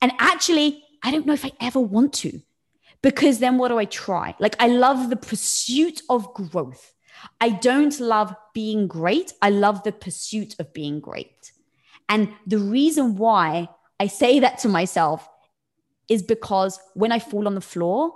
And 0.00 0.12
actually 0.18 0.82
i 1.02 1.10
don't 1.10 1.26
know 1.26 1.34
if 1.34 1.44
i 1.44 1.52
ever 1.60 1.80
want 1.80 2.12
to 2.12 2.40
because 3.02 3.38
then 3.38 3.58
what 3.58 3.68
do 3.68 3.78
i 3.78 3.84
try? 3.84 4.34
Like 4.38 4.56
i 4.58 4.66
love 4.66 5.10
the 5.10 5.16
pursuit 5.16 6.00
of 6.08 6.32
growth 6.32 6.94
I 7.40 7.50
don't 7.50 7.98
love 8.00 8.34
being 8.54 8.86
great. 8.86 9.32
I 9.42 9.50
love 9.50 9.82
the 9.82 9.92
pursuit 9.92 10.56
of 10.58 10.72
being 10.72 11.00
great. 11.00 11.52
And 12.08 12.32
the 12.46 12.58
reason 12.58 13.16
why 13.16 13.68
I 13.98 14.06
say 14.08 14.40
that 14.40 14.58
to 14.60 14.68
myself 14.68 15.28
is 16.08 16.22
because 16.22 16.80
when 16.94 17.12
I 17.12 17.18
fall 17.18 17.46
on 17.46 17.54
the 17.54 17.60
floor, 17.60 18.12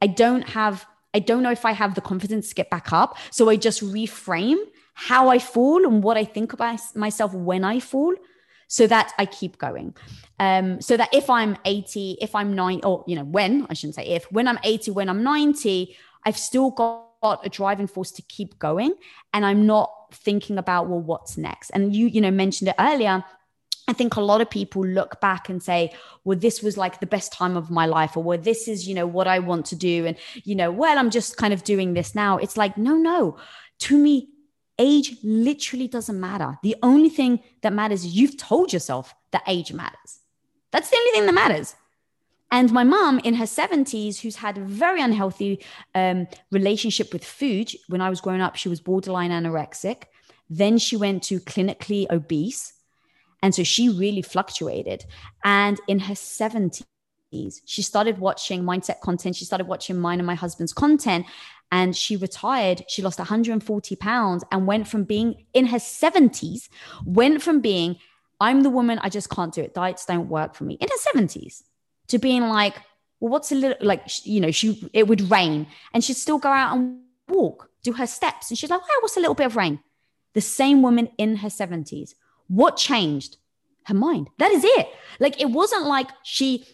I 0.00 0.06
don't 0.06 0.48
have, 0.48 0.86
I 1.12 1.18
don't 1.18 1.42
know 1.42 1.50
if 1.50 1.64
I 1.64 1.72
have 1.72 1.94
the 1.94 2.00
confidence 2.00 2.48
to 2.48 2.54
get 2.54 2.70
back 2.70 2.92
up. 2.92 3.18
So 3.30 3.48
I 3.50 3.56
just 3.56 3.82
reframe 3.82 4.56
how 4.94 5.28
I 5.28 5.38
fall 5.38 5.84
and 5.84 6.02
what 6.02 6.16
I 6.16 6.24
think 6.24 6.52
about 6.52 6.80
myself 6.94 7.34
when 7.34 7.64
I 7.64 7.80
fall 7.80 8.14
so 8.68 8.86
that 8.86 9.12
I 9.18 9.26
keep 9.26 9.58
going. 9.58 9.94
Um, 10.38 10.80
so 10.80 10.96
that 10.96 11.12
if 11.12 11.28
I'm 11.28 11.56
80, 11.64 12.18
if 12.20 12.34
I'm 12.34 12.54
90, 12.54 12.84
or, 12.84 13.04
you 13.06 13.16
know, 13.16 13.24
when, 13.24 13.66
I 13.68 13.74
shouldn't 13.74 13.96
say 13.96 14.06
if, 14.06 14.30
when 14.32 14.48
I'm 14.48 14.58
80, 14.64 14.92
when 14.92 15.08
I'm 15.08 15.22
90, 15.22 15.96
I've 16.24 16.38
still 16.38 16.70
got 16.70 17.13
a 17.24 17.48
driving 17.48 17.86
force 17.86 18.12
to 18.12 18.22
keep 18.22 18.58
going 18.58 18.94
and 19.32 19.44
i'm 19.44 19.66
not 19.66 19.90
thinking 20.12 20.58
about 20.58 20.88
well 20.88 21.00
what's 21.00 21.36
next 21.36 21.70
and 21.70 21.94
you 21.94 22.06
you 22.06 22.20
know 22.20 22.30
mentioned 22.30 22.68
it 22.68 22.74
earlier 22.78 23.24
I 23.86 23.92
think 23.92 24.16
a 24.16 24.20
lot 24.20 24.40
of 24.40 24.48
people 24.48 24.82
look 24.84 25.20
back 25.20 25.48
and 25.48 25.62
say, 25.62 25.92
well, 26.24 26.38
this 26.38 26.62
was 26.62 26.78
like 26.78 27.00
the 27.00 27.06
best 27.06 27.32
time 27.32 27.54
of 27.56 27.70
my 27.70 27.84
life, 27.84 28.16
or 28.16 28.22
well, 28.22 28.38
this 28.38 28.66
is, 28.66 28.88
you 28.88 28.94
know, 28.94 29.06
what 29.06 29.28
I 29.28 29.40
want 29.40 29.66
to 29.66 29.76
do. 29.76 30.06
And, 30.06 30.16
you 30.42 30.54
know, 30.54 30.70
well, 30.70 30.98
I'm 30.98 31.10
just 31.10 31.36
kind 31.36 31.52
of 31.52 31.64
doing 31.64 31.92
this 31.92 32.14
now. 32.14 32.38
It's 32.38 32.56
like, 32.56 32.78
no, 32.78 32.96
no. 32.96 33.36
To 33.80 33.98
me, 33.98 34.30
age 34.78 35.16
literally 35.22 35.86
doesn't 35.86 36.18
matter. 36.18 36.58
The 36.62 36.76
only 36.82 37.10
thing 37.10 37.40
that 37.62 37.72
matters 37.72 38.04
is 38.04 38.16
you've 38.16 38.38
told 38.38 38.72
yourself 38.72 39.14
that 39.32 39.42
age 39.46 39.72
matters. 39.72 40.20
That's 40.72 40.88
the 40.88 40.96
only 40.96 41.10
thing 41.10 41.26
that 41.26 41.34
matters. 41.34 41.76
And 42.54 42.70
my 42.70 42.84
mom 42.84 43.18
in 43.18 43.34
her 43.34 43.46
70s, 43.46 44.20
who's 44.20 44.36
had 44.36 44.58
a 44.58 44.60
very 44.60 45.02
unhealthy 45.02 45.58
um, 45.92 46.28
relationship 46.52 47.12
with 47.12 47.24
food. 47.24 47.72
When 47.88 48.00
I 48.00 48.08
was 48.08 48.20
growing 48.20 48.40
up, 48.40 48.54
she 48.54 48.68
was 48.68 48.80
borderline 48.80 49.32
anorexic. 49.32 50.04
Then 50.48 50.78
she 50.78 50.96
went 50.96 51.24
to 51.24 51.40
clinically 51.40 52.06
obese. 52.10 52.74
And 53.42 53.52
so 53.52 53.64
she 53.64 53.88
really 53.88 54.22
fluctuated. 54.22 55.04
And 55.42 55.80
in 55.88 55.98
her 55.98 56.14
70s, 56.14 56.84
she 57.64 57.82
started 57.82 58.18
watching 58.18 58.62
mindset 58.62 59.00
content. 59.00 59.34
She 59.34 59.44
started 59.44 59.66
watching 59.66 59.98
mine 59.98 60.20
and 60.20 60.26
my 60.26 60.36
husband's 60.36 60.72
content. 60.72 61.26
And 61.72 61.96
she 61.96 62.16
retired. 62.16 62.84
She 62.88 63.02
lost 63.02 63.18
140 63.18 63.96
pounds 63.96 64.44
and 64.52 64.68
went 64.68 64.86
from 64.86 65.02
being 65.02 65.44
in 65.54 65.66
her 65.66 65.78
70s, 65.78 66.68
went 67.04 67.42
from 67.42 67.60
being, 67.60 67.96
I'm 68.38 68.62
the 68.62 68.70
woman, 68.70 69.00
I 69.02 69.08
just 69.08 69.28
can't 69.28 69.52
do 69.52 69.62
it. 69.62 69.74
Diets 69.74 70.06
don't 70.06 70.28
work 70.28 70.54
for 70.54 70.62
me 70.62 70.78
in 70.80 70.86
her 70.86 71.20
70s 71.20 71.64
to 72.08 72.18
being 72.18 72.42
like, 72.42 72.76
well, 73.20 73.30
what's 73.30 73.52
a 73.52 73.54
little 73.54 73.76
like, 73.86 74.02
you 74.26 74.40
know, 74.40 74.50
she, 74.50 74.88
it 74.92 75.08
would 75.08 75.30
rain 75.30 75.66
and 75.92 76.04
she'd 76.04 76.16
still 76.16 76.38
go 76.38 76.50
out 76.50 76.76
and 76.76 77.00
walk, 77.28 77.70
do 77.82 77.92
her 77.92 78.06
steps. 78.06 78.50
And 78.50 78.58
she's 78.58 78.70
like, 78.70 78.80
oh, 78.82 78.98
what's 79.00 79.16
a 79.16 79.20
little 79.20 79.34
bit 79.34 79.46
of 79.46 79.56
rain? 79.56 79.80
The 80.34 80.40
same 80.40 80.82
woman 80.82 81.08
in 81.16 81.36
her 81.36 81.48
70s. 81.48 82.14
What 82.48 82.76
changed? 82.76 83.38
Her 83.84 83.94
mind. 83.94 84.28
That 84.38 84.50
is 84.52 84.64
it. 84.64 84.88
Like, 85.20 85.40
it 85.40 85.50
wasn't 85.50 85.86
like 85.86 86.08
she 86.22 86.64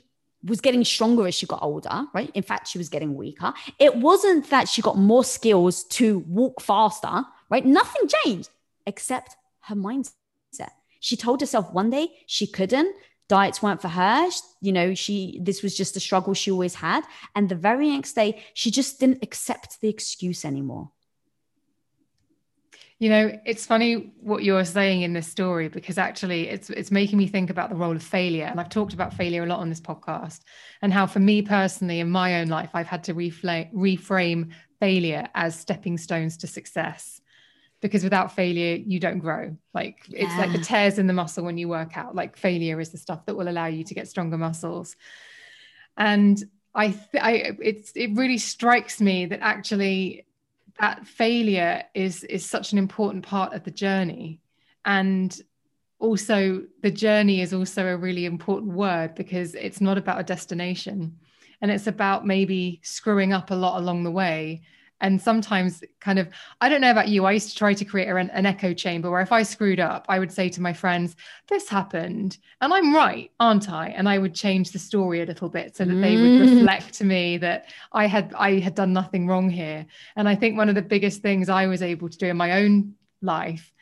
was 0.44 0.60
getting 0.60 0.84
stronger 0.84 1.26
as 1.26 1.34
she 1.34 1.46
got 1.46 1.62
older, 1.62 2.06
right? 2.14 2.30
In 2.34 2.42
fact, 2.42 2.68
she 2.68 2.78
was 2.78 2.88
getting 2.88 3.14
weaker. 3.14 3.52
It 3.78 3.96
wasn't 3.96 4.48
that 4.50 4.68
she 4.68 4.80
got 4.80 4.96
more 4.96 5.24
skills 5.24 5.84
to 5.84 6.20
walk 6.20 6.60
faster, 6.60 7.24
right? 7.50 7.64
Nothing 7.64 8.08
changed 8.08 8.48
except 8.86 9.36
her 9.62 9.74
mindset. 9.74 10.14
She 11.00 11.16
told 11.16 11.40
herself 11.40 11.72
one 11.72 11.90
day 11.90 12.08
she 12.26 12.46
couldn't 12.46 12.94
diets 13.30 13.62
weren't 13.62 13.80
for 13.80 13.88
her. 13.88 14.28
You 14.60 14.72
know 14.72 14.92
she 14.94 15.38
this 15.40 15.62
was 15.62 15.76
just 15.76 15.96
a 15.96 16.00
struggle 16.00 16.34
she 16.34 16.50
always 16.50 16.74
had. 16.74 17.02
And 17.36 17.48
the 17.48 17.54
very 17.54 17.88
next 17.88 18.14
day 18.14 18.42
she 18.54 18.70
just 18.72 18.98
didn't 18.98 19.22
accept 19.22 19.80
the 19.80 19.88
excuse 19.88 20.44
anymore. 20.44 20.90
You 22.98 23.08
know 23.08 23.38
it's 23.46 23.64
funny 23.64 24.12
what 24.20 24.42
you're 24.42 24.64
saying 24.64 25.02
in 25.02 25.12
this 25.12 25.28
story 25.28 25.68
because 25.68 25.96
actually 25.96 26.48
it's 26.48 26.70
it's 26.70 26.90
making 26.90 27.18
me 27.18 27.28
think 27.28 27.50
about 27.50 27.70
the 27.70 27.76
role 27.76 27.94
of 27.94 28.02
failure. 28.02 28.46
And 28.46 28.58
i've 28.60 28.68
talked 28.68 28.94
about 28.94 29.14
failure 29.14 29.44
a 29.44 29.46
lot 29.46 29.60
on 29.60 29.68
this 29.68 29.80
podcast 29.80 30.40
and 30.82 30.92
how 30.92 31.06
for 31.06 31.20
me 31.20 31.40
personally 31.40 32.00
in 32.00 32.10
my 32.10 32.40
own 32.40 32.48
life 32.48 32.70
i've 32.74 32.88
had 32.88 33.04
to 33.04 33.14
reframe, 33.14 33.72
reframe 33.72 34.50
failure 34.80 35.28
as 35.34 35.58
stepping 35.58 35.96
stones 35.98 36.36
to 36.38 36.46
success 36.48 37.19
because 37.80 38.04
without 38.04 38.34
failure 38.34 38.76
you 38.76 39.00
don't 39.00 39.18
grow. 39.18 39.56
Like 39.72 40.04
yeah. 40.08 40.24
it's 40.24 40.36
like 40.36 40.52
the 40.52 40.64
tears 40.64 40.98
in 40.98 41.06
the 41.06 41.12
muscle 41.12 41.44
when 41.44 41.58
you 41.58 41.68
work 41.68 41.96
out. 41.96 42.14
Like 42.14 42.36
failure 42.36 42.80
is 42.80 42.90
the 42.90 42.98
stuff 42.98 43.24
that 43.26 43.36
will 43.36 43.48
allow 43.48 43.66
you 43.66 43.84
to 43.84 43.94
get 43.94 44.08
stronger 44.08 44.38
muscles. 44.38 44.96
And 45.96 46.42
i 46.72 46.88
th- 46.88 47.20
i 47.20 47.50
it's 47.60 47.90
it 47.96 48.14
really 48.14 48.38
strikes 48.38 49.00
me 49.00 49.26
that 49.26 49.40
actually 49.40 50.24
that 50.78 51.04
failure 51.04 51.82
is 51.94 52.22
is 52.24 52.48
such 52.48 52.70
an 52.70 52.78
important 52.78 53.24
part 53.24 53.54
of 53.54 53.64
the 53.64 53.70
journey. 53.70 54.40
And 54.84 55.38
also 55.98 56.62
the 56.82 56.90
journey 56.90 57.40
is 57.40 57.52
also 57.52 57.86
a 57.86 57.96
really 57.96 58.24
important 58.24 58.72
word 58.72 59.14
because 59.14 59.54
it's 59.54 59.80
not 59.80 59.98
about 59.98 60.20
a 60.20 60.24
destination. 60.24 61.18
And 61.62 61.70
it's 61.70 61.86
about 61.86 62.26
maybe 62.26 62.80
screwing 62.82 63.34
up 63.34 63.50
a 63.50 63.54
lot 63.54 63.78
along 63.78 64.04
the 64.04 64.10
way 64.10 64.62
and 65.00 65.20
sometimes 65.20 65.82
kind 66.00 66.18
of 66.18 66.28
i 66.60 66.68
don't 66.68 66.80
know 66.80 66.90
about 66.90 67.08
you 67.08 67.24
i 67.24 67.32
used 67.32 67.50
to 67.50 67.56
try 67.56 67.74
to 67.74 67.84
create 67.84 68.08
an, 68.08 68.30
an, 68.30 68.46
echo 68.46 68.72
chamber 68.72 69.10
where 69.10 69.20
if 69.20 69.32
i 69.32 69.42
screwed 69.42 69.80
up 69.80 70.06
i 70.08 70.18
would 70.18 70.32
say 70.32 70.48
to 70.48 70.60
my 70.60 70.72
friends 70.72 71.16
this 71.48 71.68
happened 71.68 72.38
and 72.60 72.72
i'm 72.72 72.94
right 72.94 73.32
aren't 73.40 73.68
i 73.70 73.88
and 73.88 74.08
i 74.08 74.18
would 74.18 74.34
change 74.34 74.70
the 74.70 74.78
story 74.78 75.22
a 75.22 75.26
little 75.26 75.48
bit 75.48 75.76
so 75.76 75.84
that 75.84 75.94
mm. 75.94 76.02
they 76.02 76.16
would 76.16 76.40
mm. 76.40 76.56
reflect 76.56 76.94
to 76.94 77.04
me 77.04 77.38
that 77.38 77.66
i 77.92 78.06
had 78.06 78.32
i 78.34 78.58
had 78.58 78.74
done 78.74 78.92
nothing 78.92 79.26
wrong 79.26 79.50
here 79.50 79.86
and 80.16 80.28
i 80.28 80.34
think 80.34 80.56
one 80.56 80.68
of 80.68 80.74
the 80.74 80.82
biggest 80.82 81.22
things 81.22 81.48
i 81.48 81.66
was 81.66 81.82
able 81.82 82.08
to 82.08 82.18
do 82.18 82.26
in 82.26 82.36
my 82.36 82.62
own 82.62 82.94
life 83.22 83.72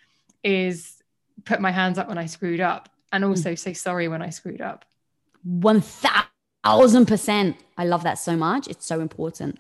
is 0.43 1.03
put 1.45 1.61
my 1.61 1.71
hands 1.71 1.99
up 1.99 2.09
when 2.09 2.19
i 2.19 2.27
screwed 2.27 2.61
up 2.61 2.89
and 3.13 3.25
mm. 3.25 3.29
also 3.29 3.53
mm. 3.53 3.59
say 3.59 3.73
sorry 3.73 4.09
when 4.09 4.23
i 4.23 4.31
screwed 4.31 4.61
up 4.61 4.85
1000% 5.47 7.55
i 7.77 7.85
love 7.85 8.03
that 8.03 8.19
so 8.19 8.37
much 8.37 8.67
it's 8.69 8.85
so 8.85 9.01
important 9.01 9.59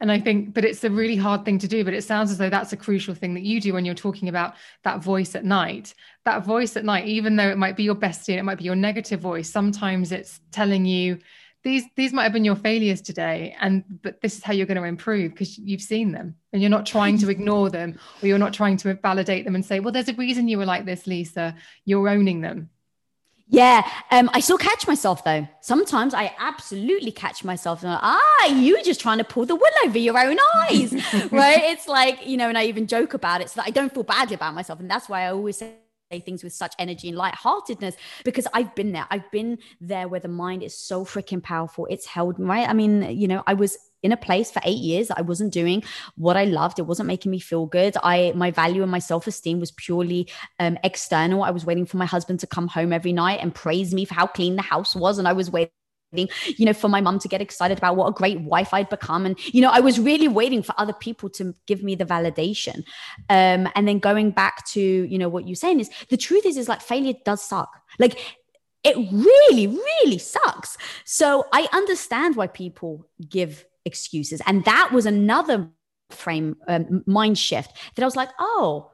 and 0.00 0.10
I 0.10 0.18
think, 0.18 0.54
but 0.54 0.64
it's 0.64 0.84
a 0.84 0.90
really 0.90 1.16
hard 1.16 1.44
thing 1.44 1.58
to 1.58 1.68
do. 1.68 1.84
But 1.84 1.94
it 1.94 2.04
sounds 2.04 2.30
as 2.30 2.38
though 2.38 2.50
that's 2.50 2.72
a 2.72 2.76
crucial 2.76 3.14
thing 3.14 3.34
that 3.34 3.42
you 3.42 3.60
do 3.60 3.72
when 3.74 3.84
you're 3.84 3.94
talking 3.94 4.28
about 4.28 4.54
that 4.84 5.02
voice 5.02 5.34
at 5.34 5.44
night. 5.44 5.94
That 6.24 6.44
voice 6.44 6.76
at 6.76 6.84
night, 6.84 7.06
even 7.06 7.36
though 7.36 7.48
it 7.48 7.58
might 7.58 7.76
be 7.76 7.82
your 7.84 7.94
bestie, 7.94 8.38
it 8.38 8.42
might 8.42 8.58
be 8.58 8.64
your 8.64 8.76
negative 8.76 9.20
voice. 9.20 9.50
Sometimes 9.50 10.12
it's 10.12 10.40
telling 10.50 10.84
you 10.84 11.18
these 11.62 11.84
these 11.94 12.12
might 12.12 12.22
have 12.22 12.32
been 12.32 12.44
your 12.44 12.56
failures 12.56 13.02
today, 13.02 13.54
and 13.60 13.84
but 14.02 14.20
this 14.22 14.36
is 14.36 14.42
how 14.42 14.52
you're 14.52 14.66
going 14.66 14.78
to 14.80 14.84
improve 14.84 15.32
because 15.32 15.58
you've 15.58 15.82
seen 15.82 16.12
them, 16.12 16.34
and 16.52 16.62
you're 16.62 16.70
not 16.70 16.86
trying 16.86 17.18
to 17.18 17.28
ignore 17.34 17.68
them, 17.68 17.98
or 18.22 18.28
you're 18.28 18.38
not 18.38 18.54
trying 18.54 18.76
to 18.78 18.94
validate 18.94 19.44
them 19.44 19.54
and 19.54 19.64
say, 19.64 19.80
well, 19.80 19.92
there's 19.92 20.08
a 20.08 20.14
reason 20.14 20.48
you 20.48 20.58
were 20.58 20.64
like 20.64 20.86
this, 20.86 21.06
Lisa. 21.06 21.54
You're 21.84 22.08
owning 22.08 22.40
them. 22.40 22.70
Yeah, 23.52 23.84
um, 24.12 24.30
I 24.32 24.38
still 24.38 24.58
catch 24.58 24.86
myself 24.86 25.24
though. 25.24 25.46
Sometimes 25.60 26.14
I 26.14 26.32
absolutely 26.38 27.10
catch 27.10 27.42
myself. 27.42 27.82
And 27.82 27.90
like, 27.90 28.00
ah, 28.00 28.46
you 28.46 28.76
were 28.76 28.82
just 28.82 29.00
trying 29.00 29.18
to 29.18 29.24
pull 29.24 29.44
the 29.44 29.56
wool 29.56 29.64
over 29.84 29.98
your 29.98 30.16
own 30.18 30.36
eyes, 30.54 30.92
right? 31.32 31.60
It's 31.64 31.88
like 31.88 32.24
you 32.24 32.36
know, 32.36 32.48
and 32.48 32.56
I 32.56 32.66
even 32.66 32.86
joke 32.86 33.12
about 33.12 33.40
it 33.40 33.50
so 33.50 33.60
that 33.60 33.66
I 33.66 33.70
don't 33.70 33.92
feel 33.92 34.04
badly 34.04 34.36
about 34.36 34.54
myself, 34.54 34.78
and 34.78 34.88
that's 34.88 35.08
why 35.08 35.22
I 35.22 35.32
always 35.32 35.58
say 35.58 35.74
things 36.18 36.42
with 36.42 36.52
such 36.52 36.74
energy 36.78 37.08
and 37.08 37.16
lightheartedness 37.16 37.94
because 38.24 38.46
I've 38.52 38.74
been 38.74 38.92
there. 38.92 39.06
I've 39.10 39.30
been 39.30 39.58
there 39.80 40.08
where 40.08 40.20
the 40.20 40.28
mind 40.28 40.62
is 40.64 40.76
so 40.76 41.04
freaking 41.04 41.42
powerful. 41.42 41.86
It's 41.88 42.06
held 42.06 42.36
right. 42.38 42.68
I 42.68 42.72
mean, 42.72 43.02
you 43.16 43.28
know, 43.28 43.44
I 43.46 43.54
was 43.54 43.78
in 44.02 44.12
a 44.12 44.16
place 44.16 44.50
for 44.50 44.62
eight 44.64 44.78
years 44.78 45.08
that 45.08 45.18
I 45.18 45.22
wasn't 45.22 45.52
doing 45.52 45.84
what 46.16 46.36
I 46.36 46.44
loved. 46.44 46.78
It 46.78 46.86
wasn't 46.86 47.06
making 47.06 47.30
me 47.30 47.38
feel 47.38 47.66
good. 47.66 47.96
I 48.02 48.32
my 48.34 48.50
value 48.50 48.82
and 48.82 48.90
my 48.90 48.98
self 48.98 49.26
esteem 49.26 49.60
was 49.60 49.70
purely 49.70 50.28
um, 50.58 50.78
external. 50.82 51.44
I 51.44 51.50
was 51.50 51.64
waiting 51.64 51.86
for 51.86 51.98
my 51.98 52.06
husband 52.06 52.40
to 52.40 52.46
come 52.46 52.66
home 52.66 52.92
every 52.92 53.12
night 53.12 53.40
and 53.40 53.54
praise 53.54 53.94
me 53.94 54.04
for 54.04 54.14
how 54.14 54.26
clean 54.26 54.56
the 54.56 54.62
house 54.62 54.96
was, 54.96 55.18
and 55.18 55.28
I 55.28 55.34
was 55.34 55.50
waiting 55.50 55.70
you 56.12 56.66
know, 56.66 56.72
for 56.72 56.88
my 56.88 57.00
mum 57.00 57.18
to 57.20 57.28
get 57.28 57.40
excited 57.40 57.78
about 57.78 57.96
what 57.96 58.08
a 58.08 58.12
great 58.12 58.40
wife 58.40 58.74
I'd 58.74 58.88
become. 58.88 59.26
And, 59.26 59.38
you 59.54 59.60
know, 59.60 59.70
I 59.70 59.80
was 59.80 59.98
really 59.98 60.28
waiting 60.28 60.62
for 60.62 60.74
other 60.78 60.92
people 60.92 61.30
to 61.30 61.54
give 61.66 61.82
me 61.82 61.94
the 61.94 62.04
validation. 62.04 62.78
Um, 63.28 63.68
and 63.74 63.86
then 63.86 63.98
going 63.98 64.30
back 64.30 64.66
to, 64.68 64.80
you 64.80 65.18
know, 65.18 65.28
what 65.28 65.46
you're 65.46 65.54
saying 65.54 65.80
is 65.80 65.90
the 66.08 66.16
truth 66.16 66.46
is, 66.46 66.56
is 66.56 66.68
like 66.68 66.80
failure 66.80 67.14
does 67.24 67.42
suck. 67.42 67.70
Like 67.98 68.18
it 68.82 68.96
really, 68.96 69.66
really 69.66 70.18
sucks. 70.18 70.76
So 71.04 71.46
I 71.52 71.68
understand 71.72 72.36
why 72.36 72.46
people 72.46 73.06
give 73.28 73.64
excuses. 73.84 74.40
And 74.46 74.64
that 74.64 74.90
was 74.92 75.06
another 75.06 75.70
frame 76.10 76.56
um, 76.66 77.04
mind 77.06 77.38
shift 77.38 77.76
that 77.94 78.02
I 78.02 78.06
was 78.06 78.16
like, 78.16 78.30
oh, 78.38 78.90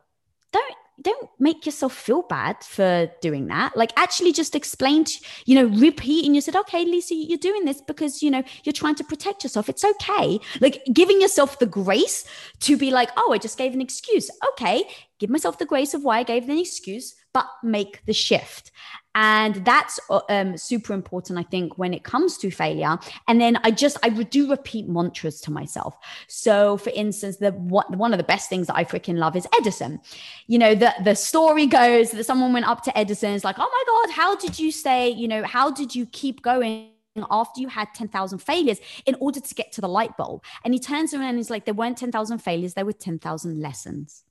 don't 0.53 0.77
don't 1.03 1.28
make 1.38 1.66
yourself 1.66 1.94
feel 1.94 2.22
bad 2.22 2.62
for 2.62 3.11
doing 3.20 3.47
that. 3.49 3.76
Like 3.76 3.92
actually 3.97 4.32
just 4.32 4.55
explain 4.55 5.05
to, 5.05 5.14
you 5.44 5.55
know, 5.55 5.66
repeat 5.78 6.24
and 6.24 6.34
you 6.34 6.40
said, 6.40 6.57
okay, 6.57 6.84
Lisa, 6.84 7.14
you're 7.14 7.38
doing 7.38 7.64
this 7.64 7.80
because, 7.80 8.22
you 8.22 8.30
know, 8.30 8.42
you're 8.64 8.72
trying 8.72 8.94
to 8.97 9.05
protect 9.05 9.44
yourself. 9.44 9.68
It's 9.68 9.84
okay. 9.84 10.40
Like 10.61 10.82
giving 10.92 11.20
yourself 11.20 11.59
the 11.59 11.66
grace 11.66 12.24
to 12.61 12.76
be 12.76 12.90
like, 12.90 13.11
oh, 13.16 13.32
I 13.32 13.38
just 13.38 13.59
gave 13.59 13.74
an 13.74 13.80
excuse. 13.80 14.30
Okay. 14.53 14.84
Give 15.18 15.30
myself 15.30 15.59
the 15.59 15.66
grace 15.66 15.94
of 15.94 16.05
why 16.05 16.18
I 16.18 16.22
gave 16.22 16.49
an 16.49 16.59
excuse, 16.59 17.14
but 17.32 17.47
make 17.62 18.05
the 18.07 18.12
shift. 18.12 18.70
And 19.17 19.64
that's 19.64 19.99
uh, 20.11 20.21
um, 20.29 20.59
super 20.59 20.93
important, 20.93 21.39
I 21.39 21.43
think, 21.43 21.79
when 21.79 21.95
it 21.95 22.05
comes 22.05 22.37
to 22.39 22.51
failure. 22.51 22.99
And 23.27 23.41
then 23.41 23.59
I 23.64 23.71
just, 23.71 23.97
I 24.03 24.11
do 24.11 24.51
repeat 24.51 24.89
mantras 24.89 25.41
to 25.43 25.51
myself. 25.51 25.97
So, 26.29 26.77
for 26.77 26.91
instance, 26.91 27.39
the 27.39 27.53
one 27.53 28.12
of 28.12 28.19
the 28.19 28.25
best 28.25 28.51
things 28.51 28.67
that 28.67 28.77
I 28.77 28.85
freaking 28.85 29.17
love 29.17 29.35
is 29.35 29.49
Edison. 29.59 30.01
You 30.49 30.59
know, 30.59 30.75
the, 30.75 30.95
the 31.03 31.14
story 31.14 31.67
goes 31.67 32.11
that 32.11 32.25
someone 32.25 32.53
went 32.53 32.69
up 32.69 32.83
to 32.83 32.97
Edison, 32.97 33.33
is 33.33 33.43
like, 33.43 33.57
oh 33.59 33.62
my 33.62 33.85
God, 33.87 34.14
how 34.14 34.37
did 34.37 34.59
you 34.59 34.71
stay, 34.71 35.09
you 35.09 35.29
know, 35.29 35.43
how 35.45 35.71
did 35.71 35.95
you 35.95 36.05
keep 36.07 36.43
going? 36.43 36.91
after 37.31 37.62
you 37.62 37.69
had 37.69 37.89
10,000 37.95 38.41
failures 38.41 38.79
in 39.07 39.17
order 39.21 39.41
to 39.41 39.55
get 39.55 39.73
to 39.73 39.81
the 39.81 39.89
light 39.89 40.14
bulb. 40.19 40.45
And 40.67 40.75
he 40.75 40.79
turns 40.79 41.14
around 41.14 41.31
and 41.31 41.39
he's 41.39 41.49
like, 41.49 41.64
there 41.64 41.73
weren't 41.73 41.97
10,000 41.97 42.37
failures, 42.41 42.75
there 42.75 42.85
were 42.85 42.93
10,000 42.93 43.59
lessons. 43.59 44.26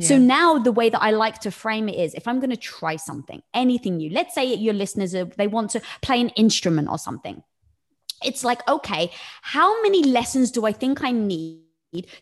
So 0.00 0.18
now 0.18 0.58
the 0.58 0.72
way 0.72 0.88
that 0.90 1.02
I 1.02 1.10
like 1.10 1.40
to 1.40 1.50
frame 1.50 1.88
it 1.88 1.96
is 1.96 2.14
if 2.14 2.26
I'm 2.26 2.40
going 2.40 2.50
to 2.50 2.56
try 2.56 2.96
something, 2.96 3.42
anything 3.54 3.98
new, 3.98 4.10
let's 4.10 4.34
say 4.34 4.54
your 4.54 4.74
listeners 4.74 5.14
are, 5.14 5.24
they 5.24 5.46
want 5.46 5.70
to 5.70 5.82
play 6.02 6.20
an 6.20 6.30
instrument 6.30 6.88
or 6.88 6.98
something. 6.98 7.42
It's 8.24 8.44
like, 8.44 8.66
okay, 8.68 9.10
how 9.42 9.82
many 9.82 10.02
lessons 10.02 10.50
do 10.50 10.64
I 10.64 10.72
think 10.72 11.04
I 11.04 11.12
need 11.12 11.62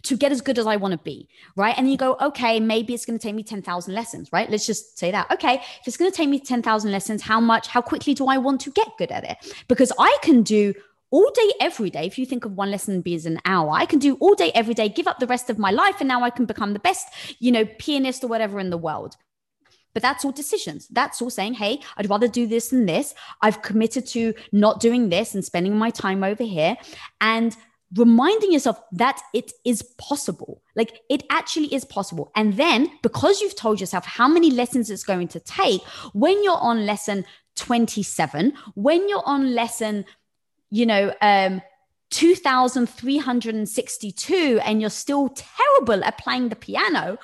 to 0.02 0.16
get 0.16 0.32
as 0.32 0.40
good 0.40 0.58
as 0.58 0.66
I 0.66 0.76
want 0.76 0.92
to 0.92 0.98
be, 0.98 1.28
right? 1.56 1.74
And 1.76 1.90
you 1.90 1.96
go, 1.96 2.16
okay, 2.20 2.60
maybe 2.60 2.94
it's 2.94 3.06
going 3.06 3.18
to 3.18 3.22
take 3.22 3.34
me 3.34 3.42
10,000 3.42 3.94
lessons, 3.94 4.28
right? 4.32 4.50
Let's 4.50 4.66
just 4.66 4.98
say 4.98 5.10
that. 5.10 5.30
Okay, 5.32 5.54
if 5.54 5.86
it's 5.86 5.96
going 5.96 6.10
to 6.10 6.16
take 6.16 6.28
me 6.28 6.40
10,000 6.40 6.90
lessons, 6.90 7.22
how 7.22 7.40
much, 7.40 7.68
how 7.68 7.80
quickly 7.80 8.14
do 8.14 8.26
I 8.26 8.38
want 8.38 8.60
to 8.62 8.70
get 8.70 8.88
good 8.98 9.10
at 9.10 9.24
it? 9.24 9.64
Because 9.68 9.92
I 9.98 10.16
can 10.22 10.42
do 10.42 10.74
all 11.10 11.30
day, 11.34 11.52
every 11.60 11.90
day, 11.90 12.06
if 12.06 12.18
you 12.18 12.26
think 12.26 12.44
of 12.44 12.52
one 12.52 12.70
lesson 12.70 13.00
be 13.00 13.14
as 13.14 13.26
an 13.26 13.40
hour, 13.44 13.70
I 13.70 13.86
can 13.86 13.98
do 13.98 14.16
all 14.16 14.34
day, 14.34 14.50
every 14.54 14.74
day, 14.74 14.88
give 14.88 15.06
up 15.06 15.20
the 15.20 15.26
rest 15.26 15.50
of 15.50 15.58
my 15.58 15.70
life, 15.70 15.96
and 16.00 16.08
now 16.08 16.22
I 16.22 16.30
can 16.30 16.44
become 16.44 16.72
the 16.72 16.78
best, 16.78 17.06
you 17.38 17.52
know, 17.52 17.64
pianist 17.78 18.24
or 18.24 18.28
whatever 18.28 18.58
in 18.58 18.70
the 18.70 18.78
world. 18.78 19.16
But 19.92 20.02
that's 20.02 20.24
all 20.24 20.32
decisions. 20.32 20.88
That's 20.88 21.22
all 21.22 21.30
saying, 21.30 21.54
hey, 21.54 21.80
I'd 21.96 22.10
rather 22.10 22.26
do 22.26 22.46
this 22.46 22.68
than 22.68 22.86
this. 22.86 23.14
I've 23.40 23.62
committed 23.62 24.06
to 24.08 24.34
not 24.50 24.80
doing 24.80 25.08
this 25.08 25.34
and 25.34 25.44
spending 25.44 25.76
my 25.78 25.90
time 25.90 26.24
over 26.24 26.42
here. 26.42 26.76
And 27.20 27.56
reminding 27.96 28.52
yourself 28.52 28.80
that 28.92 29.20
it 29.32 29.52
is 29.64 29.82
possible. 29.98 30.62
Like 30.74 31.00
it 31.08 31.22
actually 31.30 31.72
is 31.72 31.84
possible. 31.84 32.32
And 32.34 32.54
then 32.54 32.90
because 33.02 33.40
you've 33.40 33.56
told 33.56 33.80
yourself 33.80 34.04
how 34.04 34.28
many 34.28 34.50
lessons 34.50 34.90
it's 34.90 35.04
going 35.04 35.28
to 35.28 35.40
take, 35.40 35.82
when 36.12 36.42
you're 36.42 36.58
on 36.58 36.86
lesson 36.86 37.24
27, 37.56 38.52
when 38.74 39.08
you're 39.08 39.26
on 39.26 39.54
lesson 39.54 40.04
you 40.70 40.86
know, 40.86 41.12
um, 41.20 41.60
2,362 42.10 44.60
and 44.64 44.80
you're 44.80 44.90
still 44.90 45.28
terrible 45.28 46.02
at 46.04 46.18
playing 46.18 46.48
the 46.48 46.56
piano, 46.56 47.18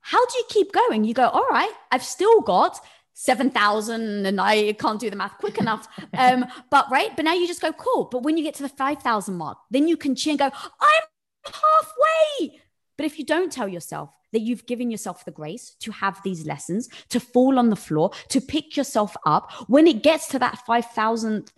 how 0.00 0.26
do 0.26 0.38
you 0.38 0.44
keep 0.48 0.72
going? 0.72 1.04
You 1.04 1.14
go, 1.14 1.28
all 1.28 1.46
right, 1.48 1.72
I've 1.92 2.02
still 2.02 2.40
got 2.40 2.80
7,000 3.14 4.26
and 4.26 4.40
I 4.40 4.72
can't 4.72 4.98
do 4.98 5.08
the 5.08 5.14
math 5.16 5.38
quick 5.38 5.58
enough. 5.58 5.86
Um, 6.14 6.44
but 6.70 6.90
right, 6.90 7.16
but 7.16 7.24
now 7.24 7.32
you 7.32 7.46
just 7.46 7.62
go, 7.62 7.72
cool. 7.72 8.04
But 8.04 8.22
when 8.22 8.36
you 8.36 8.44
get 8.44 8.54
to 8.56 8.62
the 8.62 8.68
5,000 8.68 9.34
mark, 9.34 9.56
then 9.70 9.88
you 9.88 9.96
can 9.96 10.14
cheer 10.14 10.32
and 10.32 10.38
go, 10.38 10.50
I'm 10.80 11.02
halfway. 11.46 12.60
But 12.98 13.06
if 13.06 13.18
you 13.18 13.24
don't 13.24 13.50
tell 13.50 13.66
yourself 13.66 14.10
that 14.32 14.40
you've 14.40 14.66
given 14.66 14.90
yourself 14.90 15.24
the 15.24 15.30
grace 15.30 15.74
to 15.80 15.90
have 15.90 16.20
these 16.22 16.44
lessons, 16.44 16.90
to 17.08 17.18
fall 17.18 17.58
on 17.58 17.70
the 17.70 17.76
floor, 17.76 18.10
to 18.28 18.42
pick 18.42 18.76
yourself 18.76 19.16
up, 19.24 19.50
when 19.68 19.86
it 19.86 20.02
gets 20.02 20.28
to 20.28 20.38
that 20.40 20.58
5,000th 20.68 21.48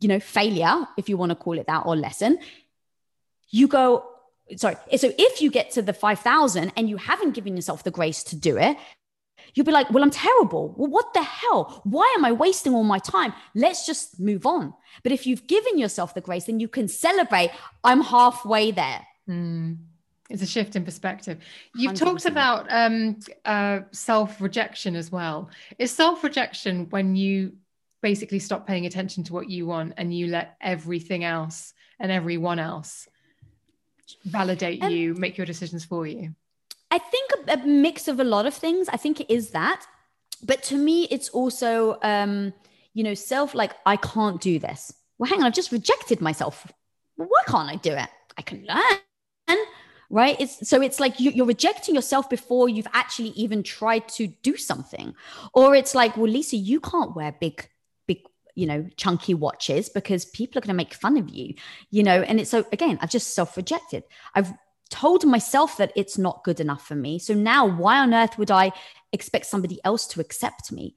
you 0.00 0.08
know, 0.08 0.20
failure, 0.20 0.86
if 0.96 1.08
you 1.08 1.16
want 1.16 1.30
to 1.30 1.36
call 1.36 1.58
it 1.58 1.66
that, 1.66 1.84
or 1.86 1.94
lesson, 1.94 2.38
you 3.50 3.68
go, 3.68 4.04
sorry. 4.56 4.76
So 4.96 5.12
if 5.18 5.40
you 5.40 5.50
get 5.50 5.70
to 5.72 5.82
the 5.82 5.92
5,000 5.92 6.72
and 6.76 6.88
you 6.88 6.96
haven't 6.96 7.32
given 7.32 7.56
yourself 7.56 7.84
the 7.84 7.90
grace 7.90 8.22
to 8.24 8.36
do 8.36 8.56
it, 8.56 8.76
you'll 9.54 9.66
be 9.66 9.72
like, 9.72 9.90
well, 9.90 10.02
I'm 10.02 10.10
terrible. 10.10 10.74
Well, 10.76 10.90
what 10.90 11.12
the 11.14 11.22
hell? 11.22 11.82
Why 11.84 12.12
am 12.16 12.24
I 12.24 12.32
wasting 12.32 12.74
all 12.74 12.84
my 12.84 12.98
time? 12.98 13.32
Let's 13.54 13.86
just 13.86 14.18
move 14.20 14.46
on. 14.46 14.74
But 15.02 15.12
if 15.12 15.26
you've 15.26 15.46
given 15.46 15.78
yourself 15.78 16.14
the 16.14 16.20
grace, 16.20 16.44
then 16.44 16.60
you 16.60 16.68
can 16.68 16.88
celebrate, 16.88 17.50
I'm 17.84 18.00
halfway 18.00 18.70
there. 18.70 19.06
Mm. 19.28 19.78
It's 20.30 20.42
a 20.42 20.46
shift 20.46 20.76
in 20.76 20.84
perspective. 20.84 21.38
You've 21.74 21.94
100%. 21.94 21.98
talked 21.98 22.26
about 22.26 22.66
um, 22.70 23.18
uh, 23.44 23.80
self 23.90 24.40
rejection 24.40 24.94
as 24.94 25.10
well. 25.10 25.50
Is 25.78 25.90
self 25.90 26.22
rejection 26.22 26.86
when 26.90 27.16
you 27.16 27.54
basically 28.02 28.38
stop 28.38 28.66
paying 28.66 28.86
attention 28.86 29.24
to 29.24 29.32
what 29.32 29.48
you 29.50 29.66
want 29.66 29.94
and 29.96 30.14
you 30.14 30.26
let 30.28 30.56
everything 30.60 31.24
else 31.24 31.72
and 31.98 32.10
everyone 32.10 32.58
else 32.58 33.08
validate 34.24 34.82
um, 34.82 34.90
you, 34.90 35.14
make 35.14 35.36
your 35.36 35.46
decisions 35.46 35.84
for 35.84 36.06
you? 36.06 36.34
I 36.90 36.98
think 36.98 37.30
a, 37.46 37.52
a, 37.52 37.56
mix 37.58 38.08
of 38.08 38.18
a 38.20 38.24
lot 38.24 38.46
of 38.46 38.54
things. 38.54 38.88
I 38.88 38.96
think 38.96 39.20
it 39.20 39.30
is 39.30 39.50
that. 39.50 39.86
But 40.42 40.62
to 40.64 40.76
me, 40.76 41.04
it's 41.10 41.28
also, 41.28 41.98
um, 42.02 42.52
you 42.94 43.04
know, 43.04 43.14
self 43.14 43.54
like, 43.54 43.72
I 43.86 43.96
can't 43.96 44.40
do 44.40 44.58
this. 44.58 44.92
Well, 45.18 45.28
hang 45.28 45.40
on, 45.40 45.46
I've 45.46 45.54
just 45.54 45.70
rejected 45.70 46.20
myself. 46.20 46.66
Well, 47.16 47.28
why 47.28 47.42
can't 47.46 47.68
I 47.68 47.76
do 47.76 47.92
it? 47.92 48.08
I 48.38 48.42
can 48.42 48.66
learn. 48.66 49.58
right 50.10 50.36
it's 50.40 50.68
so 50.68 50.82
it's 50.82 50.98
like 50.98 51.20
you, 51.20 51.42
are 51.42 51.46
rejecting 51.46 51.94
yourself 51.94 52.28
before 52.28 52.68
you've 52.68 52.86
actually 52.92 53.28
even 53.28 53.62
tried 53.62 54.06
to 54.08 54.26
do 54.42 54.56
something 54.56 55.14
or 55.54 55.74
it's 55.74 55.94
like 55.94 56.16
well 56.16 56.26
lisa 56.26 56.56
you 56.56 56.80
can't 56.80 57.14
wear 57.14 57.32
big 57.40 57.68
you 58.54 58.66
know 58.66 58.86
chunky 58.96 59.34
watches 59.34 59.88
because 59.88 60.24
people 60.24 60.58
are 60.58 60.62
going 60.62 60.68
to 60.68 60.74
make 60.74 60.94
fun 60.94 61.16
of 61.16 61.28
you 61.28 61.54
you 61.90 62.02
know? 62.02 62.22
And 62.22 62.40
it's 62.40 62.50
so 62.50 62.64
again 62.72 62.98
i've 63.00 63.10
just 63.10 63.34
self-rejected. 63.34 64.04
I've 64.34 64.52
told 64.88 65.24
myself 65.24 65.76
that 65.76 65.92
it's 65.94 66.18
not 66.18 66.42
good 66.42 66.58
enough 66.58 66.84
for 66.86 66.96
me. 66.96 67.20
So 67.20 67.32
now 67.32 67.64
why 67.64 67.98
on 67.98 68.12
earth 68.12 68.36
would 68.38 68.50
i 68.50 68.72
expect 69.12 69.46
somebody 69.46 69.80
else 69.84 70.06
to 70.08 70.20
accept 70.20 70.72
me? 70.72 70.96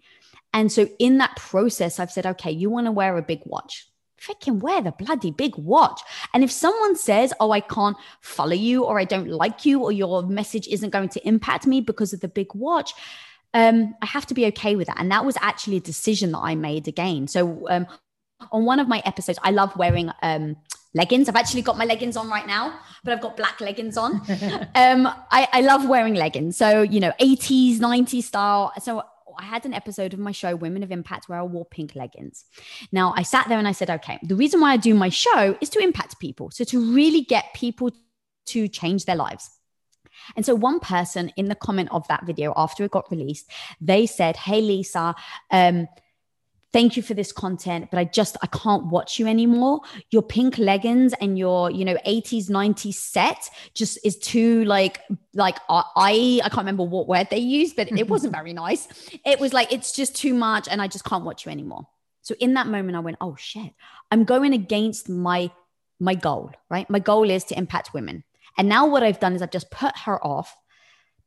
And 0.51 0.71
so 0.71 0.87
in 0.99 1.17
that 1.17 1.35
process 1.35 1.99
i've 1.99 2.11
said 2.11 2.25
okay 2.25 2.51
you 2.51 2.69
want 2.69 2.87
to 2.87 2.91
wear 2.91 3.17
a 3.17 3.21
big 3.21 3.41
watch? 3.45 3.87
Freaking 4.19 4.61
wear 4.61 4.81
the 4.81 4.91
bloody 4.91 5.31
big 5.31 5.57
watch. 5.57 5.99
And 6.33 6.45
if 6.45 6.51
someone 6.51 6.95
says, 6.95 7.33
Oh, 7.41 7.51
I 7.51 7.59
can't 7.59 7.97
follow 8.21 8.53
you, 8.53 8.85
or 8.85 8.97
I 8.97 9.03
don't 9.03 9.27
like 9.27 9.65
you, 9.65 9.83
or 9.83 9.91
your 9.91 10.23
message 10.23 10.65
isn't 10.69 10.91
going 10.91 11.09
to 11.09 11.27
impact 11.27 11.67
me 11.67 11.81
because 11.81 12.13
of 12.13 12.21
the 12.21 12.29
big 12.29 12.55
watch, 12.55 12.93
um, 13.53 13.95
I 14.01 14.05
have 14.05 14.25
to 14.27 14.33
be 14.33 14.45
okay 14.47 14.75
with 14.75 14.87
that. 14.87 14.99
And 14.99 15.11
that 15.11 15.25
was 15.25 15.37
actually 15.41 15.77
a 15.77 15.81
decision 15.81 16.31
that 16.31 16.39
I 16.39 16.55
made 16.55 16.87
again. 16.87 17.27
So, 17.27 17.67
um, 17.69 17.87
on 18.51 18.65
one 18.65 18.79
of 18.79 18.87
my 18.87 19.01
episodes, 19.05 19.39
I 19.41 19.51
love 19.51 19.75
wearing 19.77 20.11
um, 20.21 20.57
leggings. 20.93 21.29
I've 21.29 21.35
actually 21.35 21.61
got 21.61 21.77
my 21.77 21.85
leggings 21.85 22.17
on 22.17 22.29
right 22.29 22.45
now, 22.45 22.77
but 23.03 23.13
I've 23.13 23.21
got 23.21 23.37
black 23.37 23.61
leggings 23.61 23.97
on. 23.97 24.15
um, 24.75 25.07
I, 25.31 25.47
I 25.51 25.61
love 25.61 25.87
wearing 25.87 26.15
leggings. 26.15 26.57
So, 26.57 26.81
you 26.81 26.99
know, 26.99 27.13
80s, 27.21 27.77
90s 27.77 28.23
style. 28.23 28.73
So 28.81 29.03
I 29.37 29.43
had 29.43 29.65
an 29.65 29.73
episode 29.73 30.13
of 30.13 30.19
my 30.19 30.31
show, 30.31 30.55
Women 30.55 30.83
of 30.83 30.91
Impact, 30.91 31.29
where 31.29 31.39
I 31.39 31.43
wore 31.43 31.65
pink 31.65 31.95
leggings. 31.95 32.45
Now, 32.91 33.13
I 33.15 33.23
sat 33.23 33.47
there 33.49 33.57
and 33.57 33.67
I 33.67 33.71
said, 33.71 33.89
okay, 33.89 34.19
the 34.23 34.35
reason 34.35 34.59
why 34.59 34.73
I 34.73 34.77
do 34.77 34.93
my 34.93 35.09
show 35.09 35.57
is 35.61 35.69
to 35.69 35.79
impact 35.79 36.19
people. 36.19 36.51
So, 36.51 36.63
to 36.65 36.93
really 36.93 37.21
get 37.21 37.53
people 37.53 37.91
to 38.47 38.67
change 38.67 39.05
their 39.05 39.15
lives. 39.15 39.49
And 40.35 40.45
so, 40.45 40.55
one 40.55 40.79
person 40.79 41.31
in 41.37 41.47
the 41.47 41.55
comment 41.55 41.89
of 41.91 42.07
that 42.07 42.25
video 42.25 42.53
after 42.55 42.83
it 42.83 42.91
got 42.91 43.09
released, 43.11 43.49
they 43.81 44.05
said, 44.05 44.35
Hey, 44.35 44.61
Lisa, 44.61 45.15
um, 45.51 45.87
thank 46.73 46.97
you 46.97 47.03
for 47.03 47.13
this 47.13 47.31
content 47.31 47.89
but 47.91 47.99
i 47.99 48.03
just 48.03 48.35
i 48.41 48.47
can't 48.47 48.87
watch 48.87 49.19
you 49.19 49.27
anymore. 49.27 49.79
Your 50.09 50.23
pink 50.23 50.57
leggings 50.57 51.13
and 51.21 51.37
your 51.37 51.71
you 51.71 51.85
know 51.85 51.95
80s 52.05 52.49
90s 52.49 52.95
set 52.95 53.49
just 53.75 53.99
is 54.03 54.17
too 54.17 54.65
like 54.65 54.99
like 55.33 55.57
i 55.69 56.41
i 56.43 56.49
can't 56.49 56.57
remember 56.57 56.83
what 56.83 57.07
word 57.07 57.27
they 57.29 57.37
used 57.37 57.75
but 57.75 57.91
it 57.91 58.09
wasn't 58.09 58.33
very 58.33 58.53
nice. 58.53 58.87
It 59.25 59.39
was 59.39 59.53
like 59.53 59.71
it's 59.71 59.93
just 59.93 60.15
too 60.15 60.33
much 60.33 60.67
and 60.67 60.81
i 60.81 60.87
just 60.87 61.05
can't 61.05 61.23
watch 61.23 61.45
you 61.45 61.51
anymore. 61.51 61.87
So 62.23 62.35
in 62.39 62.55
that 62.55 62.67
moment 62.67 62.97
i 62.97 62.99
went 62.99 63.17
oh 63.21 63.35
shit. 63.37 63.71
I'm 64.11 64.25
going 64.25 64.53
against 64.53 65.07
my 65.07 65.51
my 65.99 66.15
goal 66.15 66.51
right? 66.69 66.89
My 66.89 66.99
goal 66.99 67.29
is 67.29 67.43
to 67.45 67.57
impact 67.57 67.93
women 67.93 68.23
and 68.57 68.69
now 68.69 68.85
what 68.85 69.03
i've 69.03 69.19
done 69.19 69.35
is 69.35 69.41
i've 69.41 69.51
just 69.51 69.71
put 69.71 69.97
her 69.99 70.23
off 70.25 70.55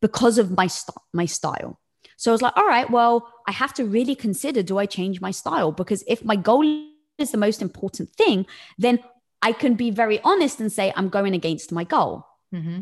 because 0.01 0.39
of 0.39 0.51
my 0.51 0.67
st- 0.67 0.97
my 1.13 1.27
style 1.27 1.79
so 2.17 2.31
I 2.31 2.33
was 2.33 2.43
like, 2.43 2.57
all 2.57 2.67
right, 2.67 2.91
well, 2.91 3.31
I 3.47 3.53
have 3.53 3.75
to 3.75 3.85
really 3.85 4.15
consider 4.15 4.63
do 4.63 4.79
I 4.79 4.87
change 4.87 5.21
my 5.21 5.31
style? 5.31 5.71
Because 5.71 6.03
if 6.07 6.25
my 6.25 6.37
goal 6.37 6.65
is 7.19 7.31
the 7.31 7.39
most 7.39 7.63
important 7.63 8.11
thing, 8.11 8.47
then 8.79 9.01
I 9.43 9.53
can 9.53 9.75
be 9.75 9.91
very 9.91 10.21
honest 10.23 10.61
and 10.61 10.73
say, 10.73 10.93
I'm 10.97 11.11
going 11.11 11.35
against 11.35 11.73
my 11.73 11.85
goal. 11.85 12.27
Mm-hmm. 12.55 12.81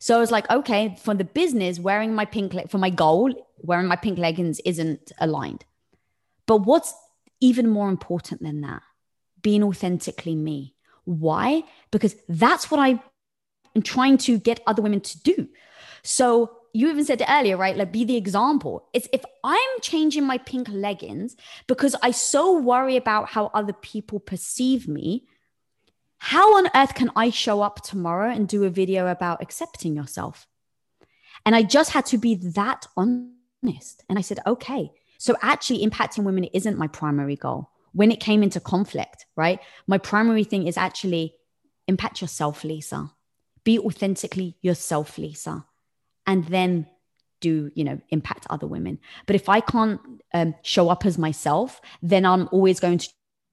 So 0.00 0.16
I 0.16 0.20
was 0.20 0.30
like, 0.30 0.48
okay, 0.50 0.96
for 1.00 1.14
the 1.14 1.24
business, 1.24 1.78
wearing 1.78 2.14
my 2.14 2.24
pink, 2.24 2.52
le- 2.52 2.68
for 2.68 2.78
my 2.78 2.90
goal, 2.90 3.32
wearing 3.58 3.86
my 3.86 3.96
pink 3.96 4.18
leggings 4.18 4.60
isn't 4.60 5.12
aligned. 5.18 5.64
But 6.46 6.58
what's 6.58 6.94
even 7.40 7.68
more 7.68 7.88
important 7.88 8.42
than 8.42 8.60
that? 8.62 8.82
Being 9.42 9.62
authentically 9.62 10.34
me. 10.34 10.74
Why? 11.04 11.62
Because 11.90 12.16
that's 12.28 12.70
what 12.70 12.80
I 12.80 13.00
am 13.78 13.82
trying 13.82 14.18
to 14.18 14.38
get 14.38 14.60
other 14.66 14.82
women 14.82 15.00
to 15.00 15.22
do. 15.22 15.48
So 16.02 16.58
you 16.72 16.88
even 16.90 17.04
said 17.04 17.20
it 17.20 17.28
earlier, 17.30 17.56
right? 17.56 17.76
Like 17.76 17.92
be 17.92 18.04
the 18.04 18.16
example. 18.16 18.88
It's 18.92 19.08
if 19.12 19.24
I'm 19.42 19.80
changing 19.80 20.24
my 20.24 20.38
pink 20.38 20.68
leggings 20.70 21.36
because 21.66 21.96
I 22.02 22.10
so 22.10 22.58
worry 22.58 22.96
about 22.96 23.28
how 23.28 23.50
other 23.54 23.72
people 23.72 24.20
perceive 24.20 24.86
me, 24.86 25.26
how 26.18 26.56
on 26.56 26.68
earth 26.74 26.94
can 26.94 27.10
I 27.16 27.30
show 27.30 27.62
up 27.62 27.82
tomorrow 27.82 28.30
and 28.30 28.48
do 28.48 28.64
a 28.64 28.70
video 28.70 29.06
about 29.06 29.42
accepting 29.42 29.94
yourself? 29.94 30.46
And 31.46 31.54
I 31.54 31.62
just 31.62 31.92
had 31.92 32.06
to 32.06 32.18
be 32.18 32.34
that 32.34 32.86
honest. 32.96 34.04
And 34.08 34.18
I 34.18 34.22
said, 34.22 34.40
okay, 34.46 34.90
so 35.18 35.36
actually 35.40 35.86
impacting 35.86 36.24
women 36.24 36.44
isn't 36.44 36.78
my 36.78 36.88
primary 36.88 37.36
goal. 37.36 37.70
When 37.92 38.12
it 38.12 38.20
came 38.20 38.42
into 38.42 38.60
conflict, 38.60 39.26
right? 39.36 39.60
My 39.86 39.98
primary 39.98 40.44
thing 40.44 40.66
is 40.66 40.76
actually 40.76 41.34
impact 41.86 42.20
yourself, 42.20 42.64
Lisa. 42.64 43.10
Be 43.68 43.78
authentically 43.78 44.56
yourself, 44.62 45.18
Lisa 45.18 45.54
and 46.28 46.44
then 46.44 46.86
do 47.40 47.70
you 47.74 47.82
know 47.82 48.00
impact 48.10 48.46
other 48.50 48.66
women. 48.66 48.98
But 49.26 49.34
if 49.34 49.48
i 49.48 49.60
can't 49.60 50.00
um, 50.34 50.54
show 50.62 50.88
up 50.90 51.06
as 51.06 51.16
myself 51.18 51.80
then 52.02 52.26
i'm 52.26 52.48
always 52.52 52.78
going 52.80 52.98
to 52.98 53.08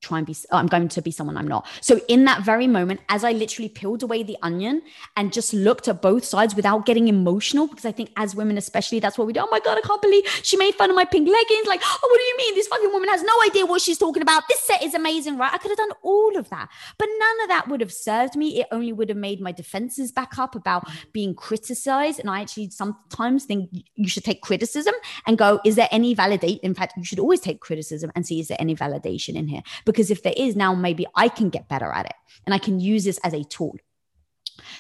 try 0.05 0.19
and 0.19 0.27
be 0.27 0.35
oh, 0.51 0.57
i'm 0.57 0.67
going 0.67 0.87
to 0.87 1.01
be 1.01 1.11
someone 1.11 1.37
i'm 1.37 1.47
not. 1.47 1.65
So 1.81 1.99
in 2.07 2.25
that 2.25 2.43
very 2.43 2.67
moment 2.67 3.01
as 3.09 3.23
i 3.23 3.31
literally 3.31 3.69
peeled 3.69 4.03
away 4.03 4.23
the 4.23 4.37
onion 4.41 4.81
and 5.17 5.33
just 5.33 5.53
looked 5.53 5.87
at 5.87 6.01
both 6.01 6.23
sides 6.23 6.55
without 6.55 6.85
getting 6.85 7.07
emotional 7.07 7.67
because 7.67 7.85
i 7.85 7.91
think 7.91 8.11
as 8.15 8.35
women 8.35 8.57
especially 8.57 8.99
that's 8.99 9.17
what 9.17 9.27
we 9.27 9.33
do. 9.33 9.39
Oh 9.41 9.49
my 9.51 9.59
god 9.59 9.77
i 9.77 9.81
can't 9.81 10.01
believe 10.01 10.23
she 10.43 10.57
made 10.57 10.75
fun 10.75 10.89
of 10.89 10.95
my 10.95 11.05
pink 11.05 11.27
leggings. 11.27 11.67
Like 11.67 11.81
oh 11.83 12.07
what 12.09 12.17
do 12.17 12.23
you 12.23 12.37
mean? 12.37 12.55
This 12.55 12.67
fucking 12.67 12.91
woman 12.91 13.09
has 13.09 13.23
no 13.23 13.33
idea 13.45 13.65
what 13.65 13.81
she's 13.81 13.97
talking 13.97 14.21
about. 14.21 14.43
This 14.47 14.61
set 14.61 14.83
is 14.83 14.93
amazing 14.93 15.37
right? 15.37 15.53
I 15.53 15.57
could 15.57 15.71
have 15.71 15.77
done 15.77 15.93
all 16.03 16.37
of 16.37 16.49
that. 16.49 16.69
But 16.97 17.09
none 17.19 17.41
of 17.43 17.47
that 17.49 17.67
would 17.67 17.81
have 17.81 17.93
served 17.93 18.35
me. 18.35 18.59
It 18.61 18.67
only 18.71 18.93
would 18.93 19.09
have 19.09 19.17
made 19.17 19.41
my 19.41 19.51
defenses 19.51 20.11
back 20.11 20.37
up 20.37 20.55
about 20.55 20.87
being 21.13 21.33
criticized. 21.33 22.19
And 22.19 22.29
i 22.29 22.41
actually 22.41 22.69
sometimes 22.69 23.45
think 23.45 23.69
you 23.95 24.07
should 24.07 24.23
take 24.23 24.41
criticism 24.41 24.93
and 25.25 25.37
go 25.37 25.59
is 25.65 25.75
there 25.75 25.89
any 25.91 26.13
validate 26.13 26.59
in 26.61 26.73
fact 26.73 26.93
you 26.97 27.03
should 27.03 27.19
always 27.19 27.39
take 27.39 27.59
criticism 27.59 28.11
and 28.15 28.25
see 28.25 28.39
is 28.39 28.47
there 28.49 28.57
any 28.59 28.75
validation 28.75 29.35
in 29.35 29.47
here? 29.47 29.61
because 29.85 29.94
if 30.11 30.23
there 30.23 30.33
is 30.35 30.55
now, 30.55 30.75
maybe 30.75 31.05
I 31.15 31.27
can 31.29 31.49
get 31.49 31.67
better 31.67 31.91
at 31.91 32.05
it 32.05 32.15
and 32.45 32.53
I 32.53 32.57
can 32.57 32.79
use 32.79 33.03
this 33.03 33.19
as 33.23 33.33
a 33.33 33.43
tool. 33.43 33.75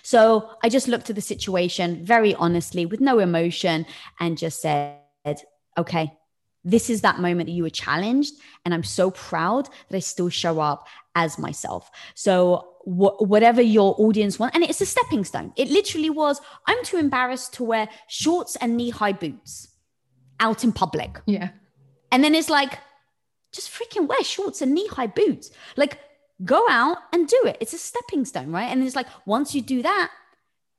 So 0.03 0.49
I 0.63 0.69
just 0.69 0.87
looked 0.87 1.09
at 1.09 1.15
the 1.15 1.21
situation 1.21 2.05
very 2.05 2.33
honestly 2.35 2.85
with 2.85 3.01
no 3.01 3.19
emotion 3.19 3.85
and 4.19 4.37
just 4.37 4.61
said, 4.61 4.99
okay, 5.77 6.13
this 6.63 6.89
is 6.89 7.01
that 7.01 7.19
moment 7.19 7.47
that 7.47 7.53
you 7.53 7.63
were 7.63 7.69
challenged. 7.69 8.33
And 8.63 8.73
I'm 8.73 8.83
so 8.83 9.11
proud 9.11 9.69
that 9.89 9.97
I 9.97 9.99
still 9.99 10.29
show 10.29 10.59
up 10.59 10.87
as 11.13 11.37
myself. 11.37 11.91
So 12.15 12.67
wh- 12.85 13.21
whatever 13.21 13.61
your 13.61 13.95
audience 13.99 14.39
want, 14.39 14.55
and 14.55 14.63
it's 14.63 14.81
a 14.81 14.85
stepping 14.85 15.23
stone. 15.23 15.53
It 15.57 15.69
literally 15.69 16.09
was, 16.09 16.41
I'm 16.65 16.83
too 16.83 16.97
embarrassed 16.97 17.53
to 17.55 17.63
wear 17.63 17.87
shorts 18.07 18.55
and 18.55 18.77
knee 18.77 18.89
high 18.89 19.13
boots 19.13 19.67
out 20.39 20.63
in 20.63 20.71
public. 20.71 21.21
Yeah. 21.25 21.49
And 22.11 22.23
then 22.23 22.33
it's 22.33 22.49
like, 22.49 22.79
just 23.55 23.71
freaking 23.71 24.07
wear 24.07 24.23
shorts 24.23 24.61
and 24.61 24.73
knee 24.73 24.87
high 24.87 25.07
boots. 25.07 25.51
Like, 25.75 25.99
go 26.43 26.65
out 26.69 26.97
and 27.13 27.27
do 27.27 27.41
it. 27.45 27.57
It's 27.59 27.73
a 27.73 27.77
stepping 27.77 28.25
stone, 28.25 28.51
right? 28.51 28.69
And 28.69 28.83
it's 28.83 28.95
like, 28.95 29.07
once 29.25 29.55
you 29.55 29.61
do 29.61 29.81
that, 29.81 30.11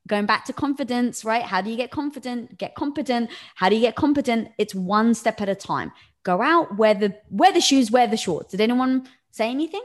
going 0.07 0.25
back 0.25 0.45
to 0.45 0.53
confidence, 0.53 1.25
right? 1.25 1.43
How 1.43 1.61
do 1.61 1.69
you 1.69 1.77
get 1.77 1.91
confident? 1.91 2.57
Get 2.57 2.75
competent. 2.75 3.29
How 3.55 3.69
do 3.69 3.75
you 3.75 3.81
get 3.81 3.95
competent? 3.95 4.49
It's 4.57 4.73
one 4.73 5.13
step 5.13 5.41
at 5.41 5.49
a 5.49 5.55
time. 5.55 5.91
Go 6.23 6.41
out, 6.41 6.77
wear 6.77 6.93
the 6.93 7.15
wear 7.29 7.53
the 7.53 7.61
shoes, 7.61 7.91
wear 7.91 8.07
the 8.07 8.17
shorts. 8.17 8.51
Did 8.51 8.61
anyone 8.61 9.07
say 9.31 9.49
anything? 9.49 9.83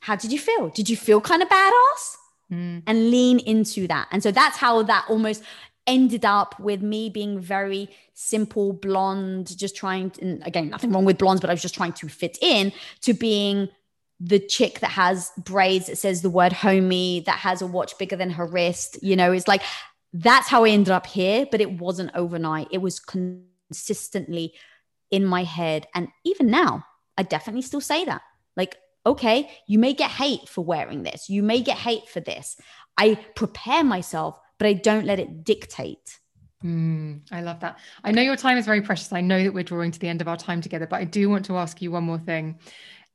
How 0.00 0.16
did 0.16 0.32
you 0.32 0.38
feel? 0.38 0.68
Did 0.68 0.88
you 0.88 0.96
feel 0.96 1.20
kind 1.20 1.42
of 1.42 1.48
badass? 1.48 2.16
Mm. 2.52 2.82
And 2.86 3.10
lean 3.10 3.38
into 3.38 3.86
that. 3.86 4.08
And 4.10 4.22
so 4.22 4.32
that's 4.32 4.56
how 4.56 4.82
that 4.82 5.06
almost 5.08 5.42
ended 5.90 6.24
up 6.24 6.58
with 6.58 6.82
me 6.82 7.10
being 7.10 7.38
very 7.38 7.88
simple 8.14 8.72
blonde 8.72 9.56
just 9.56 9.76
trying 9.76 10.10
to, 10.10 10.22
and 10.22 10.46
again 10.46 10.68
nothing 10.68 10.92
wrong 10.92 11.04
with 11.04 11.18
blondes 11.18 11.40
but 11.40 11.50
i 11.50 11.52
was 11.52 11.62
just 11.62 11.74
trying 11.74 11.92
to 11.92 12.08
fit 12.08 12.38
in 12.40 12.72
to 13.00 13.12
being 13.12 13.68
the 14.20 14.38
chick 14.38 14.80
that 14.80 14.90
has 14.90 15.32
braids 15.38 15.86
that 15.86 15.96
says 15.96 16.20
the 16.20 16.30
word 16.30 16.52
homie 16.52 17.24
that 17.24 17.38
has 17.38 17.62
a 17.62 17.66
watch 17.66 17.96
bigger 17.98 18.16
than 18.16 18.30
her 18.30 18.46
wrist 18.46 18.98
you 19.02 19.16
know 19.16 19.32
it's 19.32 19.48
like 19.48 19.62
that's 20.12 20.48
how 20.48 20.64
i 20.64 20.68
ended 20.68 20.92
up 20.92 21.06
here 21.06 21.46
but 21.50 21.60
it 21.60 21.78
wasn't 21.78 22.10
overnight. 22.14 22.68
It 22.70 22.78
was 22.78 22.98
consistently 22.98 24.54
in 25.10 25.24
my 25.24 25.44
head. 25.44 25.86
And 25.94 26.08
even 26.24 26.48
now 26.48 26.84
i 27.16 27.22
definitely 27.22 27.62
still 27.62 27.80
say 27.80 28.04
that. 28.04 28.22
Like 28.56 28.76
okay 29.06 29.50
you 29.66 29.78
may 29.78 29.94
get 29.94 30.10
hate 30.10 30.48
for 30.48 30.64
wearing 30.64 31.02
this. 31.02 31.28
You 31.28 31.42
may 31.42 31.60
get 31.62 31.78
hate 31.78 32.08
for 32.08 32.20
this. 32.20 32.56
I 32.98 33.14
prepare 33.34 33.84
myself 33.84 34.38
but 34.60 34.66
I 34.66 34.74
don't 34.74 35.06
let 35.06 35.18
it 35.18 35.42
dictate. 35.42 36.20
Mm, 36.62 37.22
I 37.32 37.40
love 37.40 37.60
that. 37.60 37.78
I 38.04 38.12
know 38.12 38.20
your 38.20 38.36
time 38.36 38.58
is 38.58 38.66
very 38.66 38.82
precious. 38.82 39.10
I 39.10 39.22
know 39.22 39.42
that 39.42 39.54
we're 39.54 39.64
drawing 39.64 39.90
to 39.90 39.98
the 39.98 40.06
end 40.06 40.20
of 40.20 40.28
our 40.28 40.36
time 40.36 40.60
together, 40.60 40.86
but 40.86 41.00
I 41.00 41.04
do 41.04 41.30
want 41.30 41.46
to 41.46 41.56
ask 41.56 41.80
you 41.80 41.90
one 41.90 42.04
more 42.04 42.18
thing. 42.18 42.58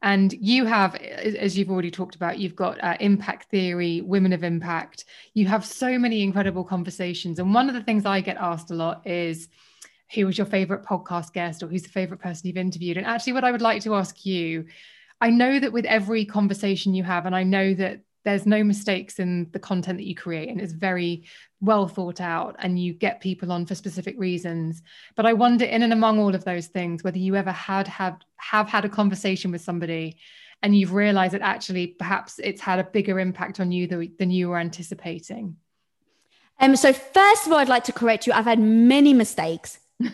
And 0.02 0.34
you 0.34 0.66
have, 0.66 0.96
as 0.96 1.56
you've 1.56 1.70
already 1.70 1.92
talked 1.92 2.16
about, 2.16 2.40
you've 2.40 2.56
got 2.56 2.84
uh, 2.84 2.98
impact 3.00 3.52
theory, 3.52 4.02
women 4.02 4.34
of 4.34 4.44
impact. 4.44 5.06
You 5.36 5.46
have 5.46 5.64
so 5.64 6.00
many 6.00 6.24
incredible 6.24 6.64
conversations. 6.64 7.38
And 7.38 7.54
one 7.54 7.70
of 7.70 7.76
the 7.76 7.84
things 7.84 8.08
I 8.08 8.22
get 8.22 8.38
asked 8.38 8.72
a 8.72 8.76
lot 8.76 9.06
is, 9.06 9.48
who 10.16 10.26
was 10.26 10.40
your 10.40 10.48
favorite 10.48 10.84
podcast 10.84 11.32
guest 11.32 11.62
or 11.62 11.68
who's 11.68 11.84
the 11.84 11.90
favorite 11.90 12.22
person 12.22 12.48
you've 12.48 12.58
interviewed? 12.58 12.98
And 12.98 13.06
actually, 13.06 13.34
what 13.34 13.44
I 13.44 13.52
would 13.52 13.62
like 13.62 13.84
to 13.84 13.94
ask 13.94 14.26
you, 14.26 14.66
I 15.22 15.30
know 15.30 15.60
that 15.60 15.74
with 15.74 15.86
every 15.86 16.26
conversation 16.26 16.96
you 16.96 17.04
have, 17.04 17.28
and 17.28 17.36
I 17.36 17.44
know 17.44 17.76
that 17.76 18.02
there's 18.26 18.46
no 18.46 18.64
mistakes 18.64 19.20
in 19.20 19.48
the 19.54 19.60
content 19.60 20.00
that 20.00 20.08
you 20.08 20.16
create 20.16 20.50
and 20.50 20.60
it's 20.60 20.74
very 20.74 21.24
well 21.62 21.88
thought 21.88 22.20
out 22.20 22.56
and 22.60 22.78
you 22.78 22.92
get 22.92 23.22
people 23.22 23.52
on 23.52 23.66
for 23.66 23.76
specific 23.76 24.20
reasons. 24.20 24.82
But 25.16 25.26
i 25.26 25.34
wonder 25.34 25.64
in 25.64 25.84
and 25.84 25.94
among 25.94 26.20
all 26.20 26.36
of 26.36 26.44
those 26.44 26.68
things 26.68 27.04
whether 27.04 27.20
you 27.20 27.36
ever 27.36 27.52
had 27.52 27.88
have 27.88 28.18
have 28.38 28.68
had 28.68 28.84
a 28.84 28.90
conversation 28.90 29.52
with 29.52 29.62
somebody 29.62 30.18
and 30.64 30.76
you've 30.76 30.94
realized 30.94 31.34
that 31.34 31.42
actually 31.42 31.88
perhaps 31.88 32.40
it's 32.40 32.62
had 32.62 32.80
a 32.80 32.84
bigger 32.84 33.20
impact 33.20 33.60
on 33.60 33.72
you 33.72 33.88
than, 33.88 34.12
than 34.18 34.32
you 34.32 34.50
were 34.50 34.58
anticipating. 34.58 35.56
Um 36.60 36.76
so 36.76 36.92
first 36.92 37.46
of 37.46 37.54
all 37.54 37.60
i'd 37.60 37.70
like 37.70 37.86
to 37.86 37.94
correct 37.94 38.28
you. 38.28 38.34
I've 38.34 38.46
had 38.46 38.60
many 38.60 39.14
mistakes. 39.14 39.80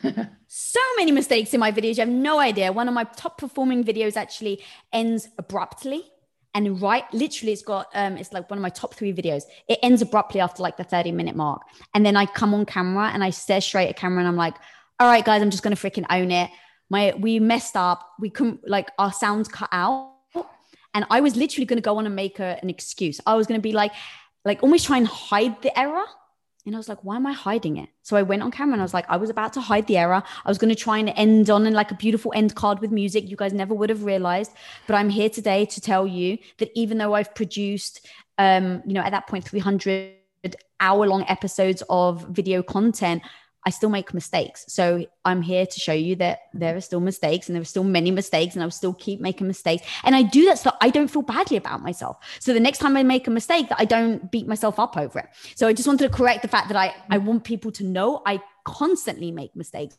So 0.53 0.81
many 0.97 1.13
mistakes 1.13 1.53
in 1.53 1.61
my 1.61 1.71
videos. 1.71 1.95
You 1.95 2.01
have 2.01 2.09
no 2.09 2.37
idea. 2.37 2.73
One 2.73 2.89
of 2.89 2.93
my 2.93 3.05
top 3.05 3.37
performing 3.37 3.85
videos 3.85 4.17
actually 4.17 4.61
ends 4.91 5.29
abruptly 5.37 6.03
and 6.53 6.81
right 6.81 7.05
literally 7.13 7.53
it's 7.53 7.61
got 7.61 7.87
um 7.93 8.17
it's 8.17 8.33
like 8.33 8.49
one 8.49 8.57
of 8.57 8.61
my 8.61 8.69
top 8.69 8.93
three 8.93 9.13
videos. 9.13 9.43
It 9.67 9.79
ends 9.81 10.01
abruptly 10.01 10.41
after 10.41 10.63
like 10.63 10.77
the 10.77 10.83
30 10.83 11.11
minute 11.11 11.35
mark. 11.35 11.61
And 11.93 12.05
then 12.05 12.15
i 12.15 12.25
come 12.25 12.53
on 12.53 12.65
camera 12.65 13.09
and 13.13 13.23
i 13.23 13.29
stare 13.29 13.61
straight 13.61 13.89
at 13.89 13.97
camera 13.97 14.19
and 14.19 14.27
i'm 14.27 14.35
like 14.35 14.55
all 14.99 15.07
right 15.07 15.23
guys 15.23 15.41
i'm 15.41 15.49
just 15.49 15.63
gonna 15.63 15.75
freaking 15.75 16.05
own 16.09 16.31
it. 16.31 16.49
My 16.89 17.13
we 17.17 17.39
messed 17.39 17.77
up. 17.77 18.05
We 18.19 18.29
couldn't 18.29 18.67
like 18.67 18.89
our 18.99 19.13
sounds 19.13 19.47
cut 19.47 19.69
out. 19.71 20.13
And 20.93 21.05
i 21.09 21.21
was 21.21 21.35
literally 21.35 21.65
gonna 21.65 21.81
go 21.81 21.97
on 21.97 22.05
and 22.05 22.15
make 22.15 22.39
a, 22.39 22.59
an 22.61 22.69
excuse. 22.69 23.19
I 23.25 23.35
was 23.35 23.47
gonna 23.47 23.59
be 23.59 23.73
like 23.73 23.93
like 24.43 24.63
almost 24.63 24.85
try 24.85 24.97
and 24.97 25.07
hide 25.07 25.61
the 25.61 25.77
error 25.79 26.05
and 26.65 26.75
I 26.75 26.77
was 26.77 26.89
like, 26.89 27.03
why 27.03 27.15
am 27.15 27.25
I 27.25 27.33
hiding 27.33 27.77
it? 27.77 27.89
So 28.03 28.15
I 28.15 28.21
went 28.21 28.43
on 28.43 28.51
camera 28.51 28.73
and 28.73 28.81
I 28.81 28.85
was 28.85 28.93
like, 28.93 29.05
I 29.09 29.17
was 29.17 29.29
about 29.29 29.53
to 29.53 29.61
hide 29.61 29.87
the 29.87 29.97
error. 29.97 30.21
I 30.45 30.49
was 30.49 30.57
going 30.57 30.73
to 30.73 30.79
try 30.79 30.99
and 30.99 31.09
end 31.15 31.49
on 31.49 31.65
in 31.65 31.73
like 31.73 31.91
a 31.91 31.95
beautiful 31.95 32.31
end 32.35 32.55
card 32.55 32.79
with 32.79 32.91
music. 32.91 33.29
You 33.29 33.35
guys 33.35 33.53
never 33.53 33.73
would 33.73 33.89
have 33.89 34.03
realized. 34.03 34.51
But 34.85 34.95
I'm 34.95 35.09
here 35.09 35.29
today 35.29 35.65
to 35.65 35.81
tell 35.81 36.05
you 36.05 36.37
that 36.59 36.69
even 36.75 36.99
though 36.99 37.15
I've 37.15 37.33
produced, 37.33 38.07
um, 38.37 38.83
you 38.85 38.93
know, 38.93 39.01
at 39.01 39.11
that 39.11 39.27
point, 39.27 39.43
300 39.45 40.13
hour 40.79 41.07
long 41.07 41.25
episodes 41.27 41.81
of 41.89 42.27
video 42.29 42.61
content, 42.61 43.23
I 43.65 43.69
still 43.69 43.89
make 43.89 44.13
mistakes. 44.13 44.65
So 44.67 45.05
I'm 45.23 45.41
here 45.41 45.65
to 45.65 45.79
show 45.79 45.93
you 45.93 46.15
that 46.17 46.39
there 46.53 46.75
are 46.75 46.81
still 46.81 46.99
mistakes 46.99 47.47
and 47.47 47.55
there 47.55 47.61
are 47.61 47.65
still 47.65 47.83
many 47.83 48.09
mistakes 48.09 48.55
and 48.55 48.63
I'll 48.63 48.71
still 48.71 48.93
keep 48.93 49.21
making 49.21 49.47
mistakes. 49.47 49.85
And 50.03 50.15
I 50.15 50.23
do 50.23 50.45
that 50.45 50.59
so 50.59 50.71
I 50.81 50.89
don't 50.89 51.09
feel 51.09 51.21
badly 51.21 51.57
about 51.57 51.81
myself. 51.81 52.17
So 52.39 52.53
the 52.53 52.59
next 52.59 52.79
time 52.79 52.97
I 52.97 53.03
make 53.03 53.27
a 53.27 53.31
mistake 53.31 53.69
that 53.69 53.79
I 53.79 53.85
don't 53.85 54.31
beat 54.31 54.47
myself 54.47 54.79
up 54.79 54.97
over 54.97 55.19
it. 55.19 55.27
So 55.55 55.67
I 55.67 55.73
just 55.73 55.87
wanted 55.87 56.09
to 56.09 56.15
correct 56.15 56.41
the 56.41 56.47
fact 56.47 56.69
that 56.69 56.77
I, 56.77 56.95
I 57.09 57.19
want 57.19 57.43
people 57.43 57.71
to 57.73 57.83
know 57.83 58.21
I 58.25 58.41
constantly 58.63 59.31
make 59.31 59.55
mistakes. 59.55 59.97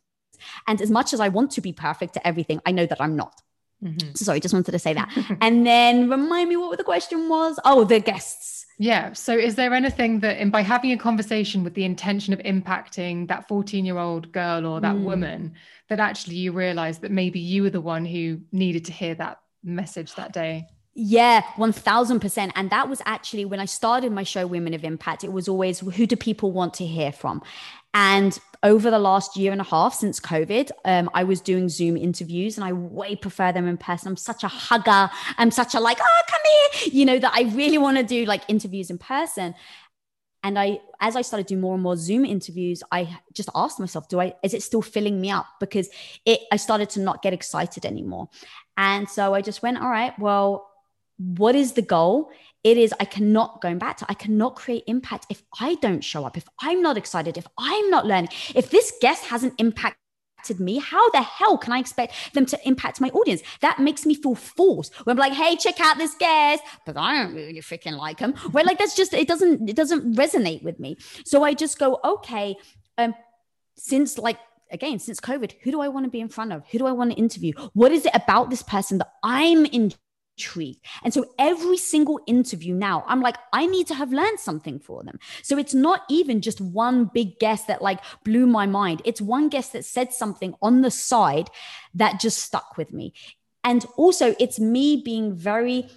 And 0.66 0.80
as 0.80 0.90
much 0.90 1.12
as 1.12 1.20
I 1.20 1.28
want 1.28 1.52
to 1.52 1.60
be 1.60 1.72
perfect 1.72 2.16
at 2.16 2.26
everything, 2.26 2.60
I 2.66 2.72
know 2.72 2.86
that 2.86 3.00
I'm 3.00 3.14
not. 3.14 3.40
Mm-hmm. 3.82 4.14
So 4.14 4.24
sorry, 4.24 4.40
just 4.40 4.54
wanted 4.54 4.72
to 4.72 4.78
say 4.78 4.94
that. 4.94 5.10
and 5.40 5.66
then 5.66 6.08
remind 6.08 6.48
me 6.48 6.56
what 6.56 6.78
the 6.78 6.84
question 6.84 7.28
was. 7.28 7.58
Oh, 7.64 7.84
the 7.84 8.00
guests. 8.00 8.61
Yeah. 8.78 9.12
So, 9.12 9.36
is 9.36 9.54
there 9.54 9.74
anything 9.74 10.20
that, 10.20 10.38
in 10.38 10.50
by 10.50 10.62
having 10.62 10.92
a 10.92 10.98
conversation 10.98 11.62
with 11.62 11.74
the 11.74 11.84
intention 11.84 12.32
of 12.32 12.40
impacting 12.40 13.28
that 13.28 13.46
14 13.48 13.84
year 13.84 13.98
old 13.98 14.32
girl 14.32 14.66
or 14.66 14.80
that 14.80 14.96
mm. 14.96 15.04
woman, 15.04 15.54
that 15.88 16.00
actually 16.00 16.36
you 16.36 16.52
realize 16.52 16.98
that 17.00 17.10
maybe 17.10 17.38
you 17.38 17.62
were 17.62 17.70
the 17.70 17.80
one 17.80 18.04
who 18.04 18.40
needed 18.50 18.84
to 18.86 18.92
hear 18.92 19.14
that 19.16 19.38
message 19.62 20.14
that 20.14 20.32
day? 20.32 20.66
Yeah, 20.94 21.42
1000%. 21.56 22.52
And 22.54 22.70
that 22.70 22.88
was 22.88 23.00
actually 23.06 23.44
when 23.46 23.60
I 23.60 23.64
started 23.64 24.12
my 24.12 24.24
show, 24.24 24.46
Women 24.46 24.74
of 24.74 24.84
Impact, 24.84 25.24
it 25.24 25.32
was 25.32 25.48
always 25.48 25.80
who 25.80 26.06
do 26.06 26.16
people 26.16 26.52
want 26.52 26.74
to 26.74 26.86
hear 26.86 27.12
from? 27.12 27.42
And 27.94 28.38
over 28.62 28.90
the 28.90 28.98
last 28.98 29.36
year 29.36 29.52
and 29.52 29.60
a 29.60 29.64
half 29.64 29.94
since 29.94 30.20
COVID, 30.20 30.70
um, 30.84 31.10
I 31.14 31.24
was 31.24 31.40
doing 31.40 31.68
Zoom 31.68 31.96
interviews 31.96 32.56
and 32.56 32.64
I 32.64 32.72
way 32.72 33.16
prefer 33.16 33.52
them 33.52 33.66
in 33.66 33.76
person. 33.76 34.08
I'm 34.08 34.16
such 34.16 34.44
a 34.44 34.48
hugger. 34.48 35.10
I'm 35.36 35.50
such 35.50 35.74
a 35.74 35.80
like, 35.80 35.98
oh, 36.00 36.22
come 36.28 36.40
here, 36.44 36.92
you 36.92 37.04
know, 37.04 37.18
that 37.18 37.32
I 37.34 37.42
really 37.54 37.78
want 37.78 37.96
to 37.98 38.04
do 38.04 38.24
like 38.24 38.42
interviews 38.48 38.90
in 38.90 38.98
person. 38.98 39.54
And 40.44 40.58
I, 40.58 40.80
as 41.00 41.14
I 41.14 41.22
started 41.22 41.46
doing 41.46 41.60
more 41.60 41.74
and 41.74 41.82
more 41.82 41.96
Zoom 41.96 42.24
interviews, 42.24 42.82
I 42.90 43.16
just 43.32 43.48
asked 43.54 43.78
myself, 43.78 44.08
do 44.08 44.20
I, 44.20 44.34
is 44.42 44.54
it 44.54 44.62
still 44.62 44.82
filling 44.82 45.20
me 45.20 45.30
up? 45.30 45.46
Because 45.60 45.88
it, 46.24 46.40
I 46.50 46.56
started 46.56 46.90
to 46.90 47.00
not 47.00 47.22
get 47.22 47.32
excited 47.32 47.86
anymore. 47.86 48.28
And 48.76 49.08
so 49.08 49.34
I 49.34 49.40
just 49.40 49.62
went, 49.62 49.78
all 49.80 49.88
right, 49.88 50.16
well, 50.18 50.68
what 51.18 51.54
is 51.54 51.72
the 51.72 51.82
goal? 51.82 52.30
It 52.64 52.78
is, 52.78 52.94
I 53.00 53.04
cannot, 53.04 53.60
going 53.60 53.78
back 53.78 53.96
to, 53.98 54.06
I 54.08 54.14
cannot 54.14 54.54
create 54.54 54.84
impact 54.86 55.26
if 55.28 55.42
I 55.58 55.74
don't 55.76 56.02
show 56.02 56.24
up, 56.24 56.36
if 56.36 56.48
I'm 56.60 56.80
not 56.80 56.96
excited, 56.96 57.36
if 57.36 57.46
I'm 57.58 57.90
not 57.90 58.06
learning, 58.06 58.30
if 58.54 58.70
this 58.70 58.92
guest 59.00 59.24
hasn't 59.24 59.54
impacted 59.58 59.96
me, 60.58 60.78
how 60.78 61.10
the 61.10 61.22
hell 61.22 61.56
can 61.56 61.72
I 61.72 61.78
expect 61.78 62.14
them 62.34 62.46
to 62.46 62.58
impact 62.66 63.00
my 63.00 63.08
audience? 63.10 63.42
That 63.60 63.78
makes 63.78 64.06
me 64.06 64.14
feel 64.14 64.34
forced. 64.34 64.94
When 65.06 65.14
I'm 65.14 65.18
like, 65.18 65.32
hey, 65.32 65.56
check 65.56 65.80
out 65.80 65.98
this 65.98 66.14
guest, 66.14 66.62
but 66.86 66.96
I 66.96 67.22
don't 67.22 67.34
really 67.34 67.60
freaking 67.60 67.96
like 67.96 68.18
him. 68.18 68.34
Right? 68.50 68.66
Like 68.66 68.78
that's 68.78 68.96
just 68.96 69.12
it 69.14 69.28
doesn't 69.28 69.68
it 69.68 69.76
doesn't 69.76 70.16
resonate 70.16 70.62
with 70.64 70.80
me. 70.80 70.96
So 71.24 71.44
I 71.44 71.54
just 71.54 71.78
go, 71.78 72.00
okay, 72.04 72.56
um, 72.98 73.14
since 73.76 74.18
like 74.18 74.38
again, 74.72 74.98
since 74.98 75.20
COVID, 75.20 75.52
who 75.62 75.70
do 75.70 75.80
I 75.80 75.88
want 75.88 76.06
to 76.06 76.10
be 76.10 76.20
in 76.20 76.28
front 76.28 76.52
of? 76.52 76.66
Who 76.70 76.78
do 76.78 76.86
I 76.86 76.92
want 76.92 77.12
to 77.12 77.16
interview? 77.16 77.52
What 77.74 77.92
is 77.92 78.04
it 78.04 78.14
about 78.14 78.50
this 78.50 78.62
person 78.62 78.98
that 78.98 79.12
I'm 79.22 79.64
in 79.66 79.92
intrigued. 80.36 80.84
And 81.02 81.12
so 81.12 81.26
every 81.38 81.76
single 81.76 82.20
interview 82.26 82.74
now, 82.74 83.04
I'm 83.06 83.20
like, 83.20 83.36
I 83.52 83.66
need 83.66 83.86
to 83.88 83.94
have 83.94 84.12
learned 84.12 84.40
something 84.40 84.78
for 84.78 85.02
them. 85.02 85.18
So 85.42 85.58
it's 85.58 85.74
not 85.74 86.02
even 86.08 86.40
just 86.40 86.60
one 86.60 87.06
big 87.12 87.38
guest 87.38 87.66
that 87.66 87.82
like 87.82 88.00
blew 88.24 88.46
my 88.46 88.66
mind. 88.66 89.02
It's 89.04 89.20
one 89.20 89.48
guest 89.48 89.72
that 89.72 89.84
said 89.84 90.12
something 90.12 90.54
on 90.62 90.82
the 90.82 90.90
side 90.90 91.50
that 91.94 92.20
just 92.20 92.38
stuck 92.38 92.76
with 92.76 92.92
me. 92.92 93.14
And 93.64 93.86
also, 93.96 94.34
it's 94.40 94.58
me 94.58 95.00
being 95.04 95.34
very 95.34 95.88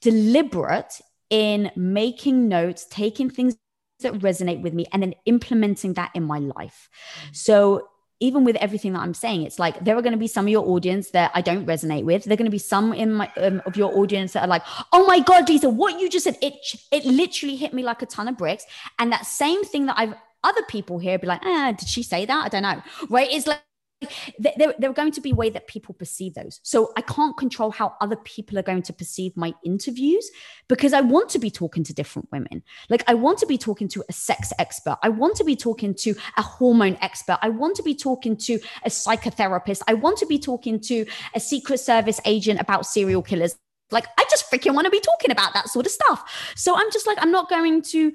deliberate 0.00 1.00
in 1.30 1.70
making 1.76 2.48
notes, 2.48 2.84
taking 2.90 3.30
things 3.30 3.56
that 4.00 4.14
resonate 4.14 4.60
with 4.60 4.74
me, 4.74 4.86
and 4.92 5.02
then 5.02 5.14
implementing 5.24 5.94
that 5.94 6.10
in 6.14 6.24
my 6.24 6.38
life. 6.38 6.88
Mm. 7.28 7.36
So 7.36 7.88
even 8.22 8.44
with 8.44 8.54
everything 8.56 8.92
that 8.92 9.00
I'm 9.00 9.14
saying, 9.14 9.42
it's 9.42 9.58
like 9.58 9.84
there 9.84 9.96
are 9.96 10.02
going 10.02 10.12
to 10.12 10.18
be 10.18 10.28
some 10.28 10.46
of 10.46 10.50
your 10.50 10.66
audience 10.68 11.10
that 11.10 11.32
I 11.34 11.40
don't 11.42 11.66
resonate 11.66 12.04
with. 12.04 12.24
There 12.24 12.34
are 12.34 12.36
going 12.36 12.46
to 12.46 12.52
be 12.52 12.58
some 12.58 12.92
in 12.92 13.12
my 13.12 13.30
um, 13.36 13.60
of 13.66 13.76
your 13.76 13.96
audience 13.98 14.32
that 14.34 14.44
are 14.44 14.48
like, 14.48 14.62
"Oh 14.92 15.04
my 15.06 15.18
god, 15.18 15.48
Lisa, 15.48 15.68
what 15.68 16.00
you 16.00 16.08
just 16.08 16.24
said 16.24 16.38
it 16.40 16.54
it 16.92 17.04
literally 17.04 17.56
hit 17.56 17.74
me 17.74 17.82
like 17.82 18.00
a 18.00 18.06
ton 18.06 18.28
of 18.28 18.38
bricks." 18.38 18.64
And 19.00 19.10
that 19.12 19.26
same 19.26 19.64
thing 19.64 19.86
that 19.86 19.98
I've 19.98 20.14
other 20.44 20.62
people 20.68 21.00
here 21.00 21.18
be 21.18 21.26
like, 21.26 21.42
"Ah, 21.44 21.72
did 21.76 21.88
she 21.88 22.04
say 22.04 22.24
that? 22.24 22.46
I 22.46 22.48
don't 22.48 22.62
know." 22.62 22.80
Right? 23.10 23.28
It's 23.30 23.48
like 23.48 23.60
there, 24.38 24.74
there 24.78 24.90
are 24.90 24.94
going 24.94 25.12
to 25.12 25.20
be 25.20 25.32
way 25.32 25.50
that 25.50 25.66
people 25.66 25.94
perceive 25.94 26.34
those. 26.34 26.60
So 26.62 26.92
I 26.96 27.00
can't 27.02 27.36
control 27.36 27.70
how 27.70 27.94
other 28.00 28.16
people 28.16 28.58
are 28.58 28.62
going 28.62 28.82
to 28.82 28.92
perceive 28.92 29.36
my 29.36 29.52
interviews 29.64 30.30
because 30.68 30.92
I 30.92 31.00
want 31.00 31.30
to 31.30 31.38
be 31.38 31.50
talking 31.50 31.84
to 31.84 31.94
different 31.94 32.30
women. 32.32 32.62
Like 32.88 33.04
I 33.06 33.14
want 33.14 33.38
to 33.38 33.46
be 33.46 33.58
talking 33.58 33.88
to 33.88 34.04
a 34.08 34.12
sex 34.12 34.52
expert. 34.58 34.98
I 35.02 35.08
want 35.08 35.36
to 35.36 35.44
be 35.44 35.56
talking 35.56 35.94
to 35.94 36.14
a 36.36 36.42
hormone 36.42 36.98
expert. 37.00 37.38
I 37.42 37.48
want 37.48 37.76
to 37.76 37.82
be 37.82 37.94
talking 37.94 38.36
to 38.38 38.58
a 38.84 38.88
psychotherapist. 38.88 39.82
I 39.86 39.94
want 39.94 40.18
to 40.18 40.26
be 40.26 40.38
talking 40.38 40.80
to 40.80 41.06
a 41.34 41.40
secret 41.40 41.78
service 41.78 42.20
agent 42.24 42.60
about 42.60 42.86
serial 42.86 43.22
killers. 43.22 43.56
Like 43.90 44.06
I 44.18 44.24
just 44.30 44.50
freaking 44.50 44.74
want 44.74 44.86
to 44.86 44.90
be 44.90 45.00
talking 45.00 45.30
about 45.30 45.54
that 45.54 45.68
sort 45.68 45.86
of 45.86 45.92
stuff. 45.92 46.52
So 46.56 46.74
I'm 46.76 46.90
just 46.90 47.06
like, 47.06 47.18
I'm 47.20 47.32
not 47.32 47.48
going 47.48 47.82
to 47.82 48.12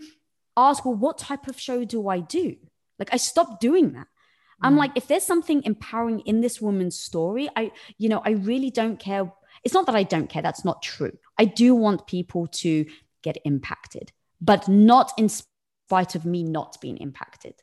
ask, 0.56 0.84
well, 0.84 0.96
what 0.96 1.18
type 1.18 1.48
of 1.48 1.60
show 1.60 1.86
do 1.86 2.08
I 2.10 2.20
do? 2.20 2.56
Like 3.00 3.10
I 3.14 3.18
stopped 3.18 3.62
doing 3.62 3.94
that. 3.94 4.08
I'm 4.62 4.76
mm. 4.76 4.80
like, 4.80 4.92
if 4.96 5.08
there's 5.08 5.26
something 5.26 5.64
empowering 5.64 6.22
in 6.22 6.42
this 6.42 6.62
woman's 6.62 7.00
story, 7.00 7.50
I, 7.56 7.72
you 7.98 8.10
know, 8.10 8.22
I 8.26 8.32
really 8.32 8.72
don't 8.72 8.98
care. 9.00 9.32
It's 9.64 9.74
not 9.74 9.86
that 9.86 9.96
I 9.96 10.04
don't 10.04 10.30
care. 10.30 10.42
That's 10.42 10.66
not 10.66 10.82
true. 10.82 11.18
I 11.38 11.46
do 11.46 11.76
want 11.76 12.08
people 12.08 12.48
to 12.48 12.86
get 13.24 13.38
impacted, 13.46 14.12
but 14.42 14.68
not 14.68 15.12
in 15.18 15.30
spite 15.30 16.16
of 16.16 16.26
me 16.26 16.44
not 16.44 16.78
being 16.82 16.98
impacted. 16.98 17.56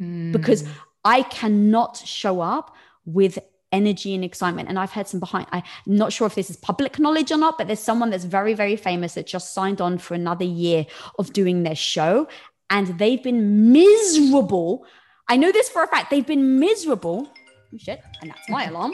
Mm. 0.00 0.32
Because 0.32 0.64
I 1.04 1.22
cannot 1.22 1.96
show 1.96 2.40
up 2.40 2.74
with 3.04 3.38
energy 3.72 4.14
and 4.14 4.24
excitement. 4.24 4.68
And 4.68 4.78
I've 4.78 4.90
had 4.90 5.08
some 5.08 5.18
behind, 5.18 5.46
I'm 5.50 5.62
not 5.86 6.12
sure 6.12 6.26
if 6.26 6.34
this 6.34 6.50
is 6.50 6.56
public 6.56 6.98
knowledge 6.98 7.32
or 7.32 7.38
not, 7.38 7.56
but 7.58 7.66
there's 7.66 7.80
someone 7.80 8.10
that's 8.10 8.24
very, 8.24 8.54
very 8.54 8.76
famous 8.76 9.14
that 9.14 9.26
just 9.26 9.54
signed 9.54 9.80
on 9.80 9.98
for 9.98 10.14
another 10.14 10.44
year 10.44 10.86
of 11.18 11.32
doing 11.32 11.62
their 11.62 11.74
show. 11.74 12.28
And 12.70 12.98
they've 12.98 13.22
been 13.22 13.72
miserable 13.72 14.86
I 15.32 15.36
know 15.36 15.50
this 15.50 15.70
for 15.70 15.82
a 15.82 15.86
fact. 15.86 16.10
They've 16.10 16.26
been 16.26 16.58
miserable. 16.58 17.26
Oh, 17.72 17.78
shit. 17.78 18.02
And 18.20 18.30
that's 18.30 18.50
my 18.50 18.66
alarm. 18.66 18.92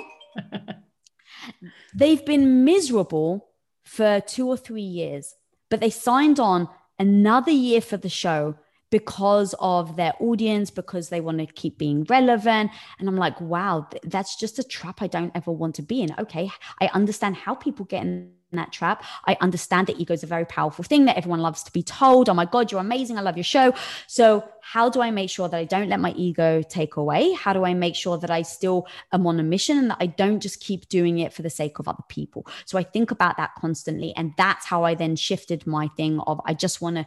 They've 1.96 2.24
been 2.24 2.64
miserable 2.64 3.48
for 3.82 4.20
two 4.20 4.46
or 4.46 4.56
three 4.56 4.82
years, 4.82 5.34
but 5.68 5.80
they 5.80 5.90
signed 5.90 6.38
on 6.38 6.68
another 6.96 7.50
year 7.50 7.80
for 7.80 7.96
the 7.96 8.08
show 8.08 8.54
because 8.92 9.52
of 9.58 9.96
their 9.96 10.12
audience, 10.20 10.70
because 10.70 11.08
they 11.08 11.20
want 11.20 11.38
to 11.38 11.46
keep 11.46 11.76
being 11.76 12.04
relevant. 12.04 12.70
And 13.00 13.08
I'm 13.08 13.16
like, 13.16 13.40
wow, 13.40 13.88
that's 14.04 14.36
just 14.36 14.60
a 14.60 14.62
trap 14.62 15.02
I 15.02 15.08
don't 15.08 15.32
ever 15.34 15.50
want 15.50 15.74
to 15.74 15.82
be 15.82 16.02
in. 16.02 16.14
Okay, 16.20 16.52
I 16.80 16.88
understand 16.94 17.34
how 17.34 17.56
people 17.56 17.84
get 17.84 18.04
in 18.04 18.30
that 18.56 18.72
trap. 18.72 19.04
I 19.26 19.36
understand 19.40 19.86
that 19.86 20.00
ego 20.00 20.14
is 20.14 20.22
a 20.22 20.26
very 20.26 20.46
powerful 20.46 20.84
thing 20.84 21.04
that 21.04 21.16
everyone 21.16 21.40
loves 21.40 21.62
to 21.64 21.72
be 21.72 21.82
told. 21.82 22.28
Oh 22.28 22.34
my 22.34 22.46
God, 22.46 22.72
you're 22.72 22.80
amazing. 22.80 23.18
I 23.18 23.20
love 23.20 23.36
your 23.36 23.44
show. 23.44 23.74
So, 24.06 24.48
how 24.60 24.90
do 24.90 25.00
I 25.00 25.10
make 25.10 25.30
sure 25.30 25.48
that 25.48 25.56
I 25.56 25.64
don't 25.64 25.88
let 25.88 26.00
my 26.00 26.12
ego 26.12 26.62
take 26.62 26.96
away? 26.96 27.32
How 27.32 27.52
do 27.52 27.64
I 27.64 27.74
make 27.74 27.94
sure 27.94 28.18
that 28.18 28.30
I 28.30 28.42
still 28.42 28.86
am 29.12 29.26
on 29.26 29.40
a 29.40 29.42
mission 29.42 29.78
and 29.78 29.90
that 29.90 29.98
I 30.00 30.06
don't 30.06 30.40
just 30.40 30.60
keep 30.60 30.88
doing 30.88 31.18
it 31.18 31.32
for 31.32 31.42
the 31.42 31.50
sake 31.50 31.78
of 31.78 31.88
other 31.88 32.02
people? 32.08 32.46
So, 32.64 32.78
I 32.78 32.82
think 32.82 33.10
about 33.10 33.36
that 33.36 33.54
constantly. 33.58 34.14
And 34.16 34.32
that's 34.36 34.66
how 34.66 34.84
I 34.84 34.94
then 34.94 35.16
shifted 35.16 35.66
my 35.66 35.88
thing 35.88 36.20
of 36.20 36.40
I 36.46 36.54
just 36.54 36.80
want 36.80 36.96
to 36.96 37.06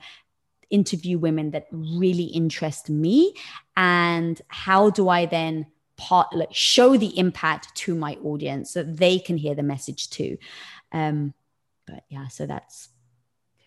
interview 0.69 1.17
women 1.17 1.51
that 1.51 1.65
really 1.71 2.23
interest 2.23 2.89
me. 2.89 3.33
And 3.75 4.41
how 4.47 4.89
do 4.89 5.09
I 5.09 5.25
then 5.25 5.67
part 5.97 6.33
like 6.33 6.51
show 6.51 6.97
the 6.97 7.17
impact 7.19 7.75
to 7.75 7.93
my 7.93 8.15
audience 8.23 8.71
so 8.71 8.81
they 8.81 9.19
can 9.19 9.37
hear 9.37 9.53
the 9.53 9.61
message 9.61 10.09
too 10.09 10.35
um 10.91 11.33
but 11.85 12.03
yeah 12.09 12.27
so 12.27 12.45
that's 12.45 12.89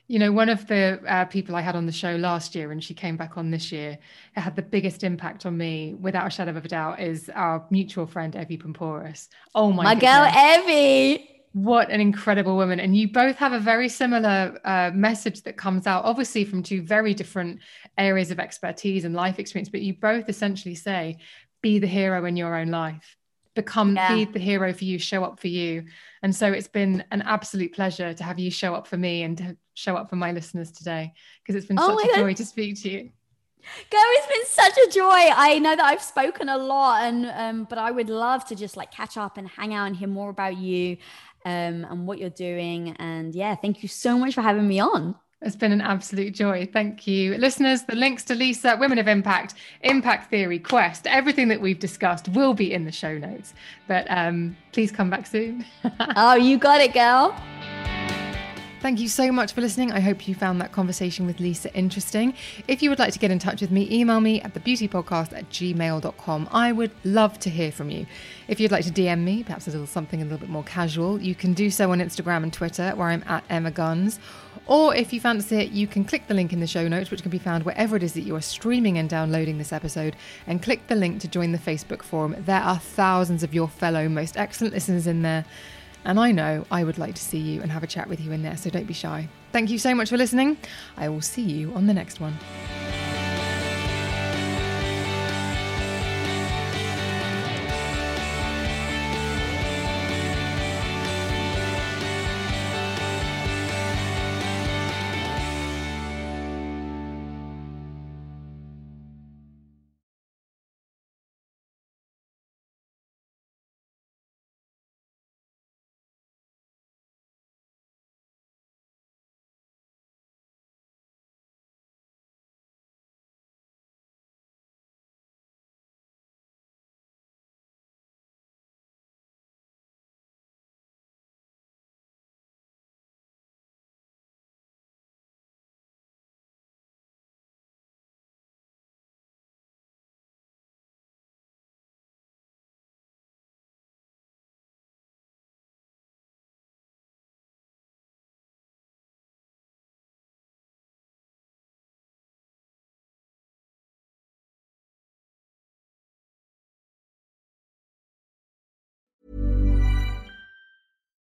you 0.06 0.18
know 0.18 0.32
one 0.32 0.48
of 0.48 0.66
the 0.66 1.00
uh, 1.06 1.24
people 1.24 1.56
i 1.56 1.60
had 1.60 1.76
on 1.76 1.86
the 1.86 1.92
show 1.92 2.16
last 2.16 2.54
year 2.54 2.72
and 2.72 2.82
she 2.82 2.94
came 2.94 3.16
back 3.16 3.36
on 3.36 3.50
this 3.50 3.72
year 3.72 3.98
it 4.36 4.40
had 4.40 4.56
the 4.56 4.62
biggest 4.62 5.02
impact 5.02 5.46
on 5.46 5.56
me 5.56 5.94
without 5.94 6.26
a 6.26 6.30
shadow 6.30 6.50
of 6.50 6.64
a 6.64 6.68
doubt 6.68 7.00
is 7.00 7.30
our 7.34 7.66
mutual 7.70 8.06
friend 8.06 8.34
Evy 8.36 8.58
Poumpouras. 8.58 9.28
oh 9.54 9.72
my, 9.72 9.94
god. 9.94 9.94
my 9.94 10.00
girl 10.00 10.64
Evy 10.64 11.30
what 11.52 11.88
an 11.90 12.00
incredible 12.00 12.56
woman 12.56 12.80
and 12.80 12.96
you 12.96 13.10
both 13.10 13.36
have 13.36 13.52
a 13.52 13.60
very 13.60 13.88
similar 13.88 14.58
uh, 14.64 14.90
message 14.92 15.42
that 15.42 15.56
comes 15.56 15.86
out 15.86 16.04
obviously 16.04 16.44
from 16.44 16.62
two 16.62 16.82
very 16.82 17.14
different 17.14 17.60
areas 17.96 18.30
of 18.30 18.40
expertise 18.40 19.04
and 19.04 19.14
life 19.14 19.38
experience 19.38 19.68
but 19.68 19.80
you 19.80 19.94
both 19.94 20.28
essentially 20.28 20.74
say 20.74 21.16
be 21.62 21.78
the 21.78 21.86
hero 21.86 22.24
in 22.24 22.36
your 22.36 22.56
own 22.56 22.68
life 22.68 23.16
become 23.55 23.94
yeah. 23.94 24.14
be 24.14 24.24
the 24.24 24.38
hero 24.38 24.72
for 24.72 24.84
you 24.84 24.98
show 24.98 25.24
up 25.24 25.38
for 25.38 25.48
you 25.48 25.84
and 26.22 26.34
so 26.34 26.50
it's 26.50 26.68
been 26.68 27.05
an 27.11 27.22
absolute 27.22 27.72
pleasure 27.72 28.12
to 28.12 28.24
have 28.24 28.38
you 28.38 28.50
show 28.50 28.74
up 28.74 28.86
for 28.86 28.96
me 28.96 29.22
and 29.22 29.38
to 29.38 29.57
show 29.74 29.96
up 29.96 30.11
for 30.11 30.16
my 30.16 30.32
listeners 30.32 30.72
today 30.72 31.12
because 31.42 31.55
it's 31.55 31.66
been 31.66 31.78
oh 31.78 31.98
such 31.98 32.11
a 32.11 32.16
joy 32.16 32.34
to 32.34 32.44
speak 32.44 32.80
to 32.82 32.90
you 32.90 33.11
Go, 33.90 33.98
it's 33.98 34.26
been 34.26 34.64
such 34.64 34.76
a 34.76 34.90
joy. 34.90 35.32
I 35.34 35.59
know 35.59 35.74
that 35.74 35.84
I've 35.84 36.02
spoken 36.02 36.50
a 36.50 36.59
lot, 36.59 37.05
and 37.05 37.24
um, 37.26 37.64
but 37.64 37.78
I 37.78 37.90
would 37.90 38.11
love 38.11 38.44
to 38.48 38.55
just 38.55 38.76
like 38.76 38.90
catch 38.90 39.16
up 39.16 39.38
and 39.38 39.48
hang 39.48 39.72
out 39.72 39.86
and 39.86 39.96
hear 39.96 40.07
more 40.07 40.28
about 40.28 40.59
you, 40.59 40.98
um, 41.46 41.86
and 41.88 42.07
what 42.07 42.18
you're 42.18 42.28
doing. 42.28 42.94
And 42.98 43.34
yeah, 43.34 43.55
thank 43.55 43.82
you 43.82 43.88
so 43.88 44.18
much 44.18 44.34
for 44.34 44.42
having 44.42 44.68
me 44.68 44.80
on. 44.80 45.14
It's 45.45 45.57
been 45.57 45.72
an 45.72 45.82
absolute 45.82 46.34
joy. 46.34 46.66
Thank 46.72 47.07
you. 47.07 47.36
Listeners, 47.36 47.82
the 47.82 47.95
links 47.95 48.24
to 48.24 48.34
Lisa, 48.34 48.78
Women 48.80 48.99
of 48.99 49.07
Impact, 49.07 49.55
Impact 49.82 50.30
Theory, 50.30 50.59
Quest, 50.59 51.07
everything 51.07 51.49
that 51.49 51.61
we've 51.61 51.78
discussed 51.78 52.28
will 52.30 52.55
be 52.55 52.72
in 52.72 52.86
the 52.86 52.92
show 52.92 53.18
notes. 53.18 53.53
But 53.86 54.07
um, 54.09 54.57
please 54.72 54.90
come 54.90 55.11
back 55.11 55.26
soon. 55.26 55.66
oh, 56.16 56.34
you 56.34 56.57
got 56.57 56.80
it, 56.80 56.95
girl. 56.95 57.36
Thank 58.85 59.01
you 59.01 59.09
so 59.09 59.32
much 59.32 59.55
for 59.55 59.62
listening. 59.62 59.93
I 59.93 60.01
hope 60.01 60.28
you 60.28 60.35
found 60.35 60.61
that 60.61 60.70
conversation 60.70 61.24
with 61.24 61.41
Lisa 61.41 61.74
interesting. 61.74 62.35
If 62.68 62.82
you 62.82 62.91
would 62.91 62.99
like 62.99 63.14
to 63.14 63.18
get 63.18 63.30
in 63.30 63.39
touch 63.39 63.62
with 63.62 63.70
me, 63.70 63.89
email 63.91 64.20
me 64.20 64.43
at 64.43 64.53
thebeautypodcast 64.53 65.32
at 65.32 65.49
gmail.com. 65.49 66.49
I 66.53 66.70
would 66.70 66.91
love 67.03 67.39
to 67.39 67.49
hear 67.49 67.72
from 67.72 67.89
you. 67.89 68.05
If 68.47 68.61
you'd 68.61 68.70
like 68.70 68.85
to 68.85 68.91
DM 68.91 69.20
me, 69.20 69.43
perhaps 69.43 69.66
a 69.66 69.70
little 69.70 69.87
something 69.87 70.20
a 70.20 70.24
little 70.24 70.37
bit 70.37 70.51
more 70.51 70.64
casual, 70.64 71.18
you 71.18 71.35
can 71.35 71.55
do 71.55 71.70
so 71.70 71.93
on 71.93 72.01
Instagram 72.01 72.43
and 72.43 72.53
Twitter, 72.53 72.91
where 72.91 73.09
I'm 73.09 73.24
at 73.26 73.43
Emma 73.49 73.70
Guns. 73.70 74.20
Or 74.66 74.95
if 74.95 75.14
you 75.14 75.20
fancy 75.20 75.57
it, 75.57 75.70
you 75.70 75.87
can 75.87 76.05
click 76.05 76.26
the 76.26 76.35
link 76.35 76.53
in 76.53 76.61
the 76.61 76.66
show 76.66 76.87
notes, 76.87 77.11
which 77.11 77.22
can 77.22 77.30
be 77.30 77.39
found 77.39 77.64
wherever 77.64 77.97
it 77.97 78.03
is 78.03 78.12
that 78.12 78.20
you 78.20 78.37
are 78.37 78.43
streaming 78.43 78.99
and 78.99 79.09
downloading 79.09 79.57
this 79.57 79.72
episode, 79.72 80.14
and 80.47 80.62
click 80.62 80.89
the 80.89 80.95
link 80.95 81.22
to 81.22 81.28
join 81.28 81.53
the 81.53 81.59
Facebook 81.59 82.03
forum. 82.03 82.37
There 82.39 82.61
are 82.61 82.78
thousands 82.78 83.43
of 83.43 83.55
your 83.55 83.68
fellow 83.68 84.11
most 84.11 84.37
excellent 84.37 84.74
listeners 84.74 85.07
in 85.07 85.22
there. 85.22 85.47
And 86.05 86.20
I 86.20 86.32
know 86.32 86.66
I 86.70 86.84
would 86.84 86.98
like 86.98 87.14
to 87.14 87.22
see 87.22 87.38
you 87.38 87.62
and 87.62 87.72
have 87.72 87.82
a 87.82 87.86
chat 87.86 88.09
with 88.09 88.20
you 88.20 88.32
in 88.32 88.42
there, 88.42 88.57
so 88.57 88.70
don't 88.70 88.86
be 88.86 88.94
shy. 88.94 89.28
Thank 89.52 89.70
you 89.70 89.78
so 89.78 89.94
much 89.94 90.11
for 90.11 90.16
listening. 90.16 90.57
I 90.96 91.09
will 91.09 91.22
see 91.22 91.42
you 91.42 91.72
on 91.74 91.86
the 91.86 91.94
next 91.94 92.20
one. 92.20 92.38